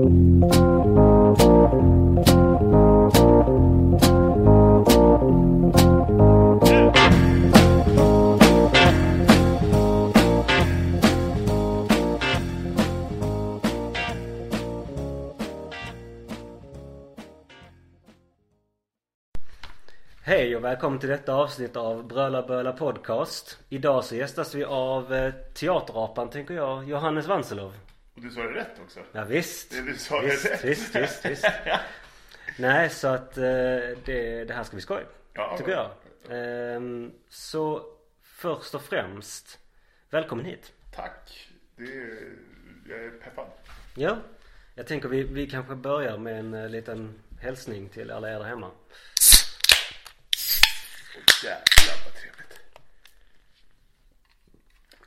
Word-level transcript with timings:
Hej 0.00 0.06
och 20.56 20.64
välkommen 20.64 20.98
till 20.98 21.08
detta 21.08 21.34
avsnitt 21.34 21.76
av 21.76 22.06
Bröla 22.06 22.42
Böla 22.42 22.72
Podcast. 22.72 23.58
Idag 23.68 24.04
så 24.04 24.14
gästas 24.14 24.54
vi 24.54 24.64
av 24.64 25.14
eh, 25.14 25.32
teaterapan 25.54 26.30
tänker 26.30 26.54
jag, 26.54 26.88
Johannes 26.88 27.26
Vanselov. 27.26 27.89
Och 28.20 28.26
du 28.26 28.32
sa 28.32 28.42
det 28.42 28.54
rätt 28.54 28.80
också. 28.84 29.00
Ja, 29.12 29.24
visst. 29.24 29.70
Det 29.70 29.82
du 29.82 29.96
sa 29.96 30.20
visst, 30.20 30.46
är 30.46 30.50
rätt. 30.50 30.64
Visst, 30.64 30.94
visst, 30.96 31.24
visst. 31.24 31.44
Nej, 32.58 32.90
så 32.90 33.08
att 33.08 33.36
eh, 33.36 33.42
det, 34.04 34.44
det 34.44 34.54
här 34.54 34.64
ska 34.64 34.74
bli 34.76 34.82
skoj. 34.82 35.06
Ja, 35.32 35.56
tycker 35.58 35.70
jag. 35.70 35.90
Ehm, 36.30 37.12
så 37.28 37.84
först 38.22 38.74
och 38.74 38.82
främst, 38.82 39.58
välkommen 40.10 40.44
hit. 40.44 40.72
Tack. 40.94 41.48
Det 41.76 41.82
är, 41.82 42.32
jag 42.88 43.04
är 43.04 43.10
peppad. 43.10 43.46
Ja, 43.94 44.18
jag 44.74 44.86
tänker 44.86 45.08
vi, 45.08 45.22
vi 45.22 45.50
kanske 45.50 45.74
börjar 45.74 46.18
med 46.18 46.38
en 46.38 46.54
eh, 46.54 46.68
liten 46.68 47.22
hälsning 47.40 47.88
till 47.88 48.10
alla 48.10 48.30
er 48.30 48.38
där 48.38 48.44
hemma. 48.44 48.66
Åh, 48.66 48.74
jävlar 51.44 52.04
vad 52.04 52.14
trevligt. 52.14 52.60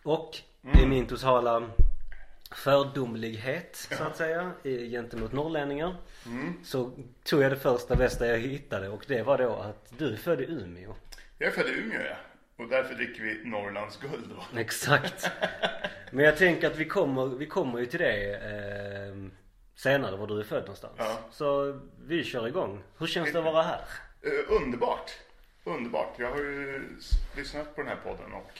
Och 0.03 0.37
Mm. 0.65 0.79
i 0.79 0.85
min 0.85 1.07
totala 1.07 1.69
fördomlighet 2.55 3.75
så 3.97 4.03
att 4.03 4.17
säga 4.17 4.51
i- 4.63 4.89
gentemot 4.91 5.33
norrlänningar 5.33 5.95
Mm. 6.25 6.53
så 6.63 6.91
tog 7.23 7.41
jag 7.41 7.51
det 7.51 7.55
första 7.57 7.95
bästa 7.95 8.27
jag 8.27 8.37
hittade 8.37 8.89
och 8.89 9.05
det 9.07 9.21
var 9.23 9.37
då 9.37 9.53
att 9.55 9.93
du 9.97 10.13
är 10.13 10.17
född 10.17 10.41
i 10.41 10.43
Umeå. 10.51 10.95
Jag 11.37 11.47
är 11.47 11.51
född 11.51 11.67
i 11.67 11.71
Umeå 11.79 12.01
ja. 12.09 12.15
Och 12.63 12.69
därför 12.69 12.95
dricker 12.95 13.23
vi 13.23 13.49
Norrlands 13.49 13.97
guld 13.97 14.29
då. 14.29 14.59
Exakt. 14.59 15.29
Men 16.11 16.25
jag 16.25 16.37
tänker 16.37 16.67
att 16.67 16.77
vi 16.77 16.85
kommer, 16.85 17.25
vi 17.25 17.45
kommer 17.45 17.79
ju 17.79 17.85
till 17.85 17.99
det 17.99 18.33
eh, 18.35 19.15
senare 19.75 20.15
var 20.17 20.27
du 20.27 20.39
är 20.39 20.43
född 20.43 20.61
någonstans. 20.61 20.93
Ja. 20.97 21.19
Så 21.31 21.79
vi 22.07 22.23
kör 22.23 22.47
igång. 22.47 22.83
Hur 22.97 23.07
känns 23.07 23.31
det 23.33 23.39
att 23.39 23.45
vara 23.45 23.63
här? 23.63 23.81
Eh, 24.21 24.61
underbart. 24.61 25.11
Underbart. 25.63 26.15
Jag 26.17 26.29
har 26.31 26.37
ju 26.37 26.81
lyssnat 27.37 27.75
på 27.75 27.81
den 27.81 27.87
här 27.89 27.97
podden 28.03 28.33
och 28.33 28.59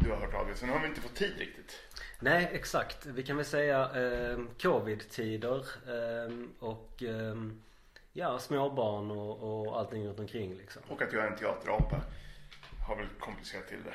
du 0.00 0.10
har 0.10 0.16
hört 0.16 0.34
av 0.34 0.46
dig. 0.46 0.56
Sen 0.56 0.68
har 0.68 0.80
vi 0.80 0.86
inte 0.86 1.00
fått 1.00 1.14
tid 1.14 1.38
riktigt. 1.38 1.82
Nej 2.20 2.50
exakt. 2.52 3.06
Vi 3.06 3.22
kan 3.22 3.36
väl 3.36 3.46
säga 3.46 3.80
eh, 3.94 4.38
covid-tider 4.62 5.66
eh, 5.86 6.32
och 6.58 7.02
eh, 7.02 7.34
ja 8.12 8.38
småbarn 8.38 9.10
och, 9.10 9.66
och 9.66 9.78
allting 9.78 10.06
runt 10.06 10.18
omkring 10.20 10.54
liksom. 10.54 10.82
Och 10.88 11.02
att 11.02 11.12
jag 11.12 11.24
är 11.24 11.28
en 11.30 11.36
teaterapa 11.36 12.00
har 12.86 12.96
väl 12.96 13.06
komplicerat 13.18 13.68
till 13.68 13.82
det. 13.84 13.94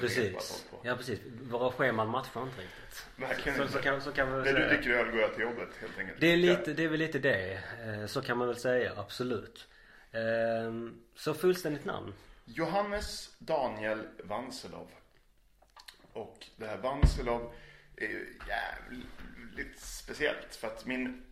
Precis. 0.00 0.64
Ja 0.82 0.96
precis. 0.96 1.20
Våra 1.42 1.72
scheman 1.72 2.08
matchar 2.08 2.42
inte 2.42 2.60
riktigt. 2.62 3.06
Verkligen 3.16 3.56
Så, 3.56 3.62
inte. 3.62 3.72
så, 3.74 3.78
kan, 3.82 4.00
så 4.00 4.12
kan 4.12 4.26
vi 4.42 4.52
När 4.52 4.60
du 4.60 4.66
dricker 4.68 4.90
öl 4.90 5.10
går 5.10 5.20
jag 5.20 5.34
till 5.34 5.42
jobbet 5.42 5.68
helt 5.80 5.98
enkelt. 5.98 6.20
Det 6.20 6.32
är 6.32 6.36
lite, 6.36 6.72
det 6.72 6.84
är 6.84 6.88
väl 6.88 6.98
lite 6.98 7.18
det. 7.18 7.52
Eh, 7.84 8.06
Så 8.06 8.22
kan 8.22 8.38
man 8.38 8.46
väl 8.48 8.56
säga, 8.56 8.92
absolut. 8.96 9.68
Ehm, 10.12 11.00
Så 11.16 11.34
fullständigt 11.34 11.84
namn? 11.84 12.12
Johannes 12.44 13.34
Daniel 13.38 13.98
Vanselov. 14.24 14.88
Och 16.14 16.46
det 16.56 16.66
här 16.66 16.76
Vanselov 16.76 17.52
är 17.96 18.06
ju 18.06 18.38
jävligt 18.48 19.78
speciellt 19.80 20.56
för 20.56 20.68
att 20.68 20.86
min, 20.86 21.22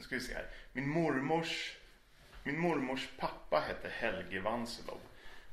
ska 0.00 0.14
vi 0.14 0.20
se 0.20 0.34
här, 0.34 0.46
min 0.72 0.88
mormors, 0.88 1.76
min 2.44 2.60
mormors 2.60 3.08
pappa 3.18 3.60
hette 3.60 3.88
Helge 3.88 4.40
Vanselov. 4.40 5.00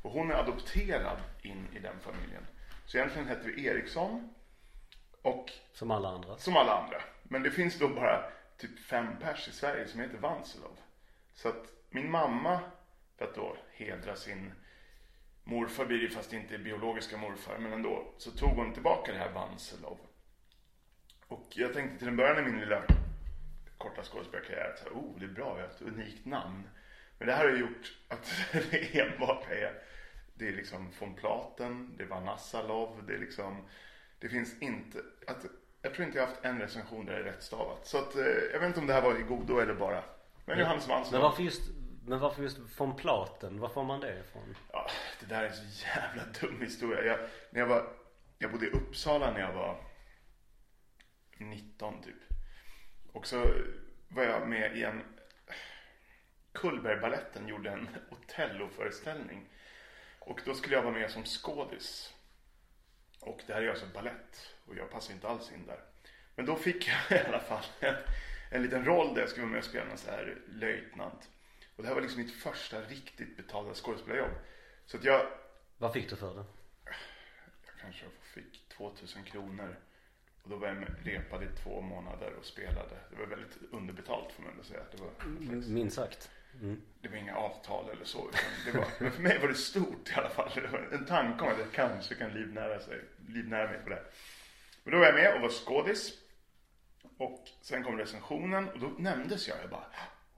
Och 0.02 0.12
hon 0.12 0.32
är 0.32 0.36
adopterad 0.36 1.18
in 1.42 1.68
i 1.76 1.80
den 1.80 2.00
familjen. 2.00 2.48
Så 2.86 2.98
egentligen 2.98 3.28
heter 3.28 3.50
vi 3.50 3.66
Eriksson 3.66 4.34
och 5.22 5.52
Som 5.74 5.92
alla 5.92 6.10
andra. 6.10 6.38
som 6.38 6.56
alla 6.58 6.74
andra. 6.74 7.02
Men 7.24 7.44
det 7.44 7.52
finns 7.52 7.80
då 7.80 7.88
bara 7.88 8.32
typ 8.58 8.80
fem 8.80 9.08
pers 9.22 9.48
i 9.48 9.52
Sverige 9.52 9.88
som 9.88 10.00
heter 10.00 10.18
Vanselov. 10.18 10.80
Så 11.34 11.50
att 11.50 11.74
min 11.90 12.12
mamma, 12.12 12.60
för 13.18 13.26
att 13.26 13.36
då 13.36 13.58
hedra 13.72 14.16
sin 14.16 14.54
morfar 15.44 15.86
blir 15.86 16.02
det 16.02 16.10
fast 16.10 16.34
inte 16.34 16.58
biologiska 16.58 17.18
morfar, 17.18 17.58
men 17.58 17.74
ändå, 17.74 18.14
så 18.18 18.32
tog 18.32 18.50
hon 18.50 18.74
tillbaka 18.74 19.12
det 19.12 19.18
här 19.18 19.32
Vanselov. 19.32 19.98
Och 21.28 21.48
jag 21.50 21.74
tänkte 21.74 22.00
till 22.00 22.08
en 22.08 22.16
början 22.16 22.40
i 22.40 22.52
min 22.52 22.60
lilla 22.60 22.84
korta 23.78 24.04
skådespelarkarriär 24.04 24.74
att 24.74 24.88
oh, 24.92 25.20
det 25.20 25.26
är 25.26 25.30
bra, 25.30 25.60
jag 25.60 25.68
har 25.68 25.74
ett 25.74 25.82
unikt 25.82 26.26
namn. 26.26 26.64
Men 27.18 27.28
det 27.28 27.34
här 27.34 27.50
har 27.50 27.58
gjort 27.58 27.98
att 28.08 28.34
det 28.72 29.00
enbart 29.00 29.50
är, 29.50 29.74
det 30.34 30.48
är 30.48 30.52
liksom 30.54 30.92
von 31.00 31.16
Platen, 31.16 31.98
det 31.98 32.04
är 32.04 32.08
Vanassalov, 32.08 33.04
det 33.08 33.14
är 33.14 33.20
liksom, 33.20 33.66
det 34.20 34.30
finns 34.30 34.62
inte, 34.62 34.98
att, 35.28 35.46
jag 35.82 35.94
tror 35.94 36.06
inte 36.06 36.18
jag 36.18 36.28
haft 36.28 36.46
en 36.46 36.60
recension 36.60 37.06
där 37.06 37.14
det 37.14 37.20
är 37.20 37.24
rätt 37.24 37.44
stavat. 37.44 37.88
Så 37.88 37.98
att, 37.98 38.16
eh, 38.16 38.24
jag 38.54 38.60
vet 38.60 38.68
inte 38.68 38.80
om 38.80 38.88
det 38.88 38.94
här 38.94 39.02
var 39.02 39.20
i 39.20 39.24
godo 39.24 39.60
eller 39.60 39.74
bara. 39.74 40.04
Men 40.46 40.60
Johannes 40.60 40.88
Men 40.88 40.98
Vanselov. 40.98 41.22
varför 41.22 41.44
just, 41.44 41.62
men 42.10 42.20
varför 42.20 42.44
just 42.44 42.58
från 42.76 42.96
Platen? 42.96 43.60
Var 43.60 43.70
får 43.70 43.84
man 43.84 44.00
det 44.00 44.20
ifrån? 44.20 44.56
Ja, 44.72 44.88
det 45.20 45.26
där 45.26 45.44
är 45.44 45.48
en 45.48 45.54
så 45.54 45.88
jävla 45.88 46.24
dum 46.42 46.62
historia. 46.62 47.04
Jag, 47.04 47.20
när 47.50 47.60
jag, 47.60 47.68
var, 47.68 47.94
jag 48.38 48.52
bodde 48.52 48.66
i 48.66 48.70
Uppsala 48.70 49.32
när 49.32 49.40
jag 49.40 49.54
var 49.54 49.84
19 51.38 52.02
typ. 52.02 52.16
Och 53.14 53.28
så 53.28 53.52
var 54.08 54.24
jag 54.24 54.50
med 54.50 54.78
i 54.78 54.84
en... 54.84 55.04
Cullbergbaletten 56.52 57.48
gjorde 57.48 57.70
en 57.70 57.90
Otello-föreställning. 58.12 59.50
Och 60.20 60.42
då 60.46 60.54
skulle 60.54 60.76
jag 60.76 60.84
vara 60.84 60.94
med 60.94 61.12
som 61.12 61.26
skådis. 61.26 62.14
Och 63.20 63.42
det 63.48 63.54
här 63.54 63.62
är 63.62 63.70
alltså 63.70 63.86
ballett 63.94 64.56
och 64.66 64.76
jag 64.76 64.92
passar 64.92 65.14
inte 65.14 65.28
alls 65.28 65.52
in 65.52 65.66
där. 65.66 65.80
Men 66.36 66.46
då 66.46 66.56
fick 66.56 66.88
jag 66.88 67.20
i 67.22 67.26
alla 67.26 67.40
fall 67.40 67.66
en, 67.80 67.96
en 68.52 68.64
liten 68.64 68.86
roll 68.86 69.14
där 69.14 69.22
jag 69.22 69.30
skulle 69.30 69.46
vara 69.46 69.52
med 69.52 69.60
och 69.60 69.66
spela 69.66 69.92
en 69.92 69.98
så 69.98 70.12
här 70.12 70.38
löjtnant. 70.48 71.30
Och 71.80 71.84
det 71.84 71.88
här 71.88 71.96
var 71.96 72.02
liksom 72.02 72.22
mitt 72.22 72.32
första 72.34 72.82
riktigt 72.82 73.38
betalda 73.38 73.74
skådespelarjobb. 73.74 74.32
Så 74.86 74.98
att 74.98 75.04
jag, 75.04 75.28
Vad 75.78 75.94
fick 75.94 76.10
du 76.10 76.16
för 76.16 76.36
det? 76.36 76.44
jag 77.66 77.74
kanske 77.82 78.06
fick 78.34 78.70
2000 78.70 79.24
kronor. 79.24 79.76
Och 80.44 80.50
då 80.50 80.56
var 80.56 80.68
jag 80.68 80.78
med, 80.78 80.96
repade 81.04 81.46
i 81.46 81.48
två 81.64 81.82
månader 81.82 82.34
och 82.40 82.46
spelade. 82.46 82.98
Det 83.10 83.16
var 83.16 83.26
väldigt 83.26 83.58
underbetalt 83.72 84.32
får 84.32 84.44
man 84.44 84.52
ändå 84.52 84.64
säga. 84.64 84.84
Det 84.92 85.02
var, 85.02 85.12
Minst 85.70 85.96
sagt. 85.96 86.32
Mm. 86.62 86.82
det 87.02 87.08
var 87.10 87.16
inga 87.16 87.36
avtal 87.36 87.90
eller 87.90 88.06
så. 88.06 88.30
Det 88.66 88.78
var, 88.78 88.88
men 89.00 89.12
för 89.12 89.22
mig 89.22 89.40
var 89.40 89.48
det 89.48 89.56
stort 89.56 90.10
i 90.10 90.14
alla 90.14 90.30
fall. 90.30 90.52
Det 90.56 90.68
var 90.68 90.80
en 90.80 91.06
tanke 91.06 91.44
om 91.44 91.52
att 91.52 91.60
jag 91.60 91.72
kanske 91.72 92.16
kan 92.16 92.34
livnära, 92.34 92.80
sig, 92.80 93.02
livnära 93.28 93.72
mig 93.72 93.80
på 93.84 93.90
det. 93.90 94.04
Men 94.84 94.92
då 94.94 95.00
var 95.00 95.06
jag 95.06 95.16
med 95.16 95.36
och 95.36 95.42
var 95.42 95.50
skådis. 95.50 96.14
Och 97.18 97.48
sen 97.62 97.84
kom 97.84 97.98
recensionen 97.98 98.70
och 98.70 98.80
då 98.80 98.88
nämndes 98.88 99.48
jag. 99.48 99.58
Jag 99.62 99.70
bara, 99.70 99.86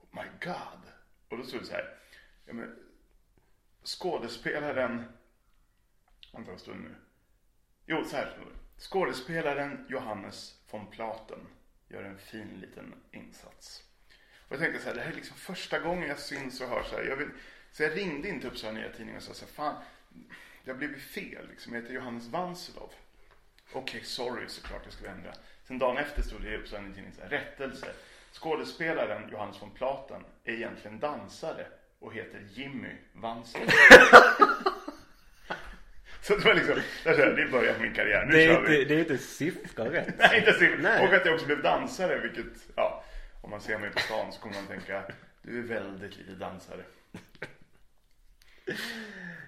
oh 0.00 0.22
my 0.22 0.30
god. 0.44 0.91
Och 1.32 1.38
då 1.38 1.44
stod 1.44 1.60
det 1.60 1.66
så 1.66 1.72
här. 1.72 1.94
Ja, 2.46 2.52
men, 2.52 2.76
skådespelaren, 3.84 5.04
vänta 6.32 6.50
vad 6.50 6.60
stund 6.60 6.84
det 6.84 6.88
nu? 6.88 6.94
Jo, 7.86 8.04
så 8.04 8.16
här 8.16 8.30
stod 8.30 8.46
det. 8.46 8.80
Skådespelaren 8.82 9.86
Johannes 9.88 10.58
von 10.70 10.86
Platen 10.90 11.46
gör 11.88 12.02
en 12.02 12.18
fin 12.18 12.48
liten 12.60 12.94
insats. 13.10 13.82
Och 14.48 14.52
jag 14.52 14.58
tänkte 14.58 14.82
så 14.82 14.88
här, 14.88 14.94
det 14.94 15.00
här 15.02 15.10
är 15.10 15.14
liksom 15.14 15.36
första 15.36 15.78
gången 15.78 16.08
jag 16.08 16.18
syns 16.18 16.60
och 16.60 16.68
hörs 16.68 16.86
så 16.86 16.96
här. 16.96 17.04
Jag 17.04 17.16
vill, 17.16 17.30
så 17.72 17.82
jag 17.82 17.96
ringde 17.96 18.28
in 18.28 18.40
till 18.40 18.48
Uppsala 18.48 18.72
Nya 18.72 18.92
Tidning 18.92 19.16
och 19.16 19.22
sa 19.22 19.34
så 19.34 19.44
här, 19.44 19.52
fan, 19.52 19.82
det 20.64 20.70
har 20.70 20.78
blivit 20.78 21.02
fel 21.02 21.48
liksom. 21.48 21.74
Jag 21.74 21.80
heter 21.80 21.94
Johannes 21.94 22.28
Vanselov. 22.28 22.90
Okej, 23.72 24.04
sorry 24.04 24.48
såklart, 24.48 24.82
jag 24.84 24.92
ska 24.92 25.08
ändra. 25.08 25.34
Sen 25.64 25.78
dagen 25.78 25.96
efter 25.96 26.22
stod 26.22 26.42
det 26.42 26.48
i 26.48 26.56
Uppsala 26.56 26.82
Nya 26.82 26.94
Tidning 26.94 27.12
så 27.12 27.22
här, 27.22 27.28
rättelse. 27.28 27.94
Skådespelaren 28.32 29.28
Johannes 29.30 29.62
von 29.62 29.70
Platen 29.70 30.24
är 30.44 30.52
egentligen 30.52 30.98
dansare 31.00 31.66
och 32.00 32.14
heter 32.14 32.40
Jimmy 32.50 32.96
Vanselov. 33.12 33.66
så 36.22 36.36
det 36.36 36.44
var 36.44 36.54
liksom, 36.54 36.74
där, 37.04 37.14
så 37.14 37.20
här, 37.20 37.30
det 37.30 37.48
började 37.52 37.78
min 37.78 37.94
karriär. 37.94 38.24
Nu 38.26 38.32
Det 38.32 38.44
är 38.44 38.54
kör 38.54 38.60
vi. 38.62 38.80
inte, 38.82 38.94
det 38.94 39.00
är 39.00 39.00
inte 39.00 39.18
siffra 39.18 39.84
rätt. 39.92 40.14
Nej, 40.18 40.38
inte 40.38 40.52
så. 40.52 40.64
Nej. 40.64 41.06
Och 41.08 41.14
att 41.14 41.24
jag 41.26 41.34
också 41.34 41.46
blev 41.46 41.62
dansare, 41.62 42.18
vilket, 42.18 42.52
ja, 42.76 43.04
om 43.40 43.50
man 43.50 43.60
ser 43.60 43.78
mig 43.78 43.90
på 43.90 43.98
stan 43.98 44.32
så 44.32 44.40
kommer 44.40 44.54
man 44.54 44.66
tänka, 44.66 45.02
du 45.42 45.58
är 45.58 45.62
väldigt 45.62 46.16
lite 46.18 46.32
dansare. 46.32 46.82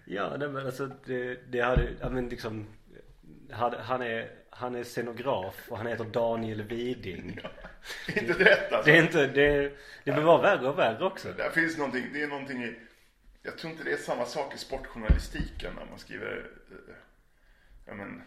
Ja, 0.05 0.37
nej, 0.39 0.49
men 0.49 0.67
alltså 0.67 0.87
det, 1.07 1.39
det 1.53 1.61
hade, 1.61 1.89
ja 2.01 2.11
men 2.11 2.29
liksom 2.29 2.67
hade, 3.51 3.79
han, 3.83 4.03
är, 4.03 4.31
han 4.51 4.75
är 4.75 4.85
scenograf 4.85 5.55
och 5.69 5.77
han 5.79 5.87
heter 5.87 6.05
Daniel 6.05 6.63
Widing. 6.63 7.39
inte 8.09 8.45
rätt 8.45 8.73
alltså. 8.73 8.91
Det 8.91 8.99
är 8.99 9.03
inte, 9.03 9.27
det, 9.27 9.73
det 10.05 10.13
blir 10.13 10.25
bara 10.25 10.43
värre 10.43 10.69
och 10.69 10.79
värre 10.79 11.05
också. 11.05 11.33
Där 11.33 11.51
finns 11.51 11.79
någonting, 11.79 12.07
det 12.13 12.23
är 12.23 12.29
någonting 12.29 12.65
i, 12.65 12.77
jag 13.43 13.59
tror 13.59 13.73
inte 13.73 13.85
det 13.85 13.93
är 13.93 13.97
samma 13.97 14.25
sak 14.27 14.55
i 14.55 14.59
sportjournalistiken 14.59 15.73
när 15.75 15.85
man 15.91 15.99
skriver, 15.99 16.51
eh, 16.71 16.95
ja 17.87 17.95
men, 17.95 18.23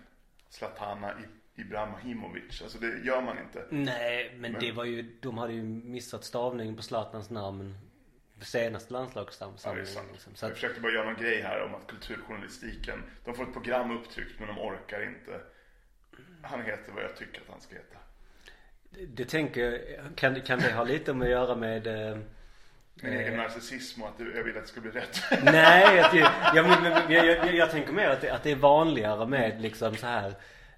Zlatana 0.50 1.13
Ibrahimovic. 1.56 2.62
Alltså 2.62 2.77
det 2.77 3.00
gör 3.06 3.21
man 3.21 3.38
inte. 3.39 3.65
Nej 3.69 4.36
men, 4.38 4.51
Men- 4.51 4.62
det 4.62 4.71
var 4.71 4.83
ju, 4.86 5.18
de 5.19 5.38
hade 5.38 5.54
ju 5.54 5.63
missat 5.63 6.24
stavningen 6.24 6.75
på 6.75 6.81
Zlatans 6.81 7.30
namn 7.30 7.77
senaste 8.42 8.94
Ja, 8.94 8.98
det 8.98 9.00
landslagssamlingen 9.00 9.86
sant. 9.88 10.07
liksom. 10.12 10.36
Så 10.36 10.45
Jag 10.45 10.51
att, 10.51 10.57
försökte 10.57 10.81
bara 10.81 10.92
göra 10.92 11.06
någon 11.06 11.21
grej 11.21 11.42
här 11.42 11.62
om 11.62 11.75
att 11.75 11.88
kulturjournalistiken, 11.88 13.04
de 13.25 13.36
får 13.36 13.44
ett 13.44 13.54
program 13.54 13.92
upptryckt 13.92 14.39
men 14.39 14.48
de 14.48 14.59
orkar 14.59 15.04
inte. 15.04 15.42
Han 16.42 16.62
heter 16.62 16.92
vad 16.92 17.04
jag 17.04 17.15
tycker 17.15 17.42
att 17.42 17.48
han 17.50 17.62
ska 17.62 17.75
heta. 17.75 17.98
Det 19.08 19.26
tänker 19.26 19.82
kan, 20.16 20.42
kan 20.42 20.60
det 20.60 20.72
ha 20.72 20.84
lite 20.84 21.14
med 21.14 21.26
att 21.26 21.32
göra 21.32 21.56
med 21.56 21.88
eh, 21.88 22.18
Min 22.94 23.14
egen 23.14 23.38
narcissism 23.38 24.02
och 24.02 24.08
att 24.08 24.20
jag 24.36 24.44
vill 24.44 24.58
att 24.58 24.64
det 24.64 24.70
ska 24.70 24.82
bli 24.82 24.92
rätt. 24.92 25.22
Nej, 25.44 26.00
att 26.00 26.14
jag, 26.14 26.32
jag, 26.56 27.12
jag, 27.12 27.56
jag, 27.56 27.72
tänker 27.72 27.94
mer 27.94 28.10
att 28.10 28.22
det, 28.22 28.30
att 28.30 28.44
det 28.44 28.52
är 28.52 28.56
vanligare 28.56 29.28
med 29.28 29.62
liksom 29.62 29.96
så 29.96 30.08
här 30.08 30.34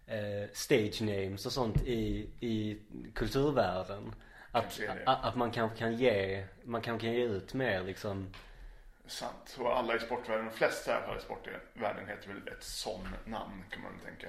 eh, 0.07 0.49
stage 0.53 1.01
names 1.01 1.45
och 1.45 1.51
sånt 1.51 1.81
i, 1.81 2.29
i 2.39 2.77
kulturvärlden. 3.15 4.15
Att, 4.51 4.79
att, 5.05 5.25
att 5.25 5.35
man 5.35 5.51
kanske 5.51 5.77
kan 5.77 5.93
ge, 5.93 6.43
man 6.63 6.81
kanske 6.81 7.07
kan 7.07 7.15
ge 7.15 7.23
ut 7.23 7.53
mer 7.53 7.83
liksom 7.83 8.33
Sant. 9.09 9.57
Och 9.59 9.77
alla 9.77 9.95
i 9.95 9.99
sportvärlden, 9.99 10.45
de 10.45 10.51
flesta 10.51 10.91
i 10.91 10.93
alla 10.93 11.05
fall 11.05 11.17
i 11.17 11.21
sportvärlden 11.21 12.07
heter 12.07 12.27
väl 12.27 12.47
ett 12.47 12.63
sån 12.63 13.07
namn 13.25 13.63
kan 13.69 13.81
man 13.81 13.99
tänka. 14.05 14.27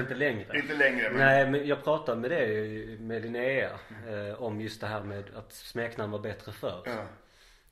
Inte 0.00 0.14
längre. 0.14 0.58
Inte 0.58 0.74
längre 0.74 1.10
men 1.10 1.18
Nej 1.18 1.50
men 1.50 1.66
jag 1.66 1.84
pratade 1.84 2.20
med 2.20 2.30
det 2.30 3.00
med 3.00 3.22
Linnea 3.22 3.70
eh, 4.08 4.42
om 4.42 4.60
just 4.60 4.80
det 4.80 4.86
här 4.86 5.02
med 5.02 5.24
att 5.36 5.52
smeknamn 5.52 6.12
var 6.12 6.18
bättre 6.18 6.52
förr. 6.52 6.82
ja. 6.86 7.06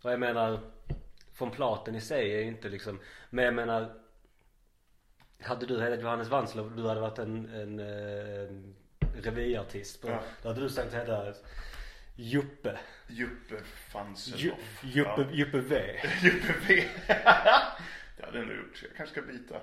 Och 0.03 0.13
jag 0.13 0.21
menar 0.21 0.61
Från 1.35 1.51
Platen 1.51 1.95
i 1.95 2.01
sig 2.01 2.35
är 2.35 2.39
ju 2.39 2.47
inte 2.47 2.69
liksom 2.69 3.01
Men 3.31 3.45
jag 3.45 3.55
menar 3.55 3.95
Hade 5.43 5.67
du 5.67 5.81
hetat 5.83 6.01
Johannes 6.01 6.29
Wanslöv 6.29 6.77
du 6.77 6.89
hade 6.89 7.01
varit 7.01 7.19
en, 7.19 7.55
en 7.55 7.79
eh, 7.79 8.51
revyartist 9.23 10.05
Ja. 10.07 10.23
Då 10.43 10.49
hade 10.49 10.61
du 10.61 10.69
sagt 10.69 10.95
heta 10.95 11.35
Juppe 12.17 12.79
Juppe 13.09 13.55
Fanselov. 13.93 14.41
Ju, 14.41 14.53
Juppe, 14.83 15.27
Juppe 15.33 15.59
V 15.61 16.01
Juppe 16.23 16.55
V. 16.69 16.85
det 17.07 18.25
hade 18.25 18.39
jag 18.39 18.43
ändå 18.43 18.55
gjort. 18.55 18.83
Jag 18.83 18.97
kanske 18.97 19.21
ska 19.21 19.33
byta. 19.33 19.61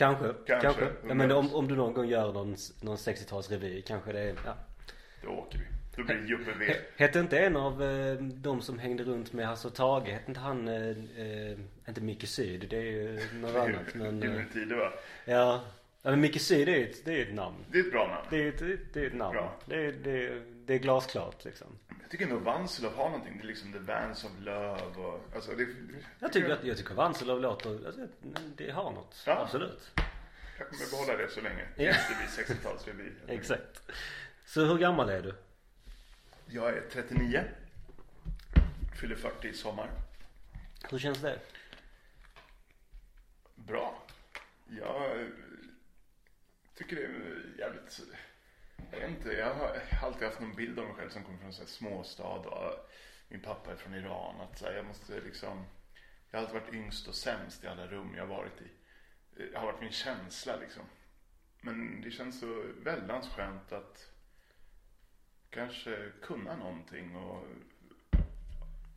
Kanske, 0.00 0.24
Kanske. 0.46 0.60
kanske, 0.66 0.84
Ja, 1.08 1.14
men 1.14 1.32
om, 1.32 1.54
om 1.54 1.68
du 1.68 1.76
någon 1.76 1.94
gång 1.94 2.06
gör 2.08 2.32
någon, 2.32 2.56
någon 2.82 2.96
60-talsrevy 2.96 3.82
kanske 3.82 4.12
det 4.12 4.20
är, 4.20 4.34
ja 4.44 4.54
Då 5.22 5.28
åker 5.30 5.58
vi. 5.58 5.64
Då 5.96 6.04
blir 6.04 6.16
det 6.16 6.26
Juppe 6.28 6.52
V. 6.58 6.66
He- 6.66 6.76
Hette 6.96 7.18
inte 7.20 7.38
en 7.38 7.56
av 7.56 7.82
eh, 7.82 8.14
de 8.22 8.62
som 8.62 8.78
hängde 8.78 9.04
runt 9.04 9.32
med 9.32 9.46
Hasse 9.46 9.68
och 9.68 9.74
Tage, 9.74 10.08
hette 10.08 10.24
inte 10.28 10.40
han, 10.40 10.68
eh, 10.68 10.88
eh, 11.18 11.58
inte 11.88 12.00
Micke 12.00 12.28
Syd, 12.28 12.66
det 12.70 12.76
är 12.76 12.82
ju 12.82 13.20
något 13.40 13.56
annat 13.56 13.94
men 13.94 14.22
eh, 14.22 14.28
Gyllene 14.28 14.44
Tider 14.52 14.76
va? 14.76 14.92
Ja, 15.24 15.64
ja 16.02 16.10
men 16.10 16.20
Micke 16.20 16.40
Syd 16.40 16.66
det 16.68 16.72
är 16.74 16.78
ju 16.78 16.90
ett, 16.90 17.04
det 17.04 17.14
är 17.20 17.26
ett 17.26 17.34
namn 17.34 17.56
Det 17.72 17.78
är 17.78 17.84
ett 17.84 17.92
bra 17.92 18.06
namn. 18.08 18.26
Det 18.30 18.36
är 18.44 18.48
ett, 18.48 18.92
det 18.94 19.00
är 19.02 19.06
ett 19.06 19.14
namn 19.14 19.32
Bra. 19.32 19.56
det 19.66 19.74
är, 19.86 19.92
det, 19.92 20.26
är, 20.26 20.42
det 20.66 20.74
är 20.74 20.78
glasklart 20.78 21.44
liksom 21.44 21.66
Jag 22.10 22.18
tycker 22.18 22.24
ändå 22.34 22.38
Vanselov 22.44 22.94
har 22.94 23.10
någonting. 23.10 23.36
Det 23.38 23.42
är 23.44 23.46
liksom 23.46 23.72
The 23.72 23.78
Vans 23.78 24.24
of 24.24 24.30
Love 24.40 24.82
och 24.96 25.20
alltså 25.34 25.54
det, 25.54 25.66
Jag 26.18 26.32
tycker 26.32 26.50
att, 26.50 26.64
jag 26.64 26.76
tycker 26.76 26.94
Vanselov 26.94 27.40
låter, 27.40 27.86
alltså, 27.86 28.06
det 28.56 28.70
har 28.70 28.90
något, 28.90 29.22
Ja. 29.26 29.32
absolut 29.38 29.90
Jag 30.58 30.68
kommer 30.68 30.90
behålla 30.90 31.16
det 31.22 31.30
så 31.30 31.40
länge. 31.40 31.68
Ja. 31.76 31.92
Tills 31.92 32.08
det 32.08 32.44
blir 32.46 32.56
60-talsrevy. 32.56 33.12
Exakt 33.28 33.82
Så 34.46 34.64
hur 34.64 34.78
gammal 34.78 35.08
är 35.08 35.22
du? 35.22 35.34
Jag 36.46 36.68
är 36.68 36.82
39. 36.92 37.44
Fyller 39.00 39.16
40 39.16 39.48
i 39.48 39.54
sommar. 39.54 39.90
Hur 40.90 40.98
känns 40.98 41.18
det? 41.18 41.38
Bra. 43.54 44.02
Jag 44.80 45.26
tycker 46.74 46.96
det 46.96 47.02
är 47.02 47.42
jävligt... 47.58 48.00
Jag 48.90 49.00
vet 49.00 49.10
inte, 49.10 49.32
jag 49.32 49.54
har 49.54 49.82
alltid 50.02 50.28
haft 50.28 50.40
någon 50.40 50.54
bild 50.54 50.78
av 50.78 50.84
mig 50.84 50.94
själv 50.94 51.10
som 51.10 51.24
kommer 51.24 51.38
från 51.38 51.48
en 51.48 51.66
småstad 51.66 52.24
och 52.24 52.90
min 53.28 53.40
pappa 53.40 53.72
är 53.72 53.76
från 53.76 53.94
Iran. 53.94 54.40
Att 54.40 54.58
så 54.58 54.64
här, 54.64 54.72
jag 54.72 54.86
måste 54.86 55.20
liksom... 55.20 55.64
Jag 56.30 56.38
har 56.38 56.46
alltid 56.46 56.60
varit 56.60 56.74
yngst 56.74 57.08
och 57.08 57.14
sämst 57.14 57.64
i 57.64 57.66
alla 57.66 57.86
rum 57.86 58.14
jag 58.16 58.26
har 58.26 58.36
varit 58.36 58.60
i. 58.60 58.70
Det 59.36 59.58
har 59.58 59.66
varit 59.66 59.80
min 59.80 59.92
känsla 59.92 60.56
liksom. 60.56 60.82
Men 61.60 62.00
det 62.00 62.10
känns 62.10 62.40
så 62.40 62.64
väldans 62.82 63.28
skönt 63.28 63.72
att 63.72 64.10
kanske 65.50 66.12
kunna 66.22 66.56
någonting 66.56 67.16
och 67.16 67.46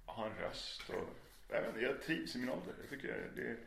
ha 0.05 0.25
en 0.25 0.35
röst 0.35 0.89
och 0.89 1.09
jag, 1.49 1.61
vet 1.61 1.69
inte, 1.69 1.81
jag 1.81 2.01
trivs 2.01 2.35
i 2.35 2.39
min 2.39 2.49
ålder. 2.49 2.73
Jag 2.81 2.89
tycker 2.89 3.31
det 3.35 3.57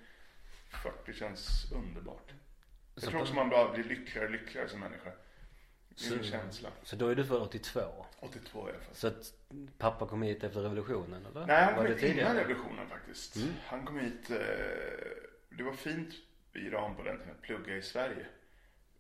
40 0.83 1.13
känns 1.13 1.73
underbart. 1.73 2.33
Jag 2.95 3.05
tror 3.05 3.21
också 3.21 3.35
man 3.35 3.49
bara 3.49 3.73
blir 3.73 3.85
lyckligare 3.85 4.27
och 4.27 4.33
lyckligare 4.33 4.69
som 4.69 4.81
människa. 4.81 5.13
Är 6.11 6.13
en 6.17 6.25
Så- 6.25 6.31
känsla. 6.31 6.69
Så 6.83 6.97
då 6.97 7.09
är 7.09 7.15
du 7.15 7.25
född 7.25 7.43
82? 7.43 7.81
82 8.21 8.69
i 8.69 8.71
alla 8.73 8.81
fall. 8.81 8.95
Så 8.95 9.07
att 9.07 9.33
pappa 9.79 10.07
kom 10.07 10.23
hit 10.23 10.45
efter 10.45 10.61
revolutionen 10.61 11.27
eller? 11.27 11.47
Nej, 11.47 11.65
han 11.65 11.75
Var 11.77 11.85
kom 11.85 11.93
det 11.95 12.01
hit 12.01 12.17
innan 12.19 12.37
revolutionen 12.37 12.89
faktiskt. 12.89 13.37
Mm. 13.37 13.49
Han 13.67 13.85
kom 13.87 13.99
hit, 13.99 14.31
eh, 14.31 14.37
det 15.49 15.63
var 15.63 15.73
fint 15.73 16.15
i 16.55 16.59
Iran 16.59 16.97
på 16.97 17.03
den 17.03 17.19
tiden 17.19 17.33
att 17.35 17.43
plugga 17.43 17.77
i 17.77 17.83
Sverige. 17.83 18.27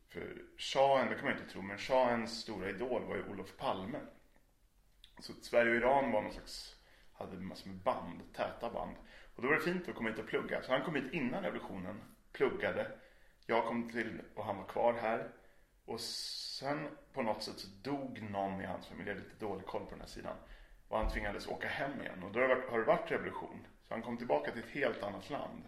För 0.08 0.34
shahen, 0.58 1.08
det 1.08 1.14
kan 1.14 1.24
man 1.24 1.32
inte 1.38 1.52
tro, 1.52 1.62
men 1.62 1.78
shahens 1.78 2.40
stora 2.40 2.70
idol 2.70 3.02
var 3.04 3.16
ju 3.16 3.22
Olof 3.30 3.56
Palme. 3.56 3.98
Så 5.20 5.32
Sverige 5.42 5.70
och 5.70 5.76
Iran 5.76 6.12
var 6.12 6.22
någon 6.22 6.32
slags, 6.32 6.76
hade 7.12 7.36
massor 7.36 7.68
med 7.68 7.78
band, 7.78 8.20
täta 8.32 8.70
band. 8.70 8.96
Och 9.36 9.42
då 9.42 9.48
var 9.48 9.54
det 9.54 9.60
fint 9.62 9.88
att 9.88 9.94
komma 9.94 10.08
hit 10.08 10.18
och 10.18 10.26
plugga. 10.26 10.62
Så 10.62 10.72
han 10.72 10.82
kom 10.84 10.94
hit 10.94 11.12
innan 11.12 11.42
revolutionen, 11.42 12.00
pluggade. 12.32 12.90
Jag 13.46 13.66
kom 13.66 13.90
till 13.90 14.20
och 14.34 14.44
han 14.44 14.56
var 14.56 14.64
kvar 14.66 14.92
här. 14.92 15.28
Och 15.86 16.00
sen 16.00 16.88
på 17.12 17.22
något 17.22 17.42
sätt 17.42 17.58
så 17.58 17.68
dog 17.82 18.22
någon 18.30 18.60
i 18.60 18.64
hans 18.66 18.86
familj, 18.86 19.08
jag 19.08 19.14
har 19.14 19.22
lite 19.22 19.44
dålig 19.44 19.66
koll 19.66 19.84
på 19.84 19.90
den 19.90 20.00
här 20.00 20.08
sidan. 20.08 20.36
Och 20.88 20.98
han 20.98 21.12
tvingades 21.12 21.48
åka 21.48 21.68
hem 21.68 22.00
igen. 22.00 22.22
Och 22.22 22.32
då 22.32 22.40
har 22.40 22.78
det 22.78 22.84
varit, 22.84 23.10
revolution. 23.10 23.66
Så 23.88 23.94
han 23.94 24.02
kom 24.02 24.16
tillbaka 24.16 24.50
till 24.50 24.60
ett 24.62 24.70
helt 24.70 25.02
annat 25.02 25.30
land. 25.30 25.62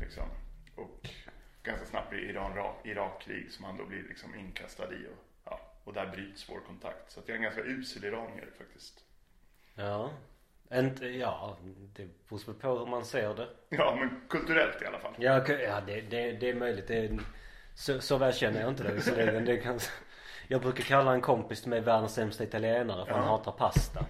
Liksom. 0.00 0.24
Och 0.76 1.08
ganska 1.62 1.86
snabbt 1.86 2.10
blir 2.10 2.20
Iran, 2.20 2.52
Ra- 2.52 2.74
Irakkrig 2.84 3.52
som 3.52 3.64
han 3.64 3.76
då 3.76 3.84
blir 3.84 4.02
liksom 4.02 4.34
inkastad 4.34 4.92
i. 4.92 5.06
Och, 5.06 5.24
ja, 5.44 5.60
och 5.84 5.92
där 5.92 6.06
bryts 6.06 6.48
vår 6.50 6.60
kontakt. 6.60 7.10
Så 7.12 7.20
att 7.20 7.28
jag 7.28 7.34
är 7.34 7.38
en 7.38 7.42
ganska 7.42 7.62
usel 7.62 8.04
iranier 8.04 8.48
faktiskt. 8.58 9.04
Ja. 9.74 10.10
Inte, 10.72 11.06
ja, 11.06 11.58
det 11.96 12.08
beror 12.28 12.54
på 12.54 12.78
hur 12.78 12.86
man 12.86 13.04
ser 13.04 13.34
det. 13.34 13.48
Ja, 13.68 13.96
men 14.00 14.20
kulturellt 14.28 14.82
i 14.82 14.86
alla 14.86 14.98
fall. 14.98 15.14
Ja, 15.18 15.48
ja 15.48 15.80
det, 15.80 16.00
det, 16.00 16.32
det 16.32 16.50
är 16.50 16.54
möjligt. 16.54 16.88
Det 16.88 16.96
är, 16.98 17.18
så, 17.74 18.00
så 18.00 18.16
väl 18.16 18.32
känner 18.34 18.60
jag 18.60 18.68
inte 18.70 18.82
det 18.82 18.92
visserligen. 18.92 19.44
Det 19.44 19.56
kan, 19.56 19.80
jag 20.48 20.60
brukar 20.60 20.84
kalla 20.84 21.12
en 21.12 21.20
kompis 21.20 21.60
till 21.60 21.70
mig 21.70 21.80
världens 21.80 22.14
sämsta 22.14 22.44
italienare 22.44 23.06
för 23.06 23.12
han 23.12 23.22
Ja. 23.22 23.28
hatar 23.28 23.52
pasta. 23.52 24.06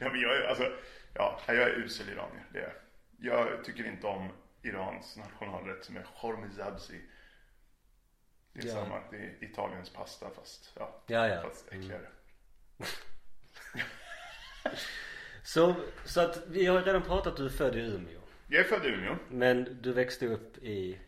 Ja, 0.00 0.08
men 0.12 0.20
jag 0.20 0.36
är, 0.36 0.42
alltså, 0.48 0.72
ja, 1.14 1.40
jag 1.46 1.56
är 1.56 1.70
usel 1.70 2.08
iranier. 2.08 2.46
Det 2.52 2.58
är. 2.58 2.72
jag. 3.18 3.64
Tycker 3.64 3.84
inte 3.86 4.06
om 4.06 4.28
Irans 4.62 5.16
nationalrätt 5.16 5.84
som 5.84 5.96
är 5.96 6.06
Hormizabzi. 6.14 7.00
Det 8.52 8.60
är 8.62 8.66
Ja. 8.68 8.74
samma, 8.74 9.00
det 9.10 9.16
är 9.16 9.44
Italiens 9.44 9.90
pasta 9.90 10.30
fast, 10.36 10.72
ja, 10.78 11.02
Ja, 11.06 11.28
ja. 11.28 11.42
fast 11.42 11.68
äckligare. 11.72 12.06
Så, 15.44 15.74
så 16.04 16.20
att 16.20 16.42
vi 16.46 16.66
har 16.66 16.82
redan 16.82 17.02
pratat 17.02 17.26
att 17.32 17.36
du 17.36 17.44
är 17.46 17.50
född 17.50 17.76
i 17.76 17.80
Umeå. 17.80 18.20
Jag 18.48 18.60
är 18.60 18.64
född 18.64 18.84
i 18.86 18.88
Umeå. 18.88 19.16
Men 19.30 19.78
du 19.82 19.92
växte 19.92 20.26
upp 20.26 20.58
i 20.58 20.98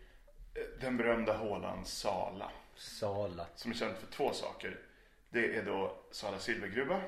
Den 0.81 0.97
berömda 0.97 1.37
hålan 1.37 1.85
Sala. 1.85 2.51
Sala. 2.77 3.47
Som 3.55 3.71
är 3.71 3.75
känd 3.75 3.97
för 3.97 4.07
två 4.07 4.33
saker. 4.33 4.81
Det 5.29 5.57
är 5.57 5.65
då 5.65 5.97
Sala 6.11 6.39
silvergruva. 6.39 7.01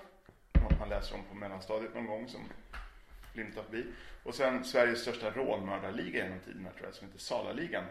Något 0.62 0.78
man 0.78 0.88
läser 0.88 1.14
om 1.14 1.24
på 1.24 1.34
mellanstadiet 1.34 1.94
någon 1.94 2.06
gång 2.06 2.28
som 2.28 2.40
glimtar 3.34 3.62
förbi. 3.62 3.86
Och 4.24 4.34
sen 4.34 4.64
Sveriges 4.64 5.00
största 5.00 5.30
rånmördarliga 5.30 6.24
genom 6.24 6.40
tiderna 6.40 6.70
tror 6.70 6.84
jag 6.84 6.94
som 6.94 7.06
heter 7.06 7.20
Salaligan. 7.20 7.84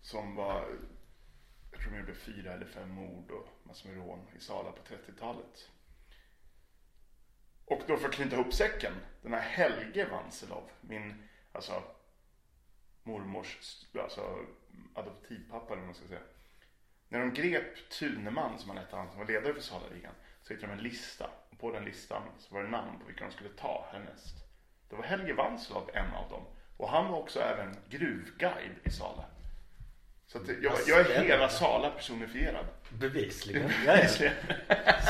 Som 0.00 0.34
var, 0.34 0.68
jag 1.70 1.80
tror 1.80 1.92
de 1.92 1.98
gjorde 1.98 2.14
fyra 2.14 2.52
eller 2.52 2.66
fem 2.66 2.90
mord 2.90 3.30
och 3.30 3.48
massor 3.62 3.88
med 3.88 3.98
rån 3.98 4.26
i 4.36 4.40
Sala 4.40 4.72
på 4.72 4.94
30-talet. 4.94 5.70
Och 7.64 7.82
då 7.86 7.96
för 7.96 8.08
att 8.08 8.14
knyta 8.14 8.36
ihop 8.36 8.54
säcken, 8.54 8.92
den 9.22 9.32
här 9.32 9.40
Helge 9.40 10.08
Vanselov, 10.08 10.70
min, 10.80 11.22
alltså 11.52 11.82
mormors, 13.06 13.84
alltså 13.98 14.38
adoptivpappa 14.94 15.66
eller 15.66 15.76
vad 15.76 15.86
man 15.86 15.94
ska 15.94 16.06
säga. 16.06 16.20
När 17.08 17.18
de 17.18 17.34
grep 17.34 17.88
Tuneman 17.88 18.58
som 18.58 18.68
han 18.70 18.78
hette, 18.78 18.96
han 18.96 19.10
som 19.10 19.18
var 19.18 19.26
ledare 19.26 19.54
för 19.54 19.60
Salaligan, 19.60 20.12
så 20.42 20.54
hittade 20.54 20.72
de 20.72 20.78
en 20.78 20.84
lista. 20.84 21.30
Och 21.50 21.58
på 21.58 21.70
den 21.70 21.84
listan 21.84 22.22
så 22.38 22.54
var 22.54 22.62
det 22.62 22.68
namn 22.68 22.98
på 23.00 23.06
vilka 23.06 23.24
de 23.24 23.32
skulle 23.32 23.50
ta 23.50 23.88
härnäst. 23.92 24.34
Det 24.88 24.96
var 24.96 25.02
Helge 25.02 25.32
Vanslov 25.32 25.90
en 25.94 26.14
av 26.14 26.30
dem. 26.30 26.42
Och 26.76 26.88
han 26.88 27.12
var 27.12 27.18
också 27.18 27.40
även 27.40 27.76
gruvguide 27.88 28.76
i 28.84 28.90
Sala. 28.90 29.24
Så 30.26 30.38
att 30.38 30.48
jag, 30.62 30.72
jag 30.86 31.00
är 31.00 31.22
hela 31.22 31.48
Sala 31.48 31.90
personifierad. 31.90 32.66
Bevisligen. 32.90 33.70
Ja. 33.86 34.08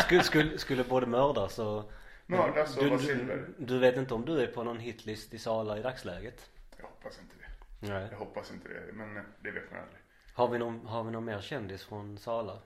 Skulle, 0.02 0.22
skulle, 0.22 0.58
skulle 0.58 0.84
både 0.84 1.06
mördas 1.06 1.58
och... 1.58 1.92
Mördas 2.26 2.76
och 2.76 2.84
du, 2.84 2.90
du, 2.90 2.98
silver. 2.98 3.48
du 3.58 3.78
vet 3.78 3.96
inte 3.96 4.14
om 4.14 4.24
du 4.24 4.40
är 4.40 4.46
på 4.46 4.64
någon 4.64 4.78
hitlist 4.78 5.34
i 5.34 5.38
Sala 5.38 5.78
i 5.78 5.82
dagsläget? 5.82 6.50
Jag 6.76 6.84
hoppas 6.84 7.18
inte 7.18 7.34
det. 7.38 7.45
Nej. 7.80 8.08
Jag 8.10 8.18
hoppas 8.18 8.50
inte 8.50 8.68
det, 8.68 8.92
men 8.92 9.14
det 9.40 9.50
vet 9.50 9.70
man 9.70 9.80
aldrig. 9.80 10.00
Har 10.34 10.48
vi 10.48 10.58
någon, 10.58 10.86
har 10.86 11.04
vi 11.04 11.10
någon 11.10 11.24
mer 11.24 11.40
kändis 11.40 11.84
från 11.84 12.18
Sala? 12.18 12.62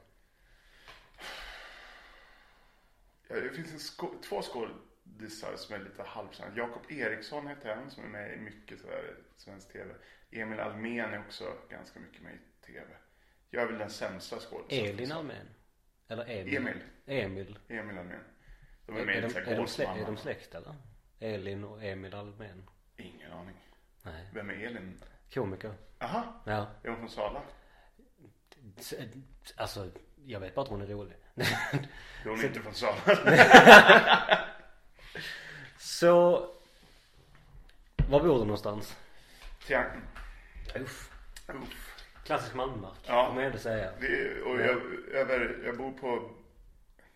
Ja, 3.28 3.36
det 3.40 3.50
finns 3.50 3.72
en 3.72 3.78
skå- 3.78 4.22
två 4.22 4.42
skådisar 4.42 5.56
som 5.56 5.74
är 5.74 5.78
lite 5.78 6.02
halvkända. 6.02 6.56
Jakob 6.56 6.82
Eriksson 6.88 7.46
heter 7.46 7.68
en 7.68 7.90
som 7.90 8.04
är 8.04 8.08
med 8.08 8.34
i 8.34 8.36
mycket 8.40 8.80
sådär 8.80 9.16
svensk 9.36 9.72
tv. 9.72 9.94
Emil 10.30 10.60
Almen 10.60 11.14
är 11.14 11.18
också 11.20 11.44
ganska 11.70 12.00
mycket 12.00 12.22
med 12.22 12.34
i 12.34 12.66
tv. 12.66 12.86
Jag 13.50 13.62
är 13.62 13.66
väl 13.66 13.78
den 13.78 13.90
sämsta 13.90 14.36
skådisen. 14.40 14.86
Elin 14.86 15.12
Almen? 15.12 15.46
Eller 16.08 16.24
Emil? 16.30 16.56
Emil. 16.56 16.82
Emil. 17.06 17.58
Emil 17.68 17.98
Almen. 17.98 18.20
De 18.86 18.96
är 18.96 19.00
Är, 19.00 19.06
med 19.06 19.14
är, 19.14 19.18
i 19.18 19.20
de, 19.20 19.38
är, 19.38 19.44
de 19.94 20.00
är 20.00 20.06
de 20.06 20.16
släkt 20.16 20.54
eller? 20.54 20.74
Elin 21.20 21.64
och 21.64 21.84
Emil 21.84 22.14
Almen? 22.14 22.70
Ingen 22.96 23.32
aning. 23.32 23.56
Nej. 24.02 24.26
Vem 24.35 24.50
är 24.50 24.54
Elin? 24.54 25.00
Komiker. 25.35 25.75
Aha, 25.99 26.42
Ja. 26.47 26.66
är 26.83 26.88
hon 26.88 26.97
från 26.99 27.11
Sala? 27.11 27.42
S- 28.78 28.95
Alltså, 29.57 29.90
jag 30.25 30.40
vet 30.40 30.54
bara 30.54 30.62
att 30.62 30.69
hon 30.69 30.83
är 30.83 30.87
rolig. 30.87 31.16
Är 31.35 32.28
hon 32.28 32.45
inte 32.45 32.61
från 32.61 32.75
Sala? 32.75 32.97
Så, 35.78 36.30
var 38.09 38.21
bor 38.21 38.38
du 38.38 38.45
någonstans? 38.45 38.97
Triangeln. 39.66 40.02
Uff. 40.75 41.11
Uff. 41.49 41.97
Klassisk 42.25 42.54
Malmömark, 42.54 42.99
Ja. 43.07 43.26
får 43.26 43.35
man 43.35 43.45
ändå 43.45 43.59
säga. 43.59 43.92
Det 44.00 44.42
och 44.42 44.61
jag, 44.61 44.83
över, 45.14 45.62
jag 45.64 45.76
bor 45.76 45.92
på, 45.92 46.30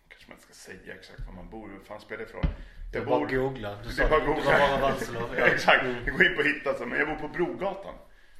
kanske 0.07 0.27
man 0.29 0.37
inte 0.37 0.43
ska 0.43 0.53
säga 0.53 0.93
exakt 0.95 1.19
var 1.25 1.33
man 1.33 1.49
bor, 1.49 1.79
fan 1.87 2.01
spelar 2.01 2.23
det 2.23 2.29
ifrån? 2.29 2.45
Det 2.91 2.97
är 2.97 3.01
Jag 3.01 3.09
bara 3.09 3.19
bor, 3.19 3.25
att 3.25 3.31
googla. 3.31 3.77
Du 3.83 3.89
sa 3.89 4.09
bara 4.09 4.19
det 4.19 4.23
att 4.23 4.27
var 4.27 4.35
googla. 4.35 4.51
bara 4.59 4.79
Vanselov. 4.81 5.35
Ja, 5.37 5.45
exakt, 5.53 5.83
Mm. 5.83 6.05
det 6.05 6.11
går 6.11 6.25
in 6.25 6.35
på 6.35 6.41
hitta 6.41 6.73
så, 6.73 6.85
men 6.85 6.99
jag 6.99 7.07
bor 7.07 7.15
på 7.15 7.33
Brogatan. 7.33 7.95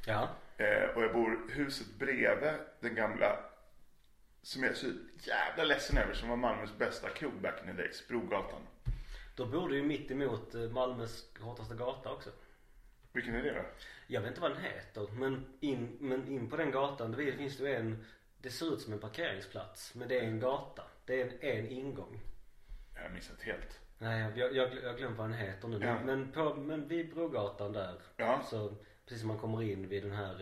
Ja. 0.05 0.29
Eh, 0.57 0.89
och 0.95 1.03
jag 1.03 1.13
bor 1.13 1.51
huset 1.51 1.87
bredvid 1.99 2.53
den 2.79 2.95
gamla, 2.95 3.39
som 4.41 4.63
jag 4.63 4.71
är 4.71 4.75
så 4.75 4.87
jävla 5.19 5.63
ledsen 5.63 5.97
över, 5.97 6.13
som 6.13 6.29
var 6.29 6.35
Malmös 6.35 6.77
bästa 6.77 7.09
krog 7.09 7.33
back 7.41 7.61
in 7.61 7.67
the 7.75 7.81
days, 7.81 8.07
Brogatan. 8.07 8.61
Då 9.35 9.45
bor 9.45 9.69
du 9.69 9.75
ju 9.75 9.83
mitt 9.83 10.11
emot 10.11 10.55
eh, 10.55 10.61
Malmös 10.61 11.23
kortaste 11.39 11.75
gata 11.75 12.11
också. 12.11 12.29
Vilken 13.13 13.35
är 13.35 13.43
det 13.43 13.53
då? 13.53 13.61
Jag 14.07 14.21
vet 14.21 14.27
inte 14.29 14.41
vad 14.41 14.51
den 14.51 14.61
heter, 14.63 15.07
men 15.13 15.45
in, 15.59 15.97
men 15.99 16.27
in 16.27 16.49
på 16.49 16.57
den 16.57 16.71
gatan, 16.71 17.11
det 17.11 17.31
finns 17.37 17.57
det 17.57 17.75
en, 17.75 18.05
det 18.37 18.49
ser 18.49 18.73
ut 18.73 18.81
som 18.81 18.93
en 18.93 18.99
parkeringsplats, 18.99 19.95
men 19.95 20.07
det 20.07 20.19
är 20.19 20.23
en 20.23 20.39
gata. 20.39 20.83
Det 21.05 21.21
är 21.21 21.25
en, 21.25 21.57
en 21.57 21.67
ingång. 21.67 22.21
Jag 22.95 23.01
har 23.01 23.09
missat 23.09 23.41
helt. 23.41 23.79
Nej, 23.97 24.31
jag, 24.35 24.55
jag, 24.55 24.69
jag 24.83 24.97
glömt 24.97 25.17
vad 25.17 25.29
den 25.29 25.37
heter 25.37 25.67
nu. 25.67 25.79
Ja. 25.81 25.99
Men, 26.05 26.31
på, 26.31 26.53
men 26.55 26.87
vid 26.87 27.13
Brogatan 27.13 27.71
där, 27.73 27.95
Ja. 28.17 28.41
så 28.49 28.73
precis 29.05 29.19
som 29.19 29.27
man 29.27 29.37
kommer 29.39 29.61
in 29.63 29.87
vid 29.89 30.03
den 30.03 30.11
här, 30.11 30.41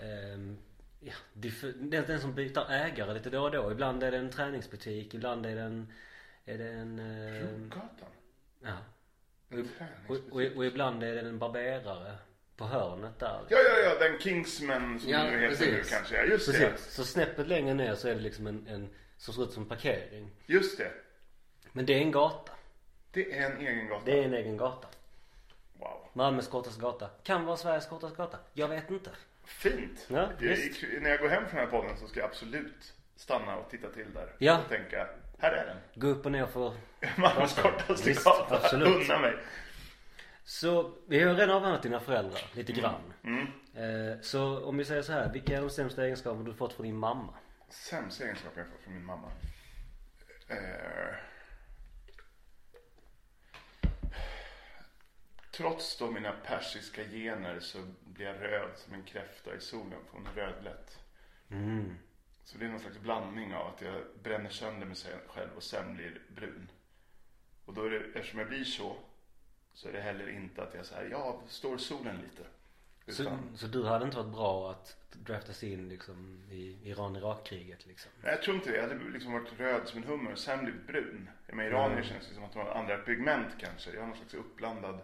eh, 0.00 0.32
ehm, 0.32 0.58
ja, 1.00 1.12
den, 1.32 2.04
den 2.06 2.20
som 2.20 2.34
byter 2.34 2.70
ägare 2.72 3.14
lite 3.14 3.30
då 3.30 3.42
och 3.42 3.50
då. 3.50 3.72
Ibland 3.72 4.02
är 4.02 4.10
det 4.10 4.16
en 4.18 4.30
träningsbutik, 4.30 5.14
ibland 5.14 5.46
är 5.46 5.54
det 5.54 5.60
en, 5.62 5.92
är 6.44 6.58
det 6.58 6.68
en, 6.68 6.98
eh, 6.98 7.42
Brogatan? 7.48 8.08
ja. 8.62 8.76
Och, 10.08 10.16
och, 10.30 10.42
och 10.56 10.64
ibland 10.66 11.02
är 11.02 11.14
det 11.14 11.20
en 11.20 11.38
barberare 11.38 12.14
på 12.56 12.64
hörnet 12.64 13.18
där. 13.18 13.40
Ja, 13.48 13.58
ja, 13.58 13.78
ja, 13.84 14.08
den 14.08 14.18
Kingsman 14.18 15.00
som 15.00 15.10
Ja, 15.10 15.24
nu 15.24 15.30
heter 15.30 15.48
precis. 15.48 15.66
nu 15.68 15.82
kanske. 15.96 16.16
Ja, 16.16 16.22
just 16.24 16.50
Precis. 16.52 16.94
Så 16.94 17.04
snäppet 17.04 17.48
längre 17.48 17.74
ner 17.74 17.94
så 17.94 18.08
är 18.08 18.14
det 18.14 18.20
liksom 18.20 18.46
en, 18.46 18.66
en 18.66 18.88
som 19.16 19.34
ser 19.34 19.42
ut 19.44 19.52
som 19.52 19.68
parkering. 19.68 20.30
det. 20.46 20.52
Just 20.52 20.78
det. 20.78 20.90
Men 21.72 21.86
det 21.86 21.92
är 21.94 21.98
en 22.00 22.10
gata. 22.12 22.51
Det 23.12 23.38
är 23.38 23.50
en 23.50 23.58
egen 23.66 23.88
gata. 23.88 24.04
Det 24.04 24.18
är 24.18 24.24
en 24.24 24.34
egen 24.34 24.56
gata. 24.56 24.88
Wow. 25.78 26.08
Malmös 26.12 26.48
kortaste 26.48 26.80
gata. 26.80 27.10
Kan 27.22 27.44
vara 27.44 27.56
Sveriges 27.56 27.86
kortaste 27.86 28.16
gata. 28.16 28.38
Jag 28.52 28.68
vet 28.68 28.90
inte. 28.90 29.10
Fint. 29.44 30.06
Ja, 30.08 30.28
Jag- 30.40 31.02
när 31.02 31.10
jag 31.10 31.18
går 31.20 31.28
hem 31.28 31.46
från 31.48 31.56
den 31.60 31.70
här 31.70 31.78
podden 31.80 31.96
så 31.96 32.06
ska 32.08 32.20
jag 32.20 32.28
absolut 32.28 32.92
stanna 33.16 33.56
och 33.56 33.70
titta 33.70 33.88
till 33.88 34.14
där. 34.14 34.32
Ja. 34.38 34.58
Och 34.62 34.68
tänka, 34.68 35.08
här 35.38 35.52
är 35.52 35.66
den. 35.66 35.76
Gå 35.94 36.06
upp 36.06 36.26
och 36.26 36.32
ner 36.32 36.46
för 36.46 36.72
Malmös 37.18 37.54
kortaste 37.62 38.08
Visst, 38.08 38.24
gata. 38.24 38.56
absolut. 38.56 38.88
Unna 39.10 39.18
mig. 39.18 39.36
Så 40.44 40.94
vi 41.08 41.20
har 41.22 41.34
redan 41.34 41.56
avhandlat 41.56 41.82
dina 41.82 42.00
föräldrar 42.00 42.40
lite 42.54 42.72
grann. 42.72 43.12
Mm. 43.24 43.46
Eh, 43.74 44.20
så 44.20 44.64
om 44.64 44.76
vi 44.76 44.84
säger 44.84 45.02
så 45.02 45.12
här. 45.12 45.32
Vilka 45.32 45.56
är 45.56 45.60
de 45.60 45.70
sämsta 45.70 46.04
egenskaperna 46.04 46.44
du 46.44 46.54
fått 46.54 46.72
från 46.72 46.86
din 46.86 46.96
mamma? 46.96 47.34
Sämsta 47.68 48.24
egenskapen 48.24 48.58
jag 48.58 48.66
fått 48.72 48.80
från 48.84 48.94
min 48.94 49.04
mamma. 49.04 49.28
Eh, 50.48 51.14
trots 55.52 55.96
då 55.98 56.10
mina 56.10 56.32
persiska 56.32 57.04
gener 57.04 57.60
så 57.60 57.78
blir 58.04 58.26
jag 58.26 58.42
röd 58.42 58.70
som 58.76 58.94
en 58.94 59.02
kräfta 59.04 59.54
i 59.56 59.60
solen 59.60 59.98
från 60.10 60.28
rödlätt. 60.34 60.98
Mm. 61.50 61.94
Så 62.44 62.58
det 62.58 62.64
är 62.64 62.68
någon 62.68 62.80
slags 62.80 62.98
blandning 62.98 63.54
av 63.54 63.66
att 63.66 63.82
jag 63.82 63.94
bränner 64.22 64.50
sönder 64.50 64.86
mig 64.86 64.96
själv 65.28 65.50
och 65.56 65.62
sen 65.62 65.94
blir 65.94 66.20
brun. 66.28 66.68
Och 67.64 67.74
då 67.74 67.84
är 67.84 67.90
det, 67.90 67.98
eftersom 68.18 68.38
jag 68.38 68.48
blir 68.48 68.64
så, 68.64 68.96
så 69.74 69.88
är 69.88 69.92
det 69.92 70.00
heller 70.00 70.28
inte 70.28 70.62
att 70.62 70.74
jag 70.74 70.86
säger 70.86 71.10
ja, 71.10 71.42
står 71.48 71.76
solen 71.76 72.16
lite. 72.16 72.42
Så, 73.08 73.22
Utan, 73.22 73.56
så 73.56 73.66
du 73.66 73.84
hade 73.84 74.04
inte 74.04 74.16
varit 74.16 74.32
bra 74.32 74.70
att 74.70 74.96
draftas 75.12 75.64
in 75.64 75.88
liksom 75.88 76.44
i 76.50 76.78
Iran-Irak-kriget 76.90 77.86
liksom? 77.86 78.12
Nej, 78.22 78.30
jag 78.32 78.42
tror 78.42 78.56
inte 78.56 78.70
det. 78.70 78.76
Jag 78.76 78.88
hade 78.88 79.10
liksom 79.10 79.32
varit 79.32 79.60
röd 79.60 79.88
som 79.88 79.98
en 80.02 80.08
hummer 80.08 80.32
och 80.32 80.38
sen 80.38 80.64
blivit 80.64 80.86
brun. 80.86 81.30
Med 81.46 81.66
iranier 81.66 81.92
Mm. 81.92 82.04
känns 82.04 82.28
det 82.28 82.34
som 82.34 82.44
att 82.44 82.52
de 82.52 82.58
har 82.58 82.74
andra 82.74 82.96
pigment 82.98 83.48
kanske. 83.58 83.90
Jag 83.92 84.00
har 84.00 84.06
någon 84.06 84.16
slags 84.16 84.34
uppblandad. 84.34 85.00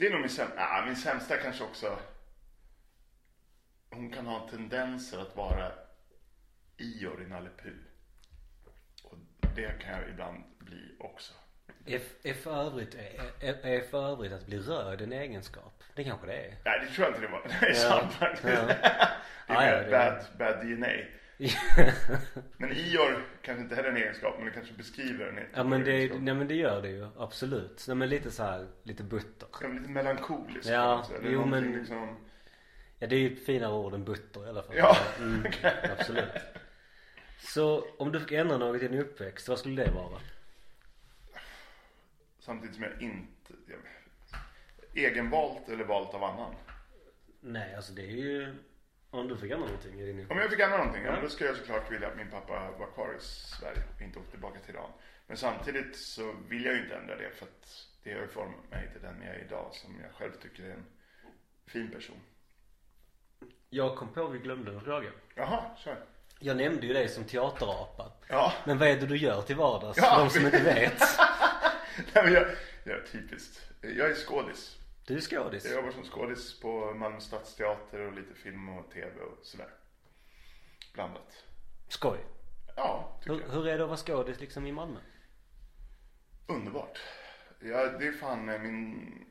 Det 0.00 0.06
är 0.06 0.10
nog 0.10 0.20
min 0.20 0.30
sämsta, 0.30 0.56
ah, 0.68 0.84
min 0.86 0.96
sämsta 0.96 1.36
kanske 1.36 1.64
också. 1.64 1.98
Hon 3.90 4.10
kan 4.12 4.26
ha 4.26 4.48
tendenser 4.48 5.18
att 5.22 5.36
vara 5.36 5.72
Ior 6.76 7.22
i 7.22 7.26
Nalle. 7.26 7.50
Och 9.04 9.16
det 9.56 9.82
kan 9.82 10.00
jag 10.00 10.08
ibland 10.08 10.44
bli 10.58 10.96
också. 11.00 11.32
Är, 11.86 12.00
är, 12.22 12.34
för 12.34 12.66
övrigt, 12.66 12.94
är, 12.94 13.30
är, 13.40 13.66
är 13.66 13.80
för 13.80 14.12
övrigt 14.12 14.32
att 14.32 14.46
bli 14.46 14.58
röd 14.58 15.00
en 15.00 15.12
egenskap? 15.12 15.82
Det 15.94 16.04
kanske 16.04 16.26
det 16.26 16.36
är. 16.46 16.56
Nej, 16.64 16.80
det 16.80 16.86
tror 16.94 17.06
jag 17.06 17.10
inte 17.16 17.20
det 17.26 17.32
var. 17.32 17.42
Det 17.60 17.66
är 17.66 17.74
sant 17.74 18.12
faktiskt. 18.12 18.44
ja. 18.48 18.66
Det 19.46 19.54
Ja, 19.54 19.62
är 19.62 19.72
ja, 19.72 19.78
mer 19.82 19.84
det- 19.84 19.90
bad, 20.38 20.38
bad 20.38 20.66
DNA. 20.66 20.88
Men 22.56 22.72
Ior 22.72 23.26
kanske 23.42 23.62
inte 23.62 23.74
heller 23.74 23.88
är 23.88 23.92
en 23.92 24.02
egenskap, 24.02 24.34
men 24.36 24.46
det 24.46 24.52
kanske 24.52 24.74
beskriver 24.74 25.26
en 25.26 25.46
Ja 25.54 25.64
men 25.64 25.84
det, 25.84 25.92
egenskap. 25.92 26.22
nej 26.22 26.34
men 26.34 26.48
det 26.48 26.54
gör 26.54 26.82
det 26.82 26.88
ju, 26.88 27.08
absolut. 27.18 27.84
Nej 27.88 27.96
men 27.96 28.08
lite 28.08 28.30
så 28.30 28.42
här, 28.42 28.68
lite 28.82 29.02
butter. 29.02 29.48
Ja, 29.60 29.68
men 29.68 29.76
lite 29.76 29.90
melankolisk. 29.90 30.68
Ja, 30.68 31.06
eller 31.18 31.30
jo, 31.30 31.44
men- 31.44 31.72
Liksom... 31.72 32.16
Ja 32.98 33.06
det 33.06 33.16
är 33.16 33.20
ju 33.20 33.32
ett 33.34 33.46
finare 33.46 33.72
ord 33.72 33.94
än 33.94 34.04
butter 34.04 34.46
i 34.46 34.48
alla 34.48 34.62
fall. 34.62 34.76
Ja, 34.76 34.96
Mm, 35.18 35.52
absolut. 35.98 36.28
Så 37.38 37.84
om 37.98 38.12
du 38.12 38.20
fick 38.20 38.32
ändra 38.32 38.56
något 38.58 38.82
i 38.82 38.88
din 38.88 38.98
uppväxt, 39.00 39.48
vad 39.48 39.58
skulle 39.58 39.84
det 39.84 39.90
vara? 39.90 40.20
Samtidigt 42.38 42.74
som 42.74 42.84
jag 42.84 43.02
inte... 43.02 43.54
Egenvalt 44.94 45.68
eller 45.68 45.84
valt 45.84 46.14
av 46.14 46.24
annan? 46.24 46.54
Nej 47.40 47.74
alltså 47.74 47.92
det 47.92 48.02
är 48.02 48.16
ju, 48.16 48.54
om 49.10 49.28
du 49.28 49.36
fick 49.36 49.50
ändra 49.50 49.66
någonting 49.66 50.00
i 50.00 50.06
din 50.06 50.26
Om 50.30 50.38
jag 50.38 50.50
fick 50.50 50.60
ändra 50.60 50.76
någonting, 50.78 51.04
ja. 51.04 51.12
Men 51.12 51.22
då 51.22 51.28
skulle 51.28 51.48
jag 51.50 51.58
såklart 51.58 51.90
vilja 51.90 52.08
att 52.08 52.16
min 52.16 52.30
pappa 52.30 52.70
var 52.78 52.86
kvar 52.94 53.14
i 53.18 53.20
Sverige 53.20 53.82
och 53.96 54.02
inte 54.02 54.18
åkte 54.18 54.30
tillbaka 54.30 54.58
till 54.58 54.74
Iran. 54.74 54.90
Men 55.26 55.36
samtidigt 55.36 55.96
så 55.96 56.34
vill 56.48 56.64
jag 56.64 56.74
ju 56.74 56.82
inte 56.82 56.94
ändra 56.96 57.16
det 57.16 57.30
för 57.30 57.46
att 57.46 57.86
det 58.02 58.12
har 58.12 58.20
ju 58.20 58.28
format 58.28 58.70
mig 58.70 58.88
till 58.92 59.02
den 59.02 59.22
jag 59.26 59.34
är 59.34 59.44
idag 59.44 59.68
som 59.72 60.00
jag 60.02 60.12
själv 60.12 60.32
tycker 60.42 60.62
är 60.62 60.70
en 60.70 60.86
fin 61.66 61.90
person. 61.90 62.16
Jag 63.70 63.96
kom 63.96 64.12
på 64.12 64.24
att 64.24 64.32
vi 64.34 64.38
glömde 64.38 64.72
en 64.72 64.80
fråga. 64.80 65.10
Jaha, 65.34 65.76
kör. 65.84 66.04
Jag 66.38 66.56
nämnde 66.56 66.86
ju 66.86 66.92
dig 66.92 67.08
som 67.08 67.24
teaterapa. 67.24 68.12
Ja, 68.28 68.52
Men 68.64 68.78
vad 68.78 68.88
är 68.88 68.96
det 69.00 69.06
du 69.06 69.16
gör 69.16 69.42
till 69.42 69.56
vardags? 69.56 69.98
Ja, 69.98 70.14
För 70.14 70.24
de 70.24 70.30
som 70.30 70.44
inte 70.44 70.62
vet. 70.62 70.98
Nej, 72.14 72.24
men 72.24 72.32
jag, 72.32 72.46
jag 72.84 72.96
är 72.98 73.06
typiskt. 73.12 73.70
Jag 73.80 74.10
är 74.10 74.14
skådis. 74.14 74.79
Du 75.06 75.16
är 75.16 75.20
skådis. 75.20 75.64
Jag 75.64 75.74
jobbar 75.74 75.90
som 75.90 76.04
skådis 76.04 76.60
på 76.60 76.94
Malmö 76.94 77.20
Stadsteater 77.20 78.00
och 78.00 78.12
lite 78.12 78.34
film 78.34 78.68
och 78.68 78.90
tv 78.90 79.20
och 79.20 79.38
sådär. 79.42 79.70
Blandat. 80.94 81.44
Skoj. 81.88 82.18
Ja, 82.76 83.18
tycker 83.20 83.34
Hur, 83.34 83.40
jag. 83.42 83.48
hur 83.48 83.68
är 83.68 83.78
det 83.78 83.84
att 83.84 83.88
vara 83.88 83.96
skådis 83.96 84.40
liksom 84.40 84.66
i 84.66 84.72
Malmö? 84.72 85.00
Underbart. 86.46 86.98
Ja, 87.60 87.86
det 87.98 88.06
är 88.06 88.12
fan 88.12 88.48
eh, 88.48 88.60
min... 88.60 89.26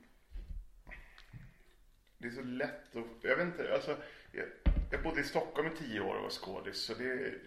Det 2.17 2.27
är 2.27 2.31
så 2.31 2.41
lätt 2.41 2.95
att... 2.95 3.05
Jag 3.21 3.35
vet 3.37 3.45
inte, 3.45 3.73
alltså... 3.73 3.97
Jag, 4.31 4.45
jag 4.91 5.03
bodde 5.03 5.21
i 5.21 5.23
Stockholm 5.23 5.67
i 5.67 5.77
tio 5.77 5.99
år 5.99 6.15
och 6.15 6.23
var 6.23 6.29
skådis, 6.29 6.77
så 6.85 6.93
det... 6.93 7.03
är- 7.11 7.39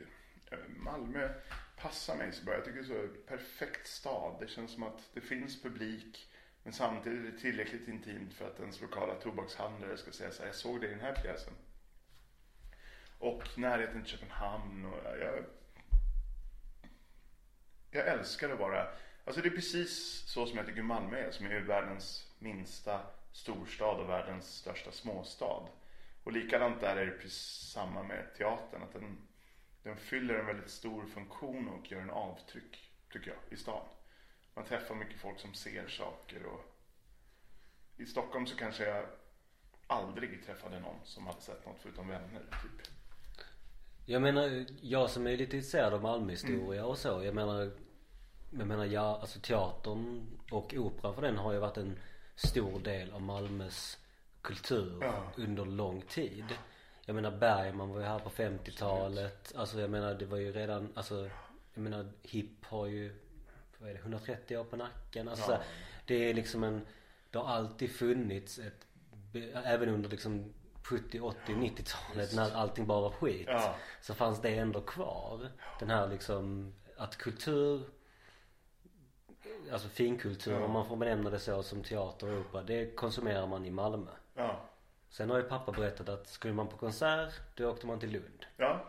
Malmö 0.68 1.28
passar 1.76 2.16
mig 2.16 2.32
så 2.32 2.44
bra. 2.44 2.54
Jag 2.54 2.64
tycker 2.64 2.82
det 2.82 2.94
är 2.94 3.08
så 3.08 3.08
perfekt 3.26 3.86
stad. 3.86 4.36
Det 4.40 4.48
känns 4.48 4.72
som 4.74 4.82
att 4.82 5.10
det 5.14 5.20
finns 5.20 5.62
publik, 5.62 6.31
men 6.62 6.72
samtidigt 6.72 7.20
är 7.20 7.32
det 7.32 7.38
tillräckligt 7.38 7.88
intimt 7.88 8.34
för 8.34 8.48
att 8.48 8.60
ens 8.60 8.80
lokala 8.80 9.14
tobakshandlare 9.14 9.96
ska 9.96 10.12
säga 10.12 10.30
så 10.30 10.42
här, 10.42 10.48
jag 10.48 10.54
såg 10.54 10.80
det 10.80 10.86
i 10.86 10.90
den 10.90 11.00
här 11.00 11.14
pjäsen. 11.14 11.54
Och 13.18 13.58
närheten 13.58 14.02
till 14.02 14.10
Köpenhamn 14.10 14.84
och 14.84 14.98
jag, 15.20 15.44
jag 17.90 18.08
älskar 18.08 18.50
att 18.50 18.58
vara, 18.58 18.86
alltså 19.24 19.42
det 19.42 19.48
är 19.48 19.54
precis 19.54 20.24
så 20.26 20.46
som 20.46 20.56
jag 20.56 20.66
tycker 20.66 20.82
Malmö 20.82 21.16
är, 21.16 21.30
som 21.30 21.46
är 21.46 21.60
världens 21.60 22.32
minsta 22.38 23.00
storstad 23.32 24.00
och 24.00 24.08
världens 24.08 24.54
största 24.54 24.92
småstad. 24.92 25.68
Och 26.24 26.32
likadant 26.32 26.80
där 26.80 26.96
är 26.96 27.06
det 27.06 27.12
precis 27.12 27.70
samma 27.72 28.02
med 28.02 28.34
teatern. 28.36 28.82
Att 28.82 28.92
den, 28.92 29.18
den 29.82 29.96
fyller 29.96 30.34
en 30.34 30.46
väldigt 30.46 30.70
stor 30.70 31.06
funktion 31.06 31.68
och 31.68 31.92
gör 31.92 32.00
en 32.00 32.10
avtryck, 32.10 32.90
tycker 33.12 33.30
jag, 33.30 33.38
i 33.50 33.56
stan. 33.56 33.84
Man 34.54 34.64
träffar 34.64 34.94
mycket 34.94 35.20
folk 35.20 35.40
som 35.40 35.54
ser 35.54 35.88
saker 35.88 36.46
och 36.46 36.60
i 37.96 38.06
Stockholm 38.06 38.46
så 38.46 38.56
kanske 38.56 38.84
jag 38.84 39.06
aldrig 39.86 40.46
träffade 40.46 40.80
någon 40.80 40.96
som 41.04 41.26
hade 41.26 41.40
sett 41.40 41.66
något 41.66 41.76
förutom 41.82 42.08
vänner, 42.08 42.40
typ. 42.62 42.88
Jag 44.06 44.22
menar, 44.22 44.64
jag 44.80 45.10
som 45.10 45.26
är 45.26 45.30
lite 45.30 45.56
intresserad 45.56 45.94
av 45.94 46.02
Malmöhistoria 46.02 46.80
Mm. 46.80 46.90
och 46.90 46.98
så. 46.98 47.22
Jag 47.24 47.34
menar, 47.34 47.70
jag 48.50 48.66
menar 48.66 48.84
ja, 48.84 49.18
alltså 49.20 49.40
teatern 49.40 50.26
och 50.50 50.74
operan 50.74 51.14
för 51.14 51.22
den 51.22 51.36
har 51.38 51.52
ju 51.52 51.58
varit 51.58 51.76
en 51.76 51.98
stor 52.34 52.80
del 52.80 53.10
av 53.12 53.22
Malmös 53.22 53.98
kultur 54.42 54.98
Ja. 55.02 55.32
under 55.36 55.64
lång 55.64 56.00
tid. 56.02 56.44
Jag 57.04 57.14
menar 57.14 57.30
Bergman 57.30 57.88
var 57.90 58.00
ju 58.00 58.06
här 58.06 58.18
på 58.18 58.30
50-talet. 58.30 59.52
Alltså 59.56 59.80
jag 59.80 59.90
menar 59.90 60.14
det 60.14 60.26
var 60.26 60.38
ju 60.38 60.52
redan, 60.52 60.92
alltså 60.94 61.30
jag 61.74 61.82
menar 61.82 62.12
hipp 62.22 62.64
har 62.64 62.86
ju, 62.86 63.14
vad 63.82 63.90
är 63.90 63.94
det, 63.94 64.00
130 64.00 64.56
år 64.56 64.64
på 64.64 64.76
nacken. 64.76 65.28
Alltså 65.28 65.50
Ja. 65.52 65.56
här, 65.56 65.64
det 66.06 66.30
är 66.30 66.34
liksom 66.34 66.64
en, 66.64 66.86
det 67.30 67.38
har 67.38 67.46
alltid 67.48 67.90
funnits 67.96 68.58
ett, 68.58 68.86
även 69.64 69.88
under 69.88 70.10
liksom 70.10 70.52
70, 70.84 71.20
80, 71.20 71.36
90-talet 71.52 72.34
när 72.34 72.54
allting 72.56 72.86
bara 72.86 73.00
var 73.00 73.10
skit. 73.10 73.46
Ja. 73.48 73.74
Så 74.00 74.14
fanns 74.14 74.40
det 74.40 74.54
ändå 74.58 74.80
kvar. 74.80 75.48
Den 75.78 75.90
här 75.90 76.08
liksom, 76.08 76.74
att 76.96 77.16
kultur 77.16 77.82
Alltså 79.72 79.88
finkultur 79.88 80.52
Ja. 80.52 80.64
om 80.64 80.70
man 80.70 80.86
får 80.88 80.96
benämna 80.96 81.30
det 81.30 81.38
så 81.38 81.62
som 81.62 81.82
teater 81.82 82.32
och 82.34 82.40
opera. 82.40 82.62
Det 82.62 82.94
konsumerar 82.96 83.46
man 83.46 83.66
i 83.66 83.70
Malmö. 83.70 84.10
Ja. 84.34 84.60
Sen 85.08 85.30
har 85.30 85.36
ju 85.36 85.42
pappa 85.42 85.72
berättat 85.72 86.08
att 86.08 86.26
skulle 86.28 86.54
man 86.54 86.68
på 86.68 86.76
konsert 86.76 87.32
då 87.56 87.70
åkte 87.70 87.86
man 87.86 88.00
till 88.00 88.10
Lund. 88.12 88.46
Ja. 88.56 88.84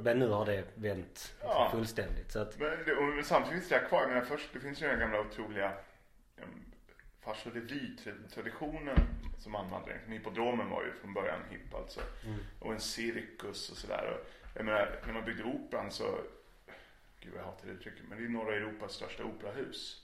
Men 0.00 0.18
nu 0.18 0.28
har 0.28 0.46
det 0.46 0.64
vänt 0.74 1.34
Ja. 1.42 1.68
fullständigt. 1.72 2.32
Så 2.32 2.38
att, 2.38 2.58
Men, 2.58 2.70
det, 2.86 2.92
och 2.94 3.24
samtidigt 3.26 3.58
finns 3.58 3.68
det 3.68 3.88
kvar. 3.88 4.06
Menar, 4.06 4.20
först, 4.20 4.48
det 4.52 4.60
finns 4.60 4.82
ju 4.82 4.86
den 4.86 4.98
gamla 4.98 5.20
otroliga 5.20 5.72
um, 6.42 6.64
fars 7.20 7.46
och 7.46 7.52
revy-traditionen 7.52 8.96
som 9.38 9.54
anvandrar. 9.54 10.00
Hippodromen 10.06 10.70
var 10.70 10.84
ju 10.84 10.92
från 10.92 11.14
början 11.14 11.40
hipp 11.50 11.74
alltså. 11.74 12.00
Och 12.60 12.72
en 12.72 12.80
cirkus 12.80 13.70
och 13.70 13.76
sådär. 13.76 14.18
Och 14.20 14.28
Jag 14.54 14.64
menar, 14.64 15.00
när 15.06 15.12
man 15.12 15.24
byggde 15.24 15.44
operan 15.44 15.90
så, 15.90 16.18
gud 17.20 17.32
jag 17.36 17.42
hatar 17.44 17.66
det 17.66 17.72
uttrycket, 17.72 18.02
men 18.08 18.18
det 18.18 18.24
är 18.24 18.28
norra 18.28 18.54
Europas 18.56 18.92
största 18.92 19.24
operahus. 19.24 19.98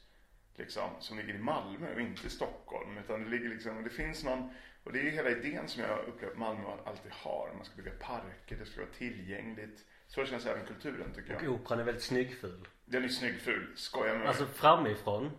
Liksom, 0.56 0.90
som 1.00 1.18
ligger 1.18 1.34
i 1.34 1.38
Malmö 1.38 1.94
och 1.94 2.00
inte 2.00 2.26
i 2.26 2.30
Stockholm. 2.30 2.98
Utan 2.98 3.24
det 3.24 3.30
ligger 3.30 3.48
liksom, 3.48 3.84
det 3.84 3.90
finns 3.90 4.24
någon, 4.24 4.54
och 4.84 4.92
det 4.92 4.98
är 4.98 5.02
ju 5.02 5.10
hela 5.10 5.30
idén 5.30 5.68
som 5.68 5.82
jag 5.82 5.98
upplever 6.08 6.32
att 6.32 6.38
Malmö 6.38 6.62
alltid 6.84 7.12
har. 7.12 7.50
Man 7.56 7.64
ska 7.64 7.76
bygga 7.76 7.90
parker, 8.00 8.56
det 8.58 8.66
ska 8.66 8.80
vara 8.80 8.90
tillgängligt. 8.98 9.84
Så 10.06 10.24
känns 10.24 10.46
även 10.46 10.66
kulturen 10.66 11.12
tycker 11.14 11.32
jag. 11.32 11.42
och 11.42 11.48
operan 11.54 11.80
är 11.80 11.84
väldigt 11.84 12.04
snyggful. 12.04 12.68
Den 12.84 13.04
är 13.04 13.08
snygg 13.08 13.40
ful, 13.40 13.72
skojar 13.76 14.18
med 14.18 14.28
Alltså 14.28 14.42
mig. 14.42 14.52
framifrån. 14.54 15.30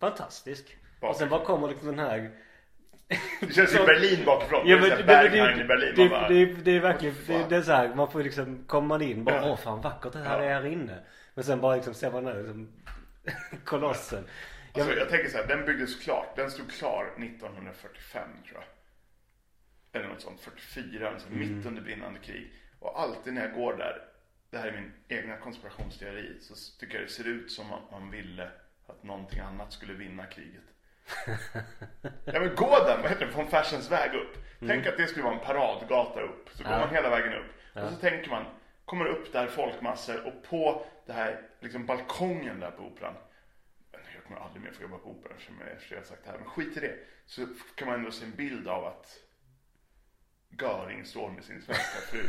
Fantastisk. 0.00 0.64
Bakifrån. 1.00 1.10
Och 1.10 1.16
sen 1.16 1.28
bara 1.28 1.44
kommer 1.44 1.68
liksom 1.68 1.86
den 1.88 1.98
här 1.98 2.30
Det 3.40 3.52
känns 3.54 3.70
som 3.72 3.86
Berlin 3.86 4.24
bakifrån. 4.24 4.68
Ja, 4.68 4.76
men 4.80 4.88
det, 4.90 4.96
det, 4.96 5.02
i 5.02 5.04
det, 5.58 5.64
Berlin. 5.64 5.94
det, 5.96 6.08
bara, 6.08 6.28
det, 6.28 6.44
det 6.46 6.70
är 6.76 6.80
verkligen, 6.80 7.14
det, 7.26 7.46
det 7.48 7.56
är 7.56 7.62
så 7.62 7.72
här, 7.72 7.94
man 7.94 8.10
får 8.10 8.22
liksom, 8.22 8.64
kommer 8.66 8.88
man 8.88 9.02
in 9.02 9.24
bara 9.24 9.36
Ja. 9.36 9.50
åh 9.50 9.56
fan 9.56 9.80
vackert 9.80 10.12
det 10.12 10.18
här 10.18 10.38
Ja. 10.42 10.44
är 10.44 10.54
här 10.54 10.66
inne. 10.66 10.98
Men 11.34 11.44
sen 11.44 11.60
bara 11.60 11.74
liksom 11.76 11.94
ser 11.94 12.10
man 12.12 12.24
den 12.24 12.36
liksom, 12.38 12.72
kolossen. 13.64 14.24
Alltså, 14.74 14.90
Jag, 14.90 14.98
jag 14.98 15.08
tänker 15.08 15.30
så 15.30 15.36
här, 15.36 15.46
den 15.46 15.64
byggdes 15.66 16.00
klart. 16.04 16.36
Den 16.36 16.50
stod 16.50 16.70
klar 16.72 17.04
1945 17.18 18.28
tror 18.48 18.54
jag. 18.60 18.64
Eller 19.94 20.08
något 20.08 20.20
sånt, 20.20 20.40
44, 20.40 21.08
alltså 21.10 21.28
Mm. 21.28 21.38
mitt 21.56 21.66
under 21.66 21.82
brinnande 21.82 22.20
krig. 22.20 22.52
Och 22.78 23.00
alltid 23.00 23.32
när 23.34 23.42
jag 23.42 23.54
går 23.54 23.76
där, 23.76 24.02
det 24.50 24.58
här 24.58 24.68
är 24.68 24.72
min 24.72 24.92
egna 25.08 25.36
konspirationsteori, 25.36 26.38
så 26.40 26.54
tycker 26.80 26.94
jag 26.94 27.04
det 27.06 27.10
ser 27.10 27.26
ut 27.28 27.52
som 27.52 27.72
att 27.72 27.90
man 27.90 28.10
ville 28.10 28.50
att 28.86 29.02
någonting 29.02 29.40
annat 29.40 29.72
skulle 29.72 29.92
vinna 29.92 30.26
kriget. 30.26 30.62
ja 32.24 32.40
men 32.40 32.54
gå 32.54 32.84
den, 32.86 33.02
vad 33.02 33.10
heter 33.10 33.26
det, 33.26 33.32
från 33.32 33.46
Fashions 33.48 33.90
väg 33.90 34.14
upp. 34.14 34.36
Tänk 34.66 34.86
att 34.86 34.96
det 34.96 35.06
skulle 35.06 35.24
vara 35.24 35.34
en 35.34 35.44
paradgata 35.44 36.20
upp. 36.20 36.48
Så 36.52 36.62
går 36.64 36.70
Mm. 36.70 36.80
Ja. 36.80 36.86
man 36.86 36.94
hela 36.94 37.10
vägen 37.10 37.32
upp. 37.34 37.50
Och 37.84 37.90
så 37.90 37.96
tänker 37.96 38.30
man, 38.30 38.44
kommer 38.84 39.06
upp 39.06 39.32
där 39.32 39.46
folkmassor 39.46 40.26
och 40.26 40.42
på 40.48 40.86
det 41.06 41.12
här 41.12 41.40
liksom 41.60 41.86
balkongen 41.86 42.60
där 42.60 42.70
på 42.70 42.82
operan. 42.82 43.14
Jag 44.14 44.24
kommer 44.24 44.40
aldrig 44.40 44.62
mer 44.62 44.70
få 44.72 44.82
jobba 44.82 44.98
på 44.98 45.10
operan 45.10 45.38
som 45.46 45.54
jag 45.60 45.68
efter 45.76 45.94
jag 45.94 46.00
har 46.00 46.06
sagt 46.06 46.24
det 46.24 46.30
här. 46.30 46.38
Men 46.38 46.46
skit 46.48 46.76
i 46.76 46.80
det. 46.80 46.94
Så 47.26 47.46
kan 47.74 47.88
man 47.88 47.96
ändå 47.98 48.10
se 48.10 48.24
en 48.24 48.30
bild 48.36 48.68
av 48.68 48.84
att 48.86 49.18
Göring 50.60 51.04
står 51.04 51.30
med 51.30 51.44
sin 51.44 51.62
svenska 51.62 52.00
fru. 52.10 52.22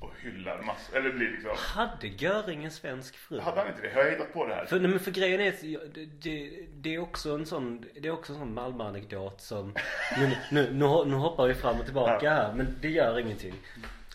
Och 0.00 0.12
hyllar 0.20 0.62
massor. 0.62 0.96
Eller 0.96 1.12
blir 1.12 1.30
liksom. 1.30 1.50
hade 1.56 2.06
Göring 2.08 2.64
en 2.64 2.70
svensk 2.70 3.16
fru? 3.16 3.40
Hade 3.40 3.60
han 3.60 3.68
inte 3.68 3.82
det? 3.82 3.94
Har 3.94 4.00
jag 4.02 4.10
hittat 4.10 4.32
på 4.32 4.46
det 4.46 4.54
här? 4.54 4.66
För, 4.66 4.80
nej, 4.80 4.90
men 4.90 5.00
för 5.00 5.10
grejen 5.10 5.40
är 5.40 5.54
det, 5.94 6.06
det, 6.06 6.66
det 6.74 6.94
är 6.94 6.98
också 6.98 7.34
en 7.34 7.46
sån, 7.46 7.84
det 8.00 8.08
är 8.08 8.12
också 8.12 8.32
en 8.32 8.38
sån 8.38 8.54
Malmö-anekdot 8.54 9.40
som 9.40 9.74
nu, 10.18 10.36
nu, 10.52 10.72
nu, 10.72 10.84
ho- 10.84 11.04
nu 11.04 11.14
hoppar 11.16 11.46
vi 11.48 11.54
fram 11.54 11.78
och 11.78 11.84
tillbaka 11.84 12.24
Ja. 12.26 12.30
här 12.30 12.52
men 12.52 12.76
det 12.80 12.88
gör 12.90 13.18
ingenting. 13.18 13.54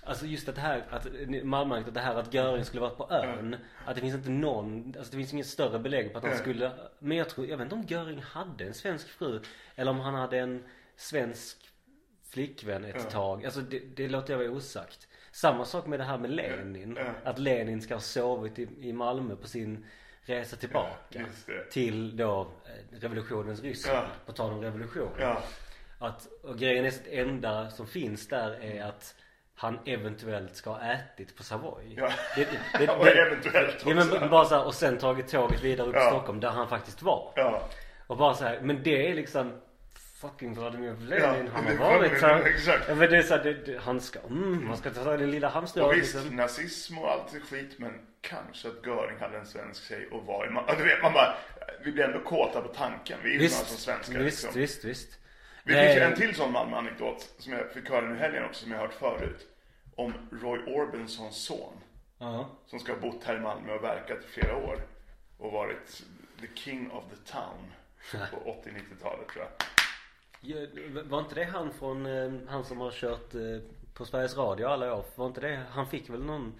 Alltså 0.06 0.26
just 0.26 0.50
att 0.50 0.56
det 0.56 0.62
här, 0.62 0.84
att 0.90 1.08
Malmö-anekdot, 1.44 1.94
det 1.94 2.00
här 2.00 2.16
att 2.16 2.34
Göring 2.34 2.66
skulle 2.66 2.82
varit 2.82 2.98
på 2.98 3.10
ön. 3.12 3.56
Att 3.86 3.96
det 3.96 4.02
finns 4.02 4.16
inte 4.16 4.30
någon, 4.30 4.94
alltså 4.98 5.12
det 5.12 5.18
finns 5.18 5.34
inget 5.34 5.48
större 5.48 5.80
belägg 5.80 6.12
på 6.14 6.18
att 6.18 6.26
han 6.26 6.38
skulle, 6.38 6.72
men 7.00 7.18
jag 7.18 7.30
tror, 7.30 7.48
jag 7.48 7.58
vet 7.58 7.64
inte 7.66 7.76
om 7.76 7.84
Göring 7.88 8.22
hade 8.22 8.64
en 8.64 8.74
svensk 8.74 9.10
fru. 9.10 9.42
Eller 9.76 9.92
om 9.92 10.00
han 10.00 10.14
hade 10.16 10.40
en 10.40 10.64
svensk 10.96 11.58
flickvän 12.34 12.86
ett 12.86 12.96
Ja. 12.96 13.10
tag. 13.10 13.46
Alltså 13.46 13.62
det, 13.62 13.80
det 13.96 14.08
låter 14.08 14.34
jag 14.34 14.38
vara 14.38 14.50
osagt. 14.52 15.08
Samma 15.32 15.66
sak 15.66 15.86
med 15.88 16.00
det 16.00 16.04
här 16.04 16.18
med 16.18 16.30
Lenin. 16.32 16.96
Ja. 17.00 17.30
Att 17.30 17.40
Lenin 17.40 17.82
ska 17.82 17.94
ha 17.94 18.02
sovit 18.02 18.60
i, 18.60 18.68
i 18.82 18.94
Malmö 18.94 19.36
på 19.36 19.48
sin 19.48 19.86
resa 20.26 20.56
tillbaka. 20.56 21.26
Till 21.72 22.18
då 22.18 22.42
eh, 22.42 23.00
revolutionens 23.00 23.62
Ryssland. 23.62 24.08
På 24.26 24.32
tal 24.32 24.52
om 24.54 24.62
revolution. 24.62 25.10
Att, 26.00 26.28
och 26.44 26.58
grejen 26.58 26.86
är 26.86 26.90
att 26.90 27.02
det 27.06 27.20
enda 27.20 27.70
som 27.70 27.88
finns 27.88 28.28
där 28.28 28.52
är 28.64 28.84
att 28.84 29.16
han 29.56 29.80
eventuellt 29.86 30.56
ska 30.56 30.70
ha 30.70 30.94
ätit 30.94 31.38
på 31.38 31.44
Savoy. 31.44 31.94
Ja. 31.98 32.10
Det, 32.36 32.44
det, 32.44 32.86
det, 32.86 32.92
Och 32.92 33.08
eventuellt 33.08 33.84
ja, 33.86 33.96
men 33.96 34.12
också. 34.12 34.28
bara 34.30 34.46
så 34.46 34.56
här, 34.56 34.66
och 34.66 34.74
sen 34.74 34.98
tagit 34.98 35.28
tåget 35.28 35.64
vidare 35.64 35.88
upp 35.88 35.94
till 35.94 36.02
Ja. 36.04 36.10
Stockholm 36.10 36.40
där 36.40 36.50
han 36.50 36.68
faktiskt 36.70 37.02
var. 37.02 37.34
Ja. 37.36 37.70
Och 38.08 38.18
bara 38.18 38.34
så 38.34 38.44
här, 38.46 38.60
men 38.62 38.84
det 38.84 39.10
är 39.12 39.14
liksom 39.16 39.62
Fucking 40.30 40.54
Vladimir 40.54 40.96
Lenin, 41.00 41.20
Ja, 41.24 41.52
han 41.54 41.66
det 41.66 41.76
har 41.76 41.98
varit 42.00 42.20
så 42.20 42.26
här, 42.28 42.42
exakt. 42.46 42.84
ja, 42.88 42.96
men 42.96 43.10
det 43.10 43.18
är 43.18 43.22
så 43.22 43.36
här, 43.38 43.44
det, 43.44 43.54
det, 43.54 43.78
han 43.80 44.02
ska, 44.02 44.20
mm, 44.20 44.66
man 44.68 44.78
ska 44.78 44.90
ta 44.90 45.18
den 45.18 45.32
lilla 45.32 45.48
Och 45.48 45.54
hamstrået 45.54 45.98
visst, 45.98 46.16
liksom. 46.16 46.36
nazism 46.36 46.98
och 46.98 47.12
allt 47.12 47.34
är 47.36 47.40
skit 47.40 47.80
men 47.80 47.94
kanske 48.22 48.68
att 48.68 48.86
Göring 48.86 49.20
hade 49.20 49.38
en 49.38 49.46
svensk 49.46 49.88
tjej 49.88 50.08
och 50.12 50.26
var 50.26 50.46
i 50.46 50.50
Ma- 50.50 50.78
Du 50.78 50.84
vet, 50.84 51.02
man 51.02 51.14
bara, 51.14 51.36
vi 51.84 51.92
blir 51.92 52.04
ändå 52.04 52.20
kåta 52.20 52.62
på 52.62 52.68
tanken. 52.68 53.20
Vi 53.24 53.30
är 53.36 53.40
ju 53.42 53.50
som 53.50 53.66
Visst, 53.66 53.80
svenskar 53.80 54.20
visst, 54.20 54.44
liksom. 54.44 54.62
visst, 54.62 54.84
visst. 54.86 55.20
Det 55.66 55.74
finns 55.74 55.96
ju 55.96 56.00
Nej. 56.00 56.02
en 56.12 56.16
till 56.16 56.36
sån 56.36 56.52
Malmö-anekdot 56.52 57.30
som 57.38 57.54
jag 57.54 57.72
fick 57.72 57.90
höra 57.90 58.02
nu 58.10 58.16
helgen 58.16 58.44
också 58.46 58.64
som 58.64 58.72
jag 58.72 58.80
hört 58.80 58.94
förut. 58.94 59.48
Om 59.96 60.14
Roy 60.42 60.60
Orbisons 60.60 61.46
son. 61.46 61.74
Ja. 62.20 62.50
Som 62.66 62.80
ska 62.80 62.94
ha 62.94 63.00
bott 63.00 63.24
här 63.24 63.36
i 63.36 63.40
Malmö 63.40 63.74
och 63.74 63.84
verkat 63.84 64.18
i 64.24 64.28
flera 64.28 64.56
år. 64.56 64.80
Och 65.38 65.52
varit 65.52 66.04
the 66.42 66.48
king 66.60 66.92
of 66.92 67.04
the 67.10 67.32
town. 67.32 67.74
På 68.32 68.62
80-90-talet 68.66 69.28
tror 69.28 69.46
jag. 69.46 69.52
Var 71.04 71.20
inte 71.20 71.36
det 71.36 71.44
han 71.44 71.72
från, 71.72 72.06
eh, 72.06 72.32
han 72.48 72.64
som 72.64 72.78
har 72.78 72.92
kört 72.92 73.36
eh, 73.36 73.42
på 73.94 74.06
Sveriges 74.06 74.38
Radio 74.38 74.68
alla 74.68 74.96
år? 74.96 75.06
Var 75.16 75.28
inte 75.28 75.42
det, 75.42 75.64
han 75.70 75.88
fick 75.88 76.10
väl 76.10 76.24
någon, 76.24 76.54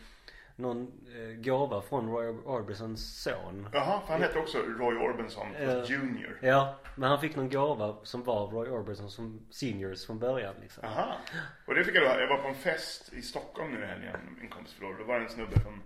någon 0.56 0.92
eh, 1.16 1.44
gåva 1.44 1.82
från 1.82 2.10
Roy 2.10 2.28
Orbisons 2.28 3.24
son? 3.24 3.70
Jaha, 3.74 4.02
för 4.06 4.14
han 4.14 4.22
hette 4.22 4.40
också 4.40 4.58
Roy 4.58 4.96
Orbison 4.98 5.48
fast 5.66 5.90
Junior. 5.90 6.40
Ja, 6.42 6.76
men 6.96 7.10
han 7.10 7.20
fick 7.22 7.36
någon 7.36 7.50
gåva 7.50 7.96
som 8.04 8.24
var 8.24 8.48
Roy 8.48 8.70
Orbison 8.70 9.10
som 9.10 9.48
seniors 9.50 10.06
från 10.06 10.20
början 10.20 10.56
liksom. 10.62 10.86
Aha. 10.86 11.18
Och 11.66 11.76
det 11.76 11.84
fick 11.84 11.96
jag 11.96 12.04
då, 12.04 12.22
jag 12.22 12.28
var 12.28 12.42
på 12.42 12.48
en 12.48 12.56
fest 12.56 13.14
i 13.14 13.22
Stockholm 13.22 13.72
nu 13.72 13.84
i 13.84 13.86
helgen, 13.86 14.38
en 14.42 14.50
kompis 14.50 14.74
förlorade. 14.74 15.00
Då 15.00 15.08
var 15.08 15.20
det 15.20 15.26
en 15.26 15.30
snubbe 15.32 15.60
från 15.60 15.82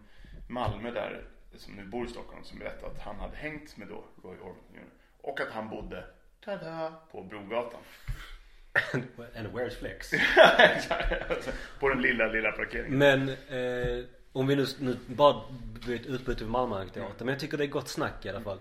Malmö 0.48 0.92
där, 0.92 1.26
som 1.56 1.74
nu 1.74 1.86
bor 1.86 2.06
i 2.06 2.10
Stockholm, 2.10 2.44
som 2.44 2.60
berättade 2.60 2.92
att 2.92 3.00
han 3.00 3.16
hade 3.16 3.36
hängt 3.36 3.78
med 3.78 3.88
då 3.88 4.04
Roy 4.24 4.38
Orbison 4.38 4.74
Jr. 4.74 4.84
Och 5.22 5.42
att 5.42 5.52
han 5.52 5.70
bodde, 5.70 6.06
tada, 6.48 6.94
på 7.12 7.24
Brogatan. 7.24 7.80
And 9.38 9.48
where's 9.48 9.70
flex? 9.80 10.12
på 11.80 11.90
den 11.90 12.02
lilla, 12.02 12.28
lilla 12.28 12.52
parkeringen. 12.52 12.98
Men 12.98 13.30
eh, 13.30 14.06
om 14.32 14.48
vi 14.48 14.56
nu, 14.56 14.66
nu 14.80 14.98
bara 15.08 15.42
byt, 15.86 16.06
utbyter 16.06 16.46
vi 16.46 16.52
Malmöanekdoter. 16.52 17.26
Men 17.26 17.28
jag 17.28 17.40
tycker 17.40 17.58
det 17.58 17.64
är 17.64 17.68
gott 17.68 17.88
snack 17.90 18.26
i 18.26 18.30
alla 18.30 18.42
fall. 18.42 18.60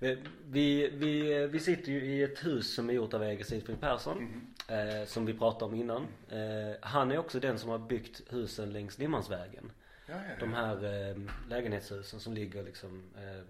Eh, 0.00 0.18
Vi, 0.46 0.90
vi, 0.90 1.46
vi 1.46 1.60
sitter 1.60 1.92
ju 1.92 2.04
i 2.04 2.22
ett 2.22 2.44
hus 2.46 2.74
som 2.74 2.88
är 2.88 2.92
gjort 2.92 3.14
av 3.14 3.22
Ege 3.22 3.44
Sidfrid 3.44 3.80
Persson. 3.80 4.42
Eh, 4.68 5.06
som 5.06 5.26
vi 5.26 5.34
pratade 5.34 5.64
om 5.64 5.74
innan. 5.74 6.02
Eh, 6.30 6.76
han 6.80 7.10
är 7.10 7.18
också 7.18 7.40
den 7.40 7.58
som 7.58 7.70
har 7.70 7.78
byggt 7.78 8.22
husen 8.30 8.72
längs 8.72 8.98
Limmansvägen. 8.98 9.72
Ja, 10.06 10.14
ja, 10.14 10.20
ja. 10.30 10.34
De 10.40 10.52
här 10.54 10.74
eh, 11.10 11.16
lägenhetshusen 11.48 12.20
som 12.20 12.32
ligger 12.34 12.62
liksom 12.62 13.02
eh, 13.16 13.42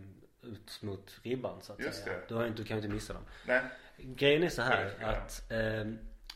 ut 0.43 0.83
mot 0.83 1.15
ribban 1.23 1.63
så 1.63 1.73
att 1.73 1.79
Just 1.81 2.05
säga. 2.05 2.17
det. 2.17 2.25
Du, 2.29 2.35
har 2.35 2.47
inte, 2.47 2.63
du 2.63 2.69
kan 2.69 2.77
inte 2.77 2.89
missa 2.89 3.13
dem. 3.13 3.23
Nej. 3.47 3.61
Grejen 3.97 4.43
är 4.43 4.49
så 4.49 4.63
här 4.63 4.85
Verkligen. 4.85 5.11
att 5.11 5.51
eh, 5.51 5.93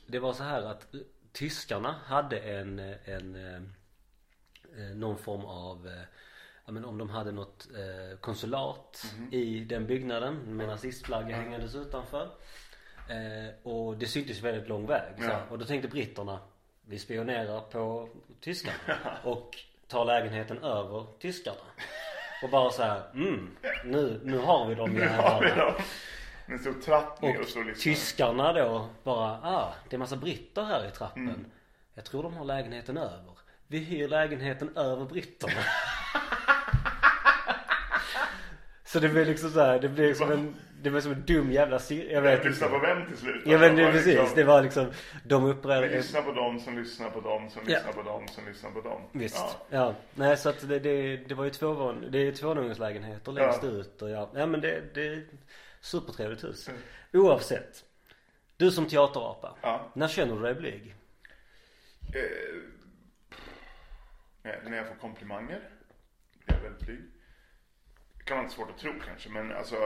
det 0.06 0.18
var 0.18 0.32
så 0.32 0.42
här 0.42 0.62
att 0.62 0.94
tyskarna 1.32 1.94
hade 2.04 2.38
en, 2.38 2.78
en 3.04 3.34
eh, 3.36 3.62
eh, 4.78 4.94
någon 4.96 5.18
form 5.18 5.44
av 5.44 5.86
eh, 5.88 6.02
Ja 6.66 6.72
men 6.72 6.84
om 6.84 6.98
de 6.98 7.10
hade 7.10 7.32
något 7.32 7.68
eh, 7.74 8.18
konsulat 8.18 9.14
i 9.30 9.64
den 9.64 9.86
byggnaden 9.86 10.56
med 10.56 10.68
nazistflagga 10.68 11.36
hängandes 11.36 11.74
utanför. 11.74 12.30
Eh, 13.08 13.54
och 13.62 13.96
det 13.98 14.06
syntes 14.06 14.42
väldigt 14.42 14.68
lång 14.68 14.86
väg. 14.86 15.12
Ja. 15.18 15.40
och 15.50 15.58
då 15.58 15.64
tänkte 15.64 15.88
britterna 15.88 16.38
Vi 16.86 16.98
spionerar 16.98 17.60
på 17.60 18.08
tyskarna 18.40 18.76
och 19.24 19.58
tar 19.88 20.04
lägenheten 20.04 20.58
över 20.58 21.06
tyskarna. 21.18 21.60
Och 22.42 22.50
bara 22.50 22.70
så 22.70 22.82
här, 22.82 23.02
mm, 23.14 23.50
nu, 23.84 24.20
nu 24.24 24.38
har 24.38 24.66
vi 24.68 24.74
dem 24.74 24.90
Nu 24.90 25.08
har 25.08 25.40
vi 25.42 25.60
dem. 25.60 25.72
En 26.46 26.58
stor 26.58 26.72
trapp 26.72 27.22
ner 27.22 27.34
Och 27.36 27.42
och 27.42 27.48
så 27.48 27.62
liksom. 27.62 27.82
tyskarna 27.82 28.52
då 28.52 28.88
bara, 29.04 29.30
ah, 29.42 29.74
det 29.88 29.96
är 29.96 29.98
massa 29.98 30.16
britter 30.16 30.64
här 30.64 30.88
i 30.88 30.90
trappen. 30.90 31.46
Jag 31.94 32.04
tror 32.04 32.22
de 32.22 32.34
har 32.34 32.44
lägenheten 32.44 32.96
över. 32.96 33.32
Vi 33.66 33.78
hyr 33.78 34.08
lägenheten 34.08 34.76
över 34.76 35.04
britterna. 35.04 35.52
så 38.92 39.00
det 39.00 39.08
blir 39.08 39.24
liksom 39.26 39.50
så 39.50 39.60
här, 39.60 39.78
det 39.78 39.88
blir 39.88 40.14
som 40.14 40.32
en, 40.32 40.54
det 40.82 40.90
blir 40.90 41.00
som 41.00 41.12
en 41.12 41.22
dum 41.26 41.52
jävla 41.52 41.78
cir- 41.78 42.12
Jag 42.12 42.22
vet 42.22 42.44
Lyssna 42.44 42.68
på 42.68 42.74
inte. 42.74 42.86
vem 42.86 43.06
till 43.06 43.16
slut? 43.16 43.42
Ja 43.46 43.58
men 43.58 43.76
det, 43.76 43.84
var 43.84 43.92
precis, 43.92 44.06
liksom- 44.06 44.28
det 44.36 44.44
var 44.44 44.62
liksom, 44.62 44.92
de 45.24 45.44
Vi 45.44 45.50
uppräddade 45.50 45.88
lyssnar 45.96 46.22
på 46.22 46.32
dem 46.32 46.60
som 46.60 46.78
lyssnar 46.78 47.10
på 47.10 47.20
dem 47.20 47.50
som 47.50 47.62
Ja. 47.66 47.74
lyssnar 47.76 47.92
på 47.92 48.02
dem 48.02 48.28
som 48.28 48.46
lyssnar 48.46 48.70
på 48.70 48.80
dem. 48.80 49.02
Visst. 49.12 49.36
Ja. 49.36 49.56
Ja. 49.70 49.94
Nej 50.14 50.36
så 50.36 50.48
att 50.48 50.68
det, 50.68 50.78
det, 50.78 51.16
det 51.16 51.34
var 51.34 51.44
ju 51.44 51.50
tvåvån, 51.50 52.04
det 52.10 52.18
är 52.18 52.32
tvåvåningslägenheter 52.32 53.32
längst 53.32 53.62
Ja. 53.62 53.68
ut 53.68 54.02
och 54.02 54.10
ja. 54.10 54.30
Ja 54.34 54.46
men 54.46 54.60
det, 54.60 54.82
det 54.94 55.06
är 55.06 55.24
supertrevligt 55.80 56.44
hus. 56.44 56.68
Mm. 56.68 56.80
Oavsett. 57.12 57.84
Du 58.56 58.70
som 58.70 58.86
teaterapa. 58.86 59.56
Ja. 59.62 59.90
När 59.94 60.08
känner 60.08 60.34
du 60.36 60.42
dig 60.42 60.54
blyg? 60.54 60.94
Eh, 64.44 64.50
när 64.64 64.76
jag 64.76 64.88
får 64.88 64.94
komplimanger. 64.94 65.60
Jag 66.46 66.56
är 66.58 66.62
väldigt 66.62 66.86
blyg. 66.86 67.00
Kan 68.24 68.36
vara 68.36 68.48
svårt 68.48 68.70
att 68.70 68.78
tro 68.78 68.92
kanske 69.06 69.30
men 69.30 69.52
alltså 69.52 69.76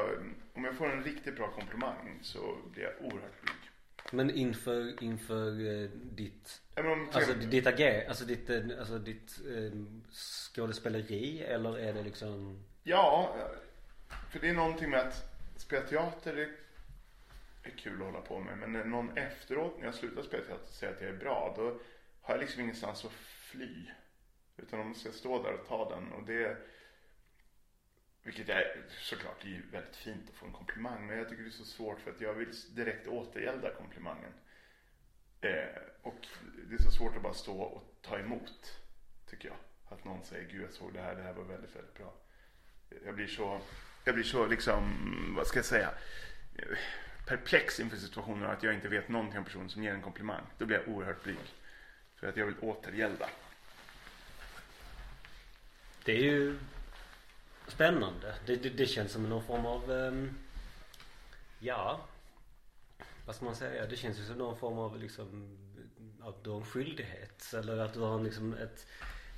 om 0.55 0.65
jag 0.65 0.75
får 0.75 0.93
en 0.93 1.05
riktigt 1.05 1.37
bra 1.37 1.51
komplimang 1.51 2.19
så 2.23 2.59
blir 2.73 2.85
jag 2.85 2.93
oerhört 3.01 3.43
blyg. 3.43 3.71
Men 4.13 4.31
inför, 4.31 5.03
inför 5.03 5.49
eh, 5.49 5.91
ditt, 5.91 6.63
Ja, 6.75 6.83
men 6.83 6.93
om, 6.93 7.09
alltså 7.13 7.35
ditt 7.35 7.67
ager, 7.67 8.09
alltså 8.09 8.25
ditt, 8.25 8.51
eh, 8.51 8.63
alltså 8.79 8.99
ditt 8.99 9.39
eh, 9.49 9.79
skådespeleri 10.11 11.43
eller 11.43 11.79
är 11.79 11.93
det 11.93 12.03
liksom 12.03 12.65
Ja, 12.83 13.37
för 14.33 14.39
det 14.41 14.49
är 14.49 14.55
någonting 14.55 14.91
med 14.91 15.01
att 15.01 15.25
spela 15.57 15.87
teater 15.87 16.35
det 16.35 17.73
är 17.73 17.77
kul 17.77 18.01
att 18.01 18.07
hålla 18.07 18.21
på 18.21 18.41
med. 18.41 18.59
Men 18.59 18.73
när 18.73 18.85
någon 18.85 19.19
efteråt 19.19 19.79
när 19.79 19.85
jag 19.85 19.95
slutar 19.95 20.23
spela 20.23 20.45
teater 20.45 20.73
säger 20.73 20.93
att 20.93 21.01
jag 21.01 21.11
är 21.11 21.17
bra, 21.17 21.55
då 21.57 21.63
har 22.21 22.35
jag 22.35 22.41
liksom 22.41 22.63
ingenstans 22.63 23.05
att 23.05 23.13
fly. 23.13 23.87
Utan 24.57 24.79
de 24.79 24.95
ska 24.95 25.13
stå 25.13 25.43
där 25.43 25.53
och 25.53 25.69
ta 25.69 25.91
den. 25.91 26.13
Och 26.13 26.27
det, 26.27 26.57
vilket 28.27 28.49
är 28.49 28.83
såklart 29.01 29.37
det 29.43 29.49
är 29.49 29.53
ju 29.53 29.63
väldigt 29.73 29.97
fint 29.97 30.31
att 30.31 30.37
få 30.37 30.47
en 30.47 30.53
komplimang. 30.53 31.07
Men 31.07 31.19
jag 31.19 31.29
tycker 31.29 31.43
det 31.43 31.49
är 31.49 31.51
så 31.51 31.65
svårt 31.65 32.01
för 32.01 32.11
att 32.11 32.21
jag 32.21 32.35
vill 32.35 32.53
direkt 32.75 33.07
återgälda 33.07 33.71
komplimangen. 33.71 34.33
Eh, 35.41 35.83
och 36.03 36.27
det 36.69 36.75
är 36.75 36.83
så 36.83 36.91
svårt 36.91 37.17
att 37.17 37.23
bara 37.23 37.35
stå 37.35 37.61
och 37.61 37.95
ta 38.03 38.19
emot, 38.19 38.81
tycker 39.31 39.49
jag. 39.49 39.57
Att 39.89 40.05
någon 40.05 40.25
säger, 40.25 40.49
gud 40.51 40.63
jag 40.63 40.73
såg 40.73 40.93
det 40.93 41.01
här, 41.01 41.15
det 41.15 41.23
här 41.23 41.33
var 41.33 41.45
väldigt, 41.45 41.77
väldigt 41.77 41.95
bra. 41.95 42.15
Jag 43.05 43.15
blir 43.15 43.27
så, 43.27 43.61
jag 44.05 44.15
blir 44.15 44.25
så 44.25 44.47
liksom, 44.47 45.35
vad 45.37 45.47
ska 45.47 45.59
jag 45.59 45.67
säga, 45.67 45.91
perplex 47.27 47.81
inför 47.81 47.97
situationen 47.97 48.51
att 48.51 48.63
jag 48.63 48.75
inte 48.75 48.89
vet 48.89 49.09
någonting 49.09 49.39
om 49.39 49.45
personen 49.45 49.69
som 49.69 49.83
ger 49.83 49.95
en 49.95 50.03
komplimang. 50.03 50.43
Då 50.59 50.67
blir 50.67 50.79
jag 50.79 50.89
oerhört 50.89 51.23
blyg. 51.23 51.55
För 52.17 52.27
att 52.27 52.37
jag 52.37 52.47
vill 52.47 52.59
återgälda. 52.61 53.29
Det 56.05 56.13
är 56.13 56.23
ju 56.23 56.59
spännande. 57.69 58.35
Det, 58.47 58.57
det, 58.57 58.71
det 58.71 58.87
känns 58.87 59.13
som 59.13 59.29
någon 59.29 59.43
form 59.43 59.67
av, 59.67 59.91
Um, 59.91 60.35
ja, 61.59 62.01
vad 63.27 63.37
ska 63.37 63.45
man 63.45 63.57
säga? 63.57 63.87
Det 63.87 63.97
känns 63.97 64.19
ju 64.19 64.23
som 64.23 64.39
någon 64.39 64.57
form 64.57 64.79
av 64.79 64.99
liksom, 65.01 65.59
att 66.21 66.45
du 66.45 66.51
har 66.51 66.57
en 66.57 66.67
skyldighet. 66.67 67.55
Eller 67.55 67.79
att 67.79 67.95
du 67.95 68.01
har 68.01 68.21
liksom 68.21 68.55
ett, 68.55 68.87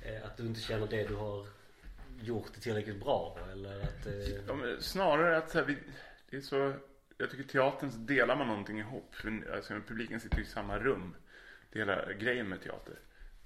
eh, 0.05 0.25
att 0.25 0.37
du 0.37 0.45
inte 0.45 0.61
känner 0.61 0.87
det 0.87 1.07
du 1.07 1.15
har 1.15 1.47
gjort 2.21 2.51
det 2.55 2.61
tillräckligt 2.61 2.99
bra. 2.99 3.37
Eller 3.51 3.81
att, 3.81 4.05
eh, 4.05 4.45
Ja, 4.47 4.53
men 4.53 4.81
snarare 4.81 5.37
att 5.37 5.49
så 5.49 5.57
här, 5.57 5.65
vi, 5.65 5.77
det 6.29 6.37
är 6.37 6.41
så, 6.41 6.73
jag 7.17 7.31
tycker 7.31 7.43
teatern 7.43 7.91
så 7.91 7.97
delar 7.97 8.35
man 8.35 8.47
någonting 8.47 8.79
ihop. 8.79 9.15
För, 9.15 9.53
alltså, 9.55 9.73
publiken 9.87 10.19
sitter 10.19 10.39
i 10.39 10.45
samma 10.45 10.79
rum. 10.79 11.15
Det 11.71 11.79
är 11.79 11.85
hela 11.85 12.13
grejen 12.13 12.49
med 12.49 12.61
teater. 12.61 12.99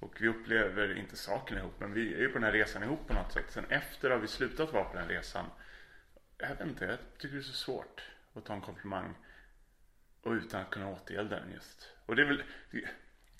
Och 0.04 0.22
vi 0.22 0.28
upplever 0.28 0.98
inte 0.98 1.16
sakerna 1.16 1.60
ihop, 1.60 1.80
men 1.80 1.92
vi 1.92 2.14
är 2.14 2.18
ju 2.18 2.28
på 2.28 2.34
den 2.34 2.42
här 2.42 2.52
resan 2.52 2.82
ihop 2.82 3.06
på 3.06 3.14
något 3.14 3.32
sätt. 3.32 3.44
Sen 3.48 3.64
efter 3.64 4.10
har 4.10 4.18
vi 4.18 4.28
slutat 4.28 4.72
vara 4.72 4.84
på 4.84 4.92
den 4.96 5.02
här 5.02 5.14
resan. 5.14 5.46
Jag 6.38 6.48
vet 6.48 6.60
inte, 6.60 6.84
jag 6.84 6.98
tycker 7.18 7.34
det 7.34 7.40
är 7.40 7.42
så 7.42 7.52
svårt 7.52 8.02
att 8.34 8.44
ta 8.44 8.54
en 8.54 8.60
komplimang 8.60 9.14
och 10.22 10.32
utan 10.32 10.62
att 10.62 10.70
kunna 10.70 10.88
återgälda 10.88 11.40
den 11.40 11.52
just. 11.52 11.88
Och 12.06 12.16
det 12.16 12.22
är 12.22 12.26
väl, 12.26 12.42
det 12.70 12.78
är 12.78 12.90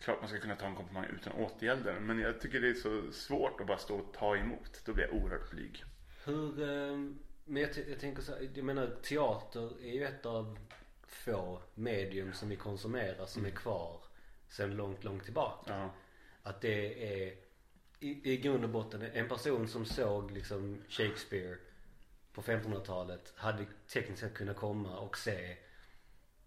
klart 0.00 0.20
man 0.20 0.28
ska 0.28 0.38
kunna 0.38 0.56
ta 0.56 0.66
en 0.66 0.74
komplimang 0.74 1.04
utan 1.04 1.32
att 1.32 1.38
återgälda 1.38 1.92
den. 1.92 2.06
Men 2.06 2.18
jag 2.18 2.40
tycker 2.40 2.60
det 2.60 2.68
är 2.68 2.74
så 2.74 3.12
svårt 3.12 3.60
att 3.60 3.66
bara 3.66 3.78
stå 3.78 3.96
och 3.96 4.14
ta 4.14 4.36
emot. 4.36 4.82
Då 4.84 4.92
blir 4.92 5.04
jag 5.04 5.14
oerhört 5.14 5.50
blyg. 5.50 5.84
Hur, 6.24 6.62
ehm, 6.70 7.18
men 7.44 7.62
jag, 7.62 7.70
jag 7.88 8.00
tänker 8.00 8.22
så 8.22 8.32
här, 8.32 8.50
jag 8.54 8.64
menar 8.64 8.96
teater 9.02 9.82
är 9.82 9.92
ju 9.92 10.04
ett 10.04 10.26
av 10.26 10.58
få 11.06 11.62
medium 11.74 12.32
som 12.32 12.48
vi 12.48 12.56
konsumerar 12.56 13.26
som 13.26 13.46
är 13.46 13.50
kvar 13.50 14.04
sen 14.48 14.76
långt, 14.76 15.04
långt 15.04 15.24
tillbaka. 15.24 15.74
Ja. 15.74 15.90
Att 16.46 16.60
det 16.60 17.12
är 17.24 17.34
i, 18.00 18.32
i 18.32 18.36
grund 18.36 18.64
och 18.64 18.70
botten 18.70 19.02
en 19.02 19.28
person 19.28 19.68
som 19.68 19.86
såg 19.86 20.30
liksom 20.30 20.78
Shakespeare 20.88 21.56
på 22.32 22.42
1500-talet 22.42 23.32
hade 23.36 23.66
tekniskt 23.88 24.20
sett 24.20 24.34
kunnat 24.34 24.56
komma 24.56 24.98
och 24.98 25.18
se 25.18 25.56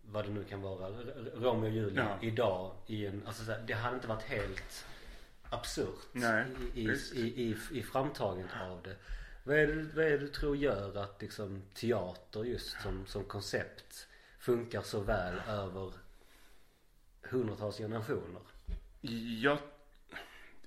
vad 0.01 0.25
det 0.25 0.31
nu 0.31 0.43
kan 0.43 0.61
vara, 0.61 0.89
Romeo 1.35 1.69
och 1.69 1.75
Julia 1.75 2.17
Ja. 2.21 2.27
idag 2.27 2.75
i 2.87 3.05
en, 3.05 3.23
alltså 3.27 3.43
så 3.45 3.51
här, 3.51 3.63
det 3.67 3.73
hade 3.73 3.95
inte 3.95 4.07
varit 4.07 4.23
helt 4.23 4.85
absurt 5.49 6.07
Nej, 6.11 6.45
i, 6.73 6.81
i, 6.81 6.91
i, 7.13 7.51
i, 7.51 7.57
i 7.79 7.83
framtagandet 7.83 8.51
av 8.61 8.81
det. 8.83 8.95
Vad 9.43 9.57
är 9.57 9.67
det, 9.67 9.83
vad 9.95 10.05
är 10.05 10.11
det 10.11 10.17
du 10.17 10.27
tror 10.27 10.57
gör 10.57 10.97
att 10.97 11.21
liksom 11.21 11.61
teater 11.73 12.43
just 12.43 12.81
som, 12.81 13.05
som 13.05 13.23
koncept 13.23 14.07
funkar 14.39 14.81
så 14.81 14.99
väl 14.99 15.35
över 15.47 15.91
hundratals 17.21 17.77
generationer? 17.77 18.41
Jag, 19.41 19.57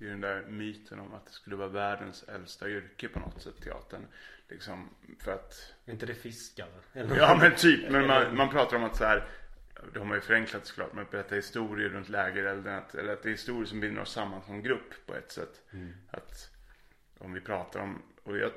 det 0.01 0.07
är 0.07 0.07
ju 0.07 0.13
den 0.13 0.21
där 0.21 0.43
myten 0.49 1.01
om 1.01 1.15
att 1.15 1.27
det 1.27 1.33
skulle 1.33 1.57
vara 1.57 1.69
världens 1.69 2.23
äldsta 2.23 2.69
yrke 2.69 3.09
på 3.09 3.21
något 3.21 3.43
sätt, 3.43 3.63
teatern. 3.63 4.07
Liksom 4.49 4.89
för 5.19 5.33
att, 5.33 5.75
Är 5.85 5.93
inte 5.93 6.07
det 6.07 6.15
fiskare? 6.15 6.69
Eller? 6.93 7.17
ja 7.19 7.39
men 7.41 7.55
typ, 7.57 7.91
men 7.91 8.07
man, 8.07 8.37
man 8.37 8.49
pratar 8.49 8.77
om 8.77 8.85
att 8.85 8.97
så 8.97 9.05
här, 9.05 9.29
det 9.93 9.99
har 9.99 10.07
man 10.07 10.17
ju 10.17 10.21
förenklat 10.21 10.67
såklart, 10.67 10.93
men 10.93 11.05
att 11.05 11.11
berätta 11.11 11.35
historier 11.35 11.89
runt 11.89 12.09
lägerelden, 12.09 12.75
att, 12.75 12.95
eller 12.95 13.13
att 13.13 13.23
det 13.23 13.29
är 13.29 13.31
historier 13.31 13.67
som 13.67 13.81
binder 13.81 14.03
oss 14.03 14.13
samman 14.13 14.43
som 14.43 14.63
grupp 14.63 15.07
på 15.07 15.15
ett 15.15 15.33
sätt. 15.33 15.63
Att 16.11 16.51
om 17.19 17.33
vi 17.33 17.41
pratar 17.41 17.81
om, 17.81 18.03
och 18.23 18.39
jag, 18.39 18.53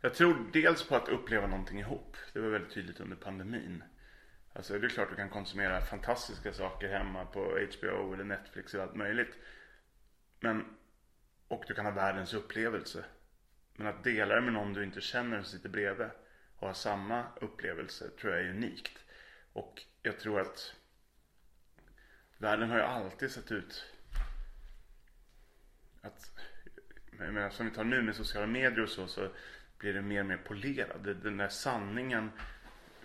jag 0.00 0.14
tror 0.14 0.50
dels 0.52 0.88
på 0.88 0.96
att 0.96 1.08
uppleva 1.08 1.46
någonting 1.46 1.80
ihop. 1.80 2.16
Det 2.32 2.40
var 2.40 2.48
väldigt 2.48 2.74
tydligt 2.74 3.00
under 3.00 3.16
pandemin. 3.16 3.82
Alltså 4.52 4.78
det 4.78 4.86
är 4.86 4.88
klart 4.88 5.10
du 5.10 5.16
kan 5.16 5.30
konsumera 5.30 5.80
fantastiska 5.80 6.52
saker 6.52 6.88
hemma 6.88 7.24
på 7.24 7.40
HBO 7.40 8.14
eller 8.14 8.24
Netflix 8.24 8.74
eller 8.74 8.84
allt 8.84 8.94
möjligt. 8.94 9.38
Men, 10.40 10.76
och 11.48 11.64
du 11.68 11.74
kan 11.74 11.84
ha 11.84 11.92
världens 11.92 12.34
upplevelse. 12.34 13.04
Men 13.76 13.86
att 13.86 14.04
dela 14.04 14.34
det 14.34 14.40
med 14.40 14.52
någon 14.52 14.72
du 14.72 14.84
inte 14.84 15.00
känner 15.00 15.42
som 15.42 15.50
sitter 15.50 15.68
bredvid 15.68 16.08
och 16.56 16.66
ha 16.66 16.74
samma 16.74 17.24
upplevelse 17.40 18.10
tror 18.10 18.32
jag 18.32 18.42
är 18.42 18.50
unikt. 18.50 18.98
Och 19.52 19.82
jag 20.02 20.18
tror 20.18 20.40
att 20.40 20.74
världen 22.38 22.70
har 22.70 22.76
ju 22.76 22.82
alltid 22.82 23.30
sett 23.30 23.52
ut 23.52 23.84
att, 26.02 26.30
jag 27.18 27.34
menar, 27.34 27.50
som 27.50 27.66
vi 27.66 27.72
tar 27.72 27.84
nu 27.84 28.02
med 28.02 28.16
sociala 28.16 28.46
medier 28.46 28.80
och 28.80 28.88
så, 28.88 29.06
så 29.06 29.28
blir 29.78 29.94
det 29.94 30.02
mer 30.02 30.20
och 30.20 30.26
mer 30.26 30.36
polerad. 30.36 31.16
Den 31.22 31.36
där 31.36 31.48
sanningen 31.48 32.30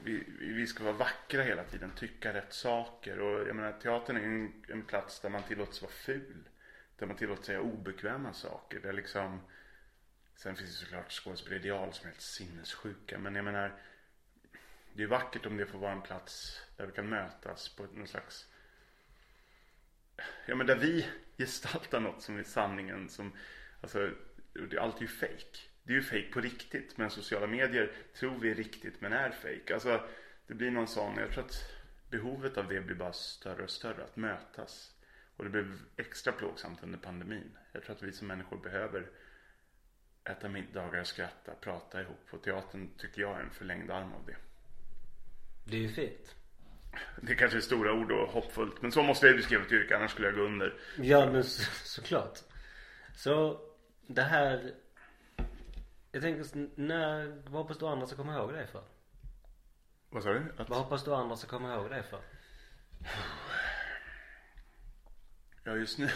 vi, 0.06 0.24
vi 0.40 0.68
ska 0.68 0.84
vara 0.84 0.94
vackra 0.94 1.42
hela 1.42 1.64
tiden, 1.64 1.92
tycka 1.96 2.34
rätt 2.34 2.54
saker. 2.54 3.20
Och 3.20 3.48
jag 3.48 3.56
menar, 3.56 3.72
teatern 3.72 4.18
är 4.18 4.22
en, 4.22 4.64
en 4.68 4.82
plats 4.82 5.20
där 5.20 5.30
man 5.30 5.44
tillåts 5.44 5.82
vara 5.82 5.92
ful. 5.92 6.50
Där 6.98 7.08
man 7.08 7.16
tillåts 7.16 7.46
säga 7.48 7.62
obekväma 7.62 8.34
saker. 8.34 8.80
Där 8.80 8.94
liksom, 8.94 9.42
sen 10.36 10.56
finns 10.56 10.70
det 10.70 10.86
såklart 10.86 11.12
skådespelarideal 11.12 11.94
som 11.94 12.08
är 12.08 12.12
helt 12.12 12.22
sinnessjuka. 12.22 13.20
Men 13.20 13.36
jag 13.36 13.46
menar, 13.46 13.74
det 14.94 15.04
är 15.04 15.08
vackert 15.08 15.46
om 15.46 15.58
det 15.58 15.66
får 15.66 15.80
vara 15.80 15.92
en 15.92 16.02
plats 16.02 16.62
där 16.78 16.86
vi 16.86 16.92
kan 16.92 17.10
mötas 17.10 17.70
på 17.70 17.84
någon 17.84 18.08
slags 18.08 18.48
Ja 20.46 20.56
men 20.56 20.68
där 20.68 20.76
vi 20.76 21.08
gestaltar 21.38 22.00
något 22.00 22.22
som 22.22 22.40
är 22.40 22.44
sanningen 22.44 23.10
som 23.10 23.34
Alltså 23.82 24.12
allt 24.80 24.98
är 24.98 25.02
ju 25.02 25.08
fake. 25.08 25.60
Det 25.86 25.94
är 25.94 25.96
ju 25.96 26.04
fake 26.04 26.32
på 26.34 26.42
riktigt 26.42 26.98
men 26.98 27.10
sociala 27.10 27.48
medier 27.48 27.92
tror 28.20 28.40
vi 28.40 28.52
är 28.52 28.56
riktigt 28.56 29.02
men 29.02 29.14
är 29.14 29.32
fake. 29.32 29.74
Alltså 29.74 30.08
det 30.48 30.54
blir 30.54 30.72
någon 30.72 30.88
sån, 30.88 31.18
jag 31.18 31.32
tror 31.32 31.44
att 31.44 31.72
behovet 32.10 32.58
av 32.58 32.68
det 32.68 32.82
blir 32.82 32.96
bara 32.96 33.14
större 33.14 33.64
och 33.64 33.70
större. 33.70 34.04
Att 34.04 34.16
mötas. 34.16 34.92
Och 35.38 35.44
det 35.44 35.50
blev 35.50 35.80
extra 35.98 36.34
plågsamt 36.34 36.84
under 36.84 37.00
pandemin. 37.00 37.58
Jag 37.72 37.84
tror 37.84 37.96
att 37.96 38.04
vi 38.04 38.12
som 38.12 38.28
människor 38.28 38.58
behöver 38.58 39.10
äta 40.30 40.50
middagar, 40.50 41.04
skratta, 41.04 41.52
prata 41.62 42.02
ihop. 42.02 42.28
Och 42.30 42.44
teatern 42.44 42.90
tycker 42.98 43.22
jag 43.22 43.38
är 43.38 43.44
en 43.44 43.50
förlängd 43.50 43.92
arm 43.92 44.14
av 44.14 44.26
det. 44.26 44.36
Det 45.64 45.78
är 45.78 45.82
ju 45.82 45.90
fint. 45.90 46.36
Det 47.22 47.36
kanske 47.36 47.58
är 47.58 47.62
stora 47.62 47.94
ord 47.94 48.12
och 48.12 48.30
hoppfullt. 48.30 48.82
Men 48.82 48.92
så 48.92 49.04
måste 49.04 49.28
jag 49.28 49.36
beskriva 49.36 49.64
ett 49.64 49.72
yrke, 49.72 49.98
annars 49.98 50.12
skulle 50.12 50.28
jag 50.28 50.36
gå 50.36 50.42
under. 50.42 50.74
Ja 50.98 51.32
men 51.32 51.44
så, 51.44 51.64
såklart. 51.72 52.40
Så 53.16 53.62
det 54.08 54.22
här. 54.22 54.74
Jag 56.16 56.22
tänker, 56.22 56.46
när, 56.76 57.42
vad 57.46 57.62
hoppas 57.62 57.78
du 57.78 57.88
andra 57.88 58.08
ska 58.08 58.16
komma 58.16 58.36
ihåg 58.36 58.54
dig 58.54 58.68
för? 58.68 58.84
Vad 60.10 60.24
sa 60.24 60.34
du? 60.34 60.54
Att... 60.58 60.70
Vad 60.70 60.80
hoppas 60.80 61.04
du 61.04 61.16
andra 61.16 61.36
ska 61.36 61.48
komma 61.48 61.74
ihåg 61.74 61.90
dig 61.90 62.04
för? 62.04 62.22
Ja, 65.64 65.76
just 65.76 66.00
nu. 66.00 66.10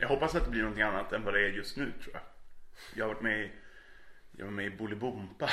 jag 0.00 0.08
hoppas 0.08 0.34
att 0.34 0.44
det 0.44 0.50
blir 0.50 0.60
någonting 0.60 0.82
annat 0.82 1.12
än 1.12 1.24
vad 1.24 1.34
det 1.34 1.40
är 1.40 1.48
just 1.48 1.76
nu 1.76 1.92
tror 2.02 2.14
jag. 2.14 2.22
Jag 2.94 3.04
har 3.04 3.14
varit 3.14 3.22
med 3.22 3.40
i, 3.40 3.52
jag 4.32 4.44
var 4.44 4.52
med 4.52 4.66
i 4.66 4.70
Bolibompa. 4.70 5.50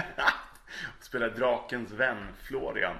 Spelade 1.00 1.34
Drakens 1.34 1.92
vän 1.92 2.26
Florian. 2.42 2.96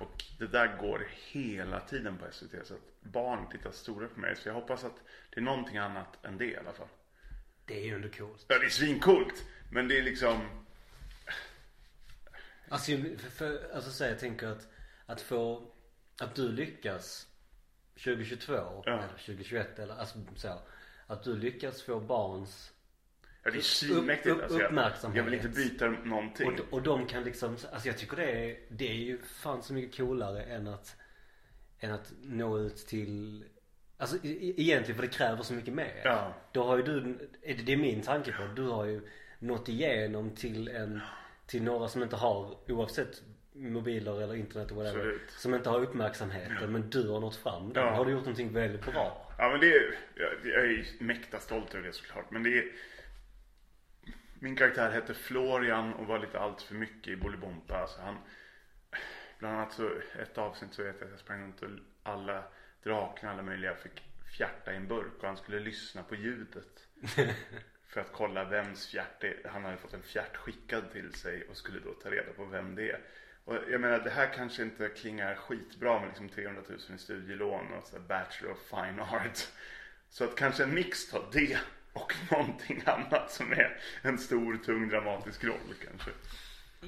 Och 0.00 0.24
det 0.38 0.46
där 0.46 0.76
går 0.80 1.06
hela 1.10 1.80
tiden 1.80 2.18
på 2.18 2.24
SVT. 2.30 2.66
Så 2.66 2.74
att 2.74 3.00
barn 3.00 3.48
tittar 3.50 3.70
stora 3.70 4.08
på 4.08 4.20
mig. 4.20 4.36
Så 4.36 4.48
jag 4.48 4.54
hoppas 4.54 4.84
att 4.84 5.02
det 5.30 5.40
är 5.40 5.44
någonting 5.44 5.78
annat 5.78 6.24
än 6.24 6.38
det 6.38 6.46
i 6.46 6.56
alla 6.56 6.72
fall. 6.72 6.88
Det 7.66 7.80
är 7.80 7.84
ju 7.84 7.94
ändå 7.94 8.08
coolt. 8.08 8.44
Ja, 8.48 8.58
det 8.58 8.64
är 8.66 8.70
svincoolt. 8.70 9.44
Men 9.70 9.88
det 9.88 9.98
är 9.98 10.02
liksom... 10.02 10.40
Alltså, 12.68 12.92
för, 13.18 13.30
för, 13.30 13.70
alltså 13.74 13.90
så 13.90 14.04
här, 14.04 14.10
jag 14.10 14.20
tänker 14.20 14.46
att, 14.46 14.68
att 15.06 15.20
få, 15.20 15.70
att 16.20 16.34
du 16.34 16.52
lyckas 16.52 17.26
2022 18.04 18.52
Ja. 18.52 18.82
eller 18.92 19.08
2021 19.08 19.78
eller 19.78 19.94
alltså 19.94 20.18
så. 20.34 20.58
Att 21.06 21.22
du 21.24 21.36
lyckas 21.36 21.82
få 21.82 22.00
barns 22.00 22.72
Ja, 23.42 23.50
det 23.50 23.56
är 23.56 23.58
Upp- 23.58 23.64
svinmäktigt. 23.64 24.36
upp- 24.36 24.42
Alltså, 24.42 24.58
jag, 24.58 24.66
uppmärksamhet. 24.66 25.16
jag 25.16 25.24
vill 25.24 25.34
inte 25.34 25.48
byta 25.48 25.88
någonting. 25.88 26.48
och, 26.60 26.72
och 26.72 26.82
de 26.82 27.06
kan 27.06 27.24
liksom, 27.24 27.50
alltså 27.72 27.88
jag 27.88 27.98
tycker 27.98 28.16
det 28.16 28.30
är, 28.50 28.60
det 28.68 28.88
är 28.88 28.94
ju 28.94 29.22
fan 29.22 29.62
så 29.62 29.72
mycket 29.74 29.96
coolare 29.96 30.42
än 30.42 30.66
att, 30.66 30.96
än 31.80 31.90
att 31.92 32.12
nå 32.22 32.58
ut 32.58 32.76
till 32.76 33.44
Alltså 33.98 34.16
e- 34.16 34.20
e- 34.40 34.54
egentligen 34.56 34.96
för 35.00 35.06
det 35.06 35.12
kräver 35.14 35.42
så 35.42 35.54
mycket 35.54 35.74
mer. 35.74 36.00
Ja. 36.04 36.34
Då 36.52 36.64
har 36.64 36.76
ju 36.76 36.82
du, 36.82 37.00
det- 37.64 37.72
är 37.72 37.76
min 37.76 38.02
tanke 38.02 38.32
på 38.32 38.42
Du 38.56 38.62
har 38.62 38.84
ju 38.84 39.08
nått 39.38 39.68
igenom 39.68 40.30
till 40.30 40.68
en, 40.68 41.00
till 41.46 41.62
några 41.62 41.88
som 41.88 42.02
inte 42.02 42.16
har 42.16 42.70
oavsett 42.72 43.22
mobiler 43.52 44.22
eller 44.22 44.34
internet 44.34 44.70
och 44.70 44.76
whatever. 44.76 44.98
Absolut. 44.98 45.30
Som 45.30 45.54
inte 45.54 45.70
har 45.70 45.80
uppmärksamheten 45.80 46.72
men 46.72 46.90
du 46.90 47.08
har 47.08 47.20
nått 47.20 47.36
fram 47.36 47.72
där. 47.72 47.80
Ja. 47.80 47.90
Har 47.90 48.04
du 48.04 48.10
gjort 48.10 48.20
någonting 48.20 48.52
väldigt 48.52 48.86
bra. 48.86 49.32
Ja 49.38 49.48
men 49.48 49.60
det 49.60 49.72
är, 49.72 49.98
jag, 50.14 50.30
jag 50.44 50.64
är 50.64 50.86
mäkta 51.04 51.38
stolt 51.38 51.74
över 51.74 51.86
det 51.86 51.92
såklart. 51.92 52.30
Men 52.30 52.42
det 52.42 52.58
är, 52.58 52.64
min 54.40 54.56
karaktär 54.56 54.90
hette 54.90 55.14
Florian 55.14 55.92
och 55.94 56.06
var 56.06 56.18
lite 56.18 56.38
allt 56.38 56.62
för 56.62 56.74
mycket 56.74 57.08
i 57.12 57.16
Bolibompa. 57.16 57.78
Alltså 57.78 58.00
han, 58.00 58.16
bland 59.38 59.56
annat 59.56 59.72
så, 59.72 59.90
ett 60.22 60.38
avsnitt 60.38 60.74
så 60.74 60.82
vet 60.82 60.96
jag 60.98 61.04
att 61.06 61.10
jag 61.10 61.20
sprang 61.20 61.42
runt 61.42 61.62
och 61.62 61.68
alla 62.02 62.44
drakarna, 62.86 63.32
alla 63.32 63.42
möjliga 63.42 63.74
fick 63.74 64.02
fjärta 64.36 64.72
i 64.72 64.76
en 64.76 64.88
burk 64.88 65.12
och 65.18 65.26
han 65.26 65.36
skulle 65.36 65.60
lyssna 65.60 66.02
på 66.02 66.14
ljudet. 66.14 66.88
för 67.88 68.00
att 68.00 68.12
kolla 68.12 68.44
vems 68.44 68.86
fjärt 68.86 69.20
det 69.20 69.48
Han 69.48 69.64
hade 69.64 69.76
fått 69.76 69.94
en 69.94 70.02
fjärt 70.02 70.36
skickad 70.36 70.92
till 70.92 71.14
sig 71.14 71.46
och 71.50 71.56
skulle 71.56 71.80
då 71.80 71.92
ta 71.92 72.10
reda 72.10 72.32
på 72.32 72.44
vem 72.44 72.74
det 72.74 72.90
är. 72.90 73.00
Och 73.44 73.54
jag 73.70 73.80
menar 73.80 73.98
det 73.98 74.10
här 74.10 74.32
kanske 74.34 74.62
inte 74.62 74.88
klingar 74.88 75.34
skitbra 75.34 76.00
med 76.00 76.08
liksom 76.08 76.28
300 76.28 76.62
000 76.68 76.78
i 76.94 76.98
studielån 76.98 77.72
och 77.72 77.86
så 77.86 78.00
Bachelor 78.00 78.52
of 78.52 78.58
Fine 78.58 79.00
Art. 79.00 79.48
Så 80.10 80.24
att 80.24 80.36
kanske 80.36 80.62
en 80.62 80.74
mix 80.74 81.14
av 81.14 81.30
det 81.32 81.58
och 81.92 82.14
någonting 82.30 82.82
annat 82.86 83.30
som 83.30 83.52
är 83.52 83.80
en 84.02 84.18
stor, 84.18 84.56
tung, 84.56 84.88
dramatisk 84.88 85.44
roll 85.44 85.74
kanske. 85.88 86.10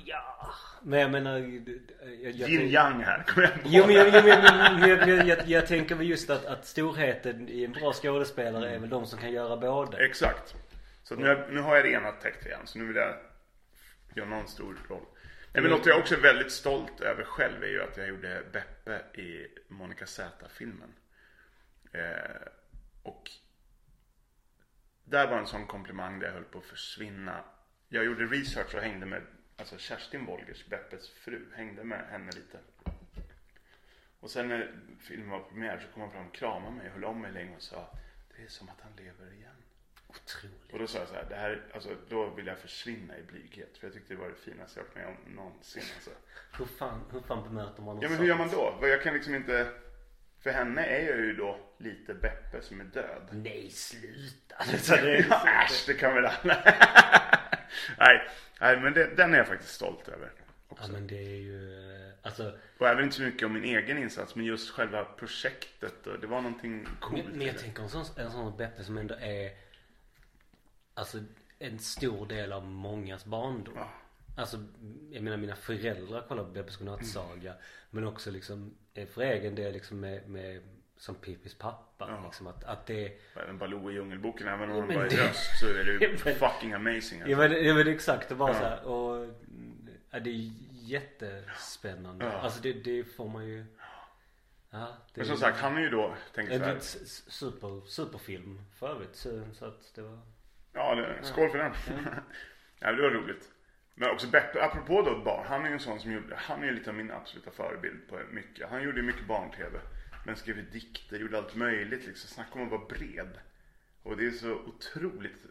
Ja. 0.04 0.54
Men 0.82 1.00
jag 1.00 1.10
menar. 1.10 1.38
Jag, 1.38 2.32
jag, 2.32 2.50
Yin 2.50 2.68
yang 2.68 3.02
här, 3.02 3.22
kommer 3.22 3.42
jag 3.42 3.62
på. 3.62 3.68
Jo 3.68 3.86
men 3.86 3.94
jag, 3.94 4.08
jag, 4.08 4.28
jag, 4.28 4.88
jag, 4.88 5.08
jag, 5.08 5.26
jag, 5.26 5.48
jag 5.48 5.66
tänker 5.66 5.94
väl 5.94 6.08
just 6.08 6.30
att, 6.30 6.46
att 6.46 6.66
storheten 6.66 7.48
i 7.48 7.64
en 7.64 7.72
bra 7.72 7.92
skådespelare 7.92 8.70
är 8.70 8.78
väl 8.78 8.90
de 8.90 9.06
som 9.06 9.18
kan 9.18 9.32
göra 9.32 9.56
båda. 9.56 9.98
Exakt. 9.98 10.54
Så 11.02 11.14
nu, 11.14 11.46
nu 11.50 11.60
har 11.60 11.76
jag 11.76 11.84
det 11.84 11.90
ena 11.90 12.12
täckt 12.12 12.46
igen. 12.46 12.60
Så 12.64 12.78
nu 12.78 12.86
vill 12.86 12.96
jag 12.96 13.14
göra 14.14 14.28
någon 14.28 14.48
stor 14.48 14.76
roll. 14.88 15.06
Nej, 15.52 15.62
men 15.62 15.70
något 15.70 15.86
jag 15.86 15.98
också 15.98 16.14
är 16.14 16.20
väldigt 16.20 16.52
stolt 16.52 17.00
över 17.00 17.24
själv 17.24 17.62
är 17.62 17.68
ju 17.68 17.82
att 17.82 17.96
jag 17.96 18.08
gjorde 18.08 18.42
Beppe 18.52 19.20
i 19.20 19.48
Monica 19.68 20.06
Z-filmen. 20.06 20.92
Eh, 21.92 22.48
och 23.02 23.30
där 25.04 25.26
var 25.26 25.38
en 25.38 25.46
sån 25.46 25.66
komplimang 25.66 26.18
där 26.18 26.26
jag 26.26 26.34
höll 26.34 26.44
på 26.44 26.58
att 26.58 26.64
försvinna. 26.64 27.44
Jag 27.88 28.04
gjorde 28.04 28.24
research 28.24 28.74
och 28.74 28.80
hängde 28.80 29.06
med 29.06 29.22
alltså 29.58 29.78
Kerstin 29.78 30.26
Wolgers, 30.26 30.66
Beppes 30.66 31.10
fru, 31.10 31.46
hängde 31.56 31.84
med 31.84 32.06
henne 32.10 32.30
lite. 32.32 32.58
Och 34.20 34.30
sen 34.30 34.48
när 34.48 34.72
filmen 35.00 35.30
var 35.30 35.40
premiär 35.40 35.78
så 35.78 35.92
kom 35.94 36.02
han 36.02 36.10
fram 36.12 36.26
och 36.26 36.34
kramade 36.34 36.76
mig, 36.76 36.88
höll 36.88 37.04
om 37.04 37.20
mig 37.20 37.32
länge 37.32 37.56
och 37.56 37.62
sa 37.62 37.90
Det 38.36 38.42
är 38.42 38.48
som 38.48 38.68
att 38.68 38.80
han 38.80 38.92
lever 38.96 39.32
igen. 39.32 39.52
Otroligt. 40.08 40.72
Och 40.72 40.78
då 40.78 40.86
sa 40.86 40.98
jag 40.98 41.08
så 41.08 41.14
här, 41.14 41.26
det 41.28 41.36
här, 41.36 41.62
alltså, 41.74 41.96
då 42.08 42.30
vill 42.30 42.46
jag 42.46 42.58
försvinna 42.58 43.18
i 43.18 43.22
blyghet. 43.22 43.78
För 43.78 43.86
jag 43.86 43.94
tyckte 43.94 44.14
det 44.14 44.20
var 44.20 44.28
det 44.28 44.34
finaste 44.34 44.80
jag 44.80 44.84
varit 44.84 44.94
med 44.94 45.06
om 45.06 45.34
någonsin. 45.34 45.82
Alltså. 45.94 46.10
Hur 46.58 46.64
fan, 46.66 47.04
hur 47.12 47.20
fan 47.20 47.42
bemöter 47.42 47.82
man 47.82 47.94
något 47.94 48.02
Ja 48.02 48.08
men 48.08 48.18
hur 48.18 48.26
gör 48.26 48.36
man 48.36 48.48
då? 48.50 48.78
Jag 48.82 49.02
kan 49.02 49.14
liksom 49.14 49.34
inte, 49.34 49.72
för 50.40 50.50
henne 50.50 50.84
är 50.84 51.08
jag 51.08 51.18
ju 51.18 51.36
då 51.36 51.58
lite 51.78 52.14
Beppe 52.14 52.62
som 52.62 52.80
är 52.80 52.84
död. 52.84 53.28
Nej 53.32 53.70
sluta. 53.70 54.54
Alltså, 54.58 54.96
det, 54.96 55.26
Ja, 55.30 55.64
äsch, 55.64 55.84
det 55.86 55.94
kan 55.94 56.14
väl 56.14 56.26
alla. 56.26 56.62
nej, 57.98 58.28
nej, 58.60 58.80
men 58.80 58.94
det, 58.94 59.16
den 59.16 59.34
är 59.34 59.38
jag 59.38 59.46
faktiskt 59.46 59.74
stolt 59.74 60.08
över. 60.08 60.32
ja 60.36 60.44
Också. 60.68 60.92
men 60.92 61.06
det 61.06 61.16
är 61.18 61.36
ju, 61.36 61.74
eh, 62.06 62.12
alltså. 62.22 62.58
Och 62.78 62.88
även 62.88 63.04
inte 63.04 63.16
så 63.16 63.22
mycket 63.22 63.46
om 63.46 63.52
min 63.52 63.64
egen 63.64 63.98
insats, 63.98 64.34
men 64.34 64.44
just 64.44 64.70
själva 64.70 65.04
projektet. 65.04 66.06
Och 66.06 66.20
det 66.20 66.26
var 66.26 66.40
någonting 66.40 66.88
coolt. 67.00 67.24
Men, 67.24 67.38
men 67.38 67.46
jag 67.46 67.58
tänker 67.58 67.82
en 67.82 67.88
sån, 67.88 68.04
en 68.16 68.30
sån 68.30 68.56
Beppe 68.56 68.84
som 68.84 68.98
ändå 68.98 69.14
är, 69.20 69.52
alltså 70.94 71.18
en 71.58 71.78
stor 71.78 72.26
del 72.26 72.52
av 72.52 72.66
mångas 72.66 73.24
barndom. 73.24 73.74
Ja. 73.76 73.90
Alltså, 74.36 74.64
jag 75.10 75.22
menar 75.22 75.36
mina 75.36 75.56
föräldrar 75.56 76.28
kollar 76.28 76.44
på 76.44 76.50
Beppes 76.50 76.76
godnattsaga. 76.76 77.54
Men 77.90 78.06
också 78.06 78.30
liksom, 78.30 78.74
eh, 78.94 79.06
för 79.06 79.22
egen 79.22 79.54
del 79.54 79.72
liksom 79.72 80.00
med, 80.00 80.28
med 80.28 80.62
som 80.98 81.14
Pippis 81.14 81.54
pappa. 81.54 82.06
Ja. 82.10 82.22
Liksom 82.24 82.46
att, 82.46 82.64
att 82.64 82.86
det 82.86 83.12
Även 83.36 83.58
Baloo 83.58 83.90
i 83.90 83.94
Djungelboken, 83.94 84.48
även 84.48 84.70
om 84.70 84.76
Ja, 84.76 84.80
han 84.84 84.94
bara 84.94 85.06
är 85.06 85.10
det- 85.10 85.28
röst 85.28 85.58
så 85.60 85.66
är 85.66 85.84
det 85.84 85.92
ju 85.92 86.16
Ja, 86.24 86.34
fucking 86.34 86.72
amazing. 86.72 87.20
Ja 87.26 87.36
Alltså. 87.36 87.38
men, 87.56 87.64
ja, 87.66 87.74
men 87.74 87.88
exakt, 87.88 88.28
det 88.28 88.34
var 88.34 88.48
Ja. 88.48 88.54
så 88.54 88.64
här, 88.64 88.84
och 88.84 89.34
ja, 90.10 90.20
det 90.20 90.30
är 90.30 90.50
jättespännande. 90.72 92.24
Ja. 92.24 92.32
Alltså 92.32 92.60
det, 92.62 92.72
det 92.72 93.04
får 93.04 93.28
man 93.28 93.46
ju 93.46 93.64
Ja, 94.70 94.96
det 95.14 95.20
Men 95.20 95.26
som 95.26 95.36
sagt, 95.36 95.58
han 95.60 95.76
är 95.76 95.80
ju 95.80 95.90
då, 95.90 96.14
tänker 96.34 96.52
är 96.54 96.58
så 96.58 96.64
här, 96.64 96.76
s- 96.76 97.30
super, 97.32 97.86
superfilm 97.86 98.62
för 98.78 98.88
övrigt 98.88 99.16
så, 99.16 99.42
så 99.52 99.64
att 99.64 99.94
det 99.94 100.02
var 100.02 100.18
Ja, 100.72 100.94
det, 100.94 101.18
skål 101.22 101.50
för 101.50 101.58
den. 101.58 101.72
ja, 102.78 102.92
det 102.92 103.02
var 103.02 103.10
roligt. 103.10 103.48
Men 103.94 104.10
också 104.10 104.26
Beppe, 104.26 104.64
apropå 104.64 105.02
då 105.02 105.18
barn, 105.24 105.46
han 105.48 105.62
är 105.64 105.68
ju 105.68 105.72
en 105.72 105.80
sån 105.80 106.00
som 106.00 106.12
gjorde, 106.12 106.36
han 106.36 106.62
är 106.62 106.66
ju 106.66 106.72
lite 106.74 106.90
av 106.90 106.96
min 106.96 107.10
absoluta 107.10 107.50
förebild 107.50 108.08
på 108.08 108.20
mycket. 108.30 108.70
Han 108.70 108.82
gjorde 108.82 108.96
ju 108.96 109.02
mycket 109.06 109.26
barn-tv. 109.26 109.80
Men 110.28 110.36
skrev 110.36 110.70
dikter, 110.70 111.18
gjorde 111.18 111.38
allt 111.38 111.54
möjligt 111.54 112.06
liksom. 112.06 112.28
Snacka 112.30 112.52
om 112.58 112.64
att 112.64 112.70
vara 112.70 112.84
bred. 112.84 113.38
Och 114.02 114.16
det 114.16 114.26
är 114.26 114.30
så 114.30 114.52
otroligt 114.54 115.46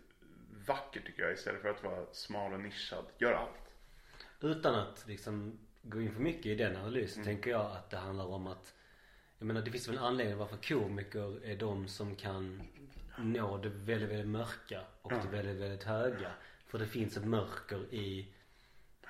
vackert 0.68 1.06
tycker 1.06 1.24
jag 1.24 1.34
istället 1.34 1.62
för 1.62 1.70
att 1.70 1.84
vara 1.84 2.06
smal 2.14 2.54
och 2.54 2.60
nischad. 2.60 3.06
Gör 3.18 3.34
allt. 3.34 3.74
Utan 4.42 4.76
att 4.76 5.04
liksom 5.08 5.60
gå 5.82 6.02
in 6.02 6.14
för 6.14 6.22
mycket 6.22 6.46
i 6.46 6.56
den 6.56 6.76
analysen 6.76 7.24
Mm. 7.24 7.36
tänker 7.36 7.52
jag 7.52 7.72
att 7.72 7.90
det 7.90 7.98
handlar 7.98 8.26
om 8.26 8.48
att 8.48 8.74
Jag 9.40 9.46
menar 9.46 9.62
det 9.62 9.72
finns 9.72 9.88
väl 9.88 9.98
en 9.98 10.04
anledning 10.04 10.38
varför 10.38 10.58
komiker 10.58 11.46
är 11.46 11.56
de 11.56 11.88
som 11.88 12.16
kan 12.16 12.62
nå 13.18 13.58
det 13.58 13.70
väldigt, 13.70 14.10
väldigt 14.10 14.28
mörka 14.28 14.82
och 15.02 15.12
det 15.12 15.28
väldigt, 15.32 15.58
väldigt 15.58 15.84
höga. 15.84 16.32
För 16.68 16.80
det 16.80 16.88
finns 16.88 17.18
ett 17.18 17.26
mörker 17.26 17.94
i 17.94 18.34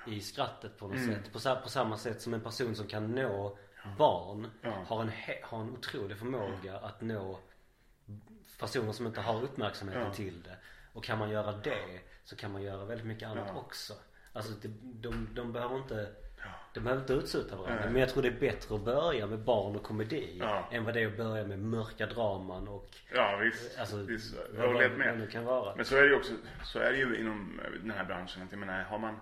i 0.06 0.20
skrattet 0.20 0.78
på 0.78 0.88
något 0.88 0.96
Mm. 0.96 1.14
sätt. 1.14 1.32
På, 1.32 1.56
på 1.62 1.68
samma 1.68 1.98
sätt 1.98 2.22
som 2.22 2.34
en 2.34 2.40
person 2.40 2.74
som 2.74 2.86
kan 2.86 3.14
nå 3.14 3.58
barn 3.98 4.50
Ja. 4.62 4.70
har, 4.86 5.02
en 5.02 5.10
har 5.42 5.60
en 5.60 5.70
otrolig 5.70 6.18
förmåga 6.18 6.78
att 6.78 7.00
nå 7.00 7.38
personer 8.58 8.92
som 8.92 9.06
inte 9.06 9.20
har 9.20 9.42
uppmärksamheten 9.42 10.02
Ja. 10.04 10.12
till 10.14 10.42
det. 10.42 10.56
Och 10.92 11.04
kan 11.04 11.18
man 11.18 11.30
göra 11.30 11.52
det 11.52 12.00
så 12.24 12.36
kan 12.36 12.52
man 12.52 12.62
göra 12.62 12.84
väldigt 12.84 13.06
mycket 13.06 13.28
annat 13.28 13.48
Ja. 13.48 13.60
också. 13.60 13.94
Alltså 14.32 14.52
det, 14.62 14.68
de, 14.82 15.28
de 15.34 15.52
behöver 15.52 15.76
inte 15.76 16.12
de 16.74 16.80
behöver 16.80 17.02
inte 17.02 17.12
utsuta 17.12 17.56
varandra. 17.56 17.90
Men 17.90 18.00
jag 18.00 18.08
tror 18.08 18.22
det 18.22 18.28
är 18.28 18.40
bättre 18.40 18.74
att 18.74 18.80
börja 18.84 19.26
med 19.26 19.38
barn 19.38 19.76
och 19.76 19.82
komedi. 19.82 20.42
Än 20.70 20.84
vad 20.84 20.94
det 20.94 21.00
är 21.02 21.06
att 21.06 21.16
börja 21.16 21.44
med 21.46 21.58
mörka 21.58 22.06
draman 22.06 22.68
och 22.68 22.90
Ja 23.14 23.36
visst. 23.36 23.78
alltså, 23.78 23.96
visst. 23.96 24.34
Jag 24.56 24.62
vad, 24.72 24.82
vad 24.82 24.98
med. 24.98 25.30
kan 25.32 25.44
vara. 25.44 25.76
Men 25.76 25.84
så 25.84 25.96
är 25.96 26.02
det 26.02 26.08
ju 26.08 26.14
också, 26.16 26.32
så 26.64 26.78
är 26.78 26.92
det 26.92 26.98
ju 26.98 27.20
inom 27.20 27.60
den 27.82 27.90
här 27.90 28.04
branschen. 28.04 28.42
Att 28.42 28.50
jag 28.52 28.58
menar, 28.58 28.82
har 28.82 28.98
man 28.98 29.20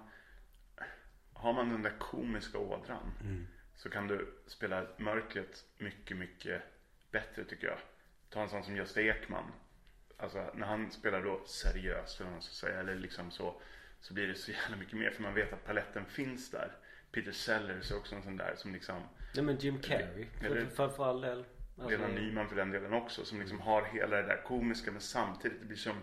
har 1.33 1.53
man 1.53 1.69
den 1.69 1.83
där 1.83 1.93
komiska 1.99 2.59
ådran 2.59 3.13
Mm. 3.21 3.47
Så 3.77 3.91
kan 3.91 4.09
du 4.09 4.35
spela 4.47 4.87
mörkret 4.97 5.65
mycket, 5.79 6.17
mycket 6.17 6.63
bättre 7.11 7.45
tycker 7.45 7.67
jag. 7.67 7.79
Ta 8.31 8.43
en 8.43 8.49
sån 8.49 8.65
som 8.65 8.77
Gösta 8.77 9.01
Ekman. 9.03 9.53
Alltså 10.17 10.51
när 10.55 10.67
han 10.67 10.91
spelar 10.91 11.23
då 11.23 11.43
seriöst 11.47 12.21
eller 12.21 12.25
vad 12.31 12.33
man 12.33 12.43
ska 12.43 12.67
säga, 12.67 12.81
eller 12.81 12.95
liksom 12.95 13.31
så, 13.31 13.61
så 14.01 14.15
blir 14.15 14.27
det 14.29 14.35
så 14.35 14.51
jävla 14.51 14.77
mycket 14.77 14.95
mer 14.99 15.11
för 15.11 15.23
man 15.23 15.35
vet 15.35 15.53
att 15.53 15.65
paletten 15.65 16.05
finns 16.07 16.51
där. 16.51 16.73
Peter 17.13 17.33
Sellers 17.33 17.91
är 17.91 17.97
också 17.97 18.15
en 18.15 18.23
sån 18.23 18.37
där 18.37 18.55
som 18.57 18.73
liksom, 18.73 19.03
Nej 19.35 19.45
men 19.45 19.57
Jim 19.57 19.79
Carrey. 19.81 20.27
Eller- 20.45 20.61
För, 20.67 20.67
för, 20.67 20.89
för 20.89 21.05
all 21.07 21.21
del. 21.21 21.45
Alltså, 21.79 21.91
Lena 21.99 22.09
Nyman 22.09 22.49
för 22.49 22.57
den 22.57 22.71
delen 22.71 22.93
också, 22.93 23.25
som 23.25 23.41
liksom 23.41 23.61
har 23.61 23.85
hela 23.85 24.17
det 24.17 24.23
där 24.23 24.43
komiska 24.43 24.93
men 24.93 25.01
samtidigt 25.01 25.61
det 25.61 25.67
blir 25.67 25.77
som, 25.77 25.97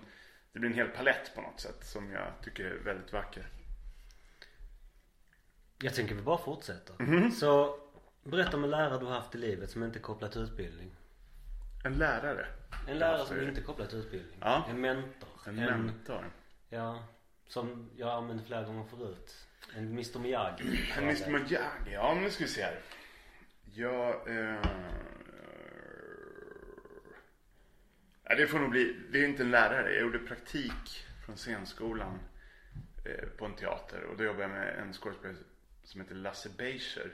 det 0.51 0.59
blir 0.59 0.69
en 0.69 0.75
hel 0.75 0.87
palett 0.87 1.35
på 1.35 1.41
något 1.41 1.59
sätt 1.59 1.85
som 1.85 2.11
jag 2.11 2.31
tycker 2.43 2.65
är 2.65 2.75
väldigt 2.75 3.13
vacker. 3.13 3.45
Jag 5.79 5.95
tänker 5.95 6.15
vi 6.15 6.21
bara 6.21 6.37
fortsätter. 6.37 6.95
Mhm. 6.99 7.31
Så 7.31 7.79
berätta 8.23 8.57
om 8.57 8.63
en 8.63 8.69
lärare 8.69 8.99
du 8.99 9.05
har 9.05 9.13
haft 9.13 9.35
i 9.35 9.37
livet 9.37 9.69
som 9.69 9.83
inte 9.83 9.99
är 9.99 10.01
kopplad 10.01 10.31
till 10.31 10.41
utbildning. 10.41 10.95
En 11.85 11.93
lärare. 11.93 12.47
En 12.87 12.97
lärare 12.97 13.25
som 13.25 13.41
inte 13.41 13.61
är 13.61 13.63
kopplad 13.63 13.89
till 13.89 13.99
utbildning. 13.99 14.37
Ja. 14.39 14.65
En 14.69 14.81
mentor. 14.81 15.29
En 15.47 15.55
mentor. 15.55 16.31
Ja. 16.69 17.03
Som 17.47 17.89
jag 17.95 18.07
har 18.07 18.13
använt 18.13 18.47
flera 18.47 18.63
gånger 18.63 18.83
förut. 18.83 19.47
En 19.75 19.87
Mr 19.87 20.19
Miyagi. 20.19 20.63
En 20.97 21.03
Mr 21.03 21.29
Miyagi, 21.29 21.91
ja 21.91 22.13
men 22.13 22.23
nu 22.23 22.29
ska 22.29 22.43
vi 22.43 22.49
se 22.49 22.63
här. 22.63 22.79
Jag... 23.73 24.27
Eh, 24.27 24.61
ja, 28.23 28.35
det 28.35 28.47
får 28.47 28.59
nog 28.59 28.69
bli, 28.69 28.95
det 29.11 29.23
är 29.23 29.27
inte 29.27 29.43
en 29.43 29.51
lärare. 29.51 29.93
Jag 29.93 30.01
gjorde 30.01 30.19
praktik 30.19 31.05
från 31.25 31.37
scenskolan 31.37 32.19
eh, 33.05 33.27
på 33.37 33.45
en 33.45 33.55
teater. 33.55 34.03
Och 34.03 34.17
då 34.17 34.23
jobbade 34.23 34.43
jag 34.43 34.51
med 34.51 34.79
en 34.79 34.93
skådespelare 34.93 35.37
som 35.83 36.01
heter 36.01 36.15
Lasse 36.15 36.49
Beischer. 36.49 37.11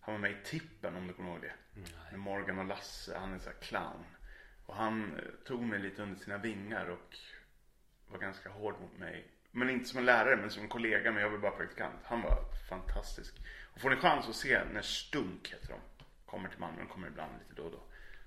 Han 0.00 0.14
var 0.14 0.20
med 0.20 0.30
i 0.30 0.36
Tippen 0.44 0.96
om 0.96 1.06
du 1.06 1.12
kommer 1.12 1.30
ihåg 1.30 1.40
det. 1.40 1.52
Med 2.10 2.20
Morgan 2.20 2.58
och 2.58 2.64
Lasse, 2.64 3.18
han 3.18 3.34
är 3.34 3.38
så 3.38 3.50
här 3.50 3.56
clown. 3.56 4.04
Och 4.66 4.76
han 4.76 5.16
eh, 5.16 5.22
tog 5.44 5.62
mig 5.62 5.78
lite 5.78 6.02
under 6.02 6.18
sina 6.18 6.38
vingar 6.38 6.86
och 6.86 7.16
var 8.08 8.18
ganska 8.18 8.48
hård 8.48 8.80
mot 8.80 8.98
mig. 8.98 9.26
Men 9.50 9.70
inte 9.70 9.88
som 9.88 9.98
en 9.98 10.04
lärare, 10.04 10.36
men 10.36 10.50
som 10.50 10.62
en 10.62 10.68
kollega. 10.68 11.12
Men 11.12 11.22
jag 11.22 11.30
var 11.30 11.38
bara 11.38 11.56
praktikant. 11.56 12.00
Han 12.04 12.22
var 12.22 12.44
fantastisk. 12.68 13.34
Och 13.74 13.80
får 13.80 13.90
ni 13.90 13.96
chans 13.96 14.28
att 14.28 14.36
se 14.36 14.64
när 14.72 14.82
Stunk 14.82 15.52
heter 15.52 15.68
de. 15.68 15.80
Kommer 16.26 16.48
till 16.48 16.58
Malmö, 16.58 16.78
de 16.78 16.88
kommer 16.88 17.08
ibland 17.08 17.32
lite 17.38 17.54
då 17.54 17.62
och 17.62 17.72
då. 17.72 17.82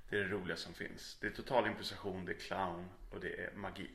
Det 0.09 0.17
är 0.17 0.19
det 0.19 0.29
roliga 0.29 0.57
som 0.57 0.73
finns. 0.73 1.17
Det 1.21 1.27
är 1.27 1.31
total 1.31 1.67
improvisation, 1.67 2.25
det 2.25 2.31
är 2.31 2.39
clown 2.39 2.89
och 3.11 3.19
det 3.19 3.43
är 3.43 3.51
magi. 3.55 3.89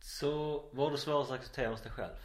Så 0.00 0.58
vad 0.72 0.86
har 0.86 0.90
du 0.90 0.98
svårast 0.98 1.30
att 1.30 1.38
acceptera 1.38 1.68
hos 1.68 1.82
dig 1.82 1.92
själv? 1.92 2.16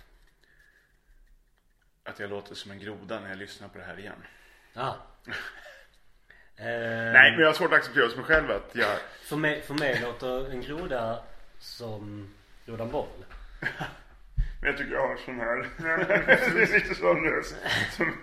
Att 2.04 2.20
jag 2.20 2.30
låter 2.30 2.56
som 2.56 2.72
en 2.72 2.80
groda 2.80 3.20
när 3.20 3.30
jag 3.30 3.38
lyssnar 3.38 3.68
på 3.68 3.78
det 3.78 3.84
här 3.84 4.00
igen. 4.00 4.24
Ah. 4.74 4.90
eh, 6.56 6.66
Nej, 7.14 7.32
men 7.32 7.40
jag 7.40 7.48
har 7.48 7.54
svårt 7.54 7.72
att 7.72 7.78
acceptera 7.78 8.16
mig 8.16 8.26
själv 8.26 8.52
att 8.52 8.70
jag... 8.74 8.98
För 9.24 9.36
mig, 9.36 9.62
för 9.62 9.74
mig 9.74 10.02
låter 10.02 10.52
en 10.52 10.62
groda 10.62 11.24
som 11.60 12.34
grodan 12.66 12.92
boll. 12.92 13.26
Men 14.62 14.70
jag 14.70 14.78
tycker 14.78 14.94
jag 14.94 15.08
har 15.08 15.18
sån 15.18 15.40
här... 15.40 15.70
det 15.78 16.62
är 16.62 16.74
lite 16.74 16.96
sån 16.96 17.24
röst. 17.24 17.56
Som... 17.92 18.06
Nej, 18.06 18.16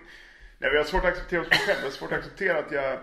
men 0.58 0.72
jag 0.72 0.78
har 0.78 0.84
svårt 0.84 1.04
att 1.04 1.10
acceptera 1.10 1.40
mig 1.40 1.50
själv. 1.50 1.78
Jag 1.78 1.84
har 1.84 1.90
svårt 1.90 2.12
att 2.12 2.18
acceptera 2.18 2.58
att 2.58 2.72
jag... 2.72 2.98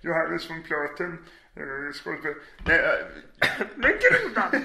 Johannes. 0.00 0.46
Från 0.46 0.62
Platen. 0.62 1.24
eh, 1.56 1.92
Skådespelare. 1.92 2.34
Nej, 2.64 2.78
äh, 3.40 3.66
men 3.76 3.92
grodan! 4.00 4.64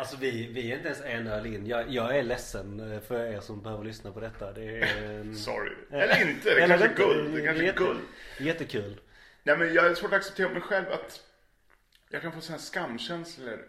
Alltså 0.00 0.16
vi, 0.16 0.46
vi 0.52 0.72
är 0.72 0.76
inte 0.76 0.88
ens 0.88 1.00
en 1.04 1.26
öl 1.26 1.46
in. 1.46 1.66
Jag, 1.66 1.88
jag 1.88 2.16
är 2.18 2.22
ledsen 2.22 2.92
eh, 2.92 3.00
för 3.00 3.24
er 3.26 3.40
som 3.40 3.62
behöver 3.62 3.84
lyssna 3.84 4.12
på 4.12 4.20
detta. 4.20 4.52
Det 4.52 4.78
är 4.80 5.02
en... 5.02 5.36
Sorry. 5.48 5.72
Eller 5.90 6.28
inte, 6.30 6.54
det 6.54 6.62
Eller 6.62 6.78
kanske 6.78 7.02
är 7.04 7.06
guld. 7.08 7.34
Det 7.34 7.42
kanske 7.44 7.62
är 7.62 7.66
Jätte- 7.66 7.78
guld. 7.78 8.00
Jättekul. 8.38 9.00
Nej 9.42 9.56
men 9.58 9.74
jag 9.74 9.82
har 9.82 9.94
svårt 9.94 10.12
att 10.12 10.16
acceptera 10.16 10.48
mig 10.48 10.60
själv 10.62 10.92
att 10.92 11.26
jag 12.10 12.22
kan 12.22 12.32
få 12.32 12.40
sådana 12.40 12.58
skamkänslor 12.58 13.66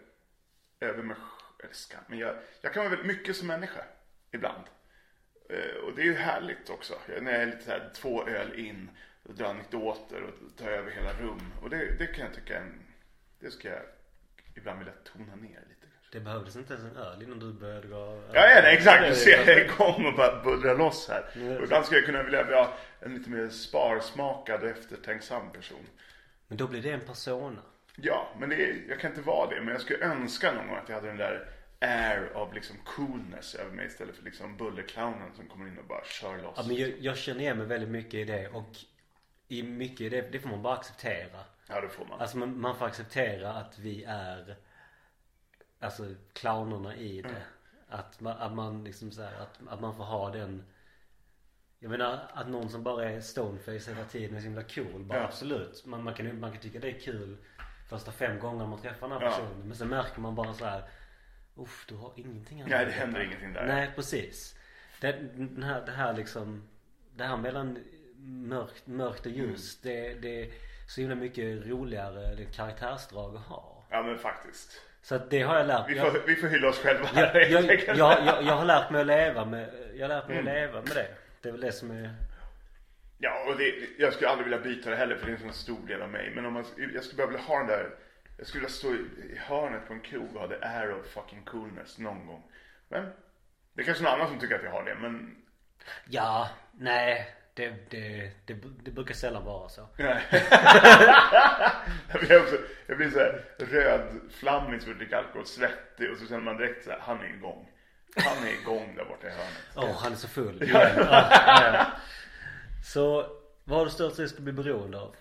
över 0.80 1.02
mig. 1.02 1.16
Eller 1.62 1.74
skam, 1.74 2.00
men 2.08 2.18
jag, 2.18 2.34
jag 2.60 2.72
kan 2.72 2.80
vara 2.84 2.90
väldigt 2.96 3.16
mycket 3.16 3.36
som 3.36 3.46
människa 3.46 3.84
ibland. 4.32 4.64
Eh, 5.50 5.84
och 5.84 5.94
det 5.96 6.02
är 6.02 6.06
ju 6.06 6.14
härligt 6.14 6.70
också. 6.70 6.94
Jag- 7.14 7.22
När 7.22 7.32
jag 7.32 7.42
är 7.42 7.46
lite 7.46 7.62
så 7.64 7.70
här 7.70 7.90
två 7.94 8.26
öl 8.28 8.54
in 8.60 8.90
och 9.22 9.34
drar 9.34 9.46
anekdoter 9.50 10.22
och 10.22 10.56
tar 10.58 10.70
över 10.70 10.90
hela 10.90 11.12
rum. 11.12 11.40
Och 11.62 11.70
det, 11.70 11.96
det 11.98 12.06
kan 12.06 12.24
jag 12.24 12.34
tycka 12.34 12.56
är 12.56 12.60
en, 12.60 12.82
det 13.40 13.50
ska 13.50 13.68
jag 13.68 13.82
ibland 14.54 14.78
vilja 14.78 14.94
tona 15.04 15.34
ner 15.36 15.60
lite. 15.68 15.71
Det 16.12 16.20
behövdes 16.20 16.56
inte 16.56 16.74
ens 16.74 16.84
en 16.84 16.96
öl 16.96 17.22
innan 17.22 17.38
du 17.38 17.52
började 17.52 17.88
gå... 17.88 18.22
Ja, 18.32 18.48
ja 18.48 18.60
nej, 18.62 18.76
exakt. 18.76 19.08
Du 19.08 19.14
ser 19.14 19.46
jag 19.46 19.60
igång 19.60 20.06
och 20.06 20.14
bara 20.16 20.42
bullrar 20.42 20.78
loss 20.78 21.08
här. 21.08 21.24
Och 21.58 21.64
ibland 21.64 21.84
skulle 21.84 22.00
jag 22.00 22.06
kunna 22.06 22.22
vilja 22.22 22.44
vara 22.44 22.68
en 23.00 23.14
lite 23.14 23.30
mer 23.30 23.48
sparsmakad 23.48 24.62
och 24.62 24.68
eftertänksam 24.68 25.52
person. 25.52 25.86
Men 26.48 26.58
då 26.58 26.66
blir 26.66 26.82
det 26.82 26.90
en 26.90 27.00
persona. 27.00 27.62
Ja, 27.96 28.28
men 28.38 28.48
det 28.48 28.54
är, 28.54 28.82
jag 28.88 29.00
kan 29.00 29.10
inte 29.10 29.22
vara 29.22 29.50
det. 29.50 29.60
Men 29.60 29.68
jag 29.68 29.80
skulle 29.80 30.04
önska 30.04 30.52
någon 30.52 30.68
gång 30.68 30.76
att 30.76 30.88
jag 30.88 30.94
hade 30.94 31.06
den 31.06 31.16
där 31.16 31.48
air 31.80 32.30
av 32.34 32.54
liksom 32.54 32.76
coolness 32.84 33.54
över 33.54 33.70
mig 33.70 33.86
istället 33.86 34.16
för 34.16 34.24
liksom 34.24 34.56
bullerclownen 34.56 35.34
som 35.36 35.48
kommer 35.48 35.68
in 35.68 35.78
och 35.78 35.86
bara 35.86 36.04
kör 36.04 36.42
loss. 36.42 36.54
Ja, 36.56 36.62
men 36.66 36.76
jag, 36.76 36.92
jag 36.98 37.16
känner 37.16 37.40
igen 37.40 37.58
mig 37.58 37.66
väldigt 37.66 37.90
mycket 37.90 38.14
i 38.14 38.24
det 38.24 38.48
och 38.48 38.76
i 39.48 39.62
mycket 39.62 40.00
i 40.00 40.08
det, 40.08 40.32
det 40.32 40.38
får 40.38 40.48
man 40.48 40.62
bara 40.62 40.74
acceptera. 40.74 41.38
Ja, 41.68 41.80
det 41.80 41.88
får 41.88 42.04
man. 42.04 42.20
Alltså 42.20 42.38
man, 42.38 42.60
man 42.60 42.78
får 42.78 42.86
acceptera 42.86 43.52
att 43.52 43.78
vi 43.78 44.04
är 44.08 44.56
Alltså 45.82 46.14
clownerna 46.32 46.96
i 46.96 47.22
det. 47.22 47.28
Mm. 47.28 47.42
Att, 47.88 48.20
man, 48.20 48.36
att 48.36 48.52
man 48.52 48.84
liksom 48.84 49.10
så 49.10 49.22
här, 49.22 49.34
att, 49.40 49.60
att 49.68 49.80
man 49.80 49.96
får 49.96 50.04
ha 50.04 50.30
den 50.30 50.64
Jag 51.78 51.90
menar 51.90 52.30
att 52.34 52.48
någon 52.48 52.68
som 52.68 52.82
bara 52.82 53.10
är 53.10 53.20
stoneface 53.20 53.90
hela 53.92 54.04
tiden 54.04 54.36
är 54.36 54.40
så 54.40 54.44
himla 54.44 54.62
cool. 54.62 55.04
Bara 55.04 55.18
Ja. 55.18 55.24
absolut. 55.24 55.86
Man, 55.86 56.02
man, 56.04 56.14
kan, 56.14 56.40
man 56.40 56.52
kan 56.52 56.60
tycka 56.60 56.78
det 56.78 56.90
är 56.90 57.00
kul 57.00 57.36
första 57.88 58.12
fem 58.12 58.38
gångerna 58.38 58.66
man 58.66 58.80
träffar 58.80 59.08
den 59.08 59.18
här 59.18 59.24
Ja. 59.24 59.30
personen. 59.30 59.68
Men 59.68 59.76
sen 59.76 59.88
märker 59.88 60.20
man 60.20 60.34
bara 60.34 60.54
så 60.54 60.64
här. 60.64 60.82
Uff, 61.56 61.84
du 61.88 61.94
har 61.96 62.12
ingenting 62.16 62.60
annat 62.60 62.70
Nej, 62.70 62.86
det 62.86 62.92
händer 62.92 63.18
detta." 63.18 63.26
ingenting 63.28 63.52
där. 63.52 63.66
Nej, 63.66 63.92
precis. 63.94 64.58
Det, 65.00 65.12
den 65.34 65.62
här, 65.62 65.86
det 65.86 65.92
här 65.92 66.12
liksom 66.14 66.68
Det 67.16 67.24
här 67.24 67.36
mellan 67.36 67.78
mörkt, 68.48 68.86
mörkt 68.86 69.26
och 69.26 69.32
ljus. 69.32 69.84
Mm. 69.84 69.96
Det, 69.96 70.14
det 70.20 70.42
är 70.44 70.50
så 70.88 71.00
himla 71.00 71.16
mycket 71.16 71.66
roligare 71.66 72.34
det 72.34 72.44
karaktärsdrag 72.44 73.36
att 73.36 73.42
ha. 73.42 73.84
Ja, 73.90 74.02
men 74.02 74.18
faktiskt. 74.18 74.80
Så 75.02 75.14
att 75.14 75.30
det 75.30 75.42
har 75.42 75.56
jag 75.56 75.66
lärt 75.66 75.88
Vi 75.88 75.96
jag, 75.96 76.12
får, 76.12 76.20
vi 76.26 76.36
får 76.36 76.48
hylla 76.48 76.68
oss 76.68 76.78
själva 76.78 77.08
jag, 77.14 77.26
här. 77.26 77.40
jag, 77.40 77.50
jag, 77.50 77.70
enkelt. 77.70 77.98
jag, 77.98 78.18
jag 78.44 78.54
har 78.56 78.64
lärt 78.64 78.90
mig 78.90 79.00
att 79.00 79.06
leva 79.06 79.44
med 79.44 79.68
Jag 79.94 80.08
har 80.08 80.14
lärt 80.16 80.28
mig 80.28 80.38
Mm. 80.38 80.48
att 80.48 80.54
leva 80.54 80.80
med 80.80 80.90
det. 80.96 81.06
Det 81.42 81.48
är 81.48 81.52
väl 81.52 81.60
det 81.60 81.72
som 81.72 81.90
är 81.90 82.10
Ja, 83.18 83.44
och 83.48 83.56
det, 83.58 83.74
jag 83.98 84.12
skulle 84.12 84.30
aldrig 84.30 84.44
vilja 84.48 84.58
byta 84.64 84.90
det 84.90 84.96
heller 84.96 85.16
för 85.16 85.26
det 85.26 85.32
är 85.32 85.36
en 85.36 85.40
sån 85.42 85.52
stor 85.52 85.86
del 85.86 86.02
av 86.02 86.08
mig. 86.08 86.32
Men 86.34 86.46
om 86.46 86.52
man, 86.52 86.64
jag 86.94 87.04
skulle 87.04 87.16
bara 87.22 87.26
vilja 87.26 87.42
ha 87.42 87.58
den 87.58 87.66
där, 87.66 87.90
jag 88.38 88.46
skulle 88.46 88.60
vilja 88.60 88.74
stå 88.74 88.88
i, 88.88 88.98
i 89.32 89.38
hörnet 89.38 89.86
på 89.86 89.92
en 89.92 90.00
krog 90.00 90.34
och 90.36 90.40
ha 90.40 90.48
the 90.48 90.64
air 90.64 90.92
of 91.00 91.06
fucking 91.06 91.42
coolness 91.44 91.98
någon 91.98 92.26
gång. 92.26 92.42
Men 92.88 93.08
det 93.72 93.82
är 93.82 93.86
kanske 93.86 94.04
någon 94.04 94.12
annan 94.12 94.28
som 94.28 94.38
tycker 94.38 94.54
att 94.54 94.64
jag 94.64 94.70
har 94.70 94.84
det, 94.84 94.94
men 94.94 95.36
Ja, 96.08 96.48
nej. 96.72 97.34
Det, 97.54 97.90
det, 97.90 98.30
det, 98.46 98.54
det 98.82 98.90
brukar 98.90 99.14
sällan 99.14 99.44
vara 99.44 99.68
så. 99.68 99.88
Nej. 99.96 100.22
jag, 102.12 102.20
blir 102.20 102.42
också, 102.42 102.56
jag 102.86 102.96
blir 102.96 103.10
så 103.10 103.18
här 103.18 103.44
rödflammig 103.58 104.80
så 104.80 104.86
fort 104.86 104.90
jag 104.94 104.98
dricker 104.98 105.16
alkohol, 105.16 105.46
svettig 105.46 106.10
och 106.10 106.18
så 106.18 106.26
känner 106.26 106.40
man 106.40 106.56
direkt 106.56 106.84
så 106.84 106.90
här, 106.90 106.98
han 106.98 107.20
är 107.20 107.28
igång. 107.28 107.68
Han 108.16 108.46
är 108.46 108.52
igång 108.52 108.96
där 108.96 109.04
borta 109.04 109.26
i 109.26 109.30
hörnet. 109.30 109.62
Åh, 109.76 110.02
han 110.02 110.12
är 110.12 110.16
så 110.16 110.28
full. 110.28 110.68
Ja, 110.72 110.88
ja, 110.96 111.74
ja. 111.74 111.86
Så, 112.84 113.26
vad 113.64 113.78
har 113.78 113.84
du 113.84 113.90
störst 113.90 114.18
risk 114.18 114.34
att 114.34 114.42
bli 114.42 114.52
beroende 114.52 114.98
av? 114.98 115.16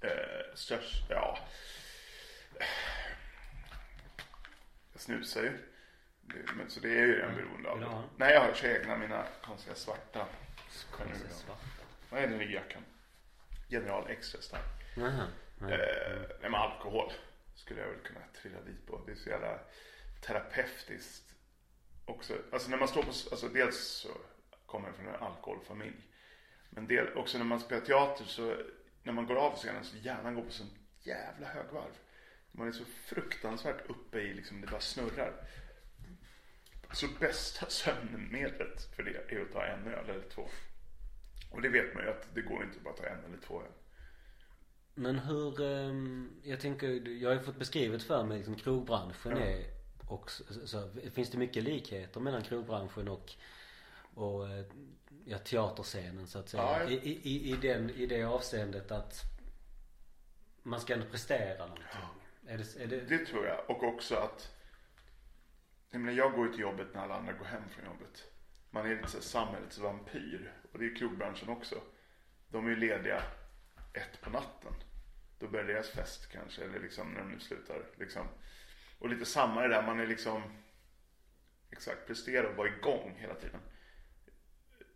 Eh, 0.00 0.10
störst, 0.54 1.04
ja. 1.08 1.38
Jag 4.92 5.00
snusar 5.00 5.42
ju. 5.42 5.52
Men, 6.56 6.70
så 6.70 6.80
det 6.80 6.88
är 6.88 7.06
ju 7.06 7.16
redan 7.16 7.34
beroende 7.34 7.70
av 7.70 7.82
en? 7.82 8.02
Nej, 8.16 8.34
jag 8.34 8.40
har 8.40 8.64
egna 8.64 8.96
mina 8.96 9.24
konstiga 9.42 9.74
svarta. 9.74 10.26
Svart. 10.72 11.58
Vad 12.10 12.22
är 12.22 12.26
den 12.26 12.42
i 12.42 12.52
jackan? 12.52 12.82
General 13.68 14.10
extra 14.10 14.40
stark. 14.40 14.84
Jaha. 14.96 15.26
Nej. 15.58 15.72
Eh, 15.72 16.20
nej 16.40 16.50
men 16.50 16.54
alkohol 16.54 17.12
skulle 17.54 17.80
jag 17.80 17.88
väl 17.88 17.98
kunna 17.98 18.20
trilla 18.42 18.60
dit 18.60 18.86
på. 18.86 19.00
Det 19.06 19.12
är 19.12 19.16
så 19.16 19.28
jävla 19.28 19.58
terapeutiskt 20.20 21.34
också. 22.04 22.34
Alltså 22.52 22.70
när 22.70 22.76
man 22.76 22.88
står 22.88 23.02
på, 23.02 23.08
alltså 23.08 23.48
dels 23.48 23.86
så 23.86 24.08
kommer 24.66 24.88
jag 24.88 24.96
från 24.96 25.08
en 25.08 25.22
alkoholfamilj. 25.22 26.08
Men 26.70 26.86
del, 26.86 27.16
också 27.16 27.38
när 27.38 27.44
man 27.44 27.60
spelar 27.60 27.86
teater 27.86 28.24
så, 28.24 28.56
när 29.02 29.12
man 29.12 29.26
går 29.26 29.36
av 29.36 29.56
scenen 29.56 29.84
så 29.84 29.96
hjärnan 29.96 30.34
går 30.34 30.42
på 30.42 30.50
sån 30.50 30.70
jävla 31.00 31.46
högvarv. 31.46 31.92
Man 32.52 32.68
är 32.68 32.72
så 32.72 32.84
fruktansvärt 32.84 33.90
uppe 33.90 34.20
i 34.20 34.34
liksom, 34.34 34.60
det 34.60 34.66
bara 34.66 34.80
snurrar. 34.80 35.32
Så 36.92 37.06
bästa 37.20 37.66
sömnmedlet 37.66 38.82
för 38.96 39.02
det 39.02 39.34
är 39.34 39.42
att 39.42 39.52
ta 39.52 39.64
en 39.64 39.86
öl 39.86 40.10
eller 40.10 40.28
två. 40.28 40.48
Och 41.50 41.62
det 41.62 41.68
vet 41.68 41.94
man 41.94 42.04
ju 42.04 42.10
att 42.10 42.34
det 42.34 42.42
går 42.42 42.62
inte 42.62 42.76
att 42.76 42.84
bara 42.84 42.94
ta 42.94 43.06
en 43.06 43.24
eller 43.24 43.38
två 43.46 43.60
öl. 43.60 43.72
Men 44.94 45.18
hur, 45.18 45.60
ehm, 45.62 46.40
jag 46.42 46.60
tänker, 46.60 47.08
jag 47.08 47.30
har 47.30 47.34
ju 47.34 47.42
fått 47.42 47.58
beskrivet 47.58 48.02
för 48.02 48.24
mig 48.24 48.36
liksom 48.36 48.56
krogbranschen 48.56 49.36
Ja. 49.36 49.38
är 49.38 49.64
och 50.08 50.30
så, 50.30 50.66
så, 50.66 50.90
finns 51.14 51.30
det 51.30 51.38
mycket 51.38 51.62
likheter 51.62 52.20
mellan 52.20 52.42
krogbranschen 52.42 53.08
och, 53.08 53.32
och 54.14 54.48
eh, 54.48 54.64
ja, 55.24 55.38
teaterscenen 55.38 56.26
så 56.26 56.38
att 56.38 56.48
säga. 56.48 56.62
Ja, 56.62 56.82
ja. 56.82 56.90
I, 56.90 57.20
i, 57.22 57.50
i, 57.52 57.56
den, 57.56 57.90
I 57.90 58.06
det 58.06 58.22
avseendet 58.24 58.90
att 58.90 59.22
man 60.62 60.80
ska 60.80 60.94
ändå 60.94 61.06
prestera 61.06 61.58
någonting. 61.58 61.86
Är 62.46 62.58
det, 62.58 62.82
är 62.82 62.86
det, 62.86 63.00
Det 63.00 63.26
tror 63.26 63.46
jag. 63.46 63.70
Och 63.70 63.82
också 63.82 64.14
att 64.14 64.50
jag, 65.92 66.00
menar, 66.00 66.12
jag 66.18 66.32
går 66.32 66.46
ju 66.46 66.52
till 66.52 66.60
jobbet 66.60 66.94
när 66.94 67.00
alla 67.00 67.14
andra 67.14 67.32
går 67.32 67.44
hem 67.44 67.62
från 67.68 67.84
jobbet. 67.84 68.24
Man 68.70 68.86
är 68.86 68.96
lite 68.96 69.08
så 69.08 69.16
här 69.16 69.24
samhällets 69.24 69.78
vampyr. 69.78 70.52
Och 70.72 70.78
det 70.78 70.86
är 70.86 70.96
krogbranschen 70.96 71.48
också. 71.48 71.82
De 72.48 72.66
är 72.66 72.70
ju 72.70 72.76
lediga 72.76 73.22
ett 73.92 74.20
på 74.20 74.30
natten. 74.30 74.72
Då 75.38 75.48
börjar 75.48 75.66
deras 75.66 75.90
fest 75.90 76.32
kanske. 76.32 76.64
Eller 76.64 76.80
liksom 76.80 77.12
när 77.12 77.20
de 77.20 77.28
nu 77.28 77.40
slutar. 77.40 77.86
Liksom. 77.96 78.26
Och 78.98 79.08
lite 79.08 79.24
samma 79.24 79.62
det 79.62 79.68
där. 79.68 79.86
Man 79.86 80.00
är 80.00 80.06
liksom 80.06 80.42
exakt 81.70 82.06
prestera 82.06 82.48
och 82.48 82.56
vara 82.56 82.68
igång 82.68 83.14
hela 83.18 83.34
tiden. 83.34 83.60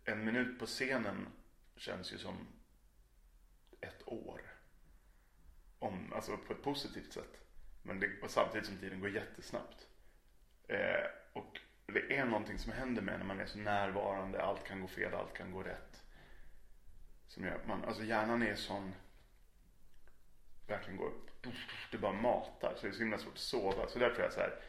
En 0.03 0.25
minut 0.25 0.59
på 0.59 0.65
scenen 0.65 1.27
känns 1.75 2.13
ju 2.13 2.17
som 2.17 2.47
ett 3.81 4.07
år. 4.07 4.41
Om, 5.79 6.13
alltså 6.13 6.37
på 6.37 6.53
ett 6.53 6.63
positivt 6.63 7.13
sätt. 7.13 7.41
Men 7.83 7.99
det, 7.99 8.09
samtidigt 8.27 8.67
som 8.67 8.77
tiden 8.77 8.99
går 8.99 9.09
jättesnabbt. 9.09 9.87
Eh, 10.67 11.05
och 11.33 11.59
det 11.85 12.17
är 12.17 12.25
någonting 12.25 12.59
som 12.59 12.71
händer 12.71 13.01
med 13.01 13.19
när 13.19 13.25
man 13.25 13.39
är 13.39 13.45
så 13.45 13.57
närvarande. 13.57 14.41
Allt 14.41 14.63
kan 14.63 14.81
gå 14.81 14.87
fel, 14.87 15.13
allt 15.13 15.33
kan 15.33 15.51
gå 15.51 15.63
rätt. 15.63 16.03
Som 17.27 17.43
gör 17.43 17.55
att 17.55 17.67
man, 17.67 17.83
alltså 17.85 18.03
hjärnan 18.03 18.43
är 18.43 18.55
sån, 18.55 18.93
verkligen 20.67 20.97
går, 20.97 21.11
det 21.91 21.97
bara 21.97 22.13
matar. 22.13 22.73
Så 22.75 22.81
det 22.81 22.87
är 22.87 22.93
så 22.93 22.99
himla 22.99 23.17
svårt 23.17 23.33
att 23.33 23.39
sova. 23.39 23.87
Så 23.87 23.99
där 23.99 24.09
tror 24.09 24.21
jag 24.21 24.33
så 24.33 24.39
här, 24.39 24.59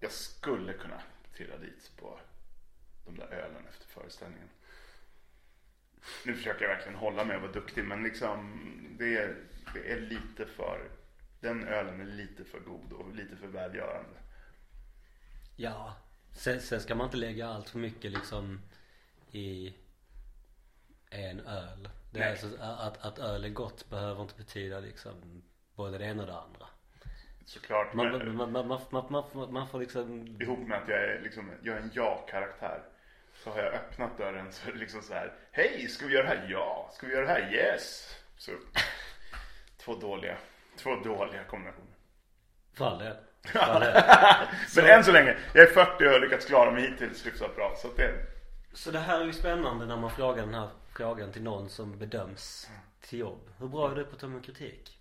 jag 0.00 0.12
skulle 0.12 0.72
kunna 0.72 1.02
trilla 1.36 1.56
dit 1.58 1.92
på 1.96 2.20
de 3.04 3.16
där 3.16 3.26
ölen 3.26 3.66
efter 3.68 3.86
föreställningen. 3.86 4.48
Nu 6.24 6.34
försöker 6.34 6.62
jag 6.62 6.68
verkligen 6.68 6.98
hålla 6.98 7.24
mig 7.24 7.36
och 7.36 7.42
vara 7.42 7.52
duktig 7.52 7.84
men 7.84 8.02
liksom 8.02 8.60
det 8.98 9.16
är, 9.16 9.36
det 9.74 9.92
är 9.92 10.00
lite 10.00 10.46
för 10.46 10.90
Den 11.40 11.64
ölen 11.64 12.00
är 12.00 12.04
lite 12.04 12.44
för 12.44 12.60
god 12.60 12.92
och 12.92 13.14
lite 13.14 13.36
för 13.36 13.46
välgörande. 13.46 14.23
Ja. 15.56 15.96
Sen, 16.32 16.60
sen 16.60 16.80
ska 16.80 16.94
man 16.94 17.06
inte 17.06 17.16
lägga 17.16 17.48
allt 17.48 17.68
för 17.68 17.78
mycket 17.78 18.12
liksom 18.12 18.60
i 19.32 19.74
en 21.10 21.40
öl. 21.40 21.88
Det 22.10 22.20
är 22.20 22.30
alltså, 22.30 22.46
att, 22.60 23.04
att 23.04 23.18
öl 23.18 23.44
är 23.44 23.48
gott 23.48 23.90
behöver 23.90 24.22
inte 24.22 24.34
betyda 24.34 24.80
liksom 24.80 25.42
både 25.74 25.98
det 25.98 26.04
ena 26.04 26.22
och 26.22 26.28
det 26.28 26.38
andra. 26.38 26.66
Såklart. 27.44 27.94
Man, 27.94 28.10
men, 28.10 28.36
man, 28.36 28.52
man, 28.52 28.80
man, 28.90 29.04
man, 29.10 29.52
man, 29.52 29.68
får 29.68 29.80
liksom 29.80 30.36
ihop 30.42 30.58
med 30.58 30.82
att 30.82 30.88
jag 30.88 30.98
är 30.98 31.20
liksom, 31.22 31.50
jag 31.62 31.76
är 31.76 31.80
en 31.80 31.90
ja-karaktär. 31.94 32.82
Så 33.34 33.50
har 33.50 33.58
jag 33.58 33.74
öppnat 33.74 34.18
dörren 34.18 34.52
så 34.52 34.68
är 34.68 34.72
det 34.72 34.78
liksom 34.78 35.02
så 35.02 35.14
här. 35.14 35.34
Hej, 35.50 35.88
ska 35.88 36.06
vi 36.06 36.14
göra 36.14 36.22
det 36.22 36.28
här? 36.28 36.48
Ja. 36.50 36.90
Ska 36.92 37.06
vi 37.06 37.12
göra 37.12 37.26
det 37.26 37.32
här? 37.32 37.52
Yes. 37.52 38.16
Så 38.36 38.52
två 39.76 39.94
dåliga, 39.94 40.38
två 40.76 40.96
dåliga 40.96 41.44
kombinationer. 41.44 41.94
För 42.72 43.16
Men 44.76 44.86
än 44.86 45.04
så 45.04 45.12
länge, 45.12 45.36
jag 45.52 45.62
är 45.62 45.72
40 45.72 46.06
och 46.06 46.10
har 46.10 46.20
lyckats 46.20 46.46
klara 46.46 46.70
mig 46.70 46.90
hittills 46.90 47.26
hyfsat 47.26 47.56
bra. 47.56 47.74
Så 47.76 47.88
det, 47.96 48.26
Så 48.72 48.90
det 48.90 48.98
här 48.98 49.20
är 49.20 49.24
ju 49.24 49.32
spännande 49.32 49.86
när 49.86 49.96
man 49.96 50.10
frågar 50.10 50.42
den 50.44 50.54
här 50.54 50.68
frågan 50.96 51.32
till 51.32 51.42
någon 51.42 51.68
som 51.68 51.98
bedöms 51.98 52.70
till 53.00 53.18
jobb. 53.18 53.40
Hur 53.58 53.68
bra 53.68 53.90
är 53.90 53.94
du 53.94 54.04
på 54.04 54.14
att 54.14 54.20
ta 54.20 54.26
emot 54.26 54.46
kritik? 54.46 54.98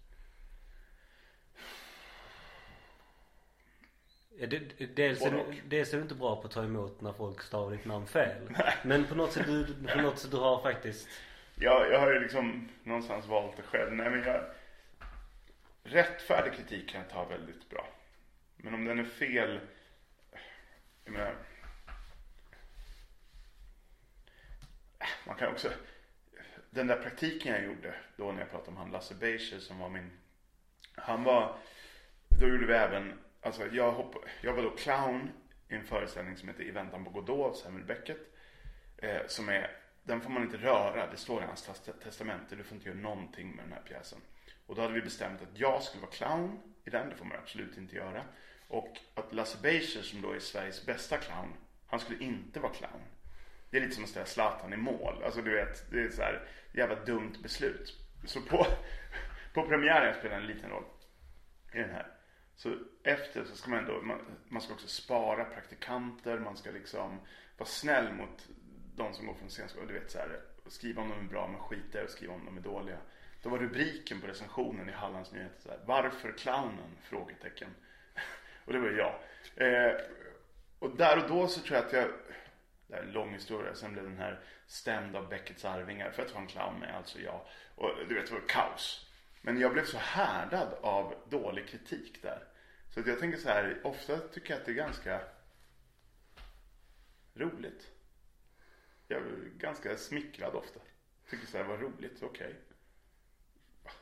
Dels, 4.95 5.21
är 5.21 5.61
dels 5.69 5.93
är 5.93 5.97
du 5.97 6.03
inte 6.03 6.15
bra 6.15 6.35
på 6.41 6.47
att 6.47 6.53
ta 6.53 6.63
emot 6.63 7.01
när 7.01 7.13
folk 7.13 7.41
stavar 7.41 7.71
ditt 7.71 7.85
namn 7.85 8.07
fel. 8.07 8.57
Men 8.83 9.05
på 9.05 9.15
något 9.15 9.31
sätt 9.31 9.45
du, 9.45 9.65
på 9.93 10.01
något 10.01 10.19
sätt 10.19 10.31
du 10.31 10.37
har 10.37 10.61
faktiskt 10.61 11.07
jag, 11.55 11.91
jag 11.91 11.99
har 11.99 12.13
ju 12.13 12.19
liksom 12.19 12.69
någonstans 12.83 13.27
valt 13.27 13.57
det 13.57 13.63
själv. 13.63 13.93
Nej 13.93 14.09
men 14.09 14.23
jag, 14.23 14.41
rättfärdig 15.83 16.53
kritik 16.53 16.89
kan 16.89 17.01
jag 17.01 17.09
ta 17.09 17.25
väldigt 17.25 17.69
bra. 17.69 17.87
Men 18.65 18.73
om 18.73 18.85
den 18.85 18.99
är 18.99 19.03
fel, 19.03 19.59
jag 21.03 21.13
menar, 21.13 21.35
man 25.27 25.35
kan 25.35 25.51
också, 25.51 25.71
den 26.69 26.87
där 26.87 27.01
praktiken 27.01 27.53
jag 27.53 27.63
gjorde 27.63 27.95
då 28.17 28.31
när 28.31 28.39
jag 28.39 28.49
pratade 28.49 28.71
om 28.71 28.77
han 28.77 28.91
Lasse 28.91 29.15
Beischer 29.15 29.59
som 29.59 29.79
var 29.79 29.89
min, 29.89 30.11
han 30.95 31.23
var, 31.23 31.57
då 32.39 32.47
gjorde 32.47 32.65
vi 32.65 32.73
även, 32.73 33.19
alltså 33.41 33.67
jag, 33.67 33.91
hopp, 33.91 34.15
jag 34.41 34.53
var 34.53 34.63
då 34.63 34.69
clown 34.69 35.31
i 35.69 35.75
en 35.75 35.83
föreställning 35.83 36.37
som 36.37 36.47
heter 36.49 36.63
I 36.63 36.71
väntan 36.71 37.03
på 37.03 37.09
Godot 37.09 37.51
av 37.51 37.53
Samuel 37.53 37.85
Beckett. 37.85 38.33
Eh, 38.97 39.21
som 39.27 39.49
är, 39.49 39.71
den 40.03 40.21
får 40.21 40.29
man 40.29 40.43
inte 40.43 40.57
röra, 40.57 41.11
det 41.11 41.17
står 41.17 41.43
i 41.43 41.45
hans 41.45 41.81
testamente, 42.03 42.55
du 42.55 42.63
får 42.63 42.75
inte 42.75 42.89
göra 42.89 42.99
någonting 42.99 43.55
med 43.55 43.65
den 43.65 43.73
här 43.73 43.81
pjäsen. 43.81 44.19
Och 44.65 44.75
då 44.75 44.81
hade 44.81 44.93
vi 44.93 45.01
bestämt 45.01 45.41
att 45.41 45.59
jag 45.59 45.83
skulle 45.83 46.01
vara 46.01 46.11
clown 46.11 46.59
i 46.85 46.89
den, 46.89 47.09
det 47.09 47.15
får 47.15 47.25
man 47.25 47.37
absolut 47.37 47.77
inte 47.77 47.95
göra. 47.95 48.23
Och 48.67 48.97
att 49.13 49.33
Lasse 49.33 49.57
Beischer 49.61 50.01
som 50.01 50.21
då 50.21 50.31
är 50.31 50.39
Sveriges 50.39 50.85
bästa 50.85 51.17
clown, 51.17 51.53
han 51.87 51.99
skulle 51.99 52.23
inte 52.23 52.59
vara 52.59 52.73
clown. 52.73 53.01
Det 53.69 53.77
är 53.77 53.81
lite 53.81 53.95
som 53.95 54.03
att 54.03 54.09
ställa 54.09 54.25
Zlatan 54.25 54.73
i 54.73 54.77
mål. 54.77 55.23
Alltså 55.23 55.41
du 55.41 55.55
vet, 55.55 55.91
det 55.91 56.01
är 56.01 56.09
så 56.09 56.21
här 56.21 56.47
jävla 56.73 56.95
dumt 56.95 57.33
beslut. 57.43 57.99
Så 58.25 58.41
på, 58.41 58.65
på 59.53 59.67
premiären, 59.67 60.15
spelar 60.19 60.35
en 60.35 60.47
liten 60.47 60.69
roll 60.69 60.83
i 61.73 61.77
den 61.77 61.89
här. 61.89 62.07
Så 62.55 62.77
efter 63.03 63.45
så 63.45 63.55
ska 63.55 63.69
man 63.69 63.79
ändå, 63.79 64.01
man, 64.01 64.19
man 64.49 64.61
ska 64.61 64.73
också 64.73 64.87
spara 64.87 65.45
praktikanter, 65.45 66.39
man 66.39 66.57
ska 66.57 66.71
liksom 66.71 67.19
vara 67.57 67.69
snäll 67.69 68.13
mot 68.13 68.49
de 68.95 69.13
som 69.13 69.25
går 69.25 69.33
från 69.33 69.49
scenskolan. 69.49 69.87
Du 69.87 69.93
vet 69.93 70.11
så 70.11 70.17
här, 70.17 70.41
skriva 70.67 71.01
om 71.01 71.09
de 71.09 71.19
är 71.19 71.29
bra 71.29 71.47
men 71.47 71.59
skita 71.59 72.01
i 72.01 72.03
att 72.03 72.11
skriva 72.11 72.33
om 72.33 72.45
de 72.45 72.57
är 72.57 72.61
dåliga. 72.61 72.97
Då 73.41 73.49
var 73.49 73.57
rubriken 73.57 74.21
på 74.21 74.27
recensionen 74.27 74.89
i 74.89 74.91
Hallands 74.91 75.31
Nyheter 75.31 75.61
så 75.61 75.69
här, 75.69 75.79
Varför 75.85 76.31
clownen? 76.31 76.97
Frågetecken 77.01 77.69
och 78.65 78.73
det 78.73 78.79
var 78.79 78.89
jag. 78.89 79.15
Eh, 79.55 79.95
och 80.79 80.97
där 80.97 81.23
och 81.23 81.29
då 81.29 81.47
så 81.47 81.61
tror 81.61 81.77
jag 81.77 81.85
att 81.85 81.93
jag, 81.93 82.09
det 82.87 82.95
här 82.95 83.01
är 83.01 83.05
en 83.07 83.11
lång 83.11 83.33
historia, 83.33 83.75
sen 83.75 83.93
blev 83.93 84.03
den 84.03 84.17
här 84.17 84.39
stämd 84.67 85.15
av 85.15 85.29
Beckets 85.29 85.65
arvingar 85.65 86.11
för 86.11 86.21
att 86.21 86.31
vara 86.31 86.41
en 86.41 86.47
clown 86.47 86.79
med, 86.79 86.95
alltså 86.95 87.19
jag. 87.19 87.41
Och 87.75 87.91
du 88.09 88.15
vet, 88.15 88.27
det 88.27 88.33
var 88.33 88.47
kaos. 88.47 89.09
Men 89.41 89.59
jag 89.59 89.73
blev 89.73 89.85
så 89.85 89.97
härdad 89.97 90.73
av 90.81 91.15
dålig 91.29 91.67
kritik 91.67 92.21
där. 92.21 92.43
Så 92.89 92.99
att 92.99 93.07
jag 93.07 93.19
tänker 93.19 93.37
så 93.37 93.49
här, 93.49 93.81
ofta 93.83 94.19
tycker 94.19 94.53
jag 94.53 94.59
att 94.59 94.65
det 94.65 94.71
är 94.71 94.75
ganska 94.75 95.21
roligt. 97.33 97.91
Jag 99.07 99.21
är 99.21 99.49
ganska 99.57 99.97
smickrad 99.97 100.55
ofta. 100.55 100.79
Tycker 101.29 101.47
så 101.47 101.57
här, 101.57 101.63
vad 101.63 101.81
roligt, 101.81 102.23
okej. 102.23 102.47
Okay. 102.47 102.53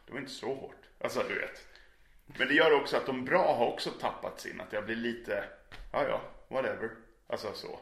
Det 0.05 0.11
var 0.11 0.19
inte 0.19 0.31
så 0.31 0.53
hårt. 0.55 0.89
Alltså 0.99 1.23
du 1.23 1.39
vet. 1.39 1.67
Men 2.37 2.47
det 2.47 2.53
gör 2.53 2.81
också 2.81 2.97
att 2.97 3.05
de 3.05 3.25
bra 3.25 3.55
har 3.55 3.67
också 3.67 3.91
tappat 3.91 4.39
sin. 4.39 4.61
Att 4.61 4.73
jag 4.73 4.85
blir 4.85 4.95
lite, 4.95 5.43
ja 5.91 6.03
ja, 6.07 6.21
whatever. 6.47 6.89
Alltså 7.27 7.53
så. 7.53 7.79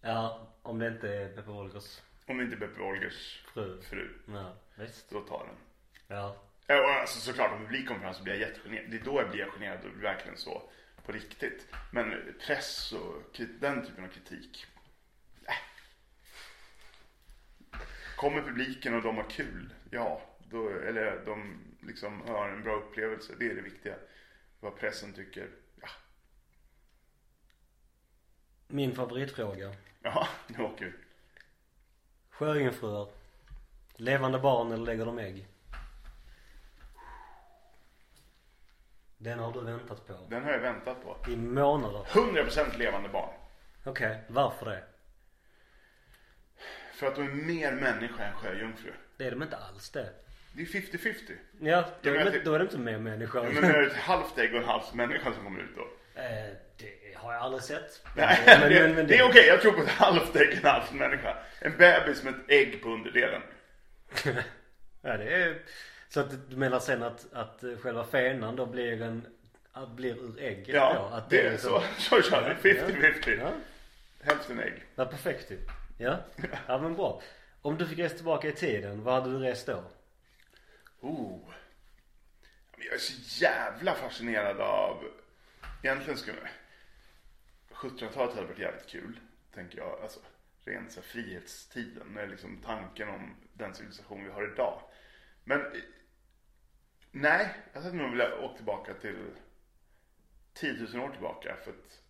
Ja, 0.00 0.48
om 0.62 0.78
det 0.78 0.88
inte 0.88 1.14
är 1.14 1.28
Beppe 1.36 1.50
Wolgers 1.50 2.00
Om 2.26 2.38
det 2.38 2.44
inte 2.44 2.56
är 2.56 2.60
Beppe 2.60 2.80
Wolgers 2.80 3.44
fru. 3.54 3.82
fru, 3.82 4.08
Ja, 4.28 4.54
visst. 4.74 5.10
då 5.10 5.20
tar 5.20 5.46
den. 5.46 5.56
Ja. 6.16 6.36
Ja, 6.66 7.00
alltså 7.00 7.20
såklart 7.20 7.52
om 7.52 7.58
publik 7.58 7.88
kommer 7.88 8.00
fram 8.00 8.14
så 8.14 8.22
blir 8.22 8.34
jag 8.34 8.48
jättegenerad. 8.48 8.90
Det 8.90 8.96
är 8.96 9.04
då 9.04 9.20
jag 9.20 9.30
blir 9.30 9.44
generad 9.50 9.78
och 9.84 10.02
verkligen 10.02 10.36
så 10.38 10.62
på 11.06 11.12
riktigt. 11.12 11.66
Men 11.90 12.34
press 12.46 12.92
och 12.92 13.22
den 13.60 13.86
typen 13.86 14.04
av 14.04 14.08
kritik. 14.08 14.66
Äh. 15.46 15.54
Kommer 18.16 18.42
publiken 18.42 18.94
och 18.94 19.02
de 19.02 19.16
har 19.16 19.30
kul, 19.30 19.74
ja, 19.90 20.20
då, 20.50 20.68
eller 20.68 21.24
de 21.24 21.60
liksom 21.82 22.20
har 22.28 22.48
en 22.48 22.62
bra 22.62 22.74
upplevelse, 22.76 23.34
det 23.38 23.50
är 23.50 23.54
det 23.54 23.60
viktiga. 23.62 23.94
Vad 24.60 24.76
pressen 24.76 25.12
tycker, 25.12 25.50
ja, 25.80 25.88
Min 28.66 28.94
favoritfråga. 28.94 29.74
ja 30.02 30.28
nu 30.46 30.64
åker 30.64 30.84
vi. 30.84 30.92
Sjöjungfrur. 32.30 33.08
Levande 33.94 34.38
barn 34.38 34.72
eller 34.72 34.86
lägger 34.86 35.06
de 35.06 35.18
ägg? 35.18 35.46
Den 39.18 39.38
har 39.38 39.52
du 39.52 39.60
väntat 39.60 40.06
på. 40.06 40.26
Den 40.30 40.44
har 40.44 40.50
jag 40.52 40.60
väntat 40.60 41.02
på. 41.02 41.16
I 41.30 41.36
månader. 41.36 42.04
100% 42.04 42.76
levande 42.78 43.08
barn. 43.08 43.34
Okej, 43.84 44.22
varför 44.28 44.66
det? 44.66 44.84
För 46.94 47.06
att 47.06 47.14
de 47.16 47.22
är 47.22 47.34
mer 47.34 47.72
människa 47.72 48.24
än 48.24 48.36
sjöjungfru. 48.36 48.92
Det 49.16 49.26
är 49.26 49.30
de 49.30 49.42
inte 49.42 49.56
alls 49.56 49.90
det. 49.90 50.12
Det 50.56 50.62
är 50.62 50.66
50-50. 50.66 51.14
Ja, 51.60 51.84
då 52.02 52.10
är, 52.10 52.24
det, 52.24 52.30
ty- 52.32 52.40
då 52.44 52.54
är 52.54 52.58
det 52.58 52.62
inte 52.64 52.78
mer 52.78 52.98
människa. 52.98 53.42
Men 53.42 53.64
är 53.64 53.80
det 53.80 53.86
ett 53.86 53.96
halvt 53.96 54.38
ägg 54.38 54.54
och 54.54 54.60
en 54.60 54.64
halv 54.68 54.82
människa 54.94 55.32
som 55.32 55.44
kommer 55.44 55.60
ut 55.60 55.76
då? 55.76 55.82
Eh, 56.20 56.24
det 56.76 57.14
har 57.16 57.32
jag 57.32 57.42
aldrig 57.42 57.62
sett. 57.62 58.02
Nej, 58.16 58.38
Men- 58.46 58.60
det, 58.72 58.80
men- 58.82 58.94
men 58.94 59.06
det 59.06 59.18
är 59.18 59.28
okej. 59.28 59.46
Jag 59.46 59.60
tror 59.60 59.72
på 59.72 59.82
ett 59.82 59.88
halvt 59.88 60.36
ägg 60.36 60.48
och 60.48 60.54
en 60.64 60.64
halv 60.70 60.94
människa. 60.94 61.36
En 61.60 61.76
bebis 61.76 62.22
med 62.22 62.34
ett 62.34 62.40
ägg 62.50 62.82
på 62.82 62.88
underdelen. 62.88 63.42
Ja 65.02 65.16
det 65.16 65.32
är 65.34 65.58
Så 66.08 66.20
att 66.20 66.50
du 66.50 66.56
menar 66.56 66.80
sen 66.80 67.02
att, 67.02 67.26
att 67.32 67.64
själva 67.82 68.04
fenan 68.04 68.56
då 68.56 68.66
blir 68.66 69.02
en 69.02 69.26
att 69.72 69.90
blir 69.90 70.14
ur 70.14 70.40
ägget 70.40 70.68
Ja, 70.74 70.94
då? 71.10 71.16
Att 71.16 71.30
det 71.30 71.40
är 71.46 71.50
liksom- 71.50 71.70
så. 71.70 71.82
Så 72.22 72.30
kör 72.30 72.56
vi. 72.62 72.72
50-50. 72.74 73.38
Ja, 73.40 73.50
Hälften 74.22 74.60
ägg. 74.60 74.84
ja 74.94 75.04
perfekt 75.04 75.50
ju. 75.50 75.58
Ja. 75.98 76.16
ja 76.66 76.78
men 76.78 76.94
bra. 76.96 77.22
Om 77.62 77.76
du 77.78 77.86
fick 77.86 77.98
resa 77.98 78.14
tillbaka 78.16 78.48
i 78.48 78.52
tiden, 78.52 79.02
vad 79.02 79.14
hade 79.14 79.38
du 79.38 79.38
rest 79.44 79.66
då? 79.66 79.82
Oh. 81.06 81.54
Jag 82.76 82.94
är 82.94 82.98
så 82.98 83.44
jävla 83.44 83.94
fascinerad 83.94 84.60
av, 84.60 85.04
egentligen 85.82 86.18
skulle 86.18 86.48
1700-talet 87.70 88.34
hade 88.34 88.46
varit 88.46 88.58
jävligt 88.58 88.86
kul, 88.86 89.20
tänker 89.54 89.78
jag. 89.78 90.00
Alltså 90.02 90.20
rent 90.64 90.92
så 90.92 91.00
här, 91.00 91.06
frihetstiden, 91.06 92.06
med 92.06 92.30
liksom 92.30 92.62
tanken 92.64 93.08
om 93.08 93.36
den 93.52 93.74
civilisation 93.74 94.24
vi 94.24 94.30
har 94.30 94.52
idag. 94.52 94.82
Men 95.44 95.60
eh, 95.60 95.66
nej, 97.10 97.54
jag 97.72 97.80
hade 97.80 97.96
nog 97.96 98.10
velat 98.10 98.38
åka 98.38 98.56
tillbaka 98.56 98.94
till 98.94 99.30
10 100.52 100.72
000 100.72 101.04
år 101.04 101.10
tillbaka 101.10 101.56
för 101.64 101.70
att 101.70 102.02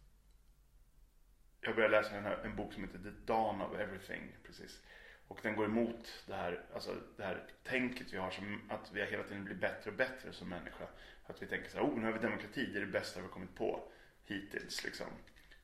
jag 1.60 1.74
började 1.74 2.00
läsa 2.00 2.14
den 2.14 2.24
här, 2.24 2.38
en 2.44 2.56
bok 2.56 2.72
som 2.72 2.82
heter 2.82 2.98
The 2.98 3.10
Dawn 3.24 3.60
of 3.60 3.78
Everything 3.78 4.36
precis. 4.46 4.82
Och 5.28 5.38
den 5.42 5.56
går 5.56 5.64
emot 5.64 6.24
det 6.26 6.34
här, 6.34 6.64
alltså 6.74 6.96
det 7.16 7.22
här 7.22 7.44
tänket 7.64 8.12
vi 8.12 8.18
har 8.18 8.30
som 8.30 8.60
att 8.68 8.92
vi 8.92 9.04
hela 9.04 9.22
tiden 9.22 9.44
blir 9.44 9.54
bättre 9.54 9.90
och 9.90 9.96
bättre 9.96 10.32
som 10.32 10.48
människa. 10.48 10.84
Att 11.26 11.42
vi 11.42 11.46
tänker 11.46 11.70
så 11.70 11.78
här, 11.78 11.84
oh 11.84 11.98
nu 11.98 12.04
har 12.04 12.12
vi 12.12 12.18
demokrati, 12.18 12.66
det 12.66 12.78
är 12.78 12.86
det 12.86 12.92
bästa 12.92 13.20
vi 13.20 13.26
har 13.26 13.32
kommit 13.32 13.54
på 13.54 13.92
hittills 14.24 14.84
liksom. 14.84 15.06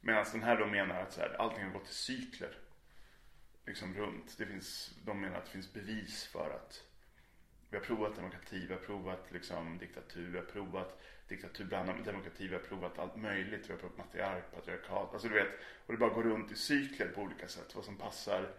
Medan 0.00 0.24
den 0.32 0.42
här 0.42 0.58
då 0.58 0.66
menar 0.66 1.00
att 1.00 1.12
så 1.12 1.20
här, 1.20 1.36
allting 1.38 1.64
har 1.64 1.72
gått 1.72 1.90
i 1.90 1.94
cykler. 1.94 2.58
Liksom 3.66 3.94
runt. 3.94 4.38
Det 4.38 4.46
finns, 4.46 4.98
de 5.04 5.20
menar 5.20 5.38
att 5.38 5.44
det 5.44 5.50
finns 5.50 5.72
bevis 5.72 6.24
för 6.24 6.50
att 6.50 6.84
vi 7.70 7.76
har 7.78 7.84
provat 7.84 8.16
demokrati, 8.16 8.66
vi 8.66 8.72
har 8.72 8.80
provat 8.80 9.32
liksom 9.32 9.78
diktatur, 9.78 10.30
vi 10.30 10.38
har 10.38 10.44
provat 10.44 11.02
diktatur 11.28 11.64
bland 11.64 11.86
med 11.86 12.04
demokrati, 12.04 12.48
vi 12.48 12.54
har 12.54 12.60
provat 12.60 12.98
allt 12.98 13.16
möjligt. 13.16 13.68
Vi 13.68 13.72
har 13.72 13.80
provat 13.80 13.98
matriark, 13.98 14.54
patriarkat, 14.54 15.12
alltså 15.12 15.28
du 15.28 15.34
vet. 15.34 15.50
Och 15.86 15.92
det 15.92 15.98
bara 15.98 16.14
går 16.14 16.22
runt 16.22 16.52
i 16.52 16.54
cykler 16.54 17.08
på 17.08 17.20
olika 17.20 17.48
sätt, 17.48 17.74
vad 17.74 17.84
som 17.84 17.96
passar 17.96 18.50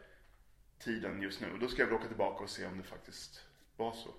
tiden 0.83 1.21
just 1.21 1.41
nu. 1.41 1.51
Och 1.53 1.59
då 1.59 1.67
ska 1.67 1.81
jag 1.81 1.87
väl 1.87 1.95
åka 1.95 2.07
tillbaka 2.07 2.43
och 2.43 2.49
se 2.49 2.65
om 2.65 2.77
det 2.77 2.83
faktiskt 2.83 3.45
var 3.77 3.91
så. 3.91 4.09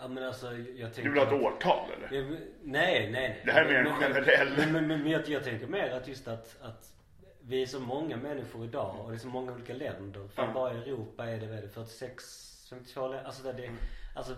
Ja 0.00 0.08
men 0.08 0.24
alltså 0.24 0.52
jag 0.56 0.94
tänker 0.94 1.02
Du 1.02 1.10
vill 1.10 1.18
ha 1.18 1.26
ett 1.36 1.42
årtal 1.42 1.90
eller? 1.92 2.16
Ja, 2.18 2.22
men- 2.24 2.32
Nej, 2.62 3.00
nej, 3.02 3.10
nej. 3.12 3.42
Det 3.44 3.52
här 3.52 3.64
är 3.64 3.68
mer 3.82 3.90
en 3.90 3.96
generell- 4.00 4.56
Men, 4.56 4.72
men, 4.72 4.86
men, 4.88 5.02
men 5.02 5.10
jag, 5.12 5.28
jag 5.28 5.44
tänker 5.44 5.66
mer 5.66 5.90
att 5.90 6.08
just 6.08 6.28
att, 6.28 6.56
att 6.62 6.94
vi 7.40 7.62
är 7.62 7.66
så 7.66 7.80
många 7.80 8.16
människor 8.16 8.64
idag 8.64 9.00
och 9.00 9.10
det 9.10 9.16
är 9.16 9.18
så 9.18 9.28
många 9.28 9.52
olika 9.52 9.74
länder. 9.74 10.28
Fan 10.28 10.46
Ja. 10.46 10.52
bara 10.54 10.74
i 10.74 10.76
Europa 10.78 11.26
är 11.26 11.40
det, 11.40 11.46
vad 11.46 11.56
är 11.58 11.62
det 11.62 11.68
46, 11.68 12.66
52 12.70 13.08
länder. 13.08 13.24
Alltså 13.24 13.42
det, 13.42 13.52
det 13.52 13.70
alltså 14.16 14.36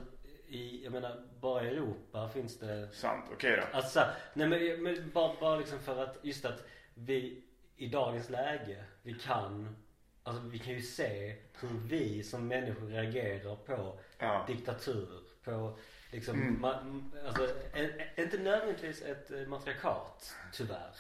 i, 0.49 0.85
jag 0.85 0.93
menar 0.93 1.23
bara 1.41 1.65
i 1.65 1.69
Europa 1.69 2.29
finns 2.29 2.59
det 2.59 2.89
Sant, 2.93 3.25
okej 3.33 3.57
då. 3.57 3.77
Alltså 3.77 4.05
nej 4.35 4.49
men, 4.49 4.83
men 4.83 5.11
bara, 5.11 5.35
bara 5.41 5.57
liksom 5.57 5.79
för 5.79 6.03
att 6.03 6.19
just 6.23 6.45
att 6.45 6.65
vi 6.95 7.43
i 7.77 7.87
dagens 7.89 8.31
läge, 8.31 8.85
vi 9.03 9.15
kan 9.15 9.77
Alltså 10.23 10.43
vi 10.43 10.59
kan 10.59 10.75
ju 10.75 10.83
se 10.83 11.37
hur 11.61 11.69
vi 11.89 12.23
som 12.23 12.49
människor 12.49 12.87
reagerar 12.87 13.57
på 13.57 13.99
Ja. 14.19 14.45
diktatur, 14.47 15.09
på 15.45 15.79
liksom, 16.11 16.43
Mm. 16.43 16.61
ma, 16.61 16.81
m- 16.81 17.13
alltså 17.27 17.49
en, 17.75 17.91
inte 18.17 18.39
nödvändigtvis 18.39 19.03
ett 19.03 19.31
eh, 19.31 19.39
matriarkat 19.47 20.35
tyvärr. 20.53 20.91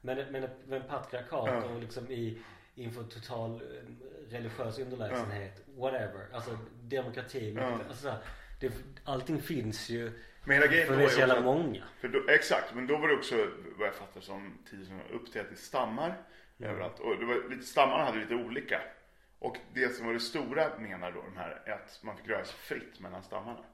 Men, 0.00 0.32
men, 0.32 0.48
men 0.66 0.82
patriarkat 0.82 1.48
Ja. 1.48 1.64
och 1.64 1.80
liksom 1.80 2.10
i, 2.10 2.38
inför 2.74 3.02
total 3.02 3.54
eh, 3.54 4.30
religiös 4.32 4.78
underlägsenhet, 4.78 5.64
whatever. 5.76 6.26
Alltså 6.32 6.58
demokrati, 6.82 7.54
Ja. 7.56 7.80
alltså 7.88 8.14
det, 8.60 8.72
allting 9.04 9.42
finns 9.42 9.88
ju 9.88 10.12
Men 10.44 10.54
hela 10.54 10.66
grejen 10.66 10.86
för 10.86 10.96
det 10.96 11.04
är 11.04 11.08
så 11.08 11.18
jävla 11.20 11.40
många. 11.40 11.84
För 12.00 12.08
då, 12.08 12.28
exakt, 12.28 12.74
men 12.74 12.86
då 12.86 12.96
var 12.98 13.08
det 13.08 13.14
också 13.14 13.48
vad 13.78 13.88
jag 13.88 13.94
fattar 13.94 14.20
som 14.20 14.58
tiden 14.70 15.00
uppdelat 15.12 15.52
i 15.52 15.56
stammar 15.56 16.16
överallt. 16.58 16.98
Och 16.98 17.16
det 17.18 17.24
var 17.24 17.48
lite, 17.48 17.66
stammarna 17.66 18.04
hade 18.04 18.18
lite 18.18 18.34
olika. 18.34 18.80
Och 19.38 19.56
det 19.74 19.88
som 19.88 20.06
var 20.06 20.12
det 20.12 20.20
stora 20.20 20.78
menar 20.78 21.12
då 21.12 21.22
de 21.22 21.36
här 21.36 21.62
är 21.64 21.72
att 21.72 22.00
man 22.02 22.16
fick 22.16 22.28
röra 22.28 22.44
sig 22.44 22.56
fritt 22.58 23.00
mellan 23.00 23.22
stammarna. 23.22 23.64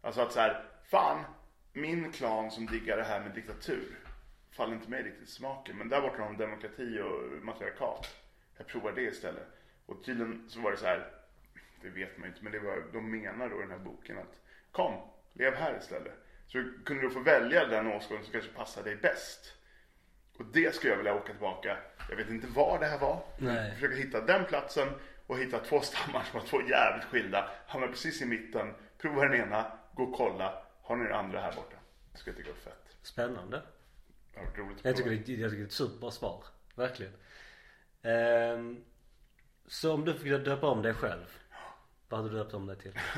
Alltså 0.00 0.20
att 0.20 0.32
så 0.32 0.40
här, 0.40 0.64
fan, 0.90 1.24
min 1.72 2.12
klan 2.12 2.50
som 2.50 2.66
diggar 2.66 2.96
det 2.96 3.04
här 3.04 3.20
med 3.20 3.34
diktatur 3.34 3.98
faller 4.50 4.74
inte 4.74 4.90
mig 4.90 5.02
riktigt 5.02 5.28
smaken. 5.28 5.76
Men 5.76 5.88
där 5.88 6.00
borta 6.00 6.22
har 6.22 6.26
de 6.26 6.36
demokrati 6.36 7.00
och 7.00 7.44
matriarkat. 7.44 8.14
Jag 8.56 8.66
provar 8.66 8.92
det 8.92 9.02
istället. 9.02 9.48
Och 9.86 10.04
tydligen 10.04 10.44
så 10.48 10.60
var 10.60 10.70
det 10.70 10.76
så 10.76 10.86
här, 10.86 11.12
det 11.82 11.88
vet 11.88 12.18
man 12.18 12.28
ju 12.28 12.32
inte, 12.32 12.44
men 12.44 12.52
det 12.52 12.58
var, 12.58 12.82
de 12.92 13.10
menar 13.10 13.48
då 13.48 13.56
i 13.58 13.60
den 13.60 13.70
här 13.70 13.78
boken 13.78 14.18
att 14.18 14.40
kom, 14.72 14.94
lev 15.32 15.54
här 15.54 15.78
istället. 15.78 16.14
Så 16.46 16.64
kunde 16.84 17.02
du 17.02 17.10
få 17.10 17.20
välja 17.20 17.66
den 17.66 17.86
åskådning 17.86 18.24
som 18.24 18.32
kanske 18.32 18.52
passar 18.52 18.82
dig 18.82 18.96
bäst. 18.96 19.56
Och 20.38 20.44
det 20.44 20.74
skulle 20.74 20.90
jag 20.92 20.96
vilja 20.96 21.14
åka 21.14 21.32
tillbaka. 21.32 21.76
Jag 22.08 22.16
vet 22.16 22.30
inte 22.30 22.46
var 22.46 22.78
det 22.78 22.86
här 22.86 22.98
var. 22.98 23.22
Nej. 23.38 23.74
Försöka 23.74 23.94
hitta 23.94 24.20
den 24.20 24.44
platsen 24.44 24.88
och 25.26 25.38
hitta 25.38 25.58
två 25.58 25.80
stammar 25.80 26.22
som 26.30 26.40
var 26.40 26.46
två 26.46 26.62
jävligt 26.62 27.04
skilda. 27.04 27.50
Hamna 27.66 27.86
precis 27.86 28.22
i 28.22 28.26
mitten. 28.26 28.74
Prova 28.98 29.22
den 29.28 29.34
ena, 29.40 29.72
gå 29.94 30.02
och 30.02 30.16
kolla. 30.16 30.62
Har 30.82 30.96
ni 30.96 31.04
den 31.04 31.12
andra 31.14 31.40
här 31.40 31.52
borta? 31.52 31.76
Det 32.12 32.18
skulle 32.18 32.36
jag 32.36 32.44
tycka 32.44 32.50
var 32.64 32.72
fett. 32.72 32.96
Spännande. 33.02 33.62
Det 34.32 34.38
har 34.38 34.46
varit 34.46 34.58
roligt 34.58 34.78
att 34.78 34.84
Jag 34.84 34.96
tycker, 34.96 35.10
prova. 35.10 35.22
det, 35.26 35.32
jag 35.32 35.50
tycker 35.50 35.56
det 35.56 35.62
är 35.62 35.66
ett 35.66 35.72
superbra 35.72 36.10
svar. 36.10 36.44
Verkligen. 36.74 37.12
Ehm, 38.02 38.84
så 39.66 39.94
om 39.94 40.04
du 40.04 40.14
fick 40.14 40.44
döpa 40.44 40.66
om 40.66 40.82
dig 40.82 40.94
själv. 40.94 41.38
Vad 42.08 42.20
hade 42.20 42.32
du 42.32 42.38
döpt 42.38 42.54
om 42.54 42.66
dig 42.66 42.76
till? 42.78 42.98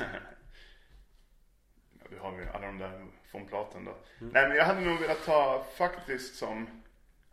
Ja, 1.99 2.05
vi 2.09 2.17
har 2.17 2.39
ju 2.39 2.49
alla 2.49 2.65
de 2.65 2.77
där 2.77 3.05
från 3.31 3.47
Platen 3.47 3.85
då. 3.85 3.97
Nej 4.19 4.47
men 4.47 4.57
jag 4.57 4.65
hade 4.65 4.81
nog 4.81 4.99
velat 4.99 5.25
ta 5.25 5.65
faktiskt 5.77 6.35
som, 6.35 6.83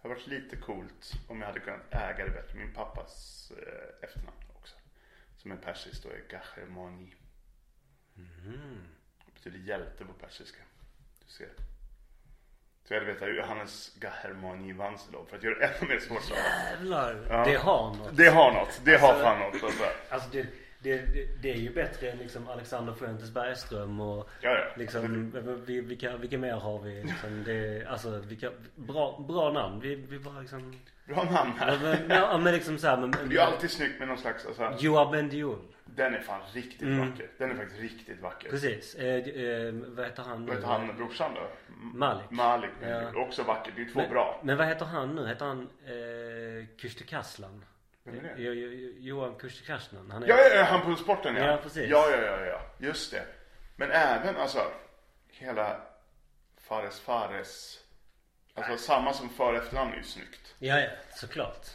hade 0.08 0.14
varit 0.14 0.26
lite 0.26 0.56
coolt 0.56 1.12
om 1.28 1.40
jag 1.40 1.46
hade 1.46 1.60
kunnat 1.60 1.80
äga 1.94 2.24
det 2.24 2.30
bättre. 2.30 2.58
Min 2.58 2.72
pappas 2.74 3.52
eh, 3.58 4.04
efternamn 4.08 4.36
också. 4.54 4.74
Som 5.36 5.52
är 5.52 5.56
persiskt 5.56 6.02
då 6.02 6.08
är 6.08 6.22
Gahemani. 6.30 7.14
Det 9.26 9.34
betyder 9.34 9.58
hjälte 9.58 10.04
på 10.04 10.12
persiska. 10.12 10.62
Du 11.26 11.32
ser. 11.32 11.48
Så 12.84 12.94
jag 12.94 13.00
hade 13.00 13.12
vetat 13.12 13.28
Johannes 13.36 13.94
Gahemani 14.00 14.72
Vanselov 14.72 15.26
för 15.26 15.36
att 15.36 15.42
göra 15.42 15.58
det 15.58 15.66
ännu 15.66 15.88
mer 15.88 15.98
svårt. 16.00 16.30
Jävlar! 16.30 17.26
Ja. 17.30 17.44
Det 17.44 17.54
har 17.56 17.94
något. 17.94 18.16
Det 18.16 18.26
har 18.28 18.52
något, 18.52 18.80
det 18.84 18.96
har 18.96 19.08
Alltså- 19.08 19.24
fan 19.24 19.38
något. 19.40 19.62
Alltså. 19.62 19.84
Alltså 20.08 20.28
det, 20.30 20.46
det, 20.84 20.96
det, 21.14 21.28
det 21.42 21.50
är 21.52 21.56
ju 21.56 21.74
bättre 21.74 22.10
än 22.10 22.18
liksom 22.18 22.48
Alexander 22.48 22.92
Fuentes 22.92 23.30
Bergström 23.30 24.00
och 24.00 24.28
Ja, 24.40 24.50
ja. 24.50 24.64
liksom, 24.76 25.32
vi- 25.66 25.80
vilka, 25.80 26.16
vilka 26.16 26.38
mer 26.38 26.52
har 26.52 26.78
vi? 26.82 27.02
Liksom, 27.02 27.44
det, 27.44 27.86
alltså 27.86 28.18
vilka, 28.18 28.50
bra, 28.74 29.24
bra 29.28 29.52
namn. 29.52 29.80
Vi, 29.80 29.94
vi 29.94 30.18
bara 30.18 30.40
liksom, 30.40 30.74
Bra 31.06 31.24
namn 31.24 31.52
här. 31.58 31.78
men, 31.82 32.16
ja, 32.18 32.38
men 32.38 32.54
liksom 32.54 32.78
såhär 32.78 32.96
men, 32.96 33.10
Det 33.10 33.18
är 33.18 33.28
ju 33.30 33.38
alltid 33.38 33.70
snyggt 33.70 33.98
med 33.98 34.08
någon 34.08 34.18
slags, 34.18 34.46
alltså, 34.46 34.76
Joab 34.78 35.10
Bendiol. 35.12 35.58
den 35.84 36.14
är 36.14 36.20
fan 36.20 36.40
riktigt 36.52 36.82
Mm. 36.82 37.10
vacker. 37.10 37.28
Den 37.38 37.50
är 37.50 37.54
faktiskt 37.54 37.80
riktigt 37.80 38.20
vacker. 38.20 38.50
Precis. 38.50 38.94
Eh, 38.94 39.14
eh, 39.14 39.72
vad 39.74 40.04
heter 40.06 40.22
han? 40.22 40.46
Vad 40.46 40.56
heter 40.56 40.68
han 40.68 40.96
brorsan 40.96 41.34
då? 41.34 41.48
Malik. 41.98 42.30
Malik. 42.30 42.70
Ja. 42.82 43.10
Också 43.14 43.42
vacker. 43.42 43.72
Det 43.76 43.82
är 43.82 43.86
två 43.92 44.00
Men, 44.00 44.10
bra. 44.10 44.40
men 44.44 44.56
vad 44.56 44.66
heter 44.66 44.84
han 44.86 45.14
nu? 45.14 45.26
Heter 45.26 45.44
han 45.46 45.68
eh, 45.86 46.66
Küste 46.76 47.04
Vem 48.04 48.18
är 48.18 48.22
det? 48.22 48.42
Jo, 48.42 48.52
jo, 48.52 48.92
Johan 48.98 49.34
Küste 49.38 49.72
Han 50.10 50.22
är... 50.22 50.28
Ja, 50.28 50.36
ja, 50.36 50.54
ja, 50.54 50.62
han 50.64 50.82
på 50.82 50.96
sporten 50.96 51.36
ja. 51.36 51.46
Ja, 51.46 51.56
precis. 51.62 51.90
Ja, 51.90 52.10
ja, 52.10 52.16
ja, 52.16 52.44
ja. 52.46 52.60
Just 52.78 53.10
det. 53.10 53.26
Men 53.76 53.90
även 53.90 54.36
alltså 54.36 54.72
hela 55.28 55.80
Fares 56.56 57.00
Fares. 57.00 57.80
Alltså 58.54 58.76
samma 58.76 59.12
som 59.12 59.28
för 59.28 59.54
efternamn 59.54 59.92
är 59.92 59.96
ju 59.96 60.02
snyggt. 60.02 60.54
ja, 60.58 60.80
ja, 60.80 60.88
såklart. 61.14 61.66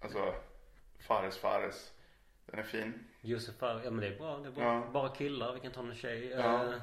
Alltså 0.00 0.34
Fares 0.98 1.38
Fares. 1.38 1.92
Den 2.46 2.58
är 2.58 2.62
fin. 2.62 3.04
Josef 3.20 3.54
Fares, 3.56 3.84
ja 3.84 3.90
men 3.90 4.00
det 4.00 4.06
är 4.06 4.18
bra. 4.18 4.38
Det 4.38 4.48
är 4.48 4.52
bra. 4.52 4.64
Ja. 4.64 4.90
Bara 4.92 5.08
killar, 5.14 5.52
vi 5.52 5.60
kan 5.60 5.72
ta 5.72 5.82
någon 5.82 5.94
tjej. 5.94 6.28
Ja. 6.28 6.64
Eh, 6.64 6.80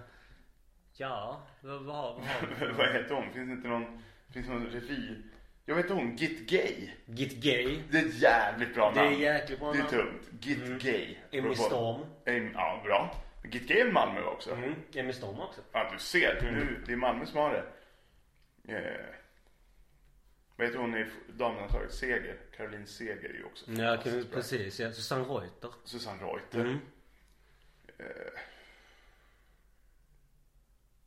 ja, 0.93 1.41
vad 1.61 1.95
har 1.95 2.21
vi? 2.21 2.65
Vad 2.77 2.93
heter 2.93 3.15
hon? 3.15 3.33
Finns 3.33 3.47
det 3.47 3.53
inte 3.53 3.67
någon, 3.67 4.03
finns 4.33 4.47
det 4.47 4.53
någon 4.53 4.67
revy? 4.67 5.21
Jag 5.67 5.75
vet 5.75 5.89
hon, 5.89 6.15
Git 6.15 6.49
Gay. 6.49 6.89
Git 7.05 7.33
Gay. 7.33 7.79
Det 7.91 7.97
är 7.97 8.05
ett 8.05 8.13
jävligt 8.21 8.73
bra 8.73 8.91
Det 8.91 8.99
är 8.99 9.03
namn. 9.03 9.19
jäkligt 9.19 9.59
bra 9.59 9.71
Det 9.71 9.77
är 9.77 9.83
namn. 9.83 9.89
tungt. 9.95 10.45
Git 10.45 10.81
Gay. 10.81 11.15
Emmy 11.31 11.55
Storm. 11.55 12.01
Em- 12.25 12.51
Ja, 12.53 12.81
bra. 12.83 13.15
Git 13.43 13.67
Gay 13.67 13.79
är 13.79 13.91
Malmö 13.91 14.21
också. 14.21 14.51
Mm. 14.53 14.73
Emmy 14.95 15.13
Storm 15.13 15.39
också. 15.39 15.61
Ja, 15.71 15.89
du 15.93 15.99
ser. 15.99 16.39
Nu, 16.41 16.83
det 16.85 16.91
är 16.91 16.95
Malmö 16.97 17.25
som 17.25 17.37
har 17.39 17.53
det. 17.53 17.65
Eh, 18.77 19.05
vad 20.55 20.67
heter 20.67 20.79
hon 20.79 20.97
i 20.97 21.05
damlandslaget? 21.27 21.93
Seger. 21.93 22.37
Caroline 22.57 22.87
Seger 22.87 23.29
är 23.29 23.33
ju 23.33 23.43
också 23.43 23.71
Ja, 23.71 23.97
bra. 24.03 24.23
precis. 24.33 24.79
Ja. 24.79 24.91
Susanne 24.91 25.23
Reuter. 25.23 25.69
Susanne 25.83 26.23
Reuter. 26.23 26.59
Mm. 26.59 26.77
Eh, 27.97 28.05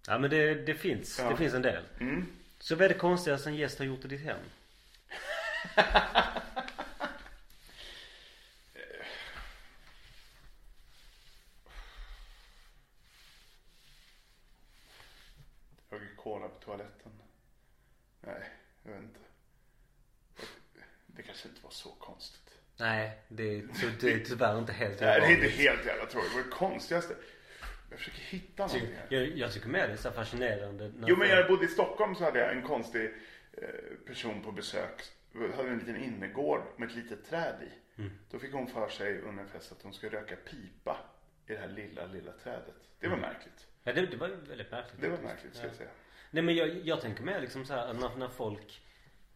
Ja 0.06 0.18
men 0.18 0.30
det, 0.30 0.54
det 0.54 0.74
finns. 0.74 1.18
Ja. 1.18 1.30
Det 1.30 1.36
finns 1.36 1.54
en 1.54 1.62
del. 1.62 1.84
mm. 2.00 2.26
Så 2.68 2.74
vad 2.74 2.84
är 2.84 2.88
det 2.88 2.94
konstigaste 2.94 3.48
en 3.48 3.56
gäst 3.56 3.78
har 3.78 3.86
gjort 3.86 4.04
i 4.04 4.08
ditt 4.08 4.20
hem? 4.20 4.40
Jag 15.90 16.02
gick 16.02 16.16
kola 16.16 16.48
på 16.48 16.58
toaletten. 16.64 17.12
Nej, 18.20 18.50
jag 18.82 18.92
vet 18.92 19.02
inte. 19.02 19.20
Det 21.06 21.22
kanske 21.22 21.48
inte 21.48 21.60
var 21.62 21.70
så 21.70 21.90
konstigt. 21.90 22.52
Nej, 22.76 23.22
det 23.28 23.42
är, 23.42 23.68
det 24.00 24.12
är 24.12 24.24
tyvärr 24.24 24.58
inte 24.58 24.72
helt 24.72 25.00
Nej, 25.00 25.20
det 25.20 25.26
är 25.26 25.34
inte 25.34 25.48
helt 25.48 25.86
jävla 25.86 26.06
tråkigt. 26.06 26.30
Det 26.30 26.36
var 26.36 26.44
det 26.44 26.50
konstigaste. 26.50 27.16
Jag 27.90 27.98
försöker 27.98 28.18
hitta 28.20 28.66
någonting. 28.66 28.94
Jag, 29.08 29.22
jag 29.28 29.52
tycker 29.52 29.68
mer 29.68 29.86
det 29.86 29.92
är 29.92 29.96
så 29.96 30.10
fascinerande. 30.10 30.92
Jo 31.06 31.16
men 31.16 31.28
jag 31.28 31.48
bodde 31.48 31.64
i 31.64 31.68
Stockholm 31.68 32.14
så 32.14 32.24
hade 32.24 32.38
jag 32.38 32.52
en 32.52 32.62
konstig 32.62 33.14
eh, 33.52 33.68
person 34.06 34.42
på 34.42 34.52
besök. 34.52 35.02
Jag 35.32 35.48
hade 35.56 35.68
en 35.68 35.78
liten 35.78 35.96
innergård 35.96 36.62
med 36.76 36.88
ett 36.88 36.94
litet 36.96 37.24
träd 37.30 37.54
i. 37.62 38.00
Mm. 38.00 38.10
Då 38.30 38.38
fick 38.38 38.52
hon 38.52 38.66
för 38.66 38.88
sig 38.88 39.20
under 39.20 39.42
en 39.42 39.48
fest 39.48 39.72
att 39.72 39.82
hon 39.82 39.92
skulle 39.94 40.16
röka 40.20 40.36
pipa 40.36 40.96
i 41.46 41.52
det 41.52 41.58
här 41.58 41.68
lilla, 41.68 42.06
lilla 42.06 42.32
trädet. 42.32 42.74
Det 43.00 43.08
var 43.08 43.16
Mm. 43.16 43.30
märkligt. 43.30 43.66
Ja, 43.84 43.92
det, 43.92 44.06
det 44.06 44.16
var 44.16 44.28
väldigt 44.28 44.70
märkligt. 44.70 45.00
Det 45.00 45.08
var 45.08 45.18
märkligt 45.18 45.54
ska 45.54 45.62
Ja. 45.64 45.68
jag 45.68 45.76
säga. 45.76 45.90
Nej 46.30 46.42
men 46.42 46.54
jag, 46.54 46.68
jag 46.68 47.00
tänker 47.00 47.22
mer 47.22 47.40
liksom 47.40 47.64
så 47.64 47.74
här 47.74 47.92
när, 47.94 48.16
när 48.16 48.28
folk 48.28 48.82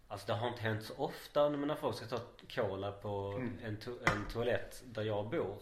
Alltså 0.08 0.26
det 0.26 0.32
har 0.32 0.48
inte 0.48 0.60
hänt 0.62 0.84
så 0.84 0.94
ofta 0.96 1.50
men 1.50 1.68
när 1.68 1.74
folk 1.74 1.96
ska 1.96 2.06
ta 2.06 2.20
cola 2.54 2.92
på 2.92 3.32
Mm. 3.36 3.58
en, 3.64 3.78
to- 3.78 4.10
en 4.14 4.24
toalett 4.32 4.82
där 4.86 5.02
jag 5.02 5.30
bor. 5.30 5.56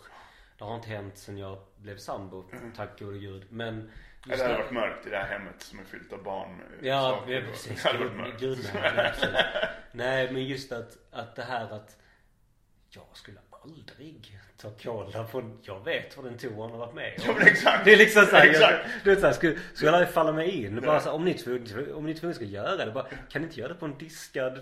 Det 0.61 0.67
har 0.67 0.75
inte 0.77 0.89
hänt 0.89 1.19
sen 1.19 1.39
jag 1.39 1.59
blev 1.77 1.97
sambo, 1.97 2.45
tack 2.77 2.99
gode 3.01 3.19
gud. 3.19 3.45
Men 3.51 3.91
Mm. 4.27 4.39
Det 4.39 4.43
hade 4.45 4.55
varit 4.59 4.71
mörkt 4.73 5.07
i 5.07 5.11
det 5.11 5.17
här 5.17 5.27
hemmet 5.29 5.55
som 5.63 5.79
är 5.79 5.85
fyllt 5.85 6.13
av 6.13 6.23
barn. 6.23 6.51
eh, 6.81 6.89
Ja, 6.89 7.01
saker 7.21 7.33
ja 7.33 7.41
precis. 7.51 7.83
Det 7.83 7.89
hade 7.89 7.99
varit 8.05 8.17
mörkt. 8.17 8.41
gud 8.41 8.59
nej. 8.75 9.13
Nej 9.93 10.33
men 10.33 10.45
just 10.45 10.73
att, 10.73 10.97
att 11.11 11.37
det 11.37 11.43
här 11.43 11.71
att 11.73 11.97
jag 12.91 13.05
skulle 13.13 13.39
aldrig 13.65 14.39
ta 14.57 14.71
cola 14.71 15.27
från, 15.27 15.59
jag 15.63 15.85
vet 15.85 16.17
vad 16.17 16.27
den 16.27 16.39
toan 16.39 16.71
har 16.71 16.79
varit 16.79 16.95
med 16.95 17.15
om. 17.19 17.25
Ja 17.27 17.35
men 17.39 17.47
exakt. 17.47 17.85
Det 17.85 17.93
är 17.93 17.97
liksom 17.97 18.25
såhär, 18.27 18.45
jag, 18.47 18.55
Exakt. 18.55 18.87
du 19.05 19.11
vet 19.11 19.21
såhär, 19.21 19.33
skulle, 19.35 19.59
skulle 19.75 19.91
aldrig 19.91 20.09
falla 20.11 20.33
mig 20.33 20.65
in. 20.65 20.81
Bara 20.81 21.01
så, 21.01 21.09
här, 21.09 21.17
om 21.17 21.25
ni 21.25 21.35
tvungna, 21.35 21.95
om 21.95 22.07
ni 22.07 22.15
tvungna 22.15 22.35
ska 22.35 22.45
göra 22.45 22.85
det, 22.85 22.93
bara, 22.93 23.07
kan 23.31 23.43
ni 23.43 23.49
inte 23.49 23.61
göra 23.61 23.69
det 23.73 23.79
på 23.79 23.87
en 23.87 23.99
diskad, 23.99 24.61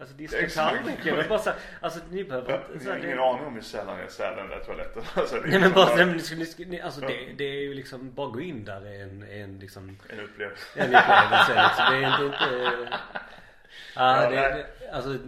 alltså 0.00 0.36
Exakt. 0.36 0.76
tallrik? 0.76 1.06
Eller 1.06 1.28
bara 1.28 1.38
så 1.38 1.50
här, 1.50 1.58
alltså 1.80 2.00
ni 2.10 2.24
behöver 2.24 2.52
Ja, 2.52 2.62
inte, 2.74 2.84
Ni 2.84 2.90
har 2.90 2.98
ingen 2.98 3.16
det, 3.16 3.24
aning 3.24 3.46
om 3.46 3.54
hur 3.54 3.62
sällan 3.62 3.98
jag 3.98 4.10
städar 4.10 4.36
den 4.36 4.48
där 4.48 4.60
toaletten. 4.60 5.02
Alltså, 5.14 5.34
det 5.34 5.40
är 5.40 5.50
Nej 5.50 5.60
men 5.60 5.72
bara, 5.72 5.96
nej, 5.96 6.06
men 6.06 6.16
ni 6.16 6.46
ni 6.58 6.64
ni, 6.64 6.80
alltså 6.80 7.00
det, 7.00 7.32
det 7.38 7.44
är 7.44 7.62
ju 7.62 7.74
liksom, 7.74 8.14
bara 8.14 8.30
gå 8.30 8.40
in 8.40 8.64
där 8.64 8.86
är 8.86 9.02
en, 9.02 9.22
en 9.22 9.58
liksom 9.58 9.98
en 10.08 10.20
upplevelse. 10.20 10.66
En 10.74 10.86
upplevelse 10.86 11.62
liksom. 11.62 11.84
Det 11.90 11.96
är 11.96 12.22
inte, 12.22 12.24
inte 12.24 12.88
ja, 13.94 14.22
Ja, 14.22 14.30
det, 14.30 14.36
det, 14.36 14.90
alltså 14.92 15.18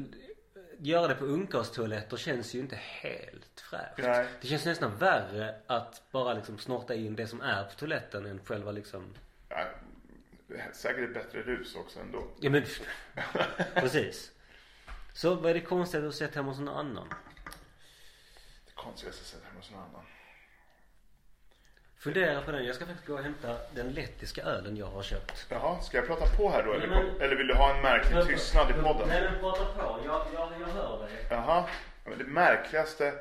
Göra 0.80 1.08
det 1.08 1.14
på 1.14 1.24
ungkarlstoaletter 1.24 2.16
känns 2.16 2.54
ju 2.54 2.58
inte 2.58 2.76
helt 2.76 3.60
fräscht. 3.70 3.98
Nej. 3.98 4.26
Det 4.40 4.48
känns 4.48 4.64
nästan 4.64 4.96
värre 4.96 5.54
att 5.66 6.02
bara 6.10 6.34
liksom 6.34 6.58
snorta 6.58 6.94
in 6.94 7.16
det 7.16 7.26
som 7.26 7.40
är 7.40 7.64
på 7.64 7.74
toaletten 7.74 8.26
än 8.26 8.40
själva 8.44 8.72
liksom 8.72 9.14
Ja, 9.48 9.64
det 10.46 10.54
är 10.54 10.70
säkert 10.72 11.04
ett 11.04 11.14
bättre 11.14 11.42
rus 11.42 11.74
också 11.74 12.00
ändå. 12.00 12.26
Ja 12.40 12.50
men 12.50 12.64
Precis. 13.74 14.32
Så 15.18 15.34
vad 15.34 15.50
är 15.50 15.54
det 15.54 15.60
konstiga 15.60 16.00
du 16.00 16.06
har 16.06 16.12
sett 16.12 16.34
hemma 16.34 16.48
hos 16.48 16.58
någon 16.58 16.76
annan? 16.76 17.08
Det 18.66 18.72
konstigaste 18.74 19.24
sättet 19.24 19.44
hemma 19.46 19.58
hos 19.60 19.70
någon 19.70 19.80
annan. 19.80 20.02
Fundera 21.98 22.42
på 22.42 22.50
den. 22.50 22.64
Jag 22.64 22.74
ska 22.76 22.86
faktiskt 22.86 23.06
gå 23.06 23.14
och 23.14 23.22
hämta 23.22 23.58
den 23.74 23.92
lettiska 23.92 24.42
ölen 24.42 24.76
jag 24.76 24.86
har 24.86 25.02
köpt. 25.02 25.46
Jaha, 25.50 25.80
ska 25.80 25.96
jag 25.96 26.06
prata 26.06 26.36
på 26.36 26.50
här 26.50 26.62
då? 26.62 26.72
Eller, 26.72 26.86
Nej, 26.86 27.04
men- 27.04 27.20
eller 27.20 27.36
vill 27.36 27.46
du 27.46 27.54
ha 27.54 27.76
en 27.76 27.82
märklig 27.82 28.26
tystnad 28.26 28.70
i 28.70 28.72
podden? 28.72 29.08
Nej 29.08 29.22
men 29.30 29.40
prata 29.40 29.64
på. 29.64 30.00
Jag, 30.04 30.26
jag, 30.34 30.52
jag 30.60 30.66
hör 30.66 30.98
dig. 31.06 31.26
Jaha. 31.30 31.68
Ja, 32.04 32.10
men 32.10 32.18
det 32.18 32.24
märkligaste... 32.24 33.14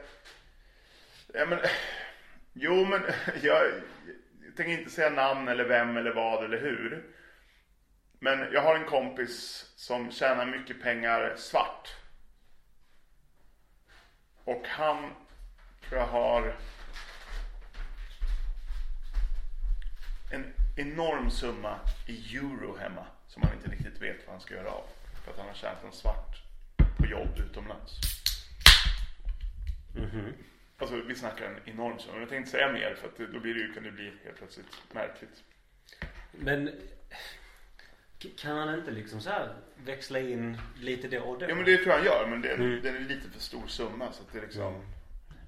Ja, 1.34 1.46
men... 1.46 1.60
Jo, 2.54 2.86
men 2.86 3.02
jag, 3.42 3.64
jag 4.46 4.56
tänker 4.58 4.72
inte 4.80 4.92
säga 4.92 5.10
namn 5.10 5.48
eller 5.48 5.66
vem 5.66 5.98
eller 5.98 6.14
vad 6.14 6.44
eller 6.46 6.58
hur. 6.58 7.06
Men 8.20 8.54
jag 8.54 8.62
har 8.62 8.76
en 8.76 8.86
kompis 8.86 9.66
som 9.76 10.12
tjänar 10.12 10.46
mycket 10.46 10.82
pengar 10.82 11.36
svart. 11.38 11.96
Och 14.44 14.68
han 14.68 15.14
tror 15.82 16.02
jag 16.02 16.08
har 16.08 16.56
en 20.32 20.54
enorm 20.76 21.32
summa 21.32 21.80
i 22.08 22.38
euro 22.38 22.78
hemma 22.78 23.06
som 23.28 23.42
han 23.42 23.54
inte 23.54 23.70
riktigt 23.70 24.02
vet 24.02 24.26
vad 24.26 24.34
han 24.34 24.42
ska 24.42 24.54
göra 24.54 24.70
av. 24.70 24.84
För 25.24 25.32
att 25.32 25.38
han 25.38 25.48
har 25.48 25.54
tjänat 25.54 25.84
en 25.84 25.92
svart 25.92 26.44
på 26.98 27.06
jobb 27.06 27.40
utomlands. 27.40 27.92
Alltså 30.78 31.02
vi 31.02 31.16
snackar 31.16 31.46
en 31.46 31.74
enorm 31.74 32.00
summa. 32.00 32.14
Men 32.14 32.22
jag 32.22 32.30
tänkte 32.30 32.52
säga 32.52 32.72
mer 32.72 32.96
för 32.96 33.08
att 33.08 33.32
då 33.32 33.40
blir 33.40 33.54
det 33.54 33.60
ju, 33.60 33.74
kan 33.74 33.84
det 33.84 33.92
bli 33.92 34.14
helt 34.24 34.38
plötsligt 34.38 34.94
märkligt. 34.94 35.44
Men 36.32 36.72
kan 38.38 38.58
han 38.58 38.80
inte 38.80 38.92
liksom 38.92 39.22
så 39.22 39.30
här 39.30 39.56
växla 39.86 40.20
in 40.20 40.58
lite 40.82 41.08
då 41.08 41.20
och 41.20 41.40
då? 41.40 41.46
Ja 41.50 41.56
men 41.56 41.66
det 41.66 41.78
tror 41.78 41.88
jag 41.88 41.96
han 41.98 42.06
gör 42.06 42.28
men 42.30 42.42
det, 42.42 42.50
Mm. 42.54 42.82
den 42.84 42.96
är 42.96 43.00
lite 43.00 43.30
för 43.30 43.40
stor 43.40 43.68
summa 43.68 44.12
så 44.12 44.22
att 44.24 44.34
det 44.34 44.42
liksom 44.42 44.86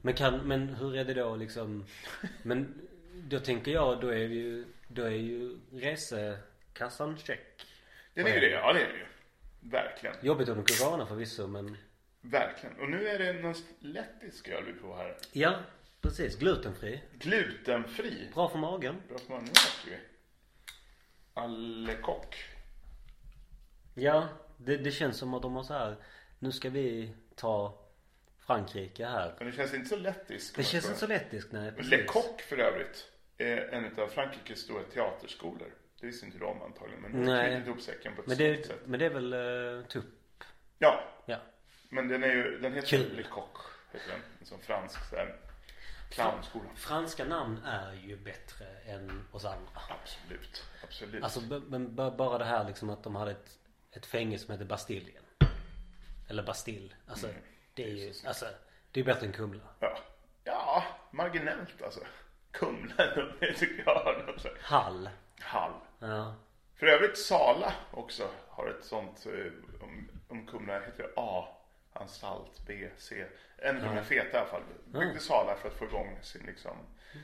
Men 0.02 0.14
kan, 0.14 0.48
men 0.48 0.68
hur 0.70 0.96
är 0.98 1.06
det 1.06 1.14
då 1.14 1.36
liksom? 1.36 1.86
Men 2.44 2.82
då 3.14 3.40
tänker 3.40 3.72
jag, 3.72 4.02
då 4.02 4.08
är 4.08 4.28
det 4.28 4.36
ju, 4.36 4.66
då 4.88 5.04
är 5.04 5.10
ju 5.10 5.58
resekassan 5.72 7.18
check. 7.18 7.66
Den 8.14 8.28
är 8.28 8.34
ju 8.34 8.40
det, 8.40 8.50
ja 8.50 8.74
det 8.74 8.80
är 8.82 8.88
det 8.88 8.98
ju. 8.98 9.06
Verkligen. 9.70 10.16
Jobbigt 10.22 10.50
under 10.50 10.64
corona 10.64 11.06
förvisso 11.06 11.48
men 11.48 11.78
Verkligen. 12.22 12.80
Och 12.80 12.90
nu 12.90 13.08
är 13.08 13.20
det 13.20 13.34
någon 13.34 13.56
lettisk 13.80 14.48
öl 14.48 14.64
vi 14.66 14.74
på 14.74 14.96
här. 14.96 15.18
ja, 15.32 15.60
precis. 16.02 16.38
Glutenfri. 16.40 17.02
Glutenfri. 17.20 18.28
Bra 18.34 18.50
för 18.50 18.58
magen. 18.58 18.96
Bra 19.10 19.18
för 19.18 19.34
nu 19.34 19.38
äter 19.38 19.86
vi. 19.86 19.98
Allekock. 21.34 22.36
Ja, 24.00 24.28
det, 24.58 24.78
det 24.78 24.92
känns 24.92 25.18
som 25.18 25.34
att 25.34 25.42
de 25.42 25.56
har 25.56 25.64
så 25.64 25.74
här. 25.74 25.96
Nu 26.40 26.52
ska 26.52 26.70
vi 26.70 27.14
ta 27.36 27.78
Frankrike 28.40 29.06
här. 29.06 29.36
Men 29.38 29.48
det 29.48 29.54
känns 29.54 29.74
inte 29.74 29.90
så 29.90 29.96
lettiskt. 29.96 30.56
Det 30.56 30.64
känns 30.64 30.86
inte 30.86 31.00
så 31.00 31.08
lettiskt, 31.08 31.52
nej 31.52 31.72
precis. 31.72 31.92
Le 31.92 32.04
Coq 32.04 32.42
för 32.42 32.58
övrigt 32.58 33.12
är 33.38 33.58
en 33.58 34.00
av 34.00 34.08
Frankrikes 34.08 34.60
stora 34.60 34.84
teaterskolor. 34.84 35.74
Det 36.00 36.08
visste 36.08 36.26
inte 36.26 36.38
de 36.38 36.62
antagligen. 36.62 37.02
Men 37.02 37.26
de 37.26 37.32
har 37.32 37.44
ihop 37.48 37.82
säcken 37.82 38.16
på 38.16 38.22
ett 38.22 38.28
Men 38.28 38.38
det, 38.38 38.68
sätt. 38.68 38.80
men 38.86 39.00
det 39.00 39.06
är 39.06 39.10
väl 39.10 39.34
uh, 39.34 39.86
tupp? 39.86 40.06
Ja, 40.80 41.04
Ja. 41.26 41.38
men 41.90 42.08
den 42.08 42.24
är 42.24 42.28
ju, 42.28 42.60
den 42.60 42.74
heter 42.74 42.88
Kul. 42.88 43.16
Le 43.16 43.24
Coq. 43.24 43.58
Heter 43.92 44.08
den. 44.12 44.20
En 44.40 44.46
sån 44.46 44.60
fransk 44.60 45.10
sådär 45.10 45.36
clownskola. 46.10 46.70
Franska 46.76 47.26
namn 47.26 47.60
är 47.66 47.94
ju 47.94 48.18
bättre 48.18 48.66
än 48.86 49.28
oss 49.32 49.46
andra. 49.46 49.82
Absolut, 50.02 50.64
absolut. 50.84 51.24
Alltså 51.24 51.42
men 51.68 51.96
bara 51.96 52.38
det 52.38 52.46
här 52.46 52.64
liksom 52.68 52.90
att 52.90 53.04
de 53.04 53.16
hade 53.16 53.32
ett, 53.32 53.59
ett 53.92 54.06
fängelse 54.06 54.46
som 54.46 54.52
heter 54.52 54.66
Bastiljen. 54.66 55.24
Eller 56.30 56.44
Bastille. 56.44 56.94
Alltså 57.08 57.28
Mm. 57.28 57.42
det 57.74 57.84
är 57.84 57.88
ju, 57.88 58.14
alltså 58.26 58.46
det 58.92 59.00
är 59.00 59.04
bättre 59.04 59.26
än 59.28 59.34
Kumla. 59.34 59.64
Ja, 59.80 59.98
ja 60.44 60.84
marginellt 61.12 61.82
alltså. 61.82 62.00
Kumla, 62.52 62.96
det 63.40 63.54
tycker 63.54 63.84
jag 63.86 63.96
har 63.96 64.24
något 64.28 64.42
så- 64.42 64.50
Hall. 64.62 65.10
Hall. 65.40 65.74
Ja. 66.00 66.36
För 66.76 66.86
övrigt 66.88 67.18
Sala 67.18 67.74
också 67.92 68.30
har 68.48 68.68
ett 68.68 68.86
sånt, 68.86 69.26
eh, 69.26 69.82
om, 69.84 70.10
om 70.28 70.48
Kumla 70.48 70.80
heter 70.80 71.04
det 71.04 71.14
A, 71.16 71.48
anstalt, 71.94 72.62
B, 72.68 72.90
C. 72.98 73.26
En 73.58 73.76
av 73.78 73.82
de 73.84 73.90
här 73.90 74.04
feta 74.04 74.38
i 74.38 74.40
alla 74.40 74.50
fall. 74.50 74.64
Byggde 74.86 75.20
Sala 75.20 75.56
för 75.56 75.68
att 75.70 75.76
få 75.76 75.86
igång 75.86 76.20
sin 76.22 76.46
liksom. 76.46 76.78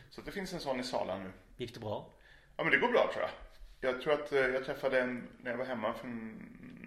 Så 0.10 0.22
det 0.22 0.32
finns 0.32 0.54
en 0.54 0.60
sån 0.60 0.80
i 0.80 0.84
Sala 0.84 1.18
nu. 1.18 1.32
Gick 1.58 1.74
det 1.74 1.80
bra? 1.80 2.10
Ja 2.58 2.64
men 2.64 2.72
det 2.72 2.78
går 2.78 2.88
bra 2.92 3.10
tror 3.14 3.22
jag. 3.24 3.32
Jag 3.86 4.02
tror 4.02 4.14
att 4.14 4.32
eh, 4.32 4.40
jag 4.40 4.66
träffade 4.66 5.02
en, 5.02 5.28
när 5.42 5.52
jag 5.52 5.58
var 5.58 5.66
hemma 5.66 5.94
för 5.94 6.08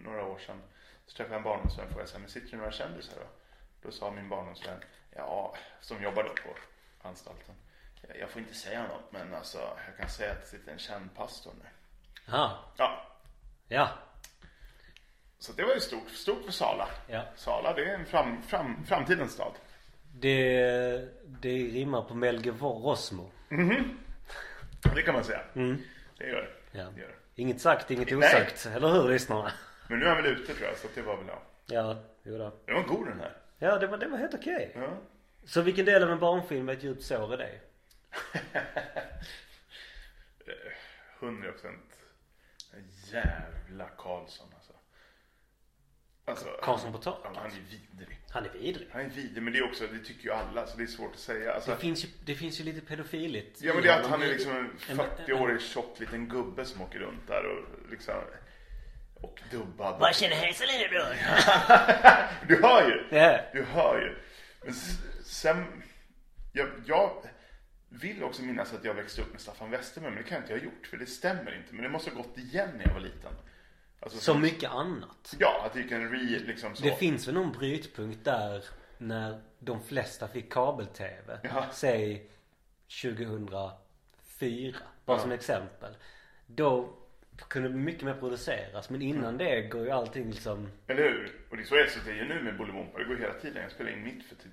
några 0.04 0.24
år 0.24 0.38
sedan. 0.38 0.62
Så 1.06 1.16
träffade 1.16 1.34
jag 1.34 1.38
en 1.38 1.44
barndomsvän 1.44 1.86
och 2.02 2.08
sa, 2.08 2.18
men 2.18 2.28
sitter 2.28 2.50
det 2.50 2.56
några 2.56 2.72
kändisar 2.72 3.16
då? 3.16 3.26
Då 3.82 3.90
sa 3.90 4.10
min 4.10 4.28
barndomsvän, 4.28 4.78
ja, 5.16 5.54
som 5.80 6.02
jobbar 6.02 6.22
då 6.22 6.28
på 6.28 6.58
anstalten. 7.08 7.54
"Ja, 8.08 8.14
Jag 8.20 8.30
får 8.30 8.40
inte 8.42 8.54
säga 8.54 8.82
något 8.82 9.12
men 9.12 9.34
alltså 9.34 9.58
jag 9.86 9.96
kan 9.96 10.08
säga 10.08 10.32
att 10.32 10.40
det 10.40 10.46
sitter 10.46 10.72
en 10.72 10.78
känd 10.78 11.14
pastor 11.14 11.52
nu. 11.62 11.68
Ja. 12.26 12.64
Ja, 12.76 13.06
Ja. 13.68 13.88
så 15.38 15.52
det 15.52 15.62
var 15.64 15.74
ju 15.74 15.80
stort, 15.80 16.10
stort 16.10 16.44
för 16.44 16.52
Sala. 16.52 16.88
Ja. 17.06 17.22
Sala 17.36 17.72
det 17.72 17.84
är 17.90 17.94
en 17.94 18.06
fram, 18.06 18.42
fram, 18.42 18.84
framtidens 18.84 19.32
stad. 19.32 19.52
Det, 20.14 21.08
det 21.26 21.48
rimmar 21.48 22.02
på 22.02 22.14
Melge 22.14 22.50
Rosmo. 22.50 23.30
Det 24.94 25.02
kan 25.02 25.14
man 25.14 25.24
säga. 25.24 25.40
Det 26.18 26.26
gör 26.26 26.42
det. 26.42 26.52
Ja. 26.72 26.84
det, 26.94 27.00
gör 27.00 27.08
det. 27.08 27.42
Inget 27.42 27.60
sagt, 27.60 27.90
inget 27.90 28.10
Nej. 28.10 28.18
osagt. 28.18 28.66
Eller 28.66 28.88
hur 28.88 29.08
lyssnarna? 29.08 29.52
Men 29.88 29.98
nu 29.98 30.04
är 30.04 30.08
han 30.14 30.22
väl 30.22 30.32
ute 30.32 30.54
tror 30.54 30.68
jag 30.68 30.76
så 30.78 30.86
att 30.86 30.94
det 30.94 31.02
var 31.02 31.16
väl 31.16 31.26
ja. 31.28 31.42
Ja, 31.66 32.02
jo 32.22 32.38
då. 32.38 32.52
Det 32.66 32.72
var 32.72 32.82
god 32.82 33.06
den 33.06 33.20
här. 33.20 33.36
Ja, 33.58 33.78
det 33.78 33.86
var, 33.86 33.98
det 33.98 34.06
var 34.08 34.18
helt 34.18 34.34
okej. 34.34 34.72
Ja. 34.74 34.88
Så 35.44 35.60
vilken 35.60 35.84
del 35.84 36.02
av 36.02 36.10
en 36.10 36.18
barnfilm 36.18 36.66
var 36.66 36.72
ett 36.74 36.82
djupt 36.82 37.02
sår 37.02 37.34
i 37.34 37.36
dig? 37.36 37.60
100 41.20 41.52
procent. 41.52 41.94
Jävla 43.12 43.88
Karlsson 43.88 44.48
alltså. 46.28 46.46
Karlsson 46.62 46.92
på 46.92 46.98
taket. 46.98 47.30
han 47.36 47.46
är 47.46 47.50
vidrig. 47.50 48.18
Han 48.30 48.44
är 48.44 48.50
vidrig. 48.50 48.88
Han 48.92 49.00
är 49.00 49.08
vidrig, 49.08 49.42
men 49.42 49.52
det 49.52 49.58
är 49.58 49.64
också, 49.68 49.86
det 49.86 49.98
tycker 49.98 50.24
ju 50.24 50.32
alla 50.32 50.66
så 50.66 50.76
det 50.76 50.82
är 50.82 50.86
svårt 50.86 51.12
att 51.14 51.20
säga. 51.20 51.52
Alltså, 51.52 51.70
Det 51.70 51.76
finns 51.76 52.04
ju, 52.04 52.08
det 52.24 52.34
finns 52.34 52.60
ju 52.60 52.64
lite 52.64 52.80
pedofiligt 52.86 53.62
ja 53.62 53.74
men 53.74 53.82
det 53.82 53.88
är 53.88 54.00
att 54.00 54.06
han 54.06 54.22
är 54.22 54.26
liksom 54.26 54.52
en 54.56 54.70
En- 54.88 54.98
40-årig 54.98 55.60
tjock 55.60 56.00
liten 56.00 56.28
gubbe 56.28 56.64
som 56.64 56.82
åker 56.82 56.98
runt 56.98 57.26
där 57.26 57.44
och 57.46 57.90
liksom 57.90 58.14
och 59.14 59.40
dubbad. 59.50 60.00
Vad 60.00 60.14
känner 60.14 60.36
hälsa 60.36 60.64
lillebror? 60.64 61.14
Du 62.48 62.62
hör 62.62 62.88
ju! 62.88 63.04
Du 63.52 63.62
hör 63.64 64.00
ju. 64.00 64.18
Men 64.64 64.74
sen, 65.24 65.82
jag, 66.52 66.68
jag 66.86 67.22
vill 67.88 68.22
också 68.22 68.42
minnas 68.42 68.72
att 68.74 68.84
jag 68.84 68.94
växte 68.94 69.20
upp 69.22 69.32
med 69.32 69.40
Staffan 69.40 69.70
Westerberg, 69.70 70.10
men 70.12 70.22
det 70.22 70.28
kan 70.28 70.34
jag 70.36 70.42
inte 70.44 70.52
ha 70.54 70.60
gjort, 70.60 70.86
för 70.86 70.96
det 70.96 71.06
stämmer 71.06 71.56
inte. 71.56 71.74
Men 71.74 71.82
det 71.82 71.88
måste 71.88 72.10
ha 72.10 72.16
gått 72.16 72.38
igen 72.38 72.68
när 72.76 72.86
jag 72.86 72.92
var 72.94 73.00
liten. 73.00 73.32
Alltså, 74.00 74.18
Som 74.18 74.40
mycket 74.40 74.70
annat. 74.70 75.36
Ja, 75.38 75.62
att 75.66 75.72
det 75.72 75.80
gick 75.80 75.90
en 75.92 76.10
re, 76.10 76.38
liksom 76.38 76.76
så. 76.76 76.84
Det 76.84 76.96
finns 76.96 77.28
väl 77.28 77.34
någon 77.34 77.52
brytpunkt 77.52 78.24
där 78.24 78.64
när 78.98 79.40
de 79.58 79.80
flesta 79.82 80.28
fick 80.28 80.52
kabel-tv. 80.52 81.38
Ja. 81.42 81.66
Säg 81.72 82.30
2004. 83.02 84.78
Bara 85.04 85.16
Ja. 85.16 85.22
som 85.22 85.32
exempel. 85.32 85.96
Då 86.46 86.94
kunde 87.48 87.68
mycket 87.68 88.02
mer 88.02 88.14
produceras. 88.14 88.90
Men 88.90 89.02
innan 89.02 89.24
Mm. 89.24 89.38
det 89.38 89.62
går 89.62 89.84
ju 89.84 89.90
allting 89.90 90.30
liksom. 90.30 90.68
Eller 90.86 91.02
hur? 91.02 91.36
Och 91.50 91.56
det 91.56 91.62
är 91.62 91.66
så 91.66 91.76
SVT 91.90 92.06
gör 92.16 92.24
nu 92.24 92.42
med 92.42 92.56
Bolibompa. 92.56 92.98
Det 92.98 93.04
går 93.04 93.16
hela 93.16 93.34
tiden. 93.34 93.62
Jag 93.62 93.70
spelade 93.72 93.96
in 93.96 94.04
mitt 94.04 94.24
för 94.24 94.34
typ 94.34 94.52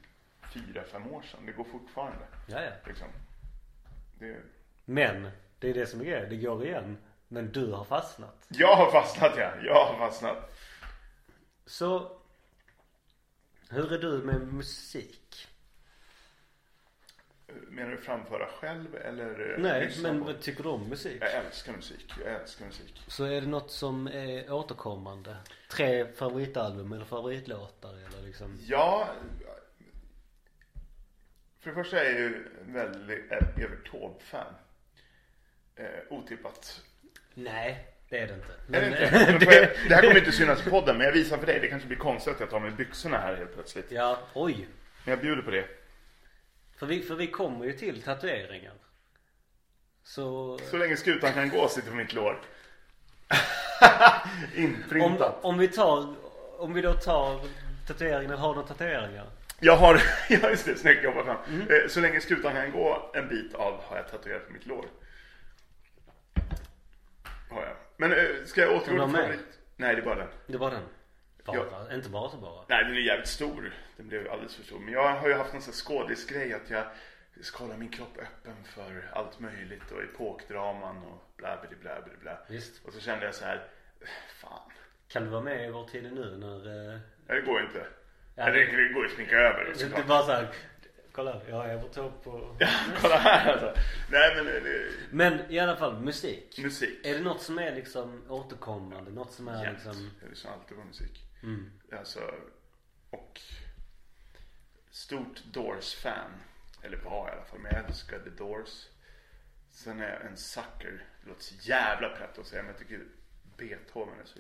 fyra, 0.53 0.83
fem 0.91 1.11
år 1.11 1.21
sedan. 1.21 1.39
Det 1.45 1.51
går 1.51 1.63
fortfarande. 1.63 2.25
Ja, 2.47 2.61
ja. 2.63 2.71
Liksom. 2.87 3.07
Det... 4.19 4.37
Men 4.85 5.29
det 5.59 5.69
är 5.69 5.73
det 5.73 5.85
som 5.85 5.99
är 6.01 6.05
grejen. 6.05 6.29
Det 6.29 6.35
går 6.37 6.65
igen. 6.65 6.97
Men 7.27 7.51
du 7.51 7.71
har 7.71 7.83
fastnat. 7.83 8.45
Jag 8.47 8.75
har 8.75 8.91
fastnat 8.91 9.33
ja. 9.37 9.51
Jag 9.63 9.85
har 9.85 9.97
fastnat. 9.97 10.51
Så. 11.65 12.11
Hur 13.69 13.93
är 13.93 13.99
du 13.99 14.11
med 14.23 14.41
musik? 14.53 15.47
Menar 17.47 17.91
du 17.91 17.97
framföra 17.97 18.47
själv 18.47 18.95
eller 18.95 19.53
eh, 19.53 19.61
Nej, 19.61 19.95
men 20.01 20.23
på? 20.23 20.33
tycker 20.33 20.63
du 20.63 20.69
om 20.69 20.89
musik? 20.89 21.17
Jag 21.21 21.33
älskar 21.33 21.73
musik. 21.73 22.13
Jag 22.25 22.33
älskar 22.41 22.65
musik. 22.65 23.03
Så 23.07 23.23
är 23.25 23.41
det 23.41 23.47
något 23.47 23.71
som 23.71 24.07
är 24.07 24.51
återkommande? 24.51 25.37
Tre 25.71 26.13
favoritalbum 26.13 26.91
eller 26.93 27.05
favoritlåtar 27.05 27.93
eller 27.93 28.21
liksom? 28.25 28.57
Ja. 28.61 29.09
För 31.59 31.69
det 31.69 31.75
första 31.75 31.99
är 31.99 32.05
jag 32.05 32.19
ju 32.19 32.49
väldigt 32.61 33.31
Evert 33.31 33.91
Taube-fan. 33.91 34.53
Eh, 35.75 35.85
otippat. 36.09 36.81
Nej, 37.35 37.85
det 38.09 38.17
är 38.19 38.27
det 38.27 38.33
inte. 38.33 38.77
Är 38.77 38.81
det, 38.81 38.89
Men- 38.89 39.33
inte? 39.33 39.45
Men 39.45 39.53
jag- 39.53 39.69
det 39.89 39.95
här 39.95 40.01
kommer 40.01 40.17
inte 40.19 40.31
synas 40.31 40.67
i 40.67 40.69
podden, 40.69 40.97
men 40.97 41.05
jag 41.05 41.13
visar 41.13 41.37
för 41.37 41.45
dig. 41.45 41.59
Det 41.59 41.67
kanske 41.67 41.87
blir 41.87 41.97
konstigt 41.97 42.33
att 42.33 42.39
jag 42.39 42.49
tar 42.49 42.59
med 42.59 42.75
byxorna 42.75 43.17
här 43.17 43.35
helt 43.35 43.53
plötsligt. 43.53 43.91
Ja, 43.91 44.19
oj. 44.33 44.67
Men 45.03 45.11
jag 45.11 45.19
bjuder 45.21 45.41
på 45.41 45.51
det. 45.51 45.65
För 46.77 46.85
vi, 46.85 47.01
för 47.01 47.15
vi 47.15 47.27
kommer 47.27 47.65
ju 47.65 47.73
till 47.73 48.01
tatueringar. 48.01 48.73
Så 50.03 50.59
Så 50.71 50.77
länge 50.77 50.97
skutan 50.97 51.33
kan 51.33 51.49
gå 51.49 51.67
sitter 51.67 51.89
på 51.89 51.95
mitt 51.95 52.13
lår. 52.13 52.41
om, 54.55 54.61
Inprintat. 54.63 55.35
om 55.41 55.57
vi 55.57 55.67
tar, 55.67 56.15
om 56.57 56.73
vi 56.73 56.81
då 56.81 56.93
tar 56.93 57.41
tatueringar, 57.87 58.35
har 58.37 58.55
du 58.55 58.63
tatueringar? 58.63 59.25
Jag 59.59 59.75
har, 59.75 60.01
ja 60.29 60.49
just 60.49 60.65
det, 60.65 60.75
snyggt 60.77 61.03
jobbat 61.03 61.25
fram. 61.25 61.37
Mm. 61.47 61.61
Eh, 61.61 61.87
Så 61.89 61.99
länge 61.99 62.19
skutan 62.21 62.53
kan 62.53 62.71
gå 62.71 63.11
en 63.13 63.27
bit 63.27 63.55
av 63.55 63.81
har 63.83 63.97
jag 63.97 64.11
tatuerat 64.11 64.47
på 64.47 64.53
mitt 64.53 64.65
lår. 64.65 64.85
Har 67.55 67.65
jag. 67.65 67.75
Men 67.97 68.11
eh, 68.11 68.17
ska 68.45 68.61
jag 68.61 68.69
återgå 68.75 69.05
till 69.07 69.15
favorit? 69.15 69.39
Nej, 69.77 69.95
det 69.95 70.01
är 70.01 70.05
bara 70.05 70.15
den. 70.15 70.27
Det 70.47 70.57
var 70.57 70.71
den? 70.71 70.83
Bara? 71.45 71.93
Inte 71.95 72.09
bara 72.09 72.29
så 72.29 72.37
bara? 72.37 72.65
Nej, 72.67 72.83
den 72.83 72.93
är 72.93 72.99
jävligt 72.99 73.27
stor. 73.27 73.73
Den 73.97 74.07
blev 74.07 74.31
alldeles 74.31 74.55
för 74.55 74.63
stor. 74.63 74.79
Men 74.79 74.93
jag 74.93 75.13
har 75.15 75.27
ju 75.27 75.33
haft 75.33 75.53
en 75.53 75.61
sån 75.61 75.73
här 75.73 75.77
skådisgrej 75.77 76.53
att 76.53 76.69
jag 76.69 76.83
ska 77.41 77.63
hålla 77.63 77.77
min 77.77 77.89
kropp 77.89 78.17
öppen 78.17 78.55
för 78.63 79.09
allt 79.13 79.39
möjligt 79.39 79.91
och 79.91 80.03
epokdraman 80.03 80.97
och 80.97 81.31
bla 81.37 81.57
bla 81.61 81.69
bla 81.81 82.01
bla 82.05 82.13
bla. 82.21 82.37
Visst. 82.49 82.85
Och 82.85 82.93
så 82.93 82.99
kände 82.99 83.25
jag 83.25 83.35
så 83.35 83.45
här, 83.45 83.67
fan, 84.41 84.71
Kan 85.07 85.23
du 85.23 85.29
vara 85.29 85.41
med 85.41 85.67
i 85.67 85.71
Vår 85.71 85.87
tid 85.87 86.05
är 86.05 86.09
nu 86.11 86.37
när... 86.37 86.57
eh, 86.93 86.99
nej, 87.27 87.41
det 87.41 87.45
går 87.45 87.61
inte. 87.61 87.85
Ja, 88.35 88.45
det, 88.45 88.51
det 88.51 88.93
går 88.93 89.03
ju 89.03 89.09
att 89.09 89.15
sminka 89.15 89.35
över 89.35 89.63
Det 89.65 89.69
är 89.71 89.73
såklart. 89.73 90.07
bara 90.07 90.23
såhär, 90.23 90.47
kolla 91.15 91.41
jag 91.49 91.69
är 91.69 91.81
på 91.81 91.87
topp 91.87 92.23
på... 92.23 92.55
Ja, 92.59 92.69
kolla 93.01 93.17
här 93.17 93.51
alltså. 93.51 93.81
Nej 94.11 94.35
men 94.35 94.45
det, 94.45 94.91
Men 95.11 95.51
i 95.51 95.59
alla 95.59 95.75
fall 95.75 96.01
musik. 96.01 96.57
musik. 96.57 97.05
Är 97.05 97.13
det 97.13 97.19
något 97.19 97.41
som 97.41 97.59
är 97.59 97.75
liksom 97.75 98.23
återkommande? 98.29 99.11
Något 99.11 99.31
som 99.33 99.47
är 99.47 99.63
Jämt. 99.63 99.73
liksom... 99.85 100.11
Jag 100.21 100.29
lyssnar 100.29 100.51
alltid 100.51 100.77
på 100.77 100.83
musik. 100.83 101.23
Mm. 101.43 101.71
Alltså, 101.91 102.19
och 103.09 103.41
stort 104.89 105.43
Doors-fan. 105.53 106.31
Eller 106.81 106.97
var 106.97 107.29
i 107.29 107.31
alla 107.31 107.45
fall, 107.45 107.59
men 107.59 107.71
jag 107.75 107.85
älskar 107.85 108.19
The 108.19 108.29
Doors. 108.29 108.87
Sen 109.71 110.01
är 110.01 110.09
jag 110.09 110.25
en 110.25 110.37
sucker. 110.37 111.03
Det 111.21 111.29
låter 111.29 111.43
så 111.43 111.55
jävla 111.69 112.09
pretto 112.09 112.41
att 112.41 112.47
säga, 112.47 112.63
men 112.63 112.71
jag 112.71 112.79
tycker 112.79 113.05
Beethoven 113.57 114.19
är 114.19 114.25
så 114.25 114.39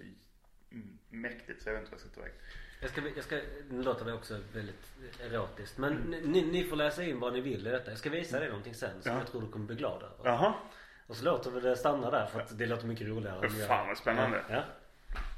mäktigt 1.09 1.61
så 1.61 1.69
jag 1.69 1.73
vet 1.73 1.81
inte 1.81 1.91
vad 1.91 2.01
jag 2.01 2.07
ska 2.11 2.15
ta 2.15 2.21
vägen. 2.21 2.37
Jag 2.85 2.91
ska, 2.91 3.01
jag 3.15 3.23
ska, 3.23 3.39
nu 3.69 3.83
låter 3.83 4.05
det 4.05 4.13
också 4.13 4.39
väldigt 4.53 4.91
erotiskt. 5.21 5.77
Men 5.77 5.93
ni, 6.23 6.41
ni 6.41 6.63
får 6.63 6.75
läsa 6.75 7.03
in 7.03 7.19
vad 7.19 7.33
ni 7.33 7.41
vill 7.41 7.67
i 7.67 7.69
detta. 7.71 7.91
Jag 7.91 7.97
ska 7.99 8.09
visa 8.09 8.39
dig 8.39 8.47
någonting 8.49 8.73
sen 8.75 9.01
som 9.01 9.11
Ja. 9.11 9.17
jag 9.17 9.27
tror 9.27 9.41
du 9.41 9.47
kommer 9.47 9.65
bli 9.65 9.75
glad 9.75 10.03
över. 10.03 10.29
Jaha. 10.29 10.53
Och 11.07 11.15
så 11.15 11.25
låter 11.25 11.51
vi 11.51 11.59
det 11.61 11.75
stanna 11.75 12.11
där 12.11 12.25
för 12.25 12.39
att 12.41 12.57
det 12.57 12.65
låter 12.65 12.87
mycket 12.87 13.07
roligare. 13.07 13.49
Fan 13.49 13.87
vad 13.87 13.97
spännande. 13.97 14.43
Ja, 14.49 14.63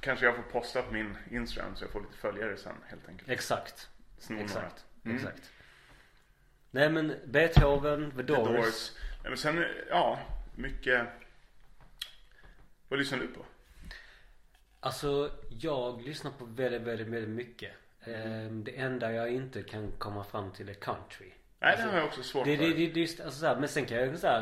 Kanske 0.02 0.26
jag 0.26 0.36
får 0.36 0.44
posta 0.44 0.82
på 0.82 0.94
min 0.94 1.18
Instagram 1.32 1.76
så 1.76 1.84
jag 1.84 1.92
får 1.92 2.02
lite 2.02 2.18
följare 2.18 2.58
sen 2.58 2.76
helt 2.88 3.08
enkelt. 3.10 3.30
exakt. 3.30 3.90
Sno 4.20 4.34
några. 4.36 4.46
Exakt. 4.46 4.86
Mm. 5.06 5.18
Exakt. 5.18 5.52
Nej 6.72 6.90
men 6.90 7.14
Beethoven, 7.26 8.12
The 8.12 8.18
The 8.18 8.24
Doors. 8.24 8.48
Doors. 8.48 8.92
Nej, 9.22 9.30
men 9.30 9.38
sen, 9.38 9.66
ja, 9.90 10.20
mycket. 10.56 11.08
Vad 12.90 13.00
lyssnar 13.00 13.18
du 13.20 13.28
på? 13.28 13.46
Alltså 14.80 15.32
jag 15.50 16.02
lyssnar 16.02 16.32
på 16.32 16.46
väldigt, 16.46 16.82
väldigt, 16.82 17.08
väldigt 17.08 17.30
mycket. 17.30 17.72
Mm. 18.04 18.22
Ehm, 18.48 18.64
Det 18.64 18.72
enda 18.78 19.12
jag 19.14 19.30
inte 19.34 19.64
kan 19.64 19.92
komma 19.98 20.24
fram 20.24 20.52
till 20.52 20.70
är 20.70 20.74
country. 20.74 21.32
Nej, 21.60 21.72
Alltså, 21.72 21.86
det 21.86 21.92
har 21.92 21.98
jag 22.00 22.08
också 22.08 22.24
svårt 22.24 22.46
Det, 22.46 22.58
för. 22.58 22.64
det, 22.64 22.70
det, 22.70 22.76
det, 22.88 23.00
är 23.00 23.02
just- 23.02 23.20
alltså, 23.20 23.40
så 23.40 23.46
här, 23.46 23.56
men 23.56 23.70
sen 23.70 23.86
kan 23.86 23.98
jag 23.98 24.20
så 24.20 24.28
här, 24.28 24.42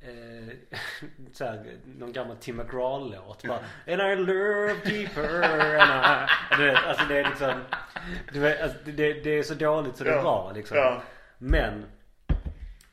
eh, 0.00 0.54
så 1.32 1.44
här, 1.44 1.76
någon 1.84 2.12
gammal 2.12 2.36
Tim 2.36 2.56
McGraw-låt 2.56 3.42
bara 3.44 3.58
And 3.86 4.00
I 4.12 4.16
love 4.16 4.74
deeper 4.84 5.42
and 5.80 6.04
I... 6.04 6.28
Du 6.56 6.64
vet, 6.66 6.84
alltså 6.86 7.04
det 7.08 7.18
är 7.18 7.24
liksom 7.28 7.52
du 8.32 8.40
vet, 8.40 8.60
alltså, 8.62 8.78
det, 8.84 9.12
det 9.12 9.30
är 9.38 9.42
så 9.42 9.54
dåligt 9.54 9.96
så 9.96 10.04
det 10.04 10.10
är 10.10 10.22
bra 10.22 10.52
liksom. 10.54 10.76
Ja. 10.76 11.02
Men 11.38 11.84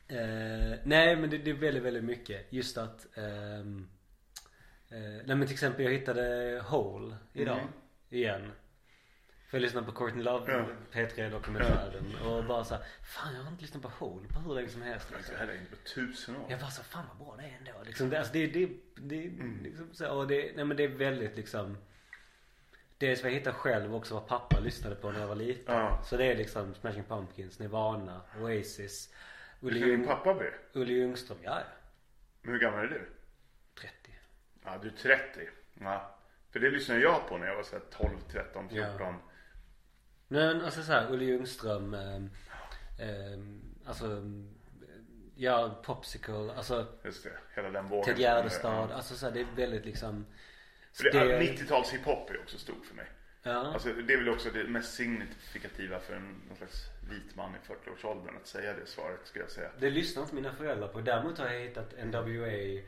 eh, 0.08 0.78
Nej 0.84 1.16
men 1.16 1.30
det, 1.30 1.38
det 1.38 1.50
är 1.50 1.54
väldigt, 1.54 1.82
väldigt 1.82 2.04
mycket. 2.04 2.46
Just 2.52 2.78
att 2.78 3.06
eh, 3.14 3.64
Nej 4.88 5.22
men 5.26 5.40
till 5.46 5.52
exempel 5.52 5.84
jag 5.84 5.92
hittade 5.92 6.60
Hole 6.66 7.16
idag. 7.32 7.56
Mhm. 7.56 7.66
Igen. 8.08 8.52
För 9.50 9.56
jag 9.58 9.62
lyssnade 9.62 9.86
på 9.86 9.92
Courtney 9.92 10.22
Love, 10.24 10.52
Ja. 10.52 10.64
P3 10.92 11.30
dokumentären 11.30 12.14
och 12.26 12.44
bara 12.44 12.64
så 12.64 12.74
här, 12.74 12.84
Fan 13.02 13.34
jag 13.34 13.42
har 13.42 13.50
inte 13.50 13.62
lyssnat 13.62 13.82
på 13.82 13.88
Hole 13.88 14.28
på 14.28 14.40
hur 14.40 14.54
länge 14.54 14.68
som 14.68 14.82
helst 14.82 15.10
liksom. 15.16 15.34
Här 15.38 15.48
är 15.48 15.52
inte 15.54 15.70
på 15.70 15.76
tusen 15.76 16.36
år. 16.36 16.46
Jag 16.48 16.60
bara 16.60 16.70
så, 16.70 16.82
fan 16.82 17.04
vad 17.08 17.26
bra 17.26 17.36
det 17.36 17.42
är 17.42 17.56
ändå. 17.58 17.84
Liksom, 17.86 18.10
det, 18.10 18.18
alltså, 18.18 18.32
det, 18.32 18.46
det, 18.46 18.68
det, 18.96 19.24
Mm. 19.26 19.60
liksom, 19.62 19.88
så, 19.92 20.08
och 20.18 20.26
det, 20.26 20.52
nej 20.56 20.64
men 20.64 20.76
det 20.76 20.84
är 20.84 20.88
väldigt 20.88 21.36
liksom 21.36 21.78
Dels 22.98 23.22
vad 23.22 23.32
jag 23.32 23.36
hittar 23.38 23.52
själv 23.52 23.94
också 23.94 24.14
vad 24.14 24.26
pappa 24.26 24.60
lyssnade 24.60 24.96
på 24.96 25.10
när 25.12 25.20
jag 25.20 25.26
var 25.28 25.34
liten. 25.34 25.74
Ja. 25.74 26.02
Så 26.04 26.16
det 26.16 26.24
är 26.24 26.36
liksom 26.36 26.74
Smashing 26.74 27.04
Pumpkins, 27.04 27.58
Nirvana, 27.58 28.20
Oasis, 28.40 29.14
din 29.60 29.76
Ljung, 29.88 30.06
pappa 30.06 30.34
det? 30.34 30.78
Olle 30.80 30.92
Ljungström, 30.92 31.38
ja 31.42 31.50
ja. 31.60 31.66
Men 32.42 32.52
hur 32.52 32.60
gammal 32.60 32.84
är 32.84 32.88
du? 32.88 33.08
30. 34.66 34.70
Ja, 34.72 34.78
du 34.82 34.88
är 34.88 35.16
30. 35.18 35.48
Ja. 35.80 36.14
För 36.50 36.60
det 36.60 36.70
lyssnade 36.70 37.00
jag 37.00 37.28
på 37.28 37.38
när 37.38 37.46
jag 37.46 37.56
var 37.56 37.62
så 37.62 37.76
här 37.76 37.82
12, 37.90 38.18
13, 38.32 38.68
14. 38.68 38.90
Ja. 38.98 39.14
Men 40.28 40.64
alltså 40.64 40.82
såhär, 40.82 41.12
Olle 41.12 41.24
Ljungström, 41.24 41.94
ehm, 41.94 42.30
ehm, 43.00 43.62
alltså 43.86 44.22
Ja, 45.38 45.82
Popsicle, 45.84 46.52
alltså 46.56 46.86
Just 47.04 47.24
det, 47.24 47.30
hela 47.54 47.70
den 47.70 47.88
vågen. 47.88 48.04
Ted 48.04 48.18
Gärdestad, 48.18 48.92
alltså 48.92 49.14
såhär, 49.14 49.32
det 49.32 49.40
är 49.40 49.46
väldigt 49.56 49.84
liksom 49.84 50.26
det, 51.02 51.40
90-tals 51.40 51.92
hiphop 51.92 52.30
är 52.30 52.40
också 52.40 52.58
stort 52.58 52.86
för 52.86 52.94
mig. 52.94 53.06
Ja. 53.42 53.52
Alltså, 53.52 53.92
det 53.92 54.12
är 54.12 54.18
väl 54.18 54.28
också 54.28 54.50
det 54.50 54.64
mest 54.64 54.94
signifikativa 54.94 55.98
för 55.98 56.14
en 56.14 56.42
någon 56.48 56.56
slags 56.56 56.90
vit 57.10 57.36
man 57.36 57.50
i 57.54 57.68
40-årsåldern 57.68 58.36
att 58.36 58.46
säga 58.46 58.72
det 58.72 58.86
svaret 58.86 59.20
skulle 59.24 59.44
jag 59.44 59.50
säga. 59.50 59.70
Det 59.78 59.90
lyssnar 59.90 60.22
inte 60.22 60.34
mina 60.34 60.52
föräldrar 60.54 60.88
på. 60.88 61.00
Däremot 61.00 61.38
har 61.38 61.48
jag 61.48 61.60
hittat 61.60 61.94
NWA, 62.04 62.82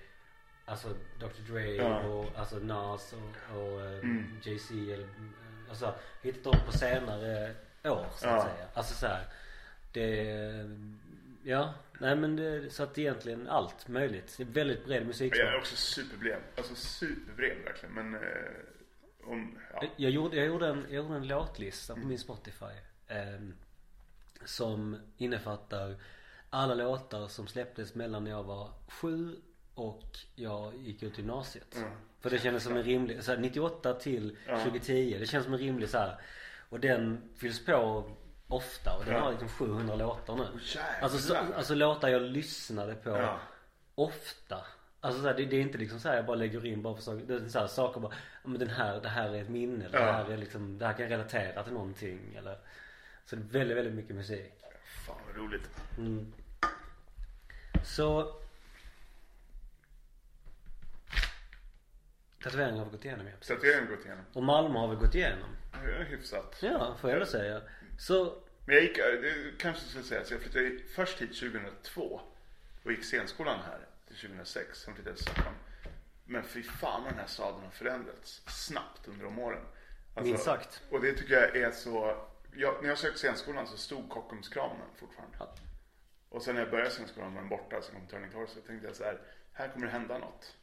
alltså 0.68 0.88
Dr 1.20 1.52
Dre 1.52 1.74
Ja. 1.74 2.02
och 2.06 2.26
alltså 2.38 2.58
Nas 2.58 3.12
och, 3.12 3.56
och 3.58 3.80
eh, 3.80 3.98
Mm. 3.98 4.40
Jay-Z 4.42 4.74
eller 4.74 5.04
eh, 5.04 5.08
alltså 5.68 5.94
hittat 6.22 6.44
dem 6.44 6.56
på 6.66 6.72
senare 6.72 7.54
år 7.84 8.06
så 8.16 8.28
att 8.28 8.34
Ja. 8.36 8.42
säga. 8.42 8.66
Alltså 8.74 8.94
så 8.94 9.06
här, 9.06 9.24
det, 9.92 10.70
ja, 11.42 11.74
nej 12.00 12.16
men 12.16 12.36
det, 12.36 12.70
så 12.70 12.82
att 12.82 12.98
egentligen 12.98 13.48
allt 13.48 13.88
möjligt. 13.88 14.34
Det 14.36 14.42
är 14.42 14.46
väldigt 14.46 14.84
bred 14.84 15.14
Jag 15.20 15.38
är 15.54 15.58
också 15.58 15.76
superbred. 15.76 16.38
Alltså 16.56 16.74
superbred 16.74 17.56
verkligen. 17.64 17.94
Men 17.94 18.14
eh, 18.14 18.20
om, 19.24 19.58
ja. 19.72 19.82
Jag 19.96 20.10
gjorde, 20.10 20.36
jag 20.36 20.46
gjorde, 20.46 20.68
en, 20.68 20.84
jag 20.88 20.96
gjorde 21.04 21.14
en 21.16 21.28
låtlista 21.28 21.94
på 21.94 22.00
min 22.00 22.18
Spotify. 22.18 22.64
ehm, 23.08 23.54
som 24.44 24.96
innefattar 25.16 25.96
alla 26.50 26.74
låtar 26.74 27.28
som 27.28 27.46
släpptes 27.46 27.94
mellan 27.94 28.24
när 28.24 28.30
jag 28.30 28.42
var 28.42 28.70
sju 28.88 29.36
och 29.78 30.18
jag 30.34 30.72
gick 30.76 31.02
ut 31.02 31.18
gymnasiet. 31.18 31.76
Mm. 31.76 31.90
För 32.20 32.30
det 32.30 32.38
kändes 32.38 32.62
som 32.64 32.76
en 32.76 32.82
rimlig, 32.82 33.22
så 33.24 33.32
här, 33.32 33.38
98 33.38 33.94
till 33.94 34.36
Ja. 34.46 34.58
2010. 34.62 35.16
Det 35.20 35.26
känns 35.26 35.44
som 35.44 35.54
en 35.54 35.60
rimlig 35.60 35.88
så 35.88 35.98
här. 35.98 36.20
Och 36.68 36.80
den 36.80 37.22
fylls 37.36 37.64
på 37.64 38.04
ofta 38.48 38.96
och 38.98 39.04
den 39.04 39.14
Ja. 39.14 39.20
har 39.20 39.30
liksom 39.30 39.48
700 39.48 39.94
låtar 39.94 40.36
nu. 40.36 40.42
jävlar. 40.62 41.00
Alltså, 41.02 41.18
så, 41.18 41.36
alltså 41.56 41.74
låtar 41.74 42.08
jag 42.08 42.22
lyssnade 42.22 42.94
på 42.94 43.10
Ja. 43.10 43.38
ofta. 43.94 44.64
Alltså 45.00 45.20
så 45.22 45.26
här, 45.28 45.34
det, 45.34 45.44
det 45.44 45.56
är 45.56 45.60
inte 45.60 45.78
liksom 45.78 46.00
så 46.00 46.08
här 46.08 46.16
jag 46.16 46.26
bara 46.26 46.36
lägger 46.36 46.66
in 46.66 46.82
bara 46.82 46.94
för 46.94 47.02
saker. 47.02 47.24
Det 47.26 47.34
är 47.34 47.48
så 47.48 47.58
här, 47.58 47.66
saker 47.66 48.00
bara, 48.00 48.12
men 48.44 48.58
den 48.58 48.70
här, 48.70 49.00
det 49.00 49.08
här 49.08 49.28
är 49.34 49.42
ett 49.42 49.48
minne. 49.48 49.84
eller 49.84 49.98
Det 49.98 50.12
här 50.12 50.30
är 50.30 50.36
liksom, 50.36 50.78
det 50.78 50.86
här 50.86 50.92
kan 50.92 51.02
jag 51.02 51.10
relatera 51.12 51.62
till 51.64 51.72
någonting 51.72 52.34
eller. 52.38 52.58
Så 53.24 53.36
det 53.36 53.42
är 53.42 53.58
väldigt, 53.58 53.76
väldigt 53.76 53.94
mycket 53.94 54.16
musik. 54.16 54.52
Fan 55.06 55.16
vad 55.26 55.36
roligt. 55.36 55.70
Mm. 55.98 56.32
Så. 57.84 58.34
Tatueringar 62.42 62.78
har 62.78 62.84
vi 62.84 62.90
gått 62.90 63.04
igenom 63.04 63.26
ja. 63.26 63.32
Så 63.40 63.52
att 63.52 63.62
jag 63.62 63.80
har 63.80 63.86
gått 63.86 64.04
igenom. 64.04 64.24
Och 64.32 64.42
Malmö 64.42 64.78
har 64.78 64.88
vi 64.88 64.96
gått 64.96 65.14
igenom. 65.14 65.56
Är 65.72 66.04
hyfsat. 66.04 66.58
Ja, 66.62 66.96
får 67.00 67.10
jag 67.10 67.16
ändå 67.16 67.26
säga. 67.26 67.62
Så, 67.98 68.34
Men 68.64 68.74
jag 68.74 68.84
gick, 68.84 68.96
det 68.96 69.58
kanske 69.58 69.88
ska 69.88 70.02
sägas, 70.02 70.30
jag 70.30 70.40
flyttade 70.40 70.78
först 70.94 71.22
hit 71.22 71.40
2002 71.40 72.20
och 72.84 72.90
gick 72.90 73.04
scenskolan 73.04 73.60
här 73.66 73.78
till 74.06 74.16
2006. 74.16 74.80
Sen 74.80 74.94
flyttade 74.94 75.10
jag 75.10 75.16
till 75.16 75.26
Stockholm. 75.26 75.56
Men 76.24 76.42
fy 76.44 76.62
fan 76.62 77.02
vad 77.02 77.12
den 77.12 77.18
här 77.18 77.26
staden 77.26 77.60
har 77.64 77.70
förändrats 77.70 78.42
snabbt 78.46 79.08
under 79.08 79.24
de 79.24 79.38
åren. 79.38 79.62
Alltså, 80.14 80.30
Minst 80.30 80.44
sagt. 80.44 80.82
Och 80.90 81.00
det 81.00 81.12
tycker 81.12 81.34
jag 81.34 81.56
är 81.56 81.70
så, 81.70 82.26
jag, 82.54 82.82
när 82.82 82.88
jag 82.88 82.98
sökte 82.98 83.18
scenskolan 83.18 83.66
så 83.66 83.76
stod 83.76 84.08
Kockumskranen 84.10 84.86
fortfarande. 84.96 85.36
Ja. 85.40 85.54
Och 86.28 86.42
sen 86.42 86.54
när 86.54 86.62
jag 86.62 86.70
började 86.70 86.90
scenskolan 86.90 87.34
var 87.34 87.40
den 87.40 87.48
borta, 87.48 87.82
sen 87.82 87.94
kom 87.94 88.06
Turning 88.06 88.30
Torso. 88.30 88.54
Så 88.54 88.60
tänkte 88.60 88.86
jag 88.86 88.96
så 88.96 89.04
här, 89.04 89.20
här 89.52 89.68
kommer 89.68 89.86
det 89.86 89.92
hända 89.92 90.18
något. 90.18 90.56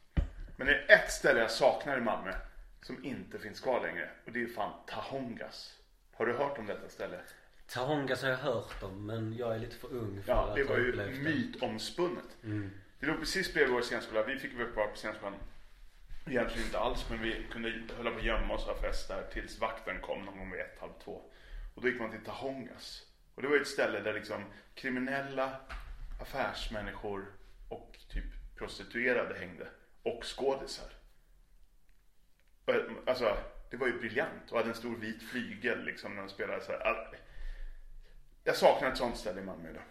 Men 0.56 0.66
det 0.66 0.74
är 0.74 0.94
ett 1.04 1.10
ställe 1.12 1.40
jag 1.40 1.50
saknar 1.50 1.98
i 1.98 2.00
Malmö 2.00 2.32
som 2.82 3.04
inte 3.04 3.38
finns 3.38 3.60
kvar 3.60 3.80
längre. 3.82 4.10
Och 4.26 4.32
det 4.32 4.42
är 4.42 4.46
fan 4.46 4.72
Tahongas. 4.86 5.78
Har 6.14 6.26
du 6.26 6.32
hört 6.32 6.58
om 6.58 6.66
detta 6.66 6.88
ställe? 6.88 7.20
Tahongas 7.66 8.22
har 8.22 8.30
jag 8.30 8.36
hört 8.36 8.82
om 8.82 9.06
men 9.06 9.36
jag 9.36 9.54
är 9.54 9.58
lite 9.58 9.76
för 9.76 9.92
ung 9.92 10.22
för 10.22 10.32
Ja, 10.32 10.48
att 10.48 10.54
det 10.56 10.62
ha 10.62 10.68
var 10.70 10.78
ju 10.78 10.92
det. 10.92 11.06
mytomspunnet. 11.06 12.24
Det 13.00 13.06
låg 13.06 13.18
precis 13.20 13.54
bredvid 13.54 13.74
vår 13.74 13.82
scenskola. 13.82 14.22
Vi 14.22 14.38
fick 14.38 14.54
vara 14.58 14.68
kvar 14.68 14.86
på 14.86 14.96
scenskolan. 14.96 15.34
Egentligen 16.26 16.66
inte 16.66 16.78
alls, 16.78 17.06
men 17.10 17.22
vi 17.22 17.46
kunde 17.52 17.72
hålla 17.96 18.10
på 18.10 18.16
att 18.18 18.24
gömma 18.24 18.54
oss 18.54 18.66
och 18.66 18.74
ha 18.74 18.80
fest 18.82 19.08
där 19.08 19.22
tills 19.32 19.58
vakten 19.58 20.00
kom 20.00 20.24
någon 20.24 20.38
gång 20.38 20.50
vid 20.50 20.60
ett, 20.60 20.76
halv 20.80 20.92
två. 21.04 21.22
Och 21.74 21.82
då 21.82 21.88
gick 21.88 22.00
man 22.00 22.10
till 22.10 22.24
Tahongas. 22.24 23.02
Och 23.34 23.42
det 23.42 23.48
var 23.48 23.54
ju 23.54 23.60
ett 23.62 23.68
ställe 23.68 24.00
där 24.00 24.12
liksom 24.14 24.44
kriminella 24.74 25.60
affärsmänniskor 26.20 27.24
och 27.68 27.96
typ 28.08 28.24
prostituerade 28.58 29.38
hängde. 29.38 29.68
Och 30.06 30.24
skådisar. 30.24 30.90
Och, 32.64 32.74
Alltså, 33.06 33.36
det 33.70 33.76
var 33.76 33.86
ju 33.86 33.98
briljant 33.98 34.50
och 34.50 34.56
hade 34.56 34.68
en 34.68 34.74
stor 34.74 34.96
vit 34.96 35.22
flygel 35.22 35.84
liksom 35.84 36.14
när 36.14 36.22
de 36.22 36.28
spelade 36.28 36.64
så 36.64 36.72
här. 36.72 37.18
Jag 38.44 38.56
saknar 38.56 38.90
ett 38.92 38.98
sånt 38.98 39.16
ställe 39.16 39.40
i 39.40 39.44
Malmö 39.44 39.70
idag. 39.70 39.82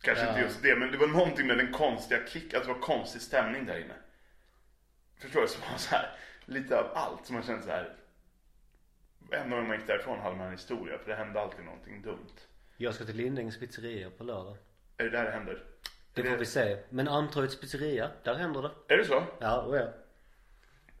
Kanske 0.00 0.24
Ja. 0.24 0.28
inte 0.30 0.40
just 0.40 0.62
det, 0.62 0.76
men 0.76 0.92
det 0.92 0.98
var 0.98 1.06
någonting 1.06 1.46
med 1.46 1.56
den 1.58 1.72
konstiga 1.72 2.20
klick, 2.24 2.54
att 2.54 2.62
det 2.62 2.68
var 2.72 2.80
konstig 2.80 3.22
stämning 3.22 3.66
där 3.66 3.78
inne. 3.78 3.94
Förstår 5.18 5.40
du? 5.40 5.48
Som 5.48 5.62
var 5.70 5.78
så 5.78 5.94
här, 5.94 6.16
lite 6.44 6.78
av 6.80 6.90
allt 6.94 7.26
som 7.26 7.34
man 7.34 7.42
kände 7.44 7.62
så 7.62 7.70
här. 7.70 7.96
Ändå 9.32 9.56
när 9.56 9.62
man 9.62 9.76
gick 9.78 9.86
därifrån 9.86 10.18
hade 10.20 10.36
man 10.36 10.46
en 10.46 10.52
historia, 10.52 10.98
för 10.98 11.10
det 11.10 11.16
hände 11.16 11.40
alltid 11.40 11.64
någonting 11.64 12.02
dumt. 12.02 12.34
Jag 12.76 12.94
ska 12.94 13.04
till 13.04 13.16
Lindängens 13.16 13.58
pizzeria 13.58 14.10
på 14.10 14.24
lördag. 14.24 14.56
Är 14.96 15.04
det 15.04 15.10
där 15.10 15.24
det 15.24 15.30
händer? 15.30 15.64
Det 16.22 16.30
får 16.30 16.36
vi 16.36 16.46
se. 16.46 16.78
Men 16.90 17.08
Antorgets 17.08 17.60
pizzeria, 17.60 18.10
där 18.22 18.34
händer 18.34 18.62
det. 18.62 18.94
Är 18.94 18.98
det 18.98 19.04
så? 19.04 19.22
Ja, 19.38 19.60
och 19.62 19.76
ja. 19.76 19.88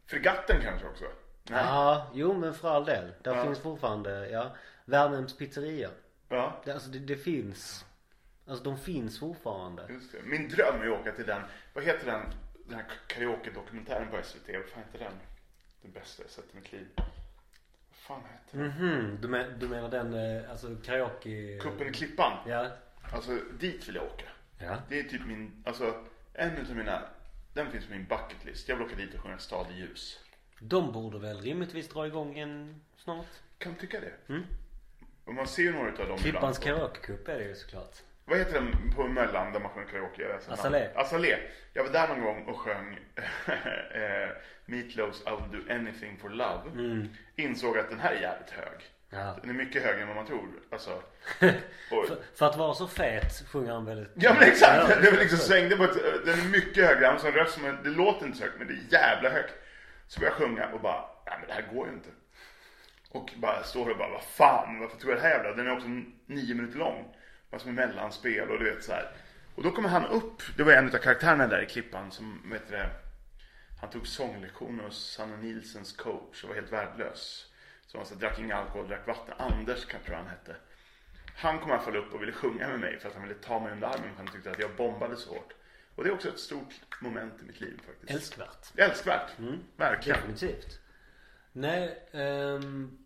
Fregatten 0.06 0.60
kanske 0.62 0.86
också? 0.88 1.04
Nej? 1.50 1.64
Ja, 1.64 2.10
jo 2.14 2.34
men 2.34 2.54
för 2.54 2.68
all 2.70 2.84
del. 2.84 3.12
Där 3.22 3.34
Ja. 3.36 3.44
finns 3.44 3.58
fortfarande, 3.58 4.30
ja. 4.30 4.56
Värmhems 4.84 5.36
pizzeria. 5.36 5.90
Ja, 6.28 6.60
Det, 6.64 6.72
alltså 6.72 6.90
det, 6.90 6.98
det 6.98 7.16
finns. 7.16 7.84
Alltså 8.46 8.64
de 8.64 8.78
finns 8.78 9.18
fortfarande. 9.20 9.86
just 9.88 10.12
det. 10.12 10.18
Min 10.24 10.48
dröm 10.48 10.82
är 10.82 10.86
att 10.86 11.00
åka 11.00 11.12
till 11.12 11.26
den, 11.26 11.42
vad 11.72 11.84
heter 11.84 12.06
den, 12.06 12.20
den 12.66 12.74
här 12.74 12.84
karaoke-dokumentären 13.06 14.08
på 14.10 14.22
SVT, 14.22 14.48
vad 14.54 14.64
fan 14.66 14.82
heter 14.92 14.98
den? 15.04 15.12
Den 15.82 15.92
bästa 15.92 16.22
jag 16.22 16.30
sett 16.30 16.44
i 16.52 16.56
mitt 16.56 16.72
liv. 16.72 16.86
Vad 16.96 17.06
fan 17.92 18.20
heter 18.32 18.58
den? 18.58 18.66
Mhm, 18.68 19.18
du, 19.20 19.28
men, 19.28 19.58
du 19.58 19.68
menar 19.68 19.88
den, 19.90 20.14
eh, 20.14 20.50
alltså 20.50 20.76
karaoke... 20.84 21.58
Kuppen 21.62 21.88
i 21.88 21.92
Klippan. 21.92 22.32
Ja. 22.46 22.66
Alltså 23.12 23.38
dit 23.60 23.88
vill 23.88 23.94
jag 23.94 24.04
åka. 24.04 24.24
Ja. 24.58 24.76
Det 24.88 24.98
är 24.98 25.02
typ 25.02 25.26
min, 25.26 25.62
alltså 25.66 25.94
en 26.32 26.56
utav 26.56 26.76
mina, 26.76 27.02
den 27.52 27.72
finns 27.72 27.86
på 27.86 27.92
min 27.92 28.04
bucket 28.04 28.44
list. 28.44 28.68
Jag 28.68 28.76
vill 28.76 28.86
åka 28.86 28.96
dit 28.96 29.14
och 29.14 29.20
sjunga 29.20 29.38
Stad 29.38 29.66
i 29.70 29.80
ljus. 29.80 30.20
De 30.60 30.92
borde 30.92 31.18
väl 31.18 31.40
rimligtvis 31.40 31.88
dra 31.88 32.06
igång 32.06 32.38
en 32.38 32.80
snart. 32.96 33.26
Kan 33.58 33.74
tycka 33.74 34.00
det? 34.00 34.32
Mm. 34.32 34.42
Och 35.24 35.34
man 35.34 35.48
ser 35.48 35.62
ju 35.62 35.72
några 35.72 35.88
utav 35.88 36.08
dem 36.08 36.18
Klippans 36.18 36.58
karaokecup 36.58 37.28
är 37.28 37.38
det 37.38 37.44
ju 37.44 37.54
såklart. 37.54 37.96
Vad 38.24 38.38
heter 38.38 38.54
den 38.54 38.92
på 38.96 39.08
Möllan 39.08 39.52
där 39.52 39.60
man 39.60 39.70
sjunger 39.70 39.88
karaoke? 39.88 40.38
Namnet. 40.48 40.96
Azalea. 40.96 41.38
Jag 41.72 41.84
var 41.84 41.92
där 41.92 42.08
någon 42.08 42.20
gång 42.20 42.44
och 42.44 42.58
sjöng 42.58 42.94
eh, 43.94 44.28
Meatloafs 44.66 45.24
I'll 45.24 45.52
do 45.52 45.72
anything 45.74 46.18
for 46.18 46.28
love. 46.28 46.70
Mm. 46.72 47.08
Insåg 47.36 47.78
att 47.78 47.90
den 47.90 48.00
här 48.00 48.12
är 48.12 48.20
jävligt 48.20 48.50
hög. 48.50 48.80
Ja. 49.10 49.36
Den 49.40 49.50
är 49.50 49.54
mycket 49.54 49.82
högre 49.82 50.00
än 50.02 50.06
vad 50.08 50.16
man 50.16 50.26
tror. 50.26 50.48
Alltså, 50.70 51.02
För, 51.38 52.18
för 52.34 52.46
att 52.46 52.56
vara 52.56 52.74
så 52.74 52.88
fet 52.88 53.44
sjunger 53.48 53.72
han 53.72 53.84
väldigt... 53.84 54.08
Ja 54.14 54.34
men 54.34 54.42
exakt, 54.48 54.90
Ja, 54.90 54.96
det 55.00 55.10
var 55.10 55.18
liksom 55.18 55.38
svängde 55.38 55.76
på 55.76 55.84
ett, 55.84 56.24
den 56.24 56.40
är 56.40 56.48
mycket 56.48 56.86
högre, 56.86 57.06
han 57.06 57.18
har 57.20 57.28
en 57.28 57.34
röst 57.34 57.54
som, 57.54 57.78
det 57.84 57.90
låter 57.90 58.26
inte 58.26 58.38
så 58.38 58.44
högt 58.44 58.58
men 58.58 58.66
det 58.66 58.72
är 58.72 59.00
jävla 59.00 59.30
högt. 59.30 59.54
Så 60.06 60.20
börjar 60.20 60.32
jag 60.32 60.38
sjunga 60.38 60.68
och 60.68 60.80
bara, 60.80 61.04
nej 61.26 61.36
men 61.38 61.48
det 61.48 61.54
här 61.54 61.74
går 61.74 61.86
ju 61.86 61.92
inte. 61.92 62.08
Och 63.10 63.30
bara 63.36 63.62
står 63.62 63.90
och 63.90 63.98
bara, 63.98 64.08
vad 64.08 64.22
fan, 64.22 64.80
varför 64.80 64.96
tog 64.96 65.10
jag 65.10 65.18
det 65.18 65.22
här 65.22 65.30
jävla? 65.30 65.54
Den 65.54 65.66
är 65.66 65.72
också 65.72 65.88
nio 66.26 66.54
minuter 66.54 66.78
lång. 66.78 67.14
Bara 67.50 67.58
som 67.58 67.74
mellanspel 67.74 68.50
och 68.50 68.58
du 68.58 68.74
vet 68.74 68.84
så 68.84 68.92
här. 68.92 69.10
Och 69.54 69.62
då 69.62 69.70
kommer 69.70 69.88
han 69.88 70.06
upp, 70.06 70.42
det 70.56 70.62
var 70.62 70.72
en 70.72 70.86
av 70.86 70.98
karaktärerna 70.98 71.46
där 71.46 71.62
i 71.62 71.66
klippan 71.66 72.10
som, 72.10 72.50
vet 72.50 72.68
det, 72.68 72.90
han 73.80 73.90
tog 73.90 74.06
sånglektioner 74.06 74.84
hos 74.84 75.12
Sanna 75.12 75.36
Nilsens 75.36 75.92
coach 75.92 76.42
och 76.42 76.48
var 76.48 76.56
helt 76.56 76.72
värdelös. 76.72 77.47
Så 77.88 77.98
han 77.98 78.06
så 78.06 78.14
drack 78.14 78.38
inga 78.38 78.56
alkohol, 78.56 78.88
drack 78.88 79.06
vatten. 79.06 79.34
Anders 79.38 79.84
kan 79.84 80.00
tror 80.00 80.16
jag 80.16 80.22
han 80.22 80.30
hette. 80.30 80.56
Han 81.36 81.58
kom 81.58 81.70
i 81.70 81.72
alla 81.72 81.82
fall 81.82 81.96
upp 81.96 82.14
och 82.14 82.22
ville 82.22 82.32
sjunga 82.32 82.68
med 82.68 82.80
mig 82.80 82.98
för 82.98 83.08
att 83.08 83.14
han 83.14 83.22
ville 83.22 83.34
ta 83.34 83.60
mig 83.60 83.72
under 83.72 83.86
armen 83.86 84.10
för 84.10 84.16
han 84.16 84.26
tyckte 84.26 84.50
att 84.50 84.58
jag 84.58 84.76
bombade 84.76 85.16
så 85.16 85.30
hårt. 85.30 85.54
Och 85.94 86.04
det 86.04 86.10
är 86.10 86.14
också 86.14 86.28
ett 86.28 86.38
stort 86.38 86.74
moment 87.00 87.42
i 87.42 87.44
mitt 87.44 87.60
liv 87.60 87.80
faktiskt. 87.86 88.12
Älskvärt. 88.12 88.72
Älskvärt. 88.76 89.30
Verkligen. 89.76 90.18
Definitivt. 90.18 90.80
Nej, 91.52 92.08
ehm, 92.12 92.98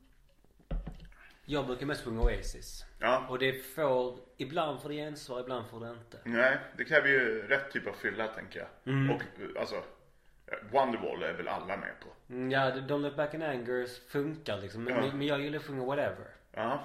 jag 1.44 1.66
brukar 1.66 1.86
mest 1.86 2.04
sjunga 2.04 2.20
Oasis. 2.20 2.84
Ja. 2.98 3.26
Och 3.28 3.38
det 3.38 3.52
får, 3.52 4.18
ibland 4.36 4.82
får 4.82 4.88
det 4.88 4.94
gensvar, 4.94 5.40
ibland 5.40 5.66
får 5.70 5.80
det 5.80 5.90
inte. 5.90 6.18
Nej, 6.24 6.58
det 6.76 6.84
kräver 6.84 7.08
ju 7.08 7.46
rätt 7.48 7.70
typ 7.70 7.86
av 7.86 7.92
fylla 7.92 8.26
tänker 8.26 8.58
jag. 8.58 8.94
Mm. 8.94 9.10
Och 9.10 9.22
eh, 9.22 9.60
alltså, 9.60 9.84
Wonderwall 10.70 11.22
är 11.22 11.32
väl 11.32 11.48
alla 11.48 11.76
med 11.76 12.00
på. 12.00 12.32
Mm, 12.34 12.50
Ja, 12.50 12.70
Don't 12.70 13.02
Look 13.02 13.16
Back 13.16 13.34
in 13.34 13.42
Anger 13.42 14.10
funkar 14.10 14.58
liksom. 14.58 14.84
Men, 14.84 15.04
Ja. 15.04 15.12
men 15.12 15.26
jag 15.26 15.40
gillar 15.40 15.58
att 15.58 15.64
sjunga 15.64 15.84
Whatever. 15.84 16.26
Ja. 16.54 16.84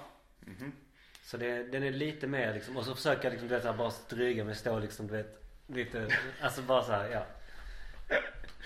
Så 1.24 1.36
det, 1.36 1.62
den 1.62 1.82
är 1.82 1.90
lite 1.90 2.26
mer 2.26 2.54
liksom, 2.54 2.76
och 2.76 2.84
så 2.84 2.94
försöker 2.94 3.24
jag 3.24 3.30
liksom 3.30 3.48
du 3.48 3.54
vet 3.54 3.62
så 3.62 3.70
här, 3.70 3.78
bara 3.78 3.90
stryga 3.90 4.44
mig 4.44 4.54
stå 4.54 4.78
liksom 4.78 5.06
du 5.06 5.16
vet 5.16 5.42
lite, 5.66 6.08
alltså 6.42 6.62
bara 6.62 6.82
så 6.82 6.92
här, 6.92 7.08
ja. 7.10 7.26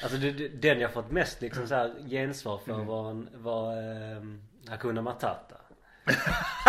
Alltså 0.02 0.18
det, 0.18 0.30
det, 0.32 0.48
den 0.48 0.80
jag 0.80 0.92
fått 0.92 1.10
mest 1.10 1.40
liksom 1.40 1.66
så 1.68 1.74
här 1.74 2.08
gensvar 2.08 2.58
för 2.58 2.72
var, 2.72 3.10
en, 3.10 3.28
var 3.34 3.76
ehm, 3.76 4.42
Hakuna 4.68 5.02
Matata. 5.02 5.56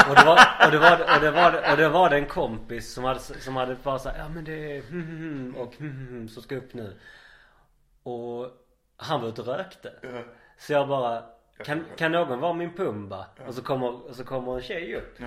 Och 0.09 0.15
det 0.15 0.25
var, 0.25 0.39
och 0.65 0.71
det 0.71 0.79
var, 0.79 1.15
och 1.15 1.21
det 1.21 1.31
var, 1.31 1.71
och 1.71 1.77
det 1.77 1.89
var 1.89 2.09
det 2.09 2.15
en 2.15 2.25
kompis 2.25 2.93
som 2.93 3.03
hade, 3.03 3.19
som 3.19 3.55
hade 3.55 3.75
bara 3.83 3.99
så 3.99 4.09
här, 4.09 4.17
ja 4.17 4.29
men 4.29 4.43
det 4.43 4.77
är 4.77 4.81
hmm, 4.81 5.03
hmm, 5.03 5.17
hmm, 5.17 5.55
och 5.55 5.75
hmm, 5.75 5.91
hmm, 5.91 6.07
hmm, 6.07 6.29
så 6.29 6.41
ska 6.41 6.55
upp 6.55 6.73
nu. 6.73 6.95
Och 8.03 8.51
han 8.97 9.21
var 9.21 9.29
ute 9.29 9.41
och 9.41 9.47
rökte. 9.47 9.93
Så 10.57 10.73
jag 10.73 10.87
bara, 10.87 11.23
kan, 11.65 11.85
kan 11.97 12.11
någon 12.11 12.39
vara 12.39 12.53
min 12.53 12.73
Pumba? 12.73 13.25
Och 13.47 13.53
så 13.53 13.61
kommer, 13.61 14.09
och 14.09 14.15
så 14.15 14.23
kommer 14.23 14.55
en 14.55 14.61
tjej 14.61 14.95
upp. 14.95 15.17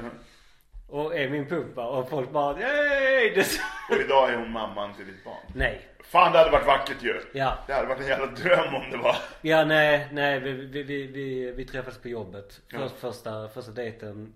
Och 0.89 1.17
är 1.17 1.29
min 1.29 1.49
Pumba 1.49 1.87
och 1.87 2.09
folk 2.09 2.31
bara, 2.31 2.61
yay! 2.61 3.45
Och 3.91 3.97
idag 3.97 4.33
är 4.33 4.37
hon 4.37 4.51
mamman 4.51 4.95
till 4.95 5.07
ditt 5.07 5.25
barn. 5.25 5.53
Nej. 5.55 5.89
Fan 6.05 6.33
det 6.33 6.39
hade 6.39 6.51
varit 6.51 6.67
vackert 6.67 7.03
ju. 7.03 7.21
Ja. 7.33 7.59
Det 7.67 7.73
hade 7.73 7.87
varit 7.87 8.01
en 8.01 8.07
jävla 8.07 8.27
dröm 8.27 8.75
om 8.75 8.91
det 8.91 8.97
var. 8.97 9.17
Ja 9.43 9.65
nej, 9.65 10.09
nej 10.13 10.41
vi, 10.41 10.53
vi, 10.53 10.83
vi, 10.83 11.07
vi, 11.07 11.53
vi 11.53 11.65
träffades 11.65 11.99
på 11.99 12.09
jobbet. 12.09 12.61
Först, 12.71 12.95
första, 12.95 13.49
första 13.49 13.73
dejten, 13.73 14.35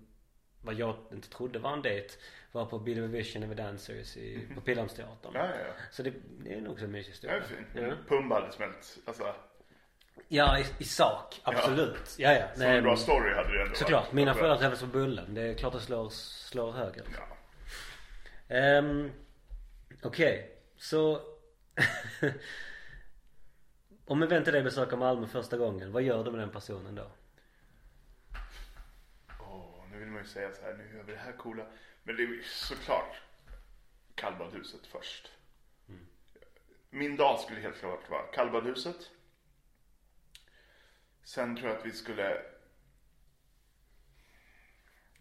vad 0.62 0.74
jag 0.74 0.94
inte 1.12 1.30
trodde 1.30 1.58
var 1.58 1.72
en 1.72 1.82
dejt, 1.82 2.14
var 2.52 2.66
på 2.66 2.78
Billy 2.78 3.00
Vision 3.00 3.42
Ever 3.42 3.54
Dancers 3.54 4.16
i, 4.16 4.48
på 4.54 4.60
Pildammsteatern. 4.60 5.32
Ja, 5.34 5.40
ja, 5.46 5.54
ja. 5.66 5.72
Så 5.90 6.02
det, 6.02 6.12
det 6.44 6.54
är 6.54 6.60
nog 6.60 6.78
så 6.78 6.84
en 6.84 6.92
mysig 6.92 7.14
Det 7.22 7.28
är 7.28 7.40
historia. 7.40 7.64
fint. 7.72 7.84
Ja. 7.88 7.96
Pumba 8.16 8.40
hade 8.40 8.52
smält. 8.52 8.98
Alltså, 9.04 9.34
Ja 10.28 10.58
i, 10.58 10.64
i 10.78 10.84
sak, 10.84 11.40
absolut. 11.44 12.14
Ja 12.18 12.32
ja. 12.32 12.46
Som 12.54 12.62
en 12.62 12.82
bra 12.82 12.96
story 12.96 13.34
hade 13.34 13.52
det 13.56 13.62
ändå 13.62 13.74
Såklart. 13.74 14.04
varit. 14.04 14.12
Mina 14.12 14.34
föräldrar 14.34 14.56
träffades 14.56 14.80
på 14.80 14.86
Bullen. 14.86 15.34
Det 15.34 15.42
är 15.42 15.54
klart 15.54 15.72
det 15.72 15.80
slår, 15.80 16.08
slår 16.10 16.72
högre. 16.72 17.02
Ja. 18.48 18.78
Um, 18.78 19.10
Okej, 20.02 20.56
så 20.76 21.20
Om 24.06 24.22
en 24.22 24.28
vän 24.28 24.44
till 24.44 24.52
dig 24.52 24.62
besöker 24.62 24.96
Malmö 24.96 25.26
första 25.26 25.56
gången, 25.56 25.92
vad 25.92 26.02
gör 26.02 26.24
du 26.24 26.30
med 26.30 26.40
den 26.40 26.50
personen 26.50 26.94
då? 26.94 27.10
Åh, 29.40 29.84
nu 29.92 29.98
vill 29.98 30.08
man 30.08 30.22
ju 30.22 30.28
säga 30.28 30.50
så 30.54 30.62
här, 30.62 30.74
nu 30.74 30.96
gör 30.96 31.02
vi 31.04 31.12
det 31.12 31.18
här 31.18 31.32
coola. 31.32 31.62
Men 32.02 32.16
det 32.16 32.22
är 32.22 32.42
såklart 32.42 33.20
kallbadhuset 34.14 34.86
först. 34.86 35.30
Min 36.90 37.16
dag 37.16 37.40
skulle 37.40 37.60
helt 37.60 37.78
klart 37.78 38.10
vara 38.10 38.22
kallbadhuset. 38.22 39.10
Sen 41.24 41.56
tror 41.56 41.68
jag 41.68 41.78
att 41.78 41.86
vi 41.86 41.92
skulle 41.92 42.42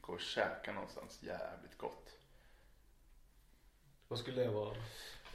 gå 0.02 0.14
och 0.14 0.22
käka 0.22 0.74
någonstans 0.74 1.24
jävligt 1.24 1.78
gott. 1.78 2.18
Vad 4.08 4.20
skulle 4.20 4.42
det 4.42 4.50
vara? 4.50 4.76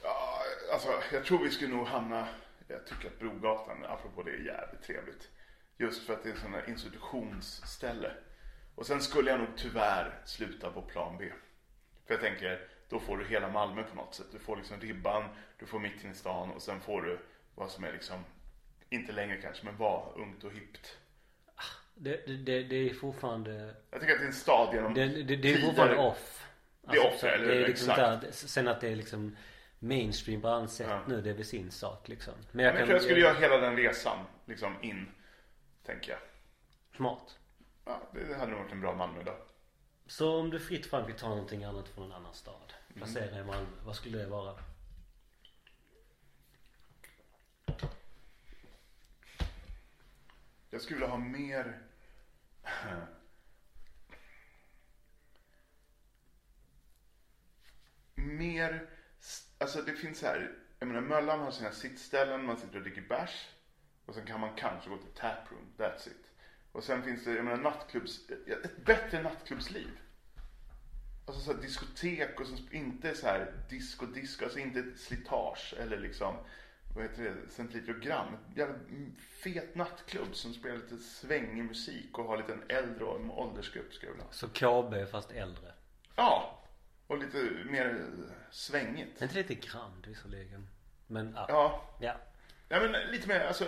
Ja, 0.03 0.41
alltså 0.73 1.01
jag 1.11 1.25
tror 1.25 1.43
vi 1.43 1.51
skulle 1.51 1.75
nog 1.75 1.87
hamna, 1.87 2.27
jag 2.67 2.87
tycker 2.87 3.07
att 3.07 3.19
Brogatan, 3.19 3.85
apropå 3.85 4.23
det, 4.23 4.31
är 4.31 4.39
jävligt 4.39 4.83
trevligt. 4.83 5.29
Just 5.77 6.05
för 6.05 6.13
att 6.13 6.23
det 6.23 6.29
är 6.29 6.33
en 6.33 6.39
sån 6.39 6.53
här 6.53 6.69
institutionsställe. 6.69 8.17
Och 8.75 8.85
sen 8.85 9.01
skulle 9.01 9.31
jag 9.31 9.39
nog 9.39 9.49
tyvärr 9.57 10.21
sluta 10.25 10.71
på 10.71 10.81
plan 10.81 11.17
B. 11.17 11.31
För 12.05 12.13
jag 12.13 12.21
tänker, 12.21 12.67
då 12.89 12.99
får 12.99 13.17
du 13.17 13.25
hela 13.25 13.49
Malmö 13.49 13.83
på 13.83 13.95
något 13.95 14.15
sätt. 14.15 14.27
Du 14.31 14.39
får 14.39 14.57
liksom 14.57 14.79
ribban, 14.81 15.23
du 15.59 15.65
får 15.65 15.79
mitten 15.79 16.11
i 16.11 16.13
stan 16.15 16.51
och 16.51 16.61
sen 16.61 16.81
får 16.81 17.01
du 17.01 17.19
vad 17.55 17.71
som 17.71 17.83
är 17.83 17.91
liksom, 17.91 18.23
inte 18.89 19.11
längre 19.11 19.37
kanske, 19.41 19.65
men 19.65 19.77
vad 19.77 20.13
ungt 20.15 20.43
och 20.43 20.51
hippt. 20.51 20.97
Det, 21.97 22.25
det, 22.27 22.37
det, 22.37 22.63
det 22.63 22.89
är 22.89 22.93
fortfarande 22.93 23.75
Jag 23.91 24.01
tycker 24.01 24.13
att 24.13 24.19
det 24.19 24.25
är 24.25 24.27
en 24.27 24.33
stad 24.33 24.75
genom 24.75 24.93
Det, 24.93 25.07
det, 25.23 25.35
det 25.35 25.53
är 25.53 25.61
fortfarande 25.61 25.97
off 25.97 26.47
Det 26.81 26.97
är 26.97 27.07
off, 27.07 27.19
så 27.19 27.27
eller 27.27 27.47
det 27.47 27.63
är 27.63 27.67
liksom 27.67 27.89
Exakt. 27.89 28.21
där, 28.21 28.31
Sen 28.31 28.67
att 28.67 28.81
det 28.81 28.87
är 28.87 28.95
liksom 28.95 29.37
mainstream 29.79 30.41
på 30.41 30.47
annat 30.47 30.71
sätt 30.71 30.87
Ja. 30.89 31.01
nu, 31.07 31.21
det 31.21 31.29
är 31.29 31.33
väl 31.33 31.45
sin 31.45 31.71
sak 31.71 32.07
liksom 32.07 32.33
Men 32.33 32.43
Men 32.51 32.65
jag 32.65 32.73
jag 32.73 32.77
kan, 32.77 32.87
tror 32.87 32.95
jag 32.95 33.03
skulle 33.03 33.19
göra 33.19 33.33
hela 33.39 33.57
den 33.57 33.75
resan 33.77 34.17
liksom 34.45 34.75
in, 34.81 35.11
tänker 35.85 36.11
jag. 36.11 36.19
Smart 36.97 37.37
Ja, 37.85 38.01
det 38.13 38.35
hade 38.35 38.51
nog 38.51 38.59
varit 38.59 38.71
en 38.71 38.81
bra 38.81 38.95
Malmö-dag. 38.95 39.37
Så 40.07 40.39
om 40.39 40.49
du 40.49 40.59
fritt 40.59 40.85
fram 40.85 41.05
fick 41.05 41.17
ta 41.17 41.29
någonting 41.29 41.63
annat 41.63 41.87
från 41.87 42.05
en 42.05 42.11
annan 42.11 42.33
stad 42.33 42.73
Mm. 42.95 42.99
Placera 42.99 43.39
i 43.39 43.43
Malmö, 43.43 43.69
vad 43.85 43.95
skulle 43.95 44.17
det 44.17 44.27
vara? 44.27 44.59
Jag 50.69 50.81
skulle 50.81 50.99
vilja 50.99 51.09
ha 51.09 51.17
mer... 51.17 51.81
mer... 58.15 58.89
Alltså 59.57 59.81
det 59.81 59.93
finns 59.93 60.21
här... 60.21 60.55
Jag 60.79 60.87
menar 60.87 61.01
Möllan 61.01 61.39
har 61.39 61.51
sina 61.51 61.71
sittställen, 61.71 62.45
man 62.45 62.57
sitter 62.57 62.75
och 62.75 62.81
dricker 62.81 63.01
bärs. 63.01 63.49
Och 64.05 64.15
sen 64.15 64.25
kan 64.25 64.39
man 64.39 64.55
kanske 64.55 64.89
gå 64.89 64.97
till 64.97 65.13
taproom, 65.13 65.73
that's 65.77 66.07
it. 66.07 66.34
Och 66.75 66.83
sen 66.83 67.03
finns 67.03 67.23
det, 67.23 67.35
jag 67.35 67.45
menar 67.45 67.57
nattklubbs... 67.57 68.29
Ett 68.63 68.85
bättre 68.85 69.23
nattklubbsliv. 69.23 69.89
Alltså 71.25 71.41
så 71.41 71.53
här 71.53 71.61
diskotek 71.61 72.39
och 72.39 72.47
som 72.47 72.57
inte 72.71 73.15
så 73.15 73.27
här 73.27 73.53
disco 73.69 74.05
disco, 74.05 74.43
alltså 74.43 74.59
inte 74.59 74.97
slitage 74.97 75.73
eller 75.79 75.99
liksom 75.99 76.35
vad 76.95 77.03
heter 77.03 77.23
det, 77.23 77.51
centriflogram. 77.51 78.27
En 78.27 78.55
jävla 78.55 78.75
fet 79.43 79.75
nattklubb 79.75 80.35
som 80.35 80.53
spelar 80.53 80.75
lite 80.75 80.97
svängig 80.97 81.63
musik 81.63 82.17
och 82.17 82.25
har 82.25 82.37
lite 82.37 82.53
en 82.53 82.63
äldre 82.69 83.05
åldersgrupp 83.05 83.93
skulle 83.93 84.11
jag 84.11 84.15
vilja. 84.15 84.31
Så 84.31 84.47
KB 84.47 85.11
fast 85.11 85.31
äldre 85.31 85.73
Ja, 86.15 86.63
och 87.07 87.17
lite 87.17 87.37
mer 87.65 87.85
eh, 87.85 88.51
svängigt. 88.51 89.21
Inte 89.21 89.35
lite 89.35 89.55
grand 89.55 90.05
visserligen 90.07 90.67
Men 91.07 91.33
ja, 91.35 91.45
Ja, 91.49 91.95
ja. 91.99 92.15
ja 92.69 92.79
men 92.79 93.11
lite 93.11 93.27
mer 93.27 93.39
alltså 93.39 93.65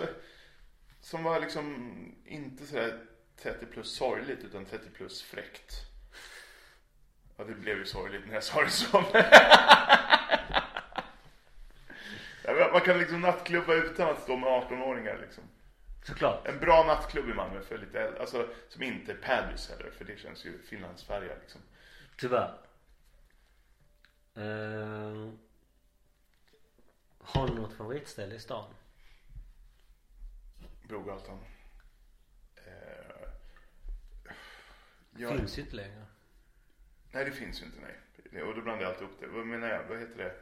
som 1.08 1.24
var 1.24 1.40
liksom 1.40 1.94
inte 2.24 2.66
sådär 2.66 3.04
30 3.36 3.66
plus 3.66 3.96
sorgligt 3.96 4.44
utan 4.44 4.64
30 4.64 4.90
plus 4.90 5.22
fräckt. 5.22 5.74
Ja, 7.36 7.44
det 7.44 7.54
blev 7.54 7.78
ju 7.78 7.84
sorgligt 7.84 8.26
när 8.26 8.34
jag 8.34 8.44
sa 8.44 8.62
det 8.62 8.70
så. 8.70 9.00
Man 12.72 12.80
kan 12.80 12.98
liksom 12.98 13.20
nattklubba 13.20 13.74
utan 13.74 14.10
att 14.10 14.22
stå 14.22 14.36
med 14.36 14.48
18-åringar 14.48 15.18
liksom. 15.20 15.44
Såklart 16.04 16.48
En 16.48 16.58
bra 16.58 16.84
nattklubb 16.86 17.28
i 17.28 17.34
Malmö 17.34 17.60
för 17.60 17.78
lite 17.78 18.00
äldre, 18.00 18.20
alltså 18.20 18.48
som 18.68 18.82
inte 18.82 19.12
är 19.12 19.16
Paddy's 19.16 19.70
heller 19.70 19.90
för 19.90 20.04
det 20.04 20.18
känns 20.18 20.44
ju 20.44 20.62
Finlandsfärja 20.62 21.34
liksom. 21.40 21.60
Tyvärr 22.16 22.54
uh, 24.38 25.30
Har 27.18 27.48
du 27.48 27.54
något 27.54 27.72
favoritställe 27.72 28.34
i 28.34 28.40
stan? 28.40 28.74
Brogatan. 30.88 31.38
Eh, 32.56 33.28
ja, 35.16 35.36
Finns 35.36 35.58
ju 35.58 35.62
inte 35.62 35.76
längre 35.76 36.06
Nej 37.12 37.24
det 37.24 37.32
finns 37.32 37.62
ju 37.62 37.66
inte 37.66 37.80
nej. 37.80 38.42
Och 38.42 38.54
då 38.54 38.62
blandar 38.62 38.84
jag 38.84 38.92
alltid 38.92 39.08
upp 39.08 39.20
det. 39.20 39.26
Vad 39.26 39.46
menar 39.46 39.68
jag? 39.68 39.84
Vad 39.84 39.98
heter 39.98 40.16
det? 40.16 40.34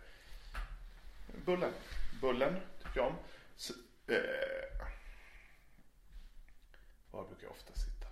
Bullen. 1.45 1.73
Bullen 2.21 2.61
tycker 2.79 3.01
jag 3.01 3.07
om. 3.07 3.17
Så, 3.57 3.73
eh, 4.07 4.87
var 7.11 7.27
brukar 7.27 7.43
jag 7.43 7.53
ofta 7.53 7.73
sitta? 7.75 8.07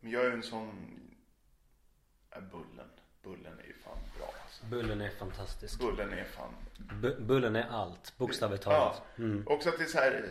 Men 0.00 0.10
jag 0.10 0.24
är 0.24 0.28
ju 0.28 0.34
en 0.34 0.42
sån... 0.42 1.00
Äh, 2.30 2.40
bullen. 2.42 2.90
Bullen 3.22 3.58
är 3.58 3.64
ju 3.64 3.74
fan. 3.74 3.98
Bullen 4.70 5.00
är 5.00 5.10
fantastisk 5.10 5.78
Bullen 5.80 6.12
är 6.12 6.24
fan... 6.24 6.54
Bu- 6.78 7.20
Bullen 7.20 7.56
är 7.56 7.66
allt, 7.70 8.18
bokstavligt 8.18 8.64
Ja. 8.66 8.70
talat 8.70 9.02
mm. 9.18 9.42
Också 9.46 9.68
att 9.68 9.78
det 9.78 9.84
är 9.84 9.88
så 9.88 9.98
här... 9.98 10.28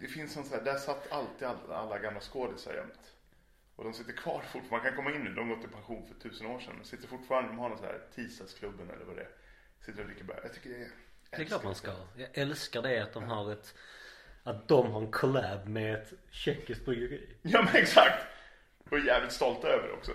Det 0.00 0.08
finns 0.08 0.32
sån 0.32 0.44
så 0.44 0.54
här, 0.54 0.62
där 0.62 0.76
satt 0.76 1.12
alltid 1.12 1.48
alla, 1.48 1.74
alla 1.76 1.98
gamla 1.98 2.20
skådisar 2.20 2.74
jämt. 2.74 3.12
Och 3.76 3.84
de 3.84 3.94
sitter 3.94 4.12
kvar 4.12 4.42
fortfarande. 4.52 4.70
Man 4.70 4.80
kan 4.80 4.96
komma 4.96 5.10
in 5.16 5.24
nu, 5.24 5.34
de 5.34 5.48
har 5.48 5.56
gått 5.56 5.64
i 5.64 5.68
pension 5.68 6.06
för 6.06 6.28
tusen 6.30 6.46
år 6.46 6.60
sedan. 6.60 6.74
Men 6.76 6.84
sitter 6.84 7.08
fortfarande, 7.08 7.50
de 7.50 7.58
har 7.58 7.68
någon 7.68 7.78
så 7.78 7.84
här 7.84 8.00
tisdagsklubben 8.14 8.90
eller 8.90 9.04
vad 9.04 9.16
det 9.16 9.22
är. 9.22 9.28
Sitter 9.86 10.00
och 10.00 10.06
dricker 10.06 10.24
bär. 10.24 10.40
Jag 10.42 10.54
tycker 10.54 10.70
det 10.70 10.76
är... 10.76 10.88
Det 11.30 11.42
är 11.42 11.44
klart 11.44 11.64
man 11.64 11.74
ska. 11.74 11.92
Jag 12.16 12.28
älskar 12.32 12.82
det 12.82 13.00
att 13.00 13.12
de 13.12 13.24
har 13.24 13.52
ett 13.52 13.74
Att 14.42 14.68
de 14.68 14.92
har 14.92 15.00
en 15.00 15.10
collab 15.10 15.68
med 15.68 15.94
ett 15.94 16.12
tjeckiskt 16.30 16.84
bryggeri. 16.84 17.36
Ja 17.42 17.62
men 17.62 17.82
exakt! 17.82 18.26
Och 18.90 18.96
är 18.98 19.02
jävligt 19.02 19.32
stolta 19.32 19.68
över 19.68 19.88
det 19.88 19.92
också. 19.94 20.12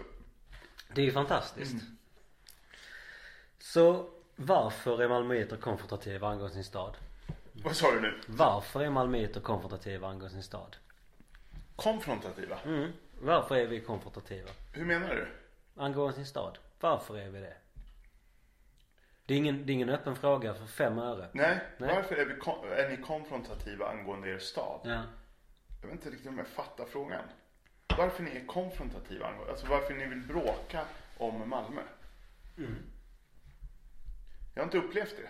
Det 0.94 1.02
är 1.02 1.06
ju 1.06 1.12
fantastiskt. 1.12 1.76
Så 3.74 4.10
varför 4.36 5.02
är 5.02 5.10
malmöiter 5.10 5.58
konfrontativa 5.58 6.28
angående 6.28 6.54
sin 6.54 6.64
stad? 6.64 6.98
Vad 7.54 7.76
sa 7.76 7.92
du 7.92 8.02
nu? 8.02 8.22
Varför 8.28 8.82
är 8.82 8.90
malmöiter 8.90 9.42
konfrontativa 9.42 10.08
angående 10.08 10.30
sin 10.30 10.44
stad? 10.44 10.78
Konfrontativa? 11.76 12.60
Mm. 12.66 12.92
Varför 13.22 13.56
är 13.56 13.68
vi 13.68 13.82
konfrontativa? 13.82 14.50
Hur 14.74 14.86
menar 14.86 15.16
du? 15.16 15.28
Angående 15.82 16.16
sin 16.16 16.26
stad? 16.26 16.58
Varför 16.80 17.18
är 17.18 17.30
vi 17.30 17.40
det? 17.40 17.54
Det 19.26 19.34
är 19.34 19.38
ingen, 19.38 19.66
det 19.66 19.72
är 19.72 19.74
ingen 19.74 19.90
öppen 19.90 20.16
fråga 20.16 20.54
för 20.54 20.66
fem 20.66 20.98
öre. 20.98 21.30
Nej, 21.32 21.60
Nej. 21.78 21.96
varför 21.96 22.16
är, 22.16 22.26
vi 22.26 22.34
är 22.82 22.90
ni 22.90 22.98
konfrontativa 22.98 23.90
angående 23.90 24.30
er 24.30 24.40
stad? 24.40 24.80
Ja. 24.84 25.04
Jag 25.82 25.88
vet 25.88 25.92
inte 25.92 26.10
riktigt 26.10 26.28
om 26.28 26.38
jag 26.38 26.48
fattar 26.48 26.86
frågan. 26.86 27.24
Varför 27.98 28.24
ni 28.24 28.32
är 28.32 28.46
konfrontativa 28.46 29.28
angående, 29.28 29.52
alltså 29.52 29.68
varför 29.68 29.94
ni 29.94 30.06
vill 30.06 30.22
bråka 30.22 30.86
om 31.18 31.50
Malmö? 31.50 31.82
Jag 34.58 34.62
har 34.62 34.66
inte 34.66 34.78
upplevt 34.78 35.18
det. 35.18 35.30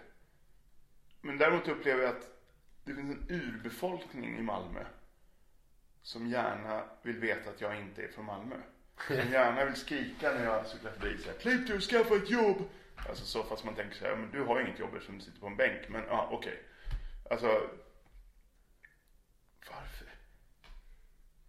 Men 1.21 1.37
däremot 1.37 1.67
upplever 1.67 2.03
jag 2.03 2.15
att 2.15 2.29
det 2.83 2.95
finns 2.95 3.11
en 3.11 3.25
urbefolkning 3.29 4.37
i 4.37 4.41
Malmö 4.41 4.85
som 6.01 6.27
gärna 6.27 6.83
vill 7.01 7.19
veta 7.19 7.49
att 7.49 7.61
jag 7.61 7.79
inte 7.79 8.03
är 8.03 8.07
från 8.07 8.25
Malmö. 8.25 8.55
Som 9.07 9.15
gärna 9.15 9.65
vill 9.65 9.75
skrika 9.75 10.33
när 10.33 10.43
jag 10.43 10.67
cyklar 10.67 10.91
förbi 10.91 11.17
så 11.17 11.29
här, 11.29 11.37
Klipp 11.37 11.67
du 11.67 11.75
och 11.75 11.81
skaffa 11.81 12.15
ett 12.15 12.29
jobb! 12.29 12.69
Alltså 13.09 13.25
så 13.25 13.43
fast 13.43 13.63
man 13.63 13.75
tänker 13.75 13.95
så 13.95 14.05
här, 14.05 14.15
men 14.15 14.31
du 14.31 14.43
har 14.43 14.59
ju 14.59 14.65
inget 14.65 14.79
jobb 14.79 14.93
eftersom 14.93 15.17
du 15.17 15.23
sitter 15.23 15.39
på 15.39 15.47
en 15.47 15.57
bänk. 15.57 15.89
Men 15.89 16.03
ja, 16.07 16.29
okej. 16.31 16.63
Alltså, 17.29 17.69
varför? 19.69 20.07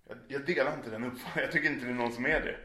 Jag, 0.09 0.19
jag 0.29 0.47
delar 0.47 0.75
inte 0.75 0.91
den 0.91 1.05
uppfattningen. 1.05 1.45
Jag 1.45 1.53
tycker 1.53 1.71
inte 1.71 1.85
det 1.85 1.91
är 1.91 1.95
någon 1.95 2.13
som 2.13 2.27
är 2.27 2.41
det. 2.41 2.59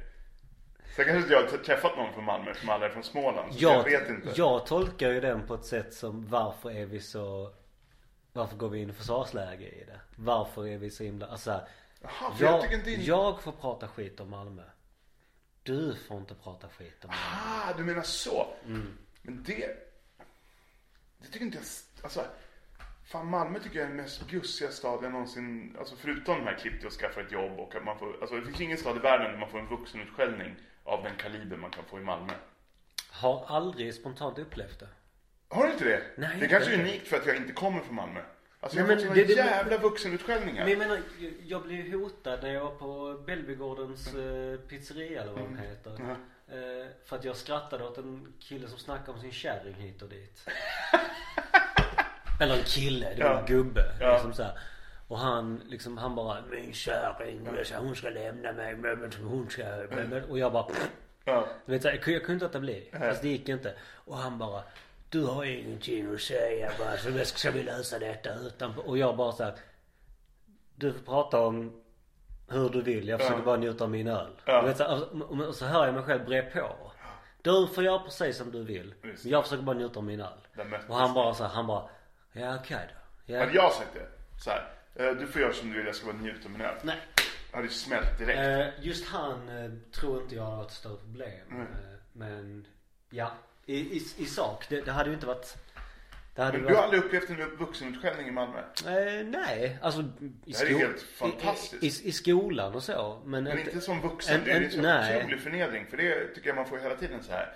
Sen 0.95 1.05
kanske 1.05 1.21
inte 1.21 1.33
jag 1.33 1.41
har 1.41 1.57
träffat 1.57 1.97
någon 1.97 2.13
från 2.13 2.23
Malmö 2.23 2.53
som 2.53 2.69
alla 2.69 2.85
är 2.85 2.89
från 2.89 3.03
Småland. 3.03 3.53
Så 3.53 3.63
jag, 3.63 3.77
Jag, 3.77 3.83
vet 3.83 4.09
inte. 4.09 4.29
jag 4.35 4.65
tolkar 4.65 5.09
ju 5.09 5.21
den 5.21 5.47
på 5.47 5.53
ett 5.53 5.65
sätt 5.65 5.93
som 5.93 6.27
varför 6.27 6.71
är 6.71 6.85
vi 6.85 6.99
så 6.99 7.53
Varför 8.33 8.57
går 8.57 8.69
vi 8.69 8.81
in 8.81 8.89
i 8.89 8.93
försvarsläge 8.93 9.65
i 9.65 9.83
det? 9.85 9.99
Varför 10.15 10.67
är 10.67 10.77
vi 10.77 10.89
så 10.89 11.03
himla, 11.03 11.27
alltså 11.27 11.43
så 11.43 11.51
här, 11.51 12.31
för 12.31 12.45
jag, 12.45 12.53
jag, 12.53 12.61
tycker 12.61 12.75
inte... 12.75 12.91
jag 12.91 13.41
får 13.41 13.51
prata 13.51 13.87
skit 13.87 14.19
om 14.19 14.29
Malmö 14.29 14.63
Du 15.63 15.95
får 15.95 16.17
inte 16.17 16.35
prata 16.35 16.67
skit 16.69 17.05
om 17.05 17.09
Malmö 17.09 17.71
Ah, 17.71 17.77
du 17.77 17.83
menar 17.83 18.01
så. 18.01 18.47
Mm. 18.65 18.97
Men 19.21 19.43
det... 19.43 19.67
Det 21.17 21.27
tycker 21.31 21.45
inte 21.45 21.57
jag... 21.57 21.65
Alltså... 22.03 22.25
Fan 23.05 23.27
Malmö 23.27 23.59
tycker 23.59 23.75
jag 23.75 23.83
är 23.83 23.87
den 23.87 23.97
mest 23.97 24.27
bjussiga 24.27 24.71
stad 24.71 25.03
jag 25.03 25.11
någonsin, 25.11 25.75
alltså 25.79 25.95
förutom 25.95 26.37
de 26.37 26.43
här 26.43 26.57
klipp 26.57 26.85
och 26.85 26.91
skaffa 26.91 27.21
ett 27.21 27.31
jobb 27.31 27.59
och 27.59 27.75
att 27.75 27.83
man 27.83 27.99
får, 27.99 28.17
alltså 28.21 28.35
det 28.35 28.45
finns 28.45 28.61
ingen 28.61 28.77
stad 28.77 28.97
i 28.97 28.99
världen 28.99 29.31
där 29.31 29.39
man 29.39 29.49
får 29.49 29.59
en 29.59 29.67
vuxenutskällning 29.67 30.55
av 30.83 31.03
den 31.03 31.15
kaliber 31.15 31.57
man 31.57 31.71
kan 31.71 31.83
få 31.85 31.97
i 31.99 32.01
Malmö. 32.01 32.33
Har 33.09 33.45
aldrig 33.47 33.93
spontant 33.93 34.39
upplevt 34.39 34.79
det. 34.79 34.87
Har 35.49 35.65
du 35.65 35.71
inte 35.71 35.83
det? 35.85 36.01
Nej, 36.17 36.37
det 36.39 36.45
är 36.45 36.49
kanske 36.49 36.73
är 36.73 36.79
unikt 36.79 37.07
för 37.07 37.17
att 37.17 37.25
jag 37.27 37.35
inte 37.35 37.53
kommer 37.53 37.79
från 37.81 37.95
Malmö. 37.95 38.19
Alltså 38.59 38.77
jag 38.79 38.85
har 38.87 38.95
fått 38.95 39.15
det- 39.15 39.33
jävla 39.33 39.77
vuxenutskällningar. 39.77 40.61
Men 40.63 40.69
jag 40.69 40.79
menar, 40.79 40.99
jag 41.43 41.63
blev 41.63 41.93
hotad 41.93 42.43
när 42.43 42.53
jag 42.53 42.61
var 42.63 42.71
på 42.75 43.21
Belbygårdens 43.25 44.13
eh, 44.15 44.57
pizzeria 44.59 45.21
eller 45.21 45.31
vad 45.31 45.41
den 45.43 45.57
heter. 45.57 45.97
Ja. 45.99 46.11
Eh, 46.55 46.87
för 47.05 47.15
att 47.15 47.23
jag 47.23 47.35
skrattade 47.35 47.83
åt 47.83 47.97
en 47.97 48.33
kille 48.39 48.67
som 48.67 48.77
snackade 48.79 49.11
om 49.11 49.19
sin 49.19 49.31
kärring 49.31 49.73
hit 49.73 50.01
och 50.01 50.09
dit. 50.09 50.47
eller 52.41 52.57
en 52.57 52.63
kille, 52.63 53.13
det 53.15 53.23
var 53.23 53.29
Ja. 53.31 53.39
en 53.39 53.45
gubbe. 53.45 53.95
Ja. 53.99 54.13
Liksom 54.13 54.33
så 54.33 54.43
här. 54.43 54.59
Och 55.13 55.19
han 55.19 55.61
liksom, 55.65 55.97
han 55.97 56.15
bara 56.15 56.37
Min 56.51 56.73
kärring, 56.73 57.47
hon 57.77 57.95
ska 57.95 58.09
lämna 58.09 58.51
mig, 58.51 58.75
hon 59.23 59.49
ska... 59.49 59.63
men- 59.89 60.09
men-" 60.09 60.23
Och 60.29 60.39
jag 60.39 60.53
bara 60.53 60.67
Ja. 61.25 61.47
du 61.65 61.71
vet, 61.71 61.83
jag, 61.83 62.01
kunde- 62.01 62.11
jag 62.19 62.21
kunde 62.25 62.33
inte 62.33 62.45
låta 62.45 62.59
bli. 62.59 62.89
Fast 62.99 63.21
det 63.21 63.27
gick 63.27 63.49
inte. 63.49 63.73
Och 63.95 64.17
han 64.17 64.37
bara 64.37 64.63
Du 65.09 65.25
har 65.25 65.45
ingenting 65.45 66.13
att 66.13 66.21
säga 66.21 66.71
bara 66.79 66.97
så 66.97 67.25
ska 67.37 67.51
vi 67.51 67.63
lösa 67.63 67.99
detta 67.99 68.33
utan 68.35 68.77
Och 68.77 68.97
jag 68.97 69.17
bara 69.17 69.31
så 69.31 69.43
här, 69.43 69.53
Du 70.75 70.93
får 70.93 70.99
prata 70.99 71.39
om 71.45 71.83
hur 72.49 72.69
du 72.69 72.81
vill. 72.81 73.07
Jag 73.07 73.19
försöker 73.19 73.39
Ja. 73.39 73.45
bara 73.45 73.57
njuta 73.57 73.83
av 73.83 73.89
min 73.89 74.07
öl. 74.07 74.31
Ja. 74.45 74.61
Du 74.61 74.67
vet, 74.67 74.77
så, 74.77 74.83
här, 74.83 75.23
och, 75.31 75.47
och 75.47 75.55
så 75.55 75.65
hör 75.65 75.85
jag 75.85 75.95
mig 75.95 76.03
själv 76.03 76.25
bre 76.25 76.41
på. 76.41 76.91
Du 77.41 77.67
får 77.67 77.83
göra 77.83 77.99
precis 77.99 78.37
som 78.37 78.51
du 78.51 78.63
vill. 78.63 78.93
Just 79.03 79.23
Men 79.23 79.31
jag 79.31 79.43
försöker 79.43 79.63
bara 79.63 79.75
njuta 79.77 79.99
av 79.99 80.03
min 80.05 80.21
öl. 80.21 80.47
Och 80.89 80.95
han 80.95 81.13
bara 81.13 81.33
så 81.33 81.43
här, 81.43 81.49
han 81.51 81.67
bara 81.67 81.89
Ja 82.33 82.55
okej 82.55 82.77
då. 82.89 83.33
Ja. 83.33 83.39
Hade 83.39 83.53
jag 83.53 83.71
sagt 83.73 83.93
det 83.93 84.07
så 84.43 84.49
här, 84.49 84.57
eh, 84.59 84.63
du 84.93 85.27
får 85.27 85.41
göra 85.41 85.53
som 85.53 85.69
du 85.69 85.77
vill, 85.77 85.85
jag 85.85 85.95
ska 85.95 86.05
bara 86.05 86.15
njuta 86.21 86.45
av 86.45 86.51
min 86.51 86.61
öl. 86.61 86.75
Nej. 86.83 86.97
Hade 87.51 87.63
ju 87.63 87.69
smält 87.73 88.17
direkt. 88.19 88.39
Eh, 88.39 88.85
just 88.85 89.07
han 89.07 89.49
eh, 89.49 89.71
tror 89.91 90.21
inte 90.23 90.35
jag 90.35 90.43
har 90.43 90.55
varit 90.57 90.67
ett 90.69 90.73
större 90.77 90.97
problem. 90.97 91.31
Mm. 91.51 91.61
Eh, 91.61 91.67
men 92.13 92.67
ja, 93.09 93.31
i, 93.65 93.75
i, 93.75 94.03
i 94.17 94.25
sak. 94.25 94.65
Det, 94.69 94.81
det 94.81 94.91
hade 94.91 95.09
ju 95.09 95.13
inte 95.15 95.27
varit 95.27 95.57
det 96.35 96.41
hade 96.41 96.57
Men 96.57 96.61
ju 96.61 96.67
du 96.69 96.75
har 96.75 96.81
varit, 96.87 96.93
aldrig 97.01 97.19
upplevt 97.19 97.39
en 97.41 97.55
vuxenutskällning 97.57 98.27
i 98.27 98.31
Malmö? 98.31 98.59
eh, 98.59 99.25
Nej, 99.25 99.77
alltså 99.81 100.01
i, 100.01 100.05
Det 100.45 100.57
här 100.57 100.65
är 100.65 100.69
sko- 100.69 100.77
helt 100.79 101.01
fantastiskt. 101.01 101.83
I, 102.03 102.05
i, 102.05 102.09
I 102.09 102.11
skolan 102.11 102.75
och 102.75 102.83
så. 102.83 103.21
Men, 103.25 103.43
Men 103.43 103.59
inte 103.59 103.81
som 103.81 104.01
vuxen, 104.01 104.35
en- 104.35 104.43
det 104.45 104.51
är 104.51 104.57
en- 104.57 104.63
en 104.63 104.71
sån 104.71 104.81
nej. 104.81 105.17
otrolig 105.17 105.39
förnedring. 105.41 105.85
För 105.89 105.97
det 105.97 106.27
tycker 106.35 106.47
jag 106.47 106.55
man 106.55 106.65
får 106.65 106.77
hela 106.77 106.95
tiden 106.95 107.23
så 107.23 107.31
här. 107.31 107.53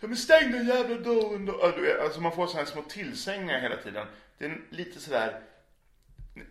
Ja 0.00 0.08
men 0.08 0.16
stäng 0.16 0.52
den 0.52 0.66
jävla 0.66 0.96
dörren 0.96 1.46
då. 1.46 1.58
Ja, 1.60 1.72
du 1.76 1.82
vet, 1.82 2.00
Alltså 2.00 2.20
man 2.20 2.32
får 2.32 2.46
såna 2.46 2.58
här 2.58 2.70
små 2.70 2.82
tillsägningar 2.82 3.60
hela 3.60 3.76
tiden. 3.76 4.06
Det 4.38 4.44
är 4.44 4.60
lite 4.70 5.00
sådär, 5.00 5.40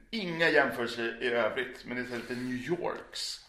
inga 0.10 0.50
jämförelser 0.50 1.24
i 1.24 1.28
övrigt, 1.28 1.86
men 1.86 1.98
det 1.98 2.04
är 2.04 2.06
så 2.08 2.16
lite 2.16 2.34
New 2.34 2.56
Yorks. 2.70 3.40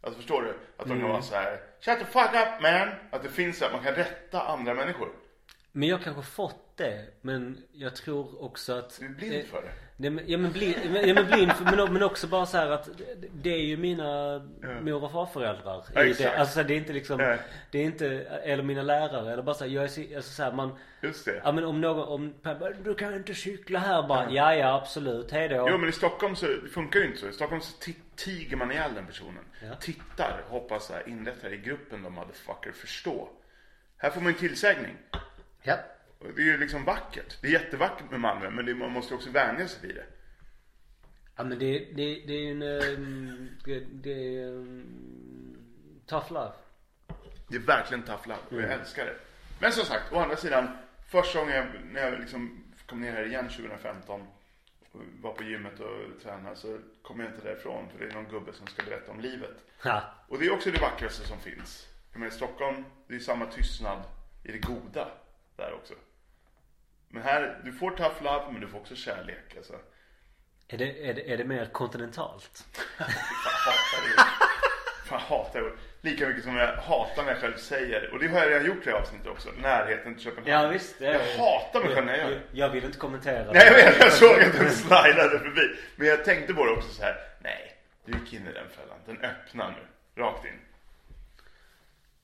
Alltså 0.00 0.18
förstår 0.20 0.42
du? 0.42 0.48
Att 0.50 0.56
de 0.76 0.88
kan 0.88 0.96
Mm. 0.98 1.08
vara 1.08 1.22
så 1.22 1.34
här, 1.34 1.60
shut 1.80 1.98
the 1.98 2.04
fuck 2.04 2.34
up 2.34 2.62
man. 2.62 2.88
Att 3.10 3.22
det 3.22 3.28
finns 3.28 3.58
så 3.58 3.64
här, 3.64 3.72
man 3.72 3.82
kan 3.84 3.94
rätta 3.94 4.42
andra 4.42 4.74
människor. 4.74 5.08
men 5.72 5.88
jag 5.88 6.02
kanske 6.02 6.22
fått 6.22 6.76
det. 6.76 7.06
Men 7.20 7.62
jag 7.72 7.96
tror 7.96 8.42
också 8.42 8.72
att 8.72 8.98
Du 9.00 9.06
är 9.06 9.10
blind 9.10 9.46
för 9.46 9.62
det. 9.62 9.72
Ja 10.26 10.38
men 10.38 10.52
blind, 10.52 10.76
ja, 11.04 11.14
men, 11.14 11.26
blind 11.26 11.52
men, 11.64 11.92
men 11.92 12.02
också 12.02 12.26
bara 12.26 12.46
så 12.46 12.56
här 12.56 12.70
att 12.70 12.84
det- 12.98 13.28
det 13.32 13.50
är 13.50 13.62
ju 13.62 13.76
mina 13.76 14.38
mor 14.82 15.04
och 15.04 15.12
farföräldrar. 15.12 15.84
Ja, 15.94 16.04
exakt. 16.04 16.18
det. 16.34 16.38
Alltså 16.40 16.62
det 16.62 16.74
är 16.74 16.76
inte 16.78 16.92
liksom, 16.92 17.16
Nej. 17.16 17.38
det 17.70 17.78
är 17.78 17.84
inte, 17.84 18.06
eller 18.44 18.62
mina 18.62 18.82
lärare 18.82 19.32
eller 19.32 19.42
bara 19.42 19.54
så 19.54 19.64
här, 19.64 19.70
jag 19.70 19.84
är 19.84 19.88
så, 19.88 20.00
alltså 20.16 20.32
så 20.32 20.42
här, 20.42 20.52
man 20.52 20.78
Just 21.02 21.24
det. 21.24 21.40
Ja 21.44 21.52
men 21.52 21.64
om 21.64 21.80
någon, 21.80 22.08
om 22.08 22.34
du 22.84 22.94
kan 22.94 23.14
inte 23.14 23.34
cykla 23.34 23.78
här 23.78 24.02
bara. 24.08 24.30
Ja 24.30 24.54
ja 24.54 24.74
absolut, 24.76 25.30
hejdå. 25.30 25.66
Jo 25.70 25.78
men 25.78 25.88
i 25.88 25.92
Stockholm 25.92 26.36
så 26.36 26.46
det 26.46 26.68
funkar 26.68 27.00
ju 27.00 27.06
inte 27.06 27.18
så. 27.18 27.28
I 27.28 27.32
Stockholm 27.32 27.60
så 27.62 27.76
ti- 27.90 27.94
tiger 28.16 28.56
man 28.56 28.72
ihjäl 28.72 28.94
den 28.94 29.06
personen. 29.06 29.44
Ja. 29.68 29.74
Tittar, 29.80 30.42
hoppas 30.48 30.86
så 30.86 30.92
här, 30.92 31.08
inrättar 31.08 31.52
i 31.52 31.56
gruppen 31.56 32.02
de 32.02 32.14
motherfucker 32.14 32.72
förstå. 32.72 33.28
Här 33.96 34.10
får 34.10 34.20
man 34.20 34.32
en 34.32 34.38
tillsägning. 34.38 34.96
Ja. 35.62 35.74
Och 36.22 36.28
det 36.36 36.42
är 36.42 36.46
ju 36.46 36.58
liksom 36.58 36.84
vackert. 36.84 37.38
Det 37.40 37.46
är 37.48 37.52
jättevackert 37.52 38.10
med 38.10 38.20
Malmö 38.20 38.50
men 38.50 38.66
det, 38.66 38.74
man 38.74 38.90
måste 38.92 39.14
också 39.14 39.30
vänja 39.30 39.68
sig 39.68 39.86
vid 39.88 39.96
det. 39.96 40.06
Ja 41.36 41.44
men 41.44 41.58
det, 41.58 41.78
det, 41.78 42.22
det 42.26 42.32
är 42.32 42.40
ju 42.40 42.50
en, 42.50 42.62
ehm, 42.62 43.48
det, 43.64 43.80
det 43.80 44.38
är 44.38 44.46
um, 44.46 45.56
tough 46.06 46.32
love. 46.32 46.52
Det 47.48 47.56
är 47.56 47.60
verkligen 47.60 48.02
tough 48.02 48.28
love 48.28 48.40
och 48.48 48.52
jag 48.56 48.64
Mm. 48.64 48.80
älskar 48.80 49.04
det. 49.04 49.16
Men 49.60 49.72
som 49.72 49.84
sagt, 49.84 50.12
å 50.12 50.18
andra 50.18 50.36
sidan. 50.36 50.68
Första 51.08 51.38
gången 51.38 51.54
jag, 51.56 51.66
när 51.92 52.02
jag 52.10 52.20
liksom 52.20 52.64
kom 52.86 53.00
ner 53.00 53.12
här 53.12 53.24
igen 53.26 53.48
2015 53.48 54.20
och 54.92 55.00
var 55.20 55.32
på 55.32 55.42
gymmet 55.42 55.80
och 55.80 56.22
tränade 56.22 56.56
så 56.56 56.78
kom 57.02 57.20
jag 57.20 57.28
inte 57.28 57.44
därifrån 57.48 57.88
för 57.90 57.98
det 57.98 58.10
är 58.10 58.14
någon 58.14 58.28
gubbe 58.28 58.52
som 58.52 58.66
ska 58.66 58.82
berätta 58.82 59.12
om 59.12 59.20
livet. 59.20 59.56
Ha. 59.84 60.02
Och 60.28 60.38
det 60.38 60.46
är 60.46 60.52
också 60.52 60.70
det 60.70 60.80
vackraste 60.80 61.26
som 61.28 61.40
finns. 61.40 61.88
Jag 62.12 62.18
menar 62.20 62.32
i 62.32 62.34
Stockholm, 62.36 62.84
det 63.08 63.14
är 63.14 63.18
samma 63.18 63.46
tystnad 63.46 64.02
i 64.44 64.52
det 64.52 64.58
goda 64.58 65.08
där 65.56 65.72
också. 65.72 65.94
Men 67.12 67.22
här, 67.22 67.60
du 67.64 67.72
får 67.72 67.90
tough 67.90 68.22
love 68.22 68.44
men 68.52 68.60
du 68.60 68.68
får 68.68 68.78
också 68.78 68.94
kärlek 68.94 69.56
alltså. 69.56 69.72
Är 70.68 70.78
det, 70.78 71.08
är 71.08 71.14
det, 71.14 71.32
är 71.32 71.36
det 71.36 71.44
mer 71.44 71.66
kontinentalt? 71.66 72.64
Fan 75.04 75.20
hatar 75.20 75.60
det. 75.60 75.72
Lika 76.00 76.28
mycket 76.28 76.44
som 76.44 76.56
jag 76.56 76.76
hatar 76.76 77.22
när 77.22 77.32
jag 77.32 77.40
själv 77.40 77.56
säger. 77.56 78.10
Och 78.12 78.18
det 78.18 78.28
har 78.28 78.38
jag 78.40 78.50
redan 78.50 78.66
gjort 78.66 78.76
i 78.76 78.84
det 78.84 78.90
här 78.90 78.98
avsnittet 78.98 79.26
också. 79.26 79.48
Närheten 79.62 80.14
till 80.14 80.24
Köpenhamn. 80.24 80.50
Ja 80.64 80.68
visst. 80.68 80.98
Det, 80.98 81.04
Jag 81.04 81.44
hatar 81.44 81.80
mig 81.80 81.94
själv 81.94 82.06
när 82.06 82.12
jag 82.16 82.22
gör 82.22 82.30
jag, 82.30 82.40
det. 82.40 82.58
jag 82.58 82.68
vill 82.68 82.84
inte 82.84 82.98
kommentera. 82.98 83.52
Nej 83.52 83.66
jag 83.66 83.72
vet, 83.74 83.98
jag 84.00 84.12
såg 84.12 84.40
att 84.42 84.52
den 84.52 84.70
slidade 84.70 85.38
förbi. 85.38 85.76
Men 85.96 86.06
jag 86.08 86.24
tänkte 86.24 86.54
på 86.54 86.64
det 86.64 86.72
också 86.72 86.88
så 86.88 87.02
här. 87.02 87.16
Nej, 87.40 87.76
du 88.04 88.12
gick 88.12 88.32
in 88.32 88.46
i 88.48 88.52
den 88.52 88.68
fällan. 88.70 88.98
Den 89.06 89.30
öppnar 89.30 89.70
nu. 89.70 90.22
Rakt 90.22 90.44
in. 90.44 90.60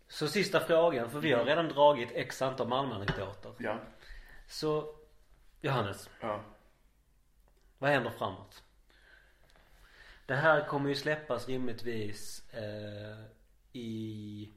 Så 0.09 0.29
sista 0.29 0.61
frågan, 0.61 1.11
för 1.11 1.19
vi 1.19 1.33
har 1.33 1.45
redan 1.45 1.69
dragit 1.69 2.09
x 2.15 2.43
antal 2.43 2.69
Malmöanekdoter. 2.69 3.53
Ja. 3.59 3.79
Så 4.49 4.95
Johannes, 5.61 6.11
Ja. 6.21 6.41
vad 7.79 7.91
händer 7.91 8.11
framåt? 8.11 8.63
Det 10.27 10.35
här 10.35 10.67
kommer 10.67 10.89
ju 10.89 10.95
släppas 10.95 11.49
rimligtvis 11.49 12.49
eh, 12.55 13.25
i 13.73 14.53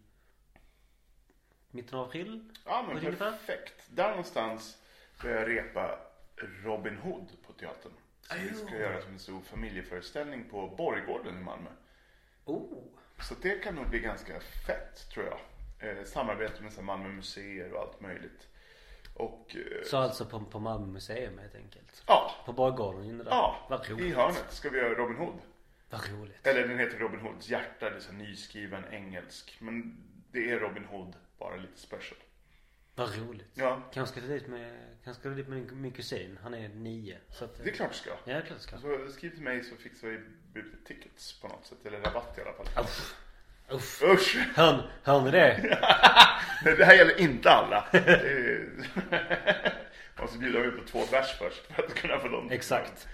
mitten 1.71 1.99
av 1.99 2.07
april. 2.07 2.53
Ja 2.65 2.85
men 2.87 3.15
perfekt. 3.15 3.73
Där 3.89 4.09
någonstans 4.09 4.77
börjar 5.21 5.39
jag 5.39 5.49
repa 5.49 5.99
Robin 6.63 6.97
Hood 6.97 7.27
på 7.47 7.53
teatern. 7.53 7.91
Som 8.21 8.37
vi 8.39 8.53
ska 8.53 8.77
göra 8.77 9.01
som 9.01 9.11
en 9.11 9.19
stor 9.19 9.41
familjeföreställning 9.41 10.49
på 10.49 10.67
Borggården 10.67 11.37
i 11.37 11.41
Malmö. 11.43 11.69
Oh. 12.45 12.83
Så 13.21 13.35
det 13.41 13.63
kan 13.63 13.75
nog 13.75 13.89
bli 13.89 13.99
ganska 13.99 14.39
fett 14.39 15.09
tror 15.09 15.25
jag. 15.25 15.39
Eh, 15.89 16.03
samarbete 16.03 16.63
med 16.63 16.73
så 16.73 16.81
Malmö 16.81 17.09
museer 17.09 17.73
och 17.73 17.81
allt 17.81 18.01
möjligt. 18.01 18.47
Och 19.21 19.55
eh, 19.55 19.83
Så 19.85 19.97
alltså 19.97 20.25
på, 20.25 20.39
på 20.39 20.59
Malmö 20.59 20.87
museum 20.87 21.37
helt 21.37 21.55
enkelt? 21.55 22.03
ja, 22.07 22.31
På 22.45 22.53
Borggården 22.53 23.03
inne 23.05 23.23
där? 23.23 23.31
ja, 23.31 23.65
Vad 23.69 23.85
i 23.89 23.93
roligt. 23.93 24.15
hörnet 24.15 24.45
ska 24.49 24.69
vi 24.69 24.77
göra 24.77 24.93
Robin 24.93 25.17
Hood. 25.17 25.39
Vad 25.89 26.01
roligt. 26.09 26.47
Eller 26.47 26.67
den 26.67 26.79
heter 26.79 26.97
Robin 26.97 27.19
Hoods 27.19 27.49
hjärta, 27.49 27.89
det 27.89 27.95
är 27.95 27.99
så 27.99 28.11
nyskriven 28.13 28.83
engelsk. 28.91 29.57
Men 29.59 30.03
det 30.31 30.51
är 30.51 30.59
Robin 30.59 30.85
Hood, 30.85 31.15
bara 31.39 31.55
lite 31.55 31.79
special. 31.79 32.19
Vad 32.95 33.17
roligt. 33.17 33.51
Ja, 33.53 33.81
Kanske 33.93 34.11
ska 34.19 34.27
du 34.27 34.33
dit 34.33 34.47
med, 34.47 34.77
kanske 35.03 35.19
ska 35.21 35.29
du 35.29 35.35
dit 35.35 35.47
med 35.47 35.71
min, 35.73 35.91
kusin. 35.91 36.39
Han 36.43 36.53
är 36.53 36.69
nio. 36.69 37.17
Så 37.29 37.45
att, 37.45 37.63
det 37.63 37.69
är 37.69 37.73
klart 37.73 37.91
du 37.91 37.97
ska. 37.97 38.09
Ja, 38.09 38.17
det 38.25 38.31
är 38.31 38.41
klart 38.41 38.49
jag 38.51 38.61
ska. 38.61 38.77
Så 38.77 39.11
skriv 39.11 39.29
till 39.29 39.41
mig 39.43 39.63
så 39.63 39.75
fixar 39.75 40.07
vi 40.07 40.19
tickets 40.85 41.41
på 41.41 41.47
något 41.47 41.65
sätt. 41.65 41.85
Eller 41.85 41.99
rabatt 41.99 42.37
i 42.37 42.41
alla 42.41 42.53
fall. 42.53 42.83
Uff. 42.83 43.15
Uff. 43.69 44.03
Usch! 44.03 44.37
Hör, 44.55 44.91
hör 45.03 45.21
ni 45.21 45.31
det? 45.31 45.79
Det 46.63 46.85
här 46.85 46.93
gäller 46.95 47.19
inte 47.19 47.49
alla. 47.51 47.85
Man 50.15 50.25
måste 50.25 50.37
bjuda 50.39 50.59
mig 50.59 50.71
på 50.71 50.83
två 50.87 50.99
bärs 51.11 51.37
först 51.39 51.65
för 51.75 51.83
att 51.83 51.93
kunna 51.95 52.19
få 52.19 52.27
dem. 52.27 52.51
Exakt. 52.51 53.07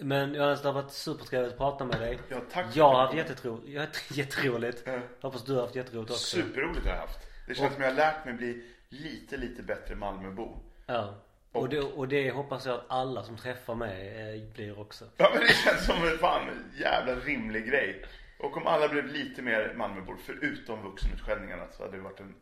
Men 0.00 0.34
Johannes, 0.34 0.62
det 0.62 0.68
har 0.68 0.72
varit 0.82 0.92
supertrevligt 0.92 1.52
att 1.52 1.58
prata 1.58 1.84
med 1.84 2.00
dig. 2.00 2.18
Ja, 2.28 2.36
tack 2.52 2.66
Jag 2.74 2.88
har 2.88 2.98
haft 3.00 3.10
kom. 3.10 3.18
jättetro, 3.18 3.62
jätte- 3.66 3.98
jätteroligt. 4.14 4.82
Ja. 4.86 4.98
Hoppas 5.20 5.44
du 5.44 5.54
har 5.54 5.62
haft 5.62 5.74
jätteroligt 5.76 6.10
också. 6.10 6.36
Superroligt 6.36 6.86
har 6.86 6.92
jag 6.92 7.00
haft. 7.00 7.18
Det 7.48 7.54
känns 7.54 7.72
som 7.74 7.82
jag 7.82 7.90
har 7.90 7.96
lärt 7.96 8.24
mig 8.24 8.34
bli 8.34 8.64
lite, 8.88 9.36
lite 9.36 9.62
bättre 9.62 9.94
Malmöbo. 9.94 10.62
Ja. 10.86 11.14
Och 11.52 11.68
det, 11.68 11.80
och 11.80 12.08
det 12.08 12.30
hoppas 12.30 12.66
jag 12.66 12.74
att 12.74 12.84
alla 12.88 13.22
som 13.22 13.36
träffar 13.36 13.74
mig 13.74 14.08
eh, 14.36 14.52
blir 14.52 14.80
också. 14.80 15.04
Ja 15.16 15.30
men 15.34 15.40
det 15.42 15.52
känns 15.54 15.86
som 15.86 16.08
en 16.08 16.18
fan 16.18 16.70
jävla 16.80 17.14
rimlig 17.14 17.68
grej. 17.68 18.04
Och 18.38 18.56
om 18.56 18.66
alla 18.66 18.88
blev 18.88 19.06
lite 19.06 19.42
mer 19.42 19.74
Malmöbor, 19.74 20.16
förutom 20.26 20.82
vuxenutskällningarna, 20.82 21.66
så 21.72 21.82
hade 21.82 21.96
det 21.96 22.02
varit 22.02 22.20
en 22.20 22.34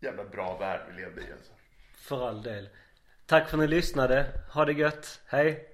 jävla 0.00 0.24
bra 0.24 0.58
värld 0.58 0.80
vi 0.88 1.02
levde 1.02 1.20
i 1.20 1.32
alltså. 1.32 1.52
För 1.94 2.28
all 2.28 2.42
del. 2.42 2.68
Tack 3.26 3.48
för 3.48 3.56
att 3.56 3.60
ni 3.60 3.68
lyssnade. 3.68 4.26
Ha 4.52 4.64
det 4.64 4.72
gött. 4.72 5.20
Hej. 5.26 5.69